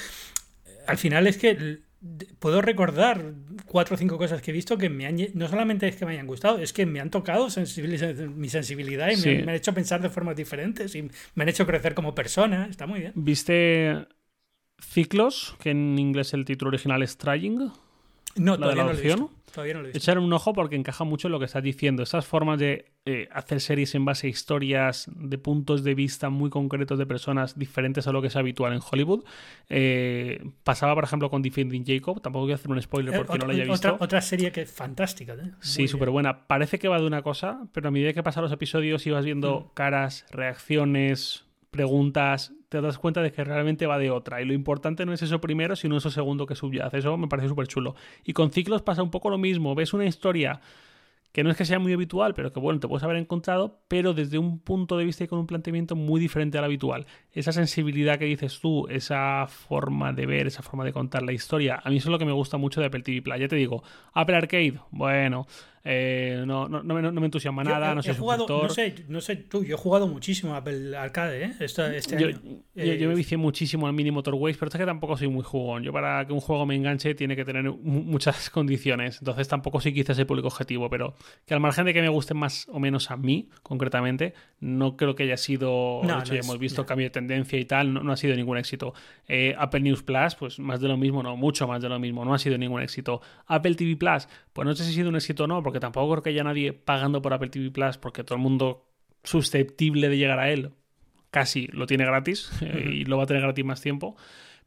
Al 0.88 0.98
final 0.98 1.28
es 1.28 1.38
que 1.38 1.80
puedo 2.40 2.62
recordar 2.62 3.34
cuatro 3.66 3.96
o 3.96 3.98
cinco 3.98 4.18
cosas 4.18 4.42
que 4.42 4.52
he 4.52 4.54
visto 4.54 4.78
que 4.78 4.90
me 4.90 5.06
han, 5.06 5.18
no 5.34 5.50
solamente 5.50 5.86
es 5.90 5.98
que 5.98 6.06
me 6.06 6.14
hayan 6.14 6.28
gustado, 6.28 6.60
es 6.60 6.72
que 6.72 6.86
me 6.86 7.02
han 7.02 7.10
tocado 7.10 7.48
mi 8.36 8.48
sensibilidad 8.50 9.08
y 9.10 9.16
me- 9.16 9.18
Sí. 9.18 9.30
me, 9.36 9.42
han 9.44 9.50
hecho 9.58 9.74
pensar 9.74 10.02
de 10.02 10.10
formas 10.10 10.38
diferentes 10.38 10.96
y 10.96 11.10
me 11.36 11.44
han 11.44 11.50
hecho 11.50 11.66
crecer 11.66 11.94
como 11.94 12.16
persona. 12.16 12.68
Está 12.70 12.88
muy 12.88 13.02
bien. 13.02 13.12
¿Viste 13.16 14.08
Ciclos? 14.80 15.56
Que 15.60 15.72
en 15.72 16.00
inglés 16.00 16.34
el 16.34 16.46
título 16.46 16.70
original 16.70 17.04
es 17.04 17.18
Trying. 17.18 17.58
No, 18.36 18.58
¿La 18.58 18.68
de 18.68 18.74
todavía 18.74 18.76
la 18.76 18.84
no 18.84 18.94
lo 18.94 19.00
he 19.00 19.02
visto. 19.02 19.32
Todavía 19.54 19.76
no 19.76 19.82
lo 19.82 19.86
he 19.86 19.92
visto. 19.92 20.00
Echar 20.00 20.18
un 20.18 20.34
ojo 20.34 20.52
porque 20.54 20.76
encaja 20.76 21.04
mucho 21.04 21.28
en 21.28 21.32
lo 21.34 21.40
que 21.40 21.46
estás 21.46 21.62
diciendo. 21.62 22.02
Esas 22.04 22.26
formas 22.26 22.60
de 22.60 22.92
eh, 23.06 23.30
hacer 23.32 23.62
series 23.62 23.94
en 23.94 24.04
base 24.04 24.26
a 24.28 24.30
historias 24.32 25.06
de 25.16 25.38
puntos 25.38 25.84
de 25.84 25.94
vista 25.94 26.30
muy 26.30 26.50
concretos 26.50 26.98
de 26.98 27.06
personas 27.06 27.58
diferentes 27.60 28.08
a 28.08 28.12
lo 28.12 28.22
que 28.22 28.30
es 28.30 28.36
habitual 28.36 28.74
en 28.74 28.80
Hollywood. 28.82 29.24
Eh, 29.70 30.44
pasaba, 30.64 30.96
por 30.96 31.04
ejemplo, 31.04 31.30
con 31.30 31.42
Defending 31.42 31.86
Jacob. 31.86 32.20
Tampoco 32.22 32.46
voy 32.46 32.54
a 32.54 32.56
hacer 32.56 32.72
un 32.72 32.82
spoiler 32.82 33.14
Eh, 33.14 33.18
porque 33.18 33.38
no 33.38 33.46
lo 33.46 33.52
haya 33.54 33.64
visto. 33.64 33.74
otra, 33.94 34.04
otra 34.04 34.22
serie 34.22 34.52
que 34.52 34.62
es 34.62 34.72
fantástica. 34.72 35.34
¿eh? 35.34 35.52
Sí, 35.62 35.88
súper 35.88 36.10
buena. 36.10 36.48
Parece 36.48 36.80
que 36.80 36.88
va 36.88 37.00
de 37.00 37.06
una 37.06 37.22
cosa, 37.22 37.68
pero 37.74 37.90
a 37.90 37.92
medida 37.92 38.12
que 38.14 38.24
pasan 38.24 38.44
los 38.44 38.52
episodios 38.52 39.06
y 39.06 39.12
vas 39.12 39.24
viendo 39.24 39.60
Mm. 39.62 39.74
caras, 39.76 40.26
reacciones, 40.32 41.46
preguntas, 41.72 42.54
te 42.74 42.82
das 42.82 42.98
cuenta 42.98 43.22
de 43.22 43.32
que 43.32 43.44
realmente 43.44 43.86
va 43.86 44.00
de 44.00 44.10
otra. 44.10 44.42
Y 44.42 44.46
lo 44.46 44.54
importante 44.54 45.06
no 45.06 45.14
es 45.14 45.22
eso 45.22 45.40
primero, 45.40 45.76
sino 45.76 45.96
eso 45.96 46.10
segundo 46.10 46.48
que 46.48 46.56
subyace. 46.56 46.98
Eso 46.98 47.16
me 47.18 47.28
parece 47.28 47.50
súper 47.50 47.68
chulo. 47.68 47.96
Y 48.24 48.34
con 48.34 48.52
ciclos 48.52 48.82
pasa 48.82 49.04
un 49.04 49.12
poco 49.12 49.30
lo 49.30 49.38
mismo. 49.38 49.76
Ves 49.76 49.94
una 49.94 50.06
historia 50.06 50.60
que 51.34 51.44
no 51.44 51.50
es 51.52 51.58
que 51.58 51.66
sea 51.66 51.80
muy 51.80 51.92
habitual, 51.92 52.34
pero 52.34 52.54
que 52.54 52.60
bueno, 52.62 52.80
te 52.80 52.88
puedes 52.88 53.04
haber 53.04 53.18
encontrado, 53.18 53.82
pero 53.90 54.14
desde 54.14 54.38
un 54.38 54.60
punto 54.60 54.98
de 54.98 55.04
vista 55.04 55.26
y 55.26 55.28
con 55.28 55.40
un 55.40 55.48
planteamiento 55.48 55.96
muy 55.98 56.22
diferente 56.22 56.58
al 56.58 56.64
habitual. 56.64 57.06
Esa 57.34 57.52
sensibilidad 57.52 58.18
que 58.18 58.26
dices 58.26 58.60
tú, 58.62 58.88
esa 58.88 59.46
forma 59.48 60.14
de 60.14 60.26
ver, 60.26 60.48
esa 60.48 60.62
forma 60.62 60.86
de 60.86 60.94
contar 60.94 61.24
la 61.24 61.34
historia, 61.34 61.82
a 61.84 61.90
mí 61.90 61.98
eso 61.98 62.08
es 62.08 62.12
lo 62.12 62.20
que 62.20 62.26
me 62.26 62.32
gusta 62.32 62.56
mucho 62.58 62.80
de 62.80 62.88
Apple 62.88 63.02
TV 63.04 63.22
Plus. 63.22 63.40
Ya 63.40 63.48
te 63.50 63.56
digo, 63.58 63.84
Apple 64.14 64.36
Arcade, 64.38 64.76
bueno, 64.92 65.48
eh, 65.86 66.44
no, 66.48 66.70
no, 66.70 66.82
no 66.82 66.94
me, 66.94 67.02
no 67.02 67.12
me 67.12 67.26
entusiasma 67.26 67.62
Yo 67.64 67.72
nada, 67.72 67.92
he- 67.92 67.96
no 67.96 68.00
he 68.00 68.04
soy 68.04 68.16
jugado, 68.16 68.48
no 68.48 68.70
sé, 68.70 69.04
no 69.10 69.20
sé 69.20 69.36
tú, 69.36 69.66
yo 69.66 69.76
he 69.76 69.78
jugado 69.78 70.08
muchísimo 70.08 70.54
a 70.54 70.58
Apple 70.58 70.96
Arcade 70.96 71.44
¿eh? 71.44 71.54
Este 71.60 71.82
Yo, 72.18 72.28
año. 72.28 72.40
yo- 72.74 72.84
yo 72.94 73.08
me 73.08 73.14
Eh, 73.14 73.16
vicié 73.18 73.36
muchísimo 73.38 73.86
al 73.88 73.92
Mini 73.94 74.10
Motorways, 74.12 74.56
pero 74.56 74.70
es 74.70 74.78
que 74.78 74.86
tampoco 74.86 75.18
soy 75.18 75.28
muy 75.28 75.44
jugón. 75.44 75.84
Yo 75.84 75.92
para 75.92 76.26
que 76.26 76.32
un 76.32 76.40
juego 76.40 76.66
me 76.66 76.76
enganche 76.76 77.16
tiene 77.16 77.36
que 77.36 77.44
tener 77.44 77.64
mu- 77.66 78.02
muchas 78.04 78.50
condiciones. 78.50 79.18
Entonces 79.20 79.48
tampoco 79.50 79.82
soy 79.82 79.94
quizás 79.94 80.18
el 80.20 80.26
público 80.26 80.48
objetivo, 80.48 80.90
pero 80.90 81.16
que 81.46 81.54
al 81.54 81.60
margen 81.60 81.86
de 81.86 81.94
que 81.94 82.02
me 82.02 82.10
guste 82.10 82.34
más 82.34 82.68
o 82.70 82.80
menos 82.80 83.12
a 83.12 83.18
mí, 83.18 83.50
concretamente, 83.64 84.34
no 84.60 84.96
creo 84.98 85.16
que 85.16 85.24
haya 85.24 85.38
sido... 85.38 86.02
No, 86.04 86.08
de 86.10 86.14
no 86.16 86.20
hecho, 86.22 86.34
ya 86.34 86.40
es- 86.40 86.46
hemos 86.46 86.60
visto 86.60 86.82
no. 86.82 86.86
cambio 86.86 87.06
de 87.08 87.10
tendencia 87.12 87.60
y 87.60 87.66
tal, 87.66 87.94
no, 87.94 88.04
no 88.04 88.12
ha 88.12 88.18
sido 88.18 88.36
ningún 88.36 88.58
éxito. 88.58 88.94
Eh, 89.28 89.56
Apple 89.58 89.82
News 89.82 90.04
Plus, 90.04 90.36
pues 90.36 90.60
más 90.60 90.80
de 90.82 90.88
lo 90.88 90.98
mismo, 90.98 91.22
no, 91.24 91.36
mucho 91.36 91.68
más 91.68 91.82
de 91.82 91.90
lo 91.90 92.00
mismo, 92.00 92.24
no 92.26 92.34
ha 92.34 92.40
sido 92.40 92.58
ningún 92.58 92.82
éxito. 92.82 93.22
Apple 93.48 93.76
TV 93.76 93.96
Plus, 93.96 94.28
pues 94.54 94.66
no 94.66 94.74
sé 94.76 94.84
si 94.84 94.92
ha 94.92 94.94
sido 94.94 95.10
un 95.10 95.16
éxito 95.16 95.44
o 95.46 95.48
no, 95.48 95.62
porque 95.64 95.80
tampoco 95.80 96.12
creo 96.14 96.24
que 96.24 96.30
haya 96.32 96.44
nadie 96.44 96.74
pagando 96.74 97.22
por 97.22 97.34
Apple 97.34 97.50
TV 97.50 97.72
Plus, 97.72 97.98
porque 97.98 98.24
todo 98.24 98.36
el 98.36 98.42
mundo 98.42 98.86
susceptible 99.24 100.10
de 100.10 100.18
llegar 100.18 100.40
a 100.40 100.50
él 100.52 100.72
casi 101.32 101.68
lo 101.68 101.88
tiene 101.88 102.06
gratis 102.06 102.52
eh, 102.62 102.90
y 102.94 103.06
lo 103.06 103.18
va 103.18 103.24
a 103.24 103.26
tener 103.26 103.42
gratis 103.42 103.66
más 103.66 103.82
tiempo. 103.82 104.16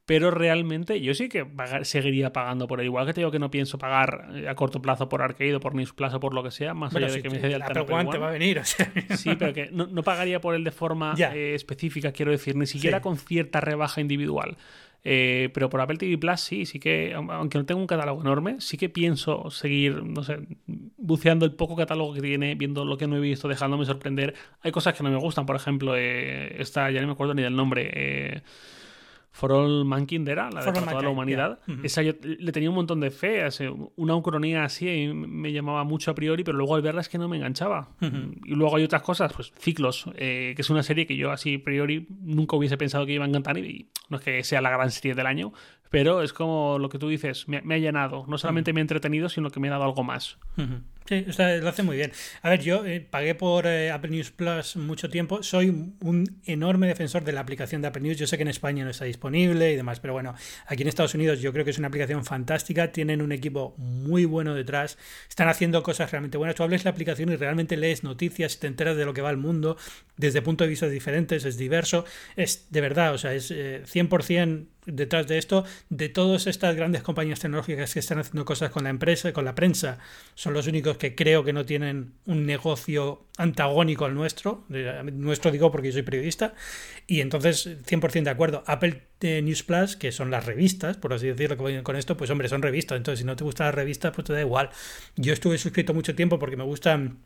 Pero 0.06 0.30
realmente 0.30 1.00
yo 1.00 1.14
sí 1.14 1.28
que 1.28 1.44
pagar- 1.44 1.84
seguiría 1.84 2.32
pagando 2.32 2.68
por 2.68 2.78
él. 2.80 2.86
Igual 2.86 3.06
que 3.06 3.12
te 3.12 3.20
digo 3.20 3.32
que 3.32 3.40
no 3.40 3.50
pienso 3.50 3.76
pagar 3.76 4.28
eh, 4.34 4.48
a 4.48 4.54
corto 4.54 4.80
plazo 4.80 5.08
por 5.08 5.20
Arcade 5.20 5.56
o 5.56 5.60
por 5.60 5.74
News 5.74 5.92
Plus 5.92 6.14
o 6.14 6.20
por 6.20 6.32
lo 6.32 6.44
que 6.44 6.52
sea, 6.52 6.74
más 6.74 6.92
bueno, 6.92 7.08
allá 7.08 7.16
de 7.16 7.22
que 7.22 7.28
me 7.30 7.38
dé 7.40 7.54
alta 7.56 7.80
Apple 7.80 7.92
One 7.94 8.10
te 8.10 8.18
va 8.18 8.28
a 8.28 8.30
venir. 8.30 8.60
o 8.60 8.64
sea. 8.64 8.90
Sí, 9.16 9.30
pero 9.38 9.52
que 9.52 9.68
no, 9.72 9.88
no 9.88 10.02
pagaría 10.04 10.40
por 10.40 10.54
él 10.54 10.62
de 10.62 10.70
forma 10.70 11.14
eh, 11.18 11.54
específica, 11.56 12.12
quiero 12.12 12.30
decir, 12.30 12.54
ni 12.56 12.66
siquiera 12.66 12.98
Sí. 12.98 13.02
con 13.02 13.16
cierta 13.18 13.60
rebaja 13.60 14.00
individual. 14.00 14.56
Eh, 15.08 15.50
pero 15.54 15.68
por 15.70 15.80
Apple 15.80 15.98
TV 15.98 16.18
Plus 16.18 16.40
sí, 16.40 16.66
sí 16.66 16.78
que, 16.80 17.14
aun- 17.14 17.30
aunque 17.32 17.58
no 17.58 17.64
tengo 17.64 17.80
un 17.80 17.86
catálogo 17.86 18.20
enorme, 18.20 18.56
sí 18.60 18.76
que 18.76 18.88
pienso 18.88 19.50
seguir, 19.50 20.02
no 20.04 20.22
sé, 20.24 20.38
buceando 20.96 21.46
el 21.46 21.52
poco 21.52 21.76
catálogo 21.76 22.12
que 22.14 22.20
tiene, 22.20 22.54
viendo 22.56 22.84
lo 22.84 22.96
que 22.96 23.06
no 23.08 23.16
he 23.16 23.20
visto, 23.20 23.46
dejándome 23.48 23.84
sorprender. 23.86 24.34
Hay 24.62 24.72
cosas 24.72 24.94
que 24.94 25.02
no 25.04 25.10
me 25.10 25.16
gustan, 25.18 25.46
por 25.46 25.54
ejemplo, 25.56 25.94
eh, 25.96 26.60
esta, 26.60 26.90
ya 26.90 27.00
no 27.00 27.08
me 27.08 27.12
acuerdo 27.14 27.34
ni 27.34 27.42
del 27.42 27.54
nombre, 27.54 27.88
eh, 27.92 28.42
For 29.36 29.52
All 29.52 29.84
Mankind 29.84 30.26
era, 30.30 30.50
la 30.50 30.64
de 30.64 30.72
para 30.72 30.92
toda 30.92 31.02
la 31.02 31.10
humanidad. 31.10 31.58
ya. 31.66 31.74
Ujú. 31.74 31.82
Esa 31.84 32.00
yo 32.00 32.14
le 32.22 32.52
tenía 32.52 32.70
un 32.70 32.74
montón 32.74 33.00
de 33.00 33.10
fe, 33.10 33.46
una 33.96 34.16
ucronía 34.16 34.64
así 34.64 35.08
me 35.12 35.52
llamaba 35.52 35.84
mucho 35.84 36.10
a 36.10 36.14
priori, 36.14 36.42
pero 36.42 36.56
luego 36.56 36.74
al 36.74 36.80
verla 36.80 37.02
es 37.02 37.10
que 37.10 37.18
no 37.18 37.28
me 37.28 37.36
enganchaba. 37.36 37.90
Ujú. 38.00 38.16
Y 38.46 38.54
luego 38.54 38.74
hay 38.76 38.84
otras 38.84 39.02
cosas, 39.02 39.34
pues 39.34 39.52
Ciclos, 39.58 40.06
eh, 40.14 40.54
que 40.56 40.62
es 40.62 40.70
una 40.70 40.82
serie 40.82 41.06
que 41.06 41.18
yo 41.18 41.32
así 41.32 41.56
a 41.56 41.62
priori 41.62 42.06
nunca 42.22 42.56
hubiese 42.56 42.78
pensado 42.78 43.04
que 43.04 43.12
iba 43.12 43.26
a 43.26 43.28
encantar 43.28 43.58
y, 43.58 43.90
no 44.08 44.16
es 44.16 44.22
que 44.22 44.42
sea 44.42 44.62
la 44.62 44.70
gran 44.70 44.90
serie 44.90 45.14
del 45.14 45.26
año, 45.26 45.52
pero 45.90 46.22
es 46.22 46.32
como 46.32 46.78
lo 46.78 46.88
que 46.88 46.98
tú 46.98 47.10
dices, 47.10 47.46
me, 47.46 47.60
me 47.60 47.74
ha 47.74 47.78
llenado. 47.78 48.24
No 48.28 48.38
solamente 48.38 48.72
me 48.72 48.80
ha 48.80 48.82
entretenido, 48.82 49.28
sino 49.28 49.50
que 49.50 49.60
me 49.60 49.68
ha 49.68 49.72
dado 49.72 49.84
algo 49.84 50.02
más. 50.02 50.38
Sí, 51.08 51.24
o 51.28 51.32
sea, 51.32 51.56
lo 51.58 51.68
hace 51.68 51.84
muy 51.84 51.96
bien. 51.96 52.10
A 52.42 52.50
ver, 52.50 52.60
yo 52.62 52.84
eh, 52.84 53.00
pagué 53.00 53.36
por 53.36 53.66
eh, 53.66 53.92
Apple 53.92 54.10
News 54.10 54.32
Plus 54.32 54.74
mucho 54.74 55.08
tiempo. 55.08 55.40
Soy 55.44 55.68
un 55.68 56.40
enorme 56.44 56.88
defensor 56.88 57.22
de 57.22 57.30
la 57.32 57.40
aplicación 57.40 57.80
de 57.80 57.88
Apple 57.88 58.02
News. 58.02 58.18
Yo 58.18 58.26
sé 58.26 58.36
que 58.36 58.42
en 58.42 58.48
España 58.48 58.82
no 58.82 58.90
está 58.90 59.04
disponible 59.04 59.72
y 59.72 59.76
demás, 59.76 60.00
pero 60.00 60.14
bueno, 60.14 60.34
aquí 60.66 60.82
en 60.82 60.88
Estados 60.88 61.14
Unidos 61.14 61.40
yo 61.40 61.52
creo 61.52 61.64
que 61.64 61.70
es 61.70 61.78
una 61.78 61.86
aplicación 61.88 62.24
fantástica. 62.24 62.90
Tienen 62.90 63.22
un 63.22 63.30
equipo 63.30 63.76
muy 63.78 64.24
bueno 64.24 64.54
detrás. 64.54 64.98
Están 65.28 65.48
haciendo 65.48 65.84
cosas 65.84 66.10
realmente 66.10 66.38
buenas. 66.38 66.56
Tú 66.56 66.64
hables 66.64 66.84
la 66.84 66.90
aplicación 66.90 67.30
y 67.30 67.36
realmente 67.36 67.76
lees 67.76 68.02
noticias 68.02 68.56
y 68.56 68.58
te 68.58 68.66
enteras 68.66 68.96
de 68.96 69.04
lo 69.04 69.14
que 69.14 69.22
va 69.22 69.30
el 69.30 69.36
mundo 69.36 69.76
desde 70.16 70.42
puntos 70.42 70.64
de 70.66 70.70
vista 70.70 70.88
diferentes. 70.88 71.44
Es 71.44 71.56
diverso. 71.56 72.04
Es 72.34 72.66
de 72.70 72.80
verdad, 72.80 73.14
o 73.14 73.18
sea, 73.18 73.32
es 73.32 73.52
eh, 73.52 73.84
100% 73.86 74.66
detrás 74.86 75.26
de 75.26 75.38
esto, 75.38 75.64
de 75.90 76.08
todas 76.08 76.46
estas 76.46 76.74
grandes 76.76 77.02
compañías 77.02 77.40
tecnológicas 77.40 77.92
que 77.92 78.00
están 78.00 78.18
haciendo 78.18 78.44
cosas 78.44 78.70
con 78.70 78.84
la 78.84 78.90
empresa, 78.90 79.32
con 79.32 79.44
la 79.44 79.54
prensa, 79.54 79.98
son 80.34 80.54
los 80.54 80.66
únicos 80.66 80.96
que 80.96 81.14
creo 81.14 81.44
que 81.44 81.52
no 81.52 81.66
tienen 81.66 82.12
un 82.24 82.46
negocio 82.46 83.26
antagónico 83.36 84.04
al 84.04 84.14
nuestro. 84.14 84.64
Nuestro 84.68 85.50
digo 85.50 85.70
porque 85.70 85.88
yo 85.88 85.92
soy 85.92 86.02
periodista. 86.02 86.54
Y 87.06 87.20
entonces, 87.20 87.66
100% 87.66 88.22
de 88.22 88.30
acuerdo. 88.30 88.64
Apple 88.66 89.02
eh, 89.20 89.42
News 89.42 89.62
Plus, 89.62 89.96
que 89.96 90.12
son 90.12 90.30
las 90.30 90.46
revistas, 90.46 90.96
por 90.96 91.12
así 91.12 91.26
decirlo, 91.26 91.56
con 91.82 91.96
esto, 91.96 92.16
pues 92.16 92.30
hombre, 92.30 92.48
son 92.48 92.62
revistas. 92.62 92.96
Entonces, 92.96 93.20
si 93.20 93.24
no 93.24 93.36
te 93.36 93.44
gustan 93.44 93.66
las 93.66 93.74
revistas, 93.74 94.12
pues 94.14 94.26
te 94.26 94.32
da 94.32 94.40
igual. 94.40 94.70
Yo 95.16 95.32
estuve 95.32 95.58
suscrito 95.58 95.94
mucho 95.94 96.14
tiempo 96.14 96.38
porque 96.38 96.56
me 96.56 96.64
gustan 96.64 97.18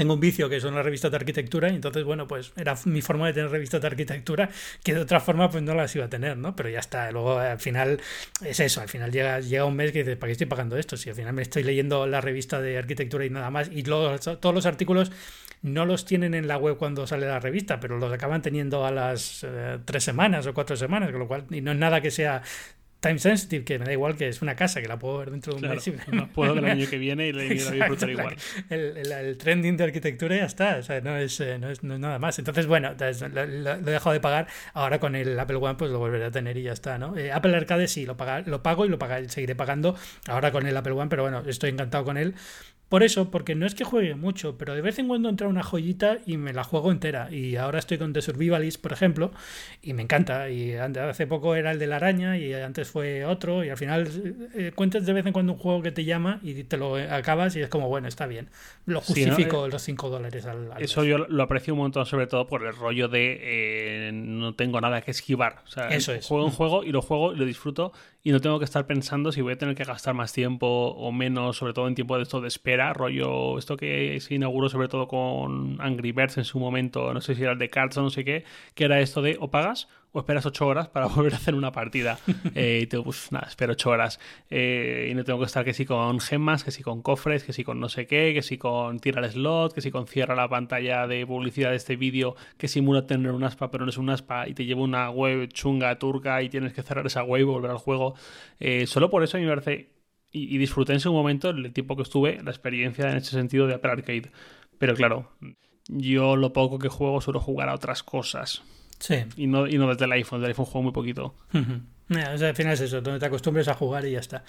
tengo 0.00 0.14
un 0.14 0.20
vicio 0.20 0.48
que 0.48 0.62
son 0.62 0.74
las 0.74 0.82
revistas 0.82 1.10
de 1.10 1.18
arquitectura 1.18 1.68
y 1.68 1.74
entonces, 1.74 2.04
bueno, 2.04 2.26
pues 2.26 2.54
era 2.56 2.74
mi 2.86 3.02
forma 3.02 3.26
de 3.26 3.34
tener 3.34 3.50
revistas 3.50 3.82
de 3.82 3.86
arquitectura 3.86 4.48
que 4.82 4.94
de 4.94 5.00
otra 5.00 5.20
forma 5.20 5.50
pues 5.50 5.62
no 5.62 5.74
las 5.74 5.94
iba 5.94 6.06
a 6.06 6.08
tener, 6.08 6.38
¿no? 6.38 6.56
Pero 6.56 6.70
ya 6.70 6.78
está, 6.78 7.12
luego 7.12 7.38
al 7.38 7.58
final 7.58 8.00
es 8.42 8.60
eso, 8.60 8.80
al 8.80 8.88
final 8.88 9.12
llega, 9.12 9.40
llega 9.40 9.66
un 9.66 9.76
mes 9.76 9.92
que 9.92 9.98
dices, 9.98 10.16
¿para 10.16 10.28
qué 10.28 10.32
estoy 10.32 10.46
pagando 10.46 10.78
esto? 10.78 10.96
Si 10.96 11.10
al 11.10 11.16
final 11.16 11.34
me 11.34 11.42
estoy 11.42 11.64
leyendo 11.64 12.06
la 12.06 12.22
revista 12.22 12.62
de 12.62 12.78
arquitectura 12.78 13.26
y 13.26 13.28
nada 13.28 13.50
más 13.50 13.68
y 13.70 13.82
luego 13.82 14.18
todos 14.18 14.54
los 14.54 14.64
artículos 14.64 15.12
no 15.60 15.84
los 15.84 16.06
tienen 16.06 16.32
en 16.32 16.48
la 16.48 16.56
web 16.56 16.78
cuando 16.78 17.06
sale 17.06 17.26
la 17.26 17.38
revista, 17.38 17.78
pero 17.78 17.98
los 17.98 18.10
acaban 18.10 18.40
teniendo 18.40 18.86
a 18.86 18.90
las 18.90 19.44
eh, 19.46 19.80
tres 19.84 20.02
semanas 20.02 20.46
o 20.46 20.54
cuatro 20.54 20.76
semanas, 20.76 21.10
con 21.10 21.20
lo 21.20 21.28
cual, 21.28 21.44
y 21.50 21.60
no 21.60 21.72
es 21.72 21.76
nada 21.76 22.00
que 22.00 22.10
sea 22.10 22.40
time 23.00 23.18
sensitive, 23.18 23.64
que 23.64 23.78
me 23.78 23.86
da 23.86 23.92
igual 23.92 24.16
que 24.16 24.28
es 24.28 24.42
una 24.42 24.54
casa, 24.54 24.80
que 24.80 24.88
la 24.88 24.98
puedo 24.98 25.18
ver 25.18 25.30
dentro 25.30 25.54
de 25.54 25.66
un 25.66 25.74
mes. 25.74 25.90
No 26.12 26.28
puedo 26.28 26.54
el 26.54 26.64
año 26.66 26.88
que 26.88 26.98
viene 26.98 27.28
y 27.28 27.32
la 27.32 27.42
disfrutar 27.44 28.10
igual. 28.10 28.36
El, 28.68 29.10
el, 29.10 29.36
trending 29.38 29.76
de 29.76 29.84
arquitectura 29.84 30.36
ya 30.36 30.44
está, 30.44 30.76
o 30.76 30.82
sea, 30.82 31.00
no 31.00 31.16
es, 31.16 31.40
eh, 31.40 31.58
no 31.58 31.70
es, 31.70 31.82
nada 31.82 32.18
más. 32.18 32.38
Entonces, 32.38 32.66
bueno, 32.66 32.94
lo, 32.94 33.72
he 33.72 33.78
dejado 33.82 34.12
de 34.12 34.20
pagar. 34.20 34.46
Ahora 34.74 35.00
con 35.00 35.16
el 35.16 35.38
Apple 35.38 35.56
One, 35.56 35.74
pues 35.74 35.90
lo 35.90 35.98
volveré 35.98 36.26
a 36.26 36.30
tener 36.30 36.56
y 36.56 36.62
ya 36.62 36.72
está, 36.72 36.98
¿no? 36.98 37.16
Eh, 37.16 37.32
Apple 37.32 37.56
Arcade 37.56 37.88
sí, 37.88 38.04
lo, 38.04 38.16
paga, 38.16 38.42
lo 38.42 38.62
pago 38.62 38.84
y 38.84 38.88
lo 38.88 38.98
seguiré 39.28 39.54
pagando 39.54 39.96
ahora 40.28 40.52
con 40.52 40.66
el 40.66 40.76
Apple 40.76 40.92
One, 40.92 41.08
pero 41.08 41.22
bueno, 41.22 41.42
estoy 41.46 41.70
encantado 41.70 42.04
con 42.04 42.16
él 42.16 42.34
por 42.90 43.04
eso, 43.04 43.30
porque 43.30 43.54
no 43.54 43.66
es 43.66 43.76
que 43.76 43.84
juegue 43.84 44.16
mucho, 44.16 44.58
pero 44.58 44.74
de 44.74 44.80
vez 44.80 44.98
en 44.98 45.06
cuando 45.06 45.28
entra 45.28 45.46
una 45.46 45.62
joyita 45.62 46.18
y 46.26 46.38
me 46.38 46.52
la 46.52 46.64
juego 46.64 46.90
entera. 46.90 47.32
Y 47.32 47.54
ahora 47.54 47.78
estoy 47.78 47.98
con 47.98 48.12
The 48.12 48.20
Survivalist, 48.20 48.82
por 48.82 48.92
ejemplo, 48.92 49.30
y 49.80 49.92
me 49.92 50.02
encanta. 50.02 50.50
Y 50.50 50.72
hace 50.74 51.28
poco 51.28 51.54
era 51.54 51.70
el 51.70 51.78
de 51.78 51.86
la 51.86 51.96
araña 51.96 52.36
y 52.36 52.52
antes 52.52 52.90
fue 52.90 53.24
otro. 53.24 53.64
Y 53.64 53.68
al 53.68 53.76
final 53.76 54.10
eh, 54.56 54.72
cuentas 54.74 55.06
de 55.06 55.12
vez 55.12 55.24
en 55.24 55.32
cuando 55.32 55.52
un 55.52 55.60
juego 55.60 55.82
que 55.82 55.92
te 55.92 56.04
llama 56.04 56.40
y 56.42 56.64
te 56.64 56.76
lo 56.76 56.96
acabas 56.96 57.54
y 57.54 57.60
es 57.60 57.68
como, 57.68 57.86
bueno, 57.86 58.08
está 58.08 58.26
bien. 58.26 58.48
Lo 58.86 59.00
justifico 59.00 59.66
eh, 59.66 59.70
los 59.70 59.82
5 59.82 60.10
dólares 60.10 60.46
al, 60.46 60.70
Eso 60.80 61.04
yo 61.04 61.18
lo 61.18 61.44
aprecio 61.44 61.74
un 61.74 61.78
montón, 61.78 62.06
sobre 62.06 62.26
todo 62.26 62.48
por 62.48 62.66
el 62.66 62.74
rollo 62.74 63.06
de 63.06 64.08
eh, 64.08 64.10
no 64.12 64.56
tengo 64.56 64.80
nada 64.80 65.00
que 65.00 65.12
esquivar. 65.12 65.62
O 65.64 65.68
sea, 65.68 65.90
eso 65.90 66.12
es. 66.12 66.26
Juego 66.26 66.44
un 66.44 66.50
juego 66.50 66.82
y 66.82 66.90
lo 66.90 67.02
juego 67.02 67.34
y 67.34 67.36
lo 67.36 67.44
disfruto 67.44 67.92
y 68.22 68.32
no 68.32 68.40
tengo 68.40 68.58
que 68.58 68.64
estar 68.64 68.86
pensando 68.86 69.32
si 69.32 69.40
voy 69.40 69.54
a 69.54 69.58
tener 69.58 69.74
que 69.74 69.84
gastar 69.84 70.14
más 70.14 70.32
tiempo 70.32 70.66
o 70.66 71.10
menos, 71.10 71.56
sobre 71.56 71.72
todo 71.72 71.88
en 71.88 71.94
tiempo 71.94 72.16
de 72.16 72.24
esto 72.24 72.40
de 72.40 72.48
espera, 72.48 72.79
rollo 72.92 73.58
esto 73.58 73.76
que 73.76 74.18
se 74.20 74.34
inauguró 74.34 74.68
sobre 74.68 74.88
todo 74.88 75.06
con 75.06 75.80
Angry 75.80 76.12
Birds 76.12 76.38
en 76.38 76.44
su 76.44 76.58
momento, 76.58 77.12
no 77.12 77.20
sé 77.20 77.34
si 77.34 77.42
era 77.42 77.52
el 77.52 77.58
de 77.58 77.70
Cards 77.70 77.96
o 77.98 78.02
no 78.02 78.10
sé 78.10 78.24
qué, 78.24 78.44
que 78.74 78.84
era 78.84 79.00
esto 79.00 79.22
de 79.22 79.36
o 79.40 79.50
pagas 79.50 79.88
o 80.12 80.18
esperas 80.18 80.44
ocho 80.46 80.66
horas 80.66 80.88
para 80.88 81.06
volver 81.14 81.34
a 81.34 81.36
hacer 81.36 81.54
una 81.54 81.72
partida. 81.72 82.18
Eh, 82.54 82.80
y 82.82 82.86
te, 82.86 83.00
pues 83.00 83.30
nada, 83.32 83.46
espero 83.48 83.72
ocho 83.72 83.90
horas. 83.90 84.18
Eh, 84.50 85.08
y 85.10 85.14
no 85.14 85.24
tengo 85.24 85.38
que 85.38 85.46
estar 85.46 85.64
que 85.64 85.72
si 85.72 85.86
con 85.86 86.20
gemas, 86.20 86.64
que 86.64 86.70
si 86.70 86.82
con 86.82 87.02
cofres, 87.02 87.44
que 87.44 87.52
si 87.52 87.64
con 87.64 87.80
no 87.80 87.88
sé 87.88 88.06
qué, 88.06 88.32
que 88.34 88.42
si 88.42 88.58
con 88.58 88.98
tira 88.98 89.24
el 89.24 89.30
slot, 89.30 89.72
que 89.72 89.80
si 89.80 89.90
con 89.90 90.06
cierra 90.06 90.34
la 90.34 90.48
pantalla 90.48 91.06
de 91.06 91.26
publicidad 91.26 91.70
de 91.70 91.76
este 91.76 91.96
vídeo 91.96 92.34
que 92.58 92.68
simula 92.68 93.06
tener 93.06 93.32
un 93.32 93.44
aspa 93.44 93.70
pero 93.70 93.84
no 93.84 93.90
es 93.90 93.98
un 93.98 94.10
aspa 94.10 94.48
y 94.48 94.54
te 94.54 94.64
lleva 94.64 94.82
una 94.82 95.10
web 95.10 95.48
chunga 95.48 95.98
turca 95.98 96.42
y 96.42 96.48
tienes 96.48 96.72
que 96.72 96.82
cerrar 96.82 97.06
esa 97.06 97.22
web 97.22 97.42
y 97.42 97.44
volver 97.44 97.70
al 97.70 97.78
juego. 97.78 98.14
Eh, 98.58 98.86
solo 98.86 99.10
por 99.10 99.22
eso 99.22 99.36
a 99.36 99.40
mí 99.40 99.46
me 99.46 99.52
parece 99.52 99.99
y, 100.32 100.58
disfruté 100.58 100.92
en 100.92 101.00
su 101.00 101.12
momento 101.12 101.50
el 101.50 101.72
tiempo 101.72 101.96
que 101.96 102.02
estuve 102.02 102.40
la 102.42 102.50
experiencia 102.50 103.10
en 103.10 103.16
ese 103.16 103.30
sentido 103.32 103.66
de 103.66 103.74
Apple 103.74 103.90
Arcade. 103.90 104.30
Pero 104.78 104.94
claro, 104.94 105.30
yo 105.88 106.36
lo 106.36 106.52
poco 106.52 106.78
que 106.78 106.88
juego 106.88 107.20
suelo 107.20 107.40
jugar 107.40 107.68
a 107.68 107.74
otras 107.74 108.02
cosas. 108.02 108.62
Sí. 108.98 109.24
Y 109.36 109.46
no, 109.46 109.66
y 109.66 109.78
no 109.78 109.88
desde 109.88 110.04
el 110.04 110.12
iPhone, 110.12 110.40
desde 110.40 110.50
el 110.50 110.52
iPhone 110.52 110.66
juego 110.66 110.82
muy 110.82 110.92
poquito. 110.92 111.34
al 111.52 112.54
final 112.54 112.74
es 112.74 112.80
eso, 112.80 113.00
donde 113.00 113.18
te 113.20 113.26
acostumbres 113.26 113.68
a 113.68 113.74
jugar 113.74 114.06
y 114.06 114.12
ya 114.12 114.20
está. 114.20 114.44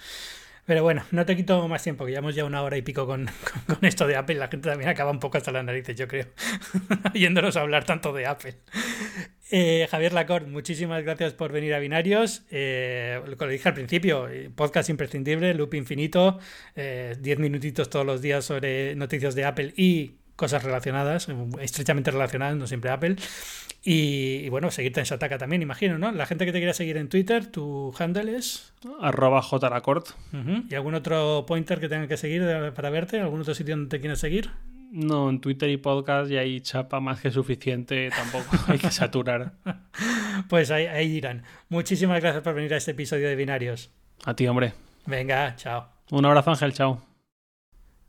Pero 0.64 0.84
bueno, 0.84 1.02
no 1.10 1.26
te 1.26 1.34
quito 1.34 1.66
más 1.66 1.82
tiempo, 1.82 2.04
que 2.04 2.12
llevamos 2.12 2.36
ya 2.36 2.44
una 2.44 2.62
hora 2.62 2.76
y 2.76 2.82
pico 2.82 3.04
con, 3.06 3.28
con, 3.66 3.84
esto 3.84 4.06
de 4.06 4.16
Apple. 4.16 4.36
La 4.36 4.48
gente 4.48 4.68
también 4.68 4.90
acaba 4.90 5.10
un 5.10 5.18
poco 5.18 5.38
hasta 5.38 5.50
las 5.50 5.64
narices, 5.64 5.96
yo 5.96 6.06
creo, 6.06 6.26
yéndonos 7.14 7.56
a 7.56 7.62
hablar 7.62 7.84
tanto 7.84 8.12
de 8.12 8.26
Apple. 8.26 8.54
Eh, 9.54 9.86
Javier 9.90 10.14
Lacorte, 10.14 10.48
muchísimas 10.48 11.04
gracias 11.04 11.34
por 11.34 11.52
venir 11.52 11.74
a 11.74 11.78
Binarios. 11.78 12.42
Eh, 12.50 13.20
lo 13.38 13.46
dije 13.46 13.68
al 13.68 13.74
principio, 13.74 14.26
eh, 14.26 14.48
podcast 14.48 14.88
imprescindible, 14.88 15.52
loop 15.52 15.74
infinito, 15.74 16.38
10 16.74 17.18
eh, 17.18 17.36
minutitos 17.38 17.90
todos 17.90 18.06
los 18.06 18.22
días 18.22 18.46
sobre 18.46 18.96
noticias 18.96 19.34
de 19.34 19.44
Apple 19.44 19.74
y 19.76 20.12
cosas 20.36 20.64
relacionadas, 20.64 21.28
estrechamente 21.60 22.10
relacionadas, 22.10 22.56
no 22.56 22.66
siempre 22.66 22.90
Apple. 22.90 23.16
Y, 23.84 24.48
bueno, 24.48 24.70
seguirte 24.70 25.00
en 25.00 25.06
Sataka 25.06 25.36
también, 25.36 25.60
imagino, 25.60 25.98
¿no? 25.98 26.12
La 26.12 26.24
gente 26.24 26.46
que 26.46 26.52
te 26.52 26.58
quiera 26.58 26.72
seguir 26.72 26.96
en 26.96 27.10
Twitter, 27.10 27.44
tu 27.44 27.92
handle 27.98 28.34
es... 28.34 28.72
Arroba 29.02 29.42
jlacort. 29.42 30.08
¿Y 30.70 30.74
algún 30.74 30.94
otro 30.94 31.44
pointer 31.46 31.78
que 31.78 31.90
tengan 31.90 32.08
que 32.08 32.16
seguir 32.16 32.72
para 32.74 32.88
verte? 32.88 33.20
¿Algún 33.20 33.42
otro 33.42 33.54
sitio 33.54 33.76
donde 33.76 33.90
te 33.90 34.00
quieras 34.00 34.20
seguir? 34.20 34.50
No, 34.94 35.30
en 35.30 35.40
Twitter 35.40 35.70
y 35.70 35.78
podcast 35.78 36.30
ya 36.30 36.40
hay 36.40 36.60
chapa 36.60 37.00
más 37.00 37.18
que 37.18 37.30
suficiente, 37.30 38.10
tampoco 38.10 38.58
hay 38.70 38.78
que 38.78 38.90
saturar. 38.90 39.54
pues 40.50 40.70
ahí, 40.70 40.84
ahí 40.84 41.16
irán. 41.16 41.44
Muchísimas 41.70 42.20
gracias 42.20 42.42
por 42.42 42.52
venir 42.52 42.74
a 42.74 42.76
este 42.76 42.90
episodio 42.90 43.26
de 43.26 43.34
Binarios. 43.34 43.90
A 44.26 44.36
ti, 44.36 44.46
hombre. 44.46 44.74
Venga, 45.06 45.56
chao. 45.56 45.88
Un 46.10 46.26
abrazo, 46.26 46.50
Ángel, 46.50 46.74
chao. 46.74 47.00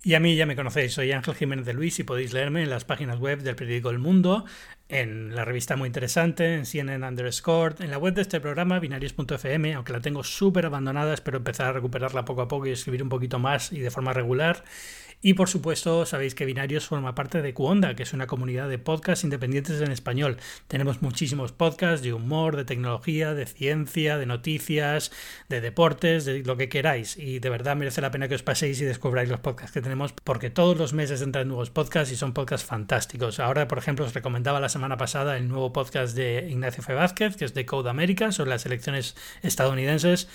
Y 0.03 0.15
a 0.15 0.19
mí 0.19 0.35
ya 0.35 0.45
me 0.45 0.57
conocéis, 0.57 0.91
soy 0.91 1.13
Ángel 1.13 1.35
Jiménez 1.35 1.65
de 1.65 1.73
Luis 1.73 1.97
y 1.99 2.03
podéis 2.03 2.33
leerme 2.33 2.63
en 2.63 2.69
las 2.69 2.83
páginas 2.83 3.17
web 3.17 3.39
del 3.39 3.55
periódico 3.55 3.89
El 3.89 3.99
Mundo, 3.99 4.43
en 4.89 5.33
la 5.33 5.45
revista 5.45 5.77
Muy 5.77 5.87
Interesante, 5.87 6.55
en 6.55 6.65
CNN 6.65 7.07
Underscore, 7.07 7.75
en 7.79 7.91
la 7.91 7.97
web 7.97 8.13
de 8.13 8.23
este 8.23 8.41
programa, 8.41 8.79
binarios.fm, 8.79 9.73
aunque 9.73 9.93
la 9.93 10.01
tengo 10.01 10.25
súper 10.25 10.65
abandonada, 10.65 11.13
espero 11.13 11.37
empezar 11.37 11.67
a 11.67 11.71
recuperarla 11.71 12.25
poco 12.25 12.41
a 12.41 12.49
poco 12.49 12.67
y 12.67 12.71
escribir 12.71 13.01
un 13.01 13.07
poquito 13.07 13.39
más 13.39 13.71
y 13.71 13.79
de 13.79 13.89
forma 13.89 14.11
regular. 14.11 14.65
Y 15.25 15.35
por 15.35 15.47
supuesto, 15.47 16.05
sabéis 16.05 16.35
que 16.35 16.43
Binarios 16.43 16.85
forma 16.85 17.15
parte 17.15 17.41
de 17.41 17.53
Cuonda, 17.53 17.95
que 17.95 18.03
es 18.03 18.11
una 18.11 18.27
comunidad 18.27 18.67
de 18.67 18.77
podcasts 18.77 19.23
independientes 19.23 19.79
en 19.79 19.89
español. 19.89 20.35
Tenemos 20.67 21.01
muchísimos 21.01 21.53
podcasts 21.53 22.03
de 22.03 22.11
humor, 22.11 22.57
de 22.57 22.65
tecnología, 22.65 23.33
de 23.33 23.45
ciencia, 23.45 24.17
de 24.17 24.25
noticias, 24.25 25.13
de 25.47 25.61
deportes, 25.61 26.25
de 26.25 26.43
lo 26.43 26.57
que 26.57 26.67
queráis. 26.67 27.15
Y 27.15 27.39
de 27.39 27.49
verdad 27.49 27.77
merece 27.77 28.01
la 28.01 28.11
pena 28.11 28.27
que 28.27 28.35
os 28.35 28.43
paséis 28.43 28.81
y 28.81 28.83
descubráis 28.83 29.29
los 29.29 29.39
podcasts 29.39 29.71
que 29.71 29.81
tenemos, 29.81 30.11
porque 30.11 30.49
todos 30.49 30.77
los 30.77 30.91
meses 30.91 31.21
entran 31.21 31.47
nuevos 31.47 31.69
podcasts 31.69 32.11
y 32.11 32.17
son 32.17 32.33
podcasts 32.33 32.67
fantásticos. 32.67 33.39
Ahora, 33.39 33.69
por 33.69 33.77
ejemplo, 33.77 34.03
os 34.03 34.13
recomendaba 34.13 34.59
la 34.59 34.67
semana 34.67 34.97
pasada 34.97 35.37
el 35.37 35.47
nuevo 35.47 35.71
podcast 35.71 36.17
de 36.17 36.49
Ignacio 36.49 36.81
F. 36.81 36.93
Vázquez, 36.93 37.37
que 37.37 37.45
es 37.45 37.53
de 37.53 37.65
Code 37.65 37.89
America, 37.89 38.33
sobre 38.33 38.49
las 38.49 38.65
elecciones 38.65 39.15
estadounidenses 39.41 40.27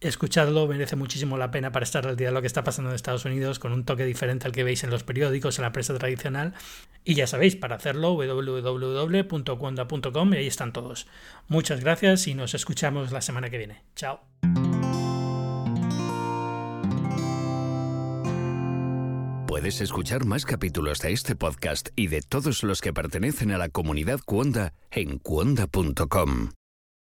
escuchadlo, 0.00 0.66
merece 0.66 0.96
muchísimo 0.96 1.38
la 1.38 1.50
pena 1.50 1.72
para 1.72 1.84
estar 1.84 2.06
al 2.06 2.16
día 2.16 2.28
de 2.28 2.34
lo 2.34 2.40
que 2.40 2.46
está 2.46 2.64
pasando 2.64 2.90
en 2.90 2.96
Estados 2.96 3.24
Unidos 3.24 3.58
con 3.58 3.72
un 3.72 3.84
toque 3.84 4.04
diferente 4.04 4.46
al 4.46 4.52
que 4.52 4.64
veis 4.64 4.84
en 4.84 4.90
los 4.90 5.04
periódicos, 5.04 5.58
en 5.58 5.62
la 5.62 5.72
prensa 5.72 5.94
tradicional. 5.94 6.54
Y 7.04 7.14
ya 7.14 7.26
sabéis, 7.26 7.56
para 7.56 7.76
hacerlo, 7.76 8.14
www.cuonda.com 8.14 10.34
y 10.34 10.36
ahí 10.36 10.46
están 10.46 10.72
todos. 10.72 11.06
Muchas 11.48 11.80
gracias 11.80 12.26
y 12.26 12.34
nos 12.34 12.54
escuchamos 12.54 13.12
la 13.12 13.20
semana 13.20 13.50
que 13.50 13.58
viene. 13.58 13.82
Chao. 13.94 14.20
Puedes 19.46 19.80
escuchar 19.80 20.26
más 20.26 20.44
capítulos 20.44 20.98
de 20.98 21.12
este 21.12 21.34
podcast 21.34 21.88
y 21.96 22.08
de 22.08 22.20
todos 22.20 22.62
los 22.62 22.82
que 22.82 22.92
pertenecen 22.92 23.52
a 23.52 23.58
la 23.58 23.70
comunidad 23.70 24.20
Cuonda 24.24 24.74
en 24.90 25.18
cuonda.com. 25.18 26.50